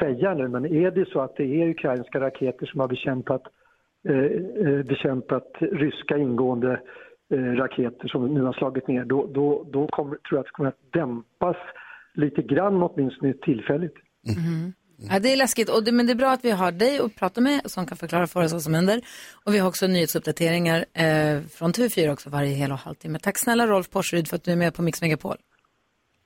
säga 0.00 0.34
nu, 0.34 0.48
men 0.48 0.66
är 0.66 0.90
det 0.90 1.08
så 1.08 1.20
att 1.20 1.36
det 1.36 1.62
är 1.62 1.68
ukrainska 1.68 2.20
raketer 2.20 2.66
som 2.66 2.80
har 2.80 2.88
bekämpat, 2.88 3.42
bekämpat 4.84 5.48
ryska 5.60 6.18
ingående 6.18 6.80
eh, 7.32 7.38
raketer 7.38 8.08
som 8.08 8.34
nu 8.34 8.42
har 8.42 8.52
slagit 8.52 8.88
ner, 8.88 9.04
då, 9.04 9.26
då, 9.26 9.66
då 9.72 9.86
kommer, 9.86 10.16
tror 10.16 10.22
jag 10.30 10.40
att 10.40 10.46
det 10.46 10.52
kommer 10.52 10.68
att 10.68 10.92
dämpas 10.92 11.56
lite 12.14 12.42
grann 12.42 12.82
åtminstone 12.82 13.34
tillfälligt. 13.34 13.94
Mhm. 14.26 14.72
Ja, 15.10 15.18
det 15.18 15.32
är 15.32 15.36
läskigt, 15.36 15.68
och 15.68 15.84
det, 15.84 15.92
men 15.92 16.06
det 16.06 16.12
är 16.12 16.16
bra 16.16 16.30
att 16.30 16.44
vi 16.44 16.50
har 16.50 16.72
dig 16.72 16.98
att 16.98 17.14
prata 17.14 17.40
med 17.40 17.60
som 17.64 17.86
kan 17.86 17.96
förklara 17.96 18.26
för 18.26 18.44
oss 18.44 18.52
vad 18.52 18.62
som 18.62 18.74
händer. 18.74 19.00
Och 19.44 19.54
vi 19.54 19.58
har 19.58 19.68
också 19.68 19.86
nyhetsuppdateringar 19.86 20.84
eh, 20.92 21.42
från 21.42 21.72
TV4 21.72 22.12
också 22.12 22.30
varje 22.30 22.54
hel 22.54 22.72
och 22.72 22.78
halvtimme. 22.78 23.18
Tack 23.18 23.38
snälla 23.38 23.66
Rolf 23.66 23.90
Porseryd 23.90 24.28
för 24.28 24.36
att 24.36 24.44
du 24.44 24.52
är 24.52 24.56
med 24.56 24.74
på 24.74 24.82
Mix 24.82 25.02
Megapol. 25.02 25.36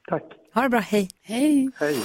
Tack. 0.09 0.23
Ha 0.55 0.63
det 0.63 0.69
bra, 0.69 0.81
hej. 0.81 1.09
Hej. 1.23 1.71
Hej. 1.81 1.97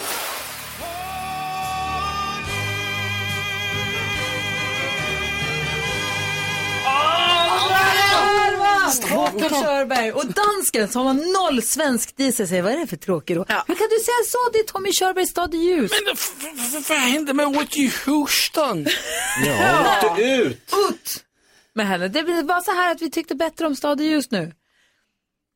Håkan 9.11 9.49
Körberg 9.49 10.11
och 10.11 10.25
dansken 10.25 10.87
som 10.87 11.05
har 11.05 11.13
noll 11.13 11.61
svensk 11.61 12.19
i 12.19 12.31
sig 12.31 12.47
säger 12.47 12.61
vad 12.61 12.71
är 12.73 12.77
det 12.77 12.87
för 12.87 12.97
tråkig 12.97 13.35
då? 13.35 13.45
Hur 13.67 13.75
kan 13.75 13.87
du 13.89 13.99
säga 14.05 14.23
så? 14.27 14.37
Det 14.53 14.59
är 14.59 14.63
Tommy 14.63 14.91
Körbergs 14.91 15.29
stad 15.29 15.55
i 15.55 15.57
ljus. 15.57 15.91
Men 16.05 16.15
vad 16.89 16.97
hände 16.97 17.33
med 17.33 17.49
Whitney 17.49 17.91
Houston? 18.05 18.87
Ja, 19.45 19.99
åkte 20.11 20.21
ut. 20.23 20.73
Ut 20.89 21.23
med 21.73 21.87
henne. 21.87 22.07
Det 22.07 22.23
var 22.43 22.61
så 22.61 22.71
här 22.71 22.91
att 22.91 23.01
vi 23.01 23.11
tyckte 23.11 23.35
bättre 23.35 23.67
om 23.67 23.75
stad 23.75 24.01
i 24.01 24.03
ljus 24.03 24.31
nu. 24.31 24.53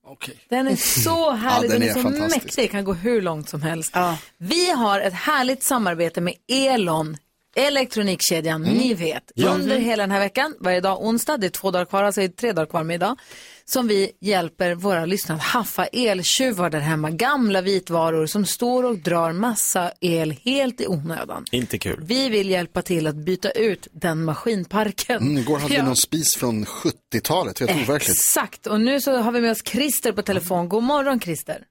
Okej. 0.08 0.46
Den 0.50 0.68
är 0.68 0.76
så 0.76 1.32
härlig, 1.32 1.68
Ja, 1.68 1.72
den 1.72 1.82
den, 1.82 1.90
är, 2.06 2.16
är 2.16 2.30
så 2.30 2.40
mäktig, 2.40 2.72
kan 2.72 2.84
gå 2.84 2.94
hur 2.94 3.22
långt 3.22 3.50
som 3.50 3.62
helst. 3.62 3.96
Vi 4.38 4.72
har 4.72 5.00
ett 5.00 5.14
härligt 5.14 5.64
samarbete 5.64 6.22
med 6.22 6.34
Elon, 6.48 7.18
elektronikkedjan, 7.56 8.62
ni 8.62 8.94
vet. 8.94 9.32
Ja. 9.36 9.50
Under 9.50 9.78
hela 9.78 10.04
den 10.04 10.12
här 10.12 10.20
veckan, 10.20 10.56
varje 10.60 10.82
dag 10.82 11.02
onsdag, 11.06 11.38
det 11.38 11.48
är 11.48 11.50
två 11.50 11.72
dagar 11.72 11.86
kvar, 11.86 12.04
alltså 12.04 12.22
det 12.22 12.26
är 12.26 12.30
tre 12.30 12.52
dagar 12.52 12.66
kvar 12.66 12.84
med 12.84 12.96
idag, 12.96 13.18
som 13.66 13.88
vi 13.88 14.12
hjälper 14.22 14.76
våra 14.76 15.06
lyssnare 15.06 15.38
att 15.38 15.44
haffa 15.44 15.86
eltjuvar 15.86 16.70
där 16.70 16.80
hemma. 16.80 17.10
Gamla 17.12 17.62
vitvaror 17.62 18.26
som 18.26 18.46
står 18.46 18.84
och 18.84 18.98
drar 18.98 19.34
massa 19.34 19.92
el 20.02 20.32
helt 20.32 20.82
i 20.82 20.88
onödan. 20.88 21.46
Inte 21.52 21.78
kul. 21.78 22.00
Vi 22.04 22.30
vill 22.30 22.50
hjälpa 22.50 22.82
till 22.82 23.08
att 23.08 23.16
byta 23.16 23.52
ut 23.52 23.88
den 23.92 24.24
maskinparken. 24.24 25.22
Mm, 25.22 25.38
igår 25.38 25.60
hade 25.60 25.74
Ja. 25.74 25.82
vi 25.82 25.86
någon 25.88 25.96
spis 25.96 26.36
från 26.38 26.66
70-talet, 26.66 27.60
helt 27.60 27.72
overkligt. 27.72 28.10
Exakt, 28.18 28.68
och 28.68 28.82
nu 28.82 29.02
så 29.02 29.18
har 29.18 29.32
vi 29.32 29.42
med 29.42 29.52
oss 29.52 29.64
Christer 29.66 30.12
på 30.12 30.22
telefon. 30.22 30.70
God 30.70 30.84
morgon 30.84 31.20
Christer. 31.20 31.64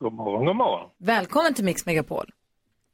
God 0.00 0.12
morgon, 0.12 0.46
god 0.46 0.56
morgon. 0.56 0.90
Välkommen 1.04 1.54
till 1.54 1.64
Mix 1.64 1.86
Megapol. 1.86 2.30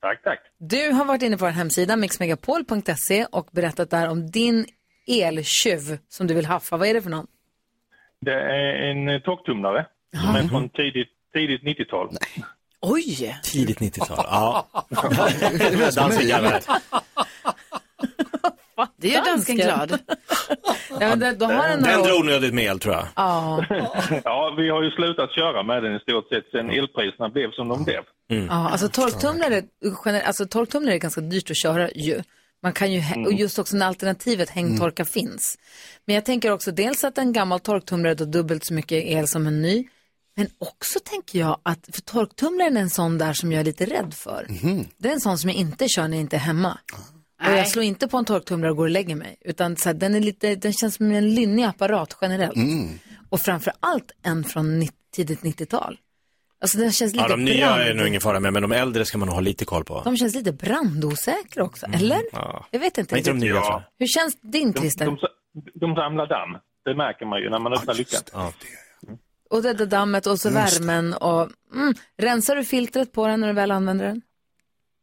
Tack, 0.01 0.22
tack. 0.22 0.40
Du 0.59 0.92
har 0.92 1.05
varit 1.05 1.22
inne 1.22 1.36
på 1.36 1.44
vår 1.44 1.53
hemsida 1.53 1.96
mixmegapol.se 1.96 3.26
och 3.32 3.48
berättat 3.53 3.90
där 3.90 4.09
om 4.09 4.30
din 4.30 4.66
eltjuv 5.07 5.98
som 6.09 6.26
du 6.26 6.34
vill 6.34 6.46
haffa. 6.46 6.76
Vad 6.76 6.88
är 6.88 6.94
det 6.94 7.03
för 7.03 7.11
någon? 7.11 7.26
Det 8.20 8.34
är 8.34 8.90
en 8.90 9.09
eh, 9.09 9.20
torktumlare 9.20 9.86
som 10.20 10.36
är 10.36 10.48
från 10.48 10.68
tidigt, 10.68 11.09
tidigt 11.32 11.62
90-tal. 11.62 12.16
Oj! 12.80 13.40
Tidigt 13.42 13.78
90-tal, 13.78 14.24
ja. 14.28 14.68
Det 18.97 19.09
gör 19.09 19.24
dansken 19.24 19.57
glad. 19.57 19.91
ja, 20.91 20.99
men 20.99 21.18
det, 21.18 21.33
då 21.35 21.47
har 21.47 21.68
den 21.68 21.83
Den 21.83 22.03
drar 22.03 22.18
onödigt 22.20 22.55
med 22.55 22.64
el 22.64 22.78
tror 22.78 22.95
jag. 22.95 23.07
Ja. 23.16 23.64
ja, 24.24 24.55
vi 24.59 24.70
har 24.70 24.83
ju 24.83 24.91
slutat 24.91 25.31
köra 25.35 25.62
med 25.62 25.83
den 25.83 25.97
i 25.97 25.99
stort 26.01 26.28
sett 26.28 26.45
sen 26.51 26.70
elpriserna 26.70 27.28
blev 27.28 27.51
som 27.53 27.68
de 27.68 27.85
blev. 27.85 28.01
ja, 28.28 28.70
alltså 28.70 28.89
torktumlare, 28.89 29.62
gener- 30.05 30.22
alltså 30.22 30.47
torktumlare 30.47 30.95
är 30.95 30.99
ganska 30.99 31.20
dyrt 31.20 31.51
att 31.51 31.57
köra 31.62 31.91
ju. 31.91 32.22
Man 32.62 32.72
kan 32.72 32.93
ju, 32.93 33.03
och 33.26 33.33
just 33.33 33.59
också 33.59 33.76
när 33.76 33.87
alternativet 33.87 34.51
hängtorka 34.51 35.05
finns. 35.05 35.59
Men 36.07 36.14
jag 36.14 36.24
tänker 36.24 36.51
också 36.53 36.70
dels 36.70 37.05
att 37.05 37.18
en 37.18 37.33
gammal 37.33 37.61
torktumlare 37.61 38.14
då 38.14 38.24
dubbelt 38.24 38.64
så 38.64 38.74
mycket 38.74 39.05
el 39.05 39.28
som 39.28 39.47
en 39.47 39.62
ny. 39.62 39.89
Men 40.37 40.47
också 40.59 40.99
tänker 41.05 41.39
jag 41.39 41.61
att, 41.62 41.89
för 41.93 42.01
torktumlaren 42.03 42.76
är 42.76 42.81
en 42.81 42.91
sån 42.91 43.18
där 43.18 43.33
som 43.33 43.53
jag 43.53 43.61
är 43.61 43.64
lite 43.64 43.85
rädd 43.87 44.14
för. 44.14 44.47
Det 44.99 45.09
är 45.09 45.12
en 45.12 45.20
sån 45.20 45.39
som 45.39 45.51
jag 45.51 45.57
inte 45.57 45.89
kör 45.89 46.03
när 46.09 46.16
jag 46.16 46.20
inte 46.20 46.37
är 46.37 46.41
hemma. 46.41 46.78
Och 47.47 47.53
jag 47.53 47.68
slår 47.68 47.84
inte 47.84 48.09
på 48.09 48.16
en 48.16 48.24
torktumlare 48.24 48.70
och 48.70 48.76
går 48.76 48.84
och 48.84 48.91
lägger 48.91 49.16
mig. 49.16 49.36
Utan 49.41 49.76
så 49.76 49.88
här, 49.88 49.95
den, 49.95 50.14
är 50.14 50.20
lite, 50.20 50.55
den 50.55 50.72
känns 50.72 50.95
som 50.95 51.11
en 51.11 51.34
lynnig 51.34 51.64
apparat 51.64 52.18
generellt. 52.20 52.57
Och 53.30 53.41
framför 53.41 53.72
allt 53.80 54.12
en 54.22 54.45
från 54.45 54.78
90, 54.78 54.95
tidigt 55.14 55.41
90-tal. 55.41 55.99
Alltså 56.61 56.78
den 56.78 56.93
känns 56.93 57.12
lite 57.12 57.24
Ja, 57.24 57.28
de 57.28 57.45
nya 57.45 57.66
brand. 57.66 57.80
är 57.82 57.95
nog 57.95 58.07
ingen 58.07 58.20
fara 58.20 58.41
med, 58.41 58.53
men 58.53 58.62
de 58.62 58.72
äldre 58.72 59.05
ska 59.05 59.18
man 59.18 59.26
nog 59.26 59.34
ha 59.34 59.41
lite 59.41 59.64
koll 59.64 59.84
på. 59.84 60.03
De 60.05 60.16
känns 60.16 60.34
lite 60.34 60.53
brandosäkra 60.53 61.64
också, 61.64 61.86
eller? 61.86 62.20
Ja. 62.32 62.66
Jag 62.70 62.80
vet 62.80 62.99
inte 62.99 63.14
Men 63.14 63.18
inte 63.18 63.30
de 63.30 63.38
nya 63.38 63.55
jag. 63.55 63.82
Hur 63.99 64.07
känns 64.07 64.41
din 64.41 64.74
Christer? 64.74 65.07
De, 65.07 65.18
de 65.74 65.95
samlar 65.95 66.26
damm. 66.26 66.57
Det 66.84 66.95
märker 66.95 67.26
man 67.26 67.41
ju 67.41 67.51
när 67.51 67.59
man 67.59 67.72
öppnar 67.72 67.95
luckan. 67.95 68.20
Ja. 68.32 68.53
Och 69.51 69.62
det 69.62 69.72
där 69.72 69.86
dammet 69.86 70.26
och 70.26 70.41
så 70.41 70.49
Just 70.49 70.80
värmen 70.80 71.14
och... 71.14 71.49
Mm, 71.74 71.95
rensar 72.18 72.57
du 72.57 72.64
filtret 72.64 73.12
på 73.12 73.26
den 73.26 73.41
när 73.41 73.49
du 73.49 73.55
väl 73.55 73.70
använder 73.70 74.05
den? 74.05 74.22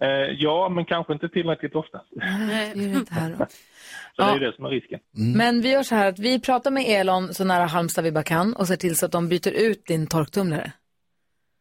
Eh, 0.01 0.09
ja, 0.37 0.69
men 0.69 0.85
kanske 0.85 1.13
inte 1.13 1.29
tillräckligt 1.29 1.75
ofta. 1.75 2.01
Nej, 2.11 2.71
det 2.75 2.87
det 2.87 2.97
inte 2.99 3.13
här 3.13 3.35
då. 3.39 3.45
Så 4.15 4.21
det 4.21 4.31
är 4.31 4.39
det 4.39 4.55
som 4.55 4.65
är 4.65 4.69
risken. 4.69 4.99
Men 5.11 5.61
vi 5.61 5.71
gör 5.71 5.83
så 5.83 5.95
här 5.95 6.07
att 6.09 6.19
vi 6.19 6.39
pratar 6.39 6.71
med 6.71 6.83
Elon 6.87 7.33
så 7.33 7.43
nära 7.43 7.65
Halmstad 7.65 8.03
vi 8.03 8.11
bara 8.11 8.23
kan 8.23 8.53
och 8.53 8.67
ser 8.67 8.75
till 8.75 8.95
så 8.97 9.05
att 9.05 9.11
de 9.11 9.29
byter 9.29 9.51
ut 9.51 9.85
din 9.85 10.07
torktumlare. 10.07 10.71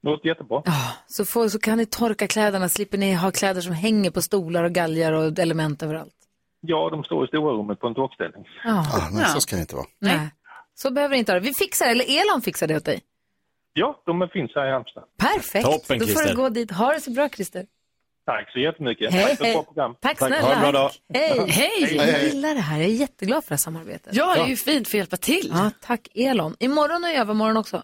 Låter 0.03 0.28
jättebra. 0.28 0.62
Så, 1.07 1.24
får, 1.24 1.49
så 1.49 1.59
kan 1.59 1.78
ni 1.78 1.87
torka 1.87 2.26
kläderna, 2.26 2.68
slipper 2.68 2.99
ni 2.99 3.14
ha 3.14 3.30
kläder 3.30 3.61
som 3.61 3.72
hänger 3.72 4.11
på 4.11 4.22
stolar 4.22 4.64
och 4.64 4.72
galgar 4.72 5.12
och 5.12 5.39
element 5.39 5.82
överallt. 5.82 6.14
Ja, 6.61 6.91
de 6.91 7.05
står 7.05 7.24
i 7.24 7.28
stora 7.28 7.53
rummet 7.53 7.80
på 7.80 7.87
en 7.87 7.95
torkställning. 7.95 8.49
Ja. 8.64 8.78
Ah, 8.78 9.11
men 9.12 9.24
så 9.24 9.41
ska 9.41 9.57
det 9.57 9.61
inte 9.62 9.74
vara. 9.74 9.87
Nej. 9.99 10.28
Så 10.74 10.91
behöver 10.91 11.14
det 11.14 11.18
inte 11.18 11.32
ha 11.32 11.41
det. 11.41 11.47
Vi 11.47 11.55
fixar 11.55 11.87
det, 11.87 11.91
eller 11.93 12.05
Elon 12.22 12.43
fixar 12.43 12.66
det 12.66 12.76
åt 12.76 12.84
dig. 12.84 13.01
Ja, 13.72 14.03
de 14.07 14.28
finns 14.32 14.53
här 14.55 14.68
i 14.68 14.72
Halmstad. 14.72 15.05
Perfekt, 15.18 15.64
Toppen, 15.64 15.99
då 15.99 16.07
får 16.07 16.12
Christer. 16.12 16.30
du 16.30 16.37
gå 16.37 16.49
dit. 16.49 16.70
Ha 16.70 16.93
det 16.93 17.01
så 17.01 17.11
bra 17.11 17.28
Christer. 17.28 17.66
Tack 18.27 18.53
så 18.53 18.59
jättemycket. 18.59 19.12
Hej, 19.12 19.22
Tack 19.22 19.39
för 19.39 19.45
ett 19.45 19.53
bra 19.53 19.61
hej. 19.61 19.64
program. 19.64 19.95
Tack 20.01 20.18
snälla. 20.18 20.41
Ha 20.41 20.53
en 20.55 20.61
bra 20.61 20.72
dag. 20.72 20.91
Hej. 21.14 21.47
Hej. 21.49 21.97
Jag 21.97 22.22
gillar 22.24 22.55
det 22.55 22.61
här. 22.61 22.77
Jag 22.77 22.87
är 22.87 22.93
jätteglad 22.95 23.45
för 23.45 23.49
det 23.49 23.53
här 23.53 23.59
samarbetet. 23.59 24.14
Ja, 24.16 24.35
det 24.35 24.41
är 24.41 24.47
ju 24.47 24.57
fint 24.57 24.89
för 24.89 24.97
att 24.97 25.01
hjälpa 25.01 25.16
till. 25.16 25.51
Ja, 25.55 25.70
tack 25.81 26.09
Elon. 26.14 26.57
Imorgon 26.59 27.05
och 27.05 27.11
i 27.11 27.12
övermorgon 27.12 27.57
också. 27.57 27.83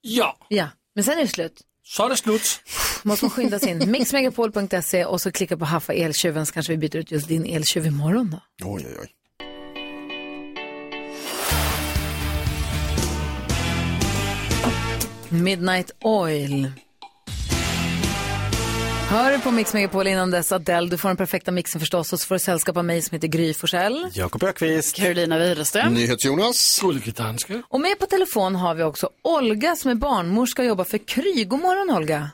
Ja. 0.00 0.36
Ja, 0.48 0.68
men 0.94 1.04
sen 1.04 1.18
är 1.18 1.22
det 1.22 1.28
slut. 1.28 1.60
Så 1.84 2.04
är 2.04 2.08
det 2.08 2.16
slut. 2.16 2.60
Måste 3.02 3.24
man 3.24 3.30
skynda 3.30 3.58
sig 3.58 3.70
in. 3.70 3.78
Mixmegapol.se 3.90 5.04
och 5.04 5.20
så 5.20 5.32
klicka 5.32 5.56
på 5.56 5.64
haffa 5.64 5.92
eltjuven 5.92 6.46
så 6.46 6.52
kanske 6.52 6.72
vi 6.72 6.76
byter 6.78 6.96
ut 6.96 7.10
just 7.10 7.28
din 7.28 7.46
eltjuv 7.46 7.86
imorgon 7.86 8.30
då. 8.30 8.66
Oj, 8.66 8.86
oj, 8.86 8.96
oj. 9.00 9.08
Midnight 15.28 15.90
Oil. 16.00 16.70
Hör 19.12 19.32
du 19.32 19.40
på 19.40 19.50
Mix 19.50 19.74
Megapol 19.74 20.06
innan 20.06 20.30
dess 20.30 20.52
Adele, 20.52 20.88
du 20.88 20.98
får 20.98 21.08
den 21.08 21.16
perfekta 21.16 21.50
mixen 21.50 21.80
förstås 21.80 22.12
och 22.12 22.20
så 22.20 22.26
får 22.26 22.34
du 22.34 22.38
sällskap 22.38 22.76
av 22.76 22.84
mig 22.84 23.02
som 23.02 23.14
heter 23.14 23.28
Gry 23.28 23.54
Forssell. 23.54 24.08
Jakob 24.12 24.42
Ökvist. 24.42 24.96
Carolina 24.96 25.38
Widerström. 25.38 25.94
NyhetsJonas. 25.94 26.80
Gullige 26.82 27.10
danske. 27.10 27.62
Och 27.68 27.80
med 27.80 27.98
på 27.98 28.06
telefon 28.06 28.54
har 28.54 28.74
vi 28.74 28.82
också 28.82 29.10
Olga 29.22 29.76
som 29.76 29.90
är 29.90 29.94
barnmorska 29.94 30.62
och 30.62 30.68
jobbar 30.68 30.84
för 30.84 30.98
Kry. 30.98 31.44
God 31.44 31.60
morgon 31.60 31.96
Olga. 31.96 32.30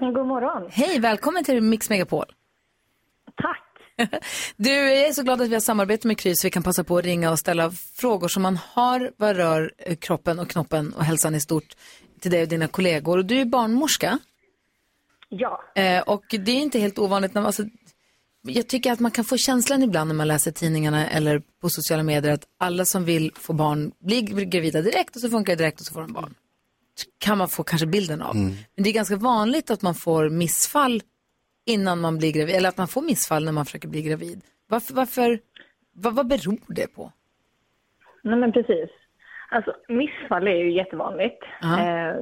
God 0.00 0.26
morgon. 0.26 0.70
Hej, 0.70 0.98
välkommen 0.98 1.44
till 1.44 1.60
Mix 1.60 1.90
Megapol. 1.90 2.26
Tack. 3.42 3.62
Du, 4.56 4.70
jag 4.70 5.08
är 5.08 5.12
så 5.12 5.22
glad 5.22 5.42
att 5.42 5.48
vi 5.48 5.54
har 5.54 5.60
samarbete 5.60 6.08
med 6.08 6.18
Kry 6.18 6.34
så 6.34 6.46
vi 6.46 6.50
kan 6.50 6.62
passa 6.62 6.84
på 6.84 6.98
att 6.98 7.04
ringa 7.04 7.30
och 7.30 7.38
ställa 7.38 7.70
frågor 7.96 8.28
som 8.28 8.42
man 8.42 8.58
har 8.72 9.10
vad 9.16 9.36
rör 9.36 9.72
eh, 9.78 9.96
kroppen 9.96 10.38
och 10.38 10.50
knoppen 10.50 10.92
och 10.92 11.04
hälsan 11.04 11.34
i 11.34 11.40
stort 11.40 11.76
till 12.20 12.30
dig 12.30 12.42
och 12.42 12.48
dina 12.48 12.68
kollegor. 12.68 13.18
Och 13.18 13.24
du 13.24 13.40
är 13.40 13.44
barnmorska. 13.44 14.18
Ja. 15.34 15.62
Eh, 15.74 16.02
och 16.02 16.24
det 16.30 16.50
är 16.50 16.60
inte 16.60 16.78
helt 16.78 16.98
ovanligt. 16.98 17.34
När 17.34 17.42
man, 17.42 17.46
alltså, 17.46 17.62
jag 18.42 18.68
tycker 18.68 18.92
att 18.92 19.00
man 19.00 19.10
kan 19.10 19.24
få 19.24 19.36
känslan 19.36 19.82
ibland 19.82 20.08
när 20.08 20.14
man 20.14 20.28
läser 20.28 20.50
tidningarna 20.50 21.08
eller 21.08 21.42
på 21.60 21.70
sociala 21.70 22.02
medier 22.02 22.32
att 22.32 22.44
alla 22.58 22.84
som 22.84 23.04
vill 23.04 23.32
få 23.34 23.52
barn 23.52 23.92
blir 23.98 24.22
gravida 24.44 24.82
direkt 24.82 25.16
och 25.16 25.22
så 25.22 25.30
funkar 25.30 25.52
det 25.52 25.62
direkt 25.62 25.80
och 25.80 25.86
så 25.86 25.94
får 25.94 26.00
de 26.00 26.12
barn. 26.12 26.34
Kan 27.18 27.38
man 27.38 27.48
få 27.48 27.62
kanske 27.62 27.86
bilden 27.86 28.22
av. 28.22 28.36
Men 28.36 28.84
det 28.84 28.90
är 28.90 28.94
ganska 28.94 29.16
vanligt 29.16 29.70
att 29.70 29.82
man 29.82 29.94
får 29.94 30.30
missfall 30.30 31.02
innan 31.66 32.00
man 32.00 32.18
blir 32.18 32.32
gravid, 32.32 32.54
eller 32.54 32.68
att 32.68 32.76
man 32.76 32.88
får 32.88 33.02
missfall 33.02 33.44
när 33.44 33.52
man 33.52 33.66
försöker 33.66 33.88
bli 33.88 34.02
gravid. 34.02 34.40
Varför, 34.68 34.94
varför 34.94 35.40
vad, 35.92 36.14
vad 36.14 36.26
beror 36.26 36.58
det 36.68 36.86
på? 36.86 37.12
Nej, 38.22 38.36
men 38.36 38.52
precis. 38.52 38.90
Alltså, 39.52 39.74
missfall 39.88 40.48
är 40.48 40.56
ju 40.56 40.70
jättevanligt. 40.72 41.42
Eh, 41.78 42.14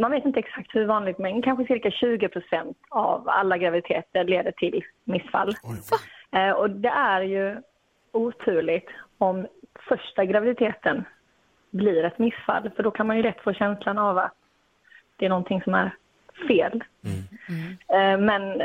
man 0.00 0.10
vet 0.10 0.24
inte 0.24 0.38
exakt 0.38 0.74
hur 0.74 0.84
vanligt, 0.86 1.18
men 1.18 1.42
kanske 1.42 1.66
cirka 1.66 1.90
20 1.90 2.28
procent 2.28 2.76
av 2.90 3.28
alla 3.28 3.58
graviditeter 3.58 4.24
leder 4.24 4.52
till 4.52 4.84
missfall. 5.04 5.52
Eh, 6.32 6.50
och 6.50 6.70
det 6.70 6.88
är 6.88 7.20
ju 7.20 7.56
oturligt 8.12 8.88
om 9.18 9.46
första 9.88 10.24
graviditeten 10.24 11.04
blir 11.70 12.04
ett 12.04 12.18
missfall, 12.18 12.70
för 12.76 12.82
då 12.82 12.90
kan 12.90 13.06
man 13.06 13.16
ju 13.16 13.22
lätt 13.22 13.40
få 13.40 13.52
känslan 13.52 13.98
av 13.98 14.18
att 14.18 14.34
det 15.16 15.24
är 15.24 15.28
någonting 15.28 15.62
som 15.62 15.74
är 15.74 15.90
fel. 16.48 16.84
Eh, 17.88 18.18
Men 18.18 18.62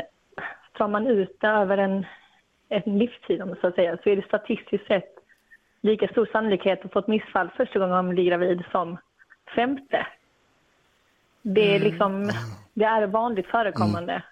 tar 0.72 0.88
man 0.88 1.06
ut 1.06 1.36
det 1.40 1.48
över 1.48 1.78
en, 1.78 2.06
en 2.68 2.98
livstid, 2.98 3.42
om 3.42 3.48
man 3.48 3.58
så 3.60 3.66
att 3.66 3.74
säga, 3.74 3.98
så 4.02 4.10
är 4.10 4.16
det 4.16 4.22
statistiskt 4.26 4.86
sett 4.86 5.14
lika 5.82 6.08
stor 6.08 6.28
sannolikhet 6.32 6.84
att 6.84 6.92
få 6.92 6.98
ett 6.98 7.08
missfall 7.08 7.50
första 7.56 7.78
gången 7.78 7.94
man 7.94 8.08
blir 8.08 8.24
gravid 8.24 8.64
som 8.72 8.98
femte. 9.54 10.06
Det 11.42 11.74
är 11.74 11.80
liksom, 11.80 12.30
det 12.74 12.84
är 12.84 13.06
vanligt 13.06 13.46
förekommande. 13.46 14.22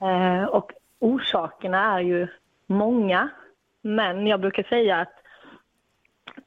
Eh, 0.00 0.44
och 0.44 0.72
orsakerna 0.98 1.94
är 1.94 2.00
ju 2.00 2.26
många, 2.66 3.28
men 3.82 4.26
jag 4.26 4.40
brukar 4.40 4.62
säga 4.62 5.00
att 5.00 5.14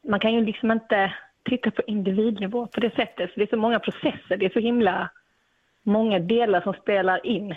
man 0.02 0.20
kan 0.20 0.34
ju 0.34 0.46
liksom 0.46 0.72
inte 0.72 1.14
titta 1.44 1.72
på 1.72 1.82
individnivå 1.82 2.68
på 2.68 2.80
det 2.80 2.96
sättet, 2.96 3.34
för 3.34 3.40
det 3.40 3.46
är 3.46 3.50
så 3.50 3.58
många 3.58 3.80
processer, 3.80 4.38
det 4.38 4.46
är 4.46 4.50
så 4.50 4.60
himla 4.60 5.10
många 5.84 6.20
delar 6.20 6.62
som 6.62 6.74
spelar 6.74 7.26
in 7.26 7.56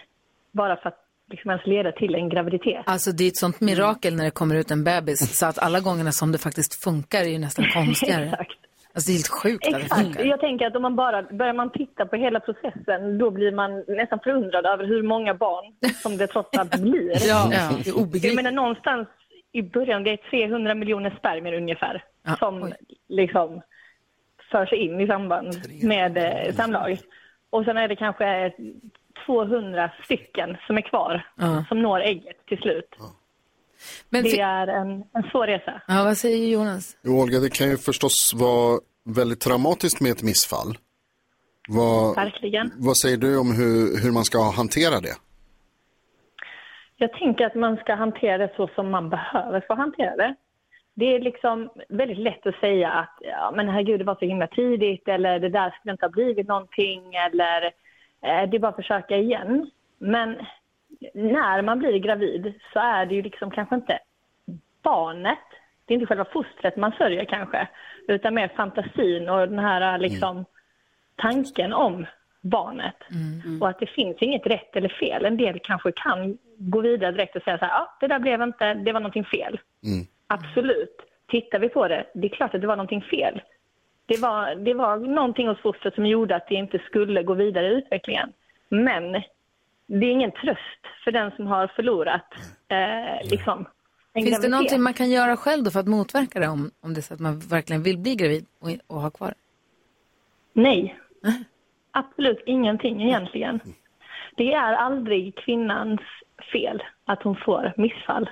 bara 0.53 0.77
för 0.77 0.89
att 0.89 1.10
liksom 1.31 1.51
ens 1.51 1.67
leda 1.67 1.93
till 1.93 2.15
en 2.15 2.29
graviditet. 2.29 2.83
Alltså 2.87 3.13
det 3.13 3.25
är 3.25 3.29
ett 3.29 3.37
sånt 3.37 3.61
mirakel 3.61 4.17
när 4.17 4.25
det 4.25 4.31
kommer 4.31 4.55
ut 4.55 4.71
en 4.71 4.85
bebis 4.85 5.39
så 5.39 5.47
att 5.47 5.59
alla 5.59 5.81
gångerna 5.81 6.13
som 6.13 6.33
det 6.33 6.39
faktiskt 6.39 6.85
funkar 6.85 7.21
är 7.21 7.29
ju 7.29 7.39
nästan 7.39 7.65
konstigare. 7.75 8.25
Exakt. 8.25 8.57
Alltså 8.95 9.09
det 9.09 9.13
är 9.13 9.17
helt 9.17 9.29
sjukt 9.29 9.67
att 9.67 9.73
det 9.73 9.81
Exakt. 9.81 10.03
funkar. 10.03 10.25
Jag 10.25 10.41
tänker 10.41 10.67
att 10.67 10.77
om 10.77 10.83
man 10.83 10.97
bara 10.97 11.23
börjar 11.23 11.55
man 11.55 11.71
titta 11.73 12.07
på 12.07 12.17
hela 12.17 12.41
processen, 12.41 13.19
då 13.19 13.31
blir 13.31 13.53
man 13.53 13.85
nästan 13.89 14.19
förundrad 14.25 14.67
över 14.67 14.85
hur 14.85 15.03
många 15.03 15.35
barn 15.35 15.65
som 16.03 16.17
det 16.17 16.27
trots 16.27 16.59
allt 16.59 16.77
blir. 16.83 17.29
Ja, 17.29 17.51
ja, 17.53 17.71
det 17.85 17.91
är 17.91 17.97
obegripligt. 17.97 18.25
Jag 18.25 18.37
menar 18.37 18.51
någonstans 18.51 19.09
i 19.53 19.63
början, 19.63 20.05
det 20.05 20.11
är 20.11 20.47
300 20.49 20.75
miljoner 20.75 21.17
spermier 21.19 21.53
ungefär 21.53 22.05
som 22.39 22.73
liksom 23.09 23.63
förs 24.51 24.73
in 24.73 25.01
i 25.01 25.07
samband 25.07 25.61
med 25.83 26.17
eh, 26.17 26.55
samlag. 26.55 26.99
Och 27.51 27.65
sen 27.65 27.77
är 27.77 27.89
det 27.89 27.97
kanske 27.97 28.53
200 29.27 29.91
stycken 30.05 30.57
som 30.67 30.77
är 30.77 30.81
kvar, 30.83 31.27
Ja. 31.37 31.65
som 31.69 31.83
når 31.83 32.01
ägget 32.01 32.47
till 32.47 32.59
slut. 32.59 32.97
Men 34.09 34.23
det 34.23 34.41
är 34.41 34.67
en, 34.67 34.91
en 35.13 35.23
svår 35.31 35.47
resa. 35.47 35.83
Ja, 35.89 36.05
vad 36.05 36.17
säger 36.17 36.49
Jonas? 36.49 36.97
Jo, 37.03 37.21
Olga, 37.23 37.39
det 37.39 37.51
kan 37.51 37.69
ju 37.71 37.77
förstås 37.77 38.33
vara 38.35 38.81
väldigt 39.05 39.41
traumatiskt 39.41 40.01
med 40.01 40.13
ett 40.13 40.23
missfall. 40.23 40.79
Vad, 41.69 42.15
Verkligen. 42.15 42.73
vad 42.77 42.97
säger 42.97 43.17
du 43.17 43.39
om 43.39 43.53
hur, 43.57 44.03
hur 44.03 44.13
man 44.13 44.25
ska 44.25 44.51
hantera 44.51 45.01
det? 45.01 45.17
Jag 46.97 47.13
tänker 47.13 47.47
att 47.47 47.55
man 47.55 47.77
ska 47.77 47.95
hantera 47.95 48.39
det 48.39 48.53
så 48.57 48.69
som 48.75 48.91
man 48.91 49.11
behöver 49.11 49.61
få 49.69 49.75
hantera 49.75 50.17
det. 50.17 50.35
Det 50.95 51.15
är 51.15 51.21
liksom 51.21 51.71
väldigt 51.89 52.19
lätt 52.19 52.47
att 52.47 52.61
säga 52.61 52.91
att 52.91 53.17
ja, 53.21 53.53
men 53.57 53.69
herregud, 53.69 54.01
det 54.01 54.05
var 54.05 54.15
så 54.15 54.25
himla 54.25 54.47
tidigt 54.47 55.09
eller 55.09 55.39
det 55.39 55.49
där 55.49 55.71
skulle 55.71 55.93
inte 55.93 56.05
ha 56.05 56.11
blivit 56.11 56.49
någonting 56.49 57.15
eller 57.15 57.71
det 58.21 58.57
är 58.57 58.59
bara 58.59 58.69
att 58.69 58.77
försöka 58.77 59.17
igen. 59.17 59.71
Men 59.99 60.37
när 61.15 61.63
man 61.63 61.79
blir 61.79 61.99
gravid 61.99 62.55
så 62.73 62.79
är 62.79 63.07
det 63.07 63.15
ju 63.15 63.23
liksom 63.23 63.51
kanske 63.51 63.75
inte 63.75 63.99
barnet, 64.83 65.39
det 65.85 65.95
är 65.95 65.95
inte 65.95 66.07
själva 66.07 66.25
fostret 66.25 66.77
man 66.77 66.93
sörjer 66.93 67.25
kanske, 67.25 67.69
utan 68.09 68.35
mer 68.35 68.49
fantasin 68.49 69.29
och 69.29 69.49
den 69.49 69.59
här 69.59 69.99
liksom 69.99 70.45
tanken 71.17 71.73
om 71.73 72.07
barnet. 72.41 72.97
Och 73.61 73.69
att 73.69 73.79
det 73.79 73.87
finns 73.87 74.17
inget 74.21 74.47
rätt 74.47 74.77
eller 74.77 74.89
fel. 74.89 75.25
En 75.25 75.37
del 75.37 75.61
kanske 75.63 75.93
kan 75.93 76.39
gå 76.59 76.81
vidare 76.81 77.13
direkt 77.13 77.37
och 77.37 77.43
säga 77.43 77.59
så 77.59 77.65
här, 77.65 77.73
ja, 77.73 77.97
det 78.01 78.07
där 78.07 78.19
blev 78.19 78.43
inte, 78.43 78.75
det 78.75 78.93
var 78.93 79.01
någonting 79.01 79.25
fel. 79.25 79.61
Absolut. 80.27 80.97
Tittar 81.29 81.59
vi 81.59 81.69
på 81.69 81.89
det, 81.89 82.07
det 82.15 82.27
är 82.27 82.37
klart 82.37 82.55
att 82.55 82.61
det 82.61 82.67
var 82.67 82.77
någonting 82.77 83.03
fel. 83.03 83.43
Det 84.11 84.21
var, 84.21 84.55
det 84.55 84.75
var 84.75 84.97
någonting 84.97 85.49
hos 85.49 85.59
fostret 85.61 85.95
som 85.95 86.07
gjorde 86.07 86.37
att 86.37 86.49
det 86.49 86.55
inte 86.55 86.79
skulle 86.79 87.23
gå 87.23 87.35
vidare 87.35 87.67
i 87.67 87.75
utvecklingen. 87.75 88.33
Men 88.69 89.13
det 89.87 90.07
är 90.07 90.11
ingen 90.11 90.33
tröst 90.33 90.83
för 91.05 91.13
den 91.13 91.31
som 91.37 91.47
har 91.47 91.67
förlorat 91.67 92.35
eh, 92.69 93.31
liksom, 93.31 93.59
en 93.59 94.23
Finns 94.23 94.25
det 94.25 94.31
graviditet. 94.31 94.51
någonting 94.51 94.83
man 94.83 94.95
kan 94.95 95.11
göra 95.11 95.37
själv 95.37 95.65
då 95.65 95.71
för 95.71 95.81
att 95.81 95.89
motverka 95.89 96.41
det 96.41 96.49
om, 96.49 96.71
om 96.81 96.95
det 96.95 97.01
är 97.01 97.03
så 97.03 97.15
att 97.15 97.21
man 97.21 97.39
verkligen 97.39 97.83
vill 97.83 97.99
bli 97.99 98.15
gravid 98.15 98.47
och, 98.61 98.71
och 98.87 99.01
ha 99.01 99.11
kvar 99.11 99.29
det? 99.29 99.35
Nej. 100.53 100.99
Absolut 101.91 102.43
ingenting 102.47 103.03
egentligen. 103.03 103.61
Det 104.37 104.53
är 104.53 104.73
aldrig 104.73 105.37
kvinnans 105.37 106.01
fel 106.53 106.83
att 107.05 107.23
hon 107.23 107.37
får 107.37 107.73
missfall. 107.77 108.31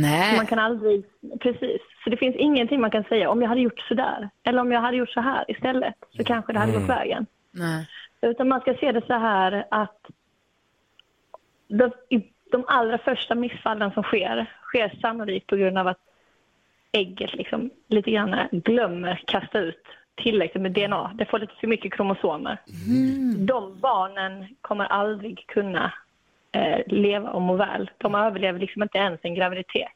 Nej. 0.00 0.36
Man 0.36 0.46
kan 0.46 0.58
aldrig, 0.58 1.04
precis. 1.40 1.80
Så 2.04 2.10
det 2.10 2.16
finns 2.16 2.36
ingenting 2.36 2.80
man 2.80 2.90
kan 2.90 3.04
säga, 3.04 3.30
om 3.30 3.42
jag 3.42 3.48
hade 3.48 3.60
gjort 3.60 3.80
så 3.80 3.94
där, 3.94 4.30
eller 4.44 4.60
om 4.60 4.72
jag 4.72 4.80
hade 4.80 4.96
gjort 4.96 5.10
så 5.10 5.20
här 5.20 5.44
istället, 5.48 5.94
så 6.16 6.24
kanske 6.24 6.52
det 6.52 6.58
hade 6.58 6.72
gått 6.72 6.88
vägen. 6.88 7.26
Nej. 7.50 7.88
Utan 8.20 8.48
man 8.48 8.60
ska 8.60 8.74
se 8.74 8.92
det 8.92 9.06
så 9.06 9.12
här 9.12 9.64
att 9.70 10.00
de, 11.68 11.90
de 12.50 12.64
allra 12.66 12.98
första 12.98 13.34
missfallen 13.34 13.90
som 13.90 14.02
sker, 14.02 14.46
sker 14.62 14.98
sannolikt 15.00 15.46
på 15.46 15.56
grund 15.56 15.78
av 15.78 15.86
att 15.86 16.00
ägget 16.92 17.34
liksom 17.34 17.70
lite 17.88 18.10
grann 18.10 18.36
glömmer 18.50 19.22
kasta 19.26 19.58
ut 19.58 19.84
tillräckligt 20.14 20.62
med 20.62 20.72
DNA. 20.72 21.10
Det 21.14 21.24
får 21.24 21.38
lite 21.38 21.54
för 21.60 21.66
mycket 21.66 21.92
kromosomer. 21.92 22.58
De 23.38 23.80
barnen 23.80 24.46
kommer 24.60 24.84
aldrig 24.84 25.44
kunna 25.46 25.92
leva 26.86 27.30
och 27.30 27.42
må 27.42 27.56
väl. 27.56 27.90
De 27.98 28.14
överlever 28.14 28.58
liksom 28.58 28.82
inte 28.82 28.98
ens 28.98 29.20
en 29.22 29.34
graviditet. 29.34 29.88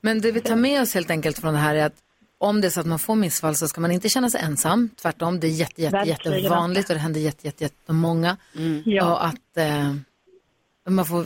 Men 0.00 0.20
det 0.20 0.32
vi 0.32 0.40
tar 0.40 0.56
med 0.56 0.82
oss 0.82 0.94
helt 0.94 1.10
enkelt 1.10 1.38
från 1.40 1.52
det 1.52 1.60
här 1.60 1.74
är 1.74 1.86
att 1.86 1.98
om 2.38 2.60
det 2.60 2.66
är 2.66 2.70
så 2.70 2.80
att 2.80 2.86
man 2.86 2.98
får 2.98 3.14
missfall 3.16 3.54
så 3.54 3.66
ska 3.66 3.80
man 3.80 3.90
inte 3.90 4.08
känna 4.08 4.28
sig 4.28 4.40
ensam. 4.44 4.90
Tvärtom, 5.02 5.40
det 5.40 5.46
är 5.46 5.50
jätte, 5.50 5.82
jätte, 5.82 5.96
Verkligen 5.96 6.38
jättevanligt 6.38 6.90
och 6.90 6.94
det 6.94 7.00
händer 7.00 7.20
jätte, 7.20 7.46
jätte, 7.46 7.64
jättemånga. 7.64 8.36
Ja. 8.84 9.12
Och 9.12 9.24
att 9.26 9.56
eh, 9.56 9.92
man 10.88 11.04
får, 11.04 11.18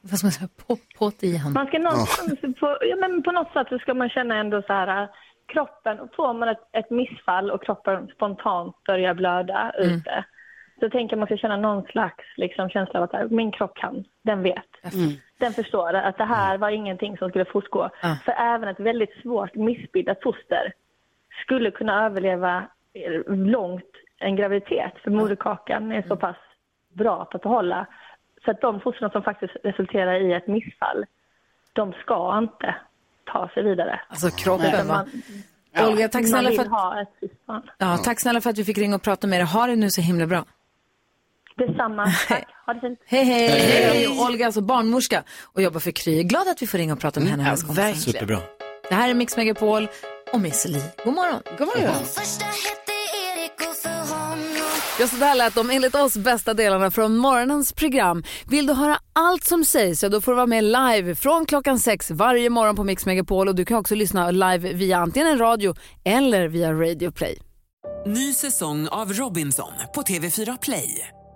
vad 0.00 0.18
ska 0.18 0.26
man 0.26 0.32
säga, 0.32 0.48
på, 0.66 0.76
på 0.98 1.12
det 1.20 1.26
igen. 1.26 1.52
Man 1.52 1.66
ska 1.66 1.78
någonstans, 1.78 2.40
på, 2.40 2.78
ja, 2.80 2.96
men 2.96 3.22
på 3.22 3.32
något 3.32 3.52
sätt 3.52 3.66
så 3.68 3.78
ska 3.78 3.94
man 3.94 4.08
känna 4.08 4.34
ändå 4.40 4.62
så 4.66 4.72
här, 4.72 5.02
äh, 5.02 5.08
kroppen, 5.52 6.08
får 6.16 6.34
man 6.34 6.48
ett, 6.48 6.64
ett 6.72 6.90
missfall 6.90 7.50
och 7.50 7.64
kroppen 7.64 8.08
spontant 8.14 8.76
börjar 8.86 9.14
blöda 9.14 9.72
Mm. 9.78 9.96
ute, 9.96 10.24
Så 10.82 10.90
tänker 10.90 11.16
man 11.16 11.26
ska 11.26 11.36
känna 11.36 11.56
någon 11.56 11.82
slags 11.84 12.24
liksom, 12.36 12.68
känsla 12.68 12.98
av 13.00 13.04
att 13.04 13.12
här, 13.12 13.28
min 13.28 13.52
kropp 13.52 13.74
kan, 13.74 14.04
den 14.22 14.42
vet. 14.42 14.70
Den 15.38 15.52
förstår 15.52 15.94
att 15.94 16.18
det 16.18 16.24
här 16.24 16.58
var 16.58 16.70
ingenting 16.70 17.18
som 17.18 17.28
skulle 17.28 17.44
fortgå. 17.44 17.90
För 18.24 18.32
även 18.32 18.68
ett 18.68 18.80
väldigt 18.80 19.14
svårt 19.22 19.54
missbildat 19.54 20.22
foster 20.22 20.72
skulle 21.44 21.70
kunna 21.70 22.06
överleva 22.06 22.64
långt 23.28 23.90
en 24.18 24.36
graviditet. 24.36 24.92
För 25.04 25.10
moderkakan 25.10 25.92
är 25.92 26.02
så 26.08 26.16
pass 26.16 26.36
bra 26.92 27.24
på 27.24 27.36
att 27.36 27.42
behålla. 27.42 27.86
Så 28.44 28.50
att 28.50 28.60
de 28.60 28.80
fostren 28.80 29.10
som 29.10 29.22
faktiskt 29.22 29.52
resulterar 29.64 30.14
i 30.20 30.32
ett 30.32 30.46
missfall, 30.46 31.04
de 31.72 31.92
ska 31.92 32.38
inte 32.38 32.74
ta 33.32 33.48
sig 33.54 33.62
vidare. 33.62 34.00
Alltså 34.08 34.30
kroppen, 34.30 34.88
va? 34.88 34.94
man- 35.74 35.88
Olga, 35.90 36.08
tack 36.08 36.28
snälla 36.28 36.50
för 36.50 36.62
att-. 36.62 37.64
Ja, 37.78 37.96
tack 38.04 38.20
snälla 38.20 38.40
för 38.40 38.50
att 38.50 38.58
vi 38.58 38.64
fick 38.64 38.78
ringa 38.78 38.96
och 38.96 39.02
prata 39.02 39.26
med 39.26 39.40
dig. 39.40 39.46
Ha 39.46 39.66
det 39.66 39.76
nu 39.76 39.90
så 39.90 40.00
himla 40.00 40.26
bra. 40.26 40.44
Detsamma. 41.56 42.12
Tack. 42.28 42.44
Ha 42.66 42.74
det 42.74 42.80
fint. 42.80 42.98
Hej, 43.06 43.24
hej! 43.24 43.48
hej. 43.48 44.08
Olga 44.08 44.44
är 44.44 44.46
alltså 44.46 44.60
barnmorska 44.60 45.22
och 45.42 45.62
jobbar 45.62 45.80
för 45.80 45.90
Kry. 45.90 46.22
Glad 46.22 46.48
att 46.48 46.62
vi 46.62 46.66
får 46.66 46.78
ringa 46.78 46.92
och 46.92 47.00
prata 47.00 47.20
med 47.20 47.28
henne. 47.28 47.42
här 47.42 47.54
i 47.54 47.56
Skåne. 47.56 47.94
Superbra. 47.94 48.38
Det 48.88 48.94
här 48.94 49.10
är 49.10 49.14
Mix 49.14 49.36
Megapol 49.36 49.88
och 50.32 50.40
Miss 50.40 50.66
Li. 50.68 50.82
God 51.04 51.14
morgon. 51.14 51.42
God 51.58 51.66
morgon. 51.66 51.94
Ja, 55.00 55.08
så 55.08 55.16
där 55.16 55.34
lät 55.34 55.54
de 55.54 55.70
enligt 55.70 55.94
oss 55.94 56.16
bästa 56.16 56.54
delarna 56.54 56.90
från 56.90 57.16
morgonens 57.16 57.72
program. 57.72 58.24
Vill 58.50 58.66
du 58.66 58.72
höra 58.72 58.98
allt 59.12 59.44
som 59.44 59.64
sägs 59.64 60.00
så 60.00 60.08
då 60.08 60.20
får 60.20 60.32
du 60.32 60.36
vara 60.36 60.46
med 60.46 60.64
live 60.64 61.14
från 61.14 61.46
klockan 61.46 61.78
sex 61.78 62.10
varje 62.10 62.50
morgon 62.50 62.76
på 62.76 62.84
Mix 62.84 63.06
Megapol 63.06 63.48
och 63.48 63.54
du 63.54 63.64
kan 63.64 63.76
också 63.76 63.94
lyssna 63.94 64.30
live 64.30 64.72
via 64.72 64.98
antingen 64.98 65.28
en 65.28 65.38
radio 65.38 65.74
eller 66.04 66.48
via 66.48 66.72
Radio 66.72 67.10
Play. 67.10 67.38
Ny 68.06 68.32
säsong 68.32 68.88
av 68.88 69.12
Robinson 69.12 69.72
på 69.94 70.02
TV4 70.02 70.58
Play. 70.62 71.08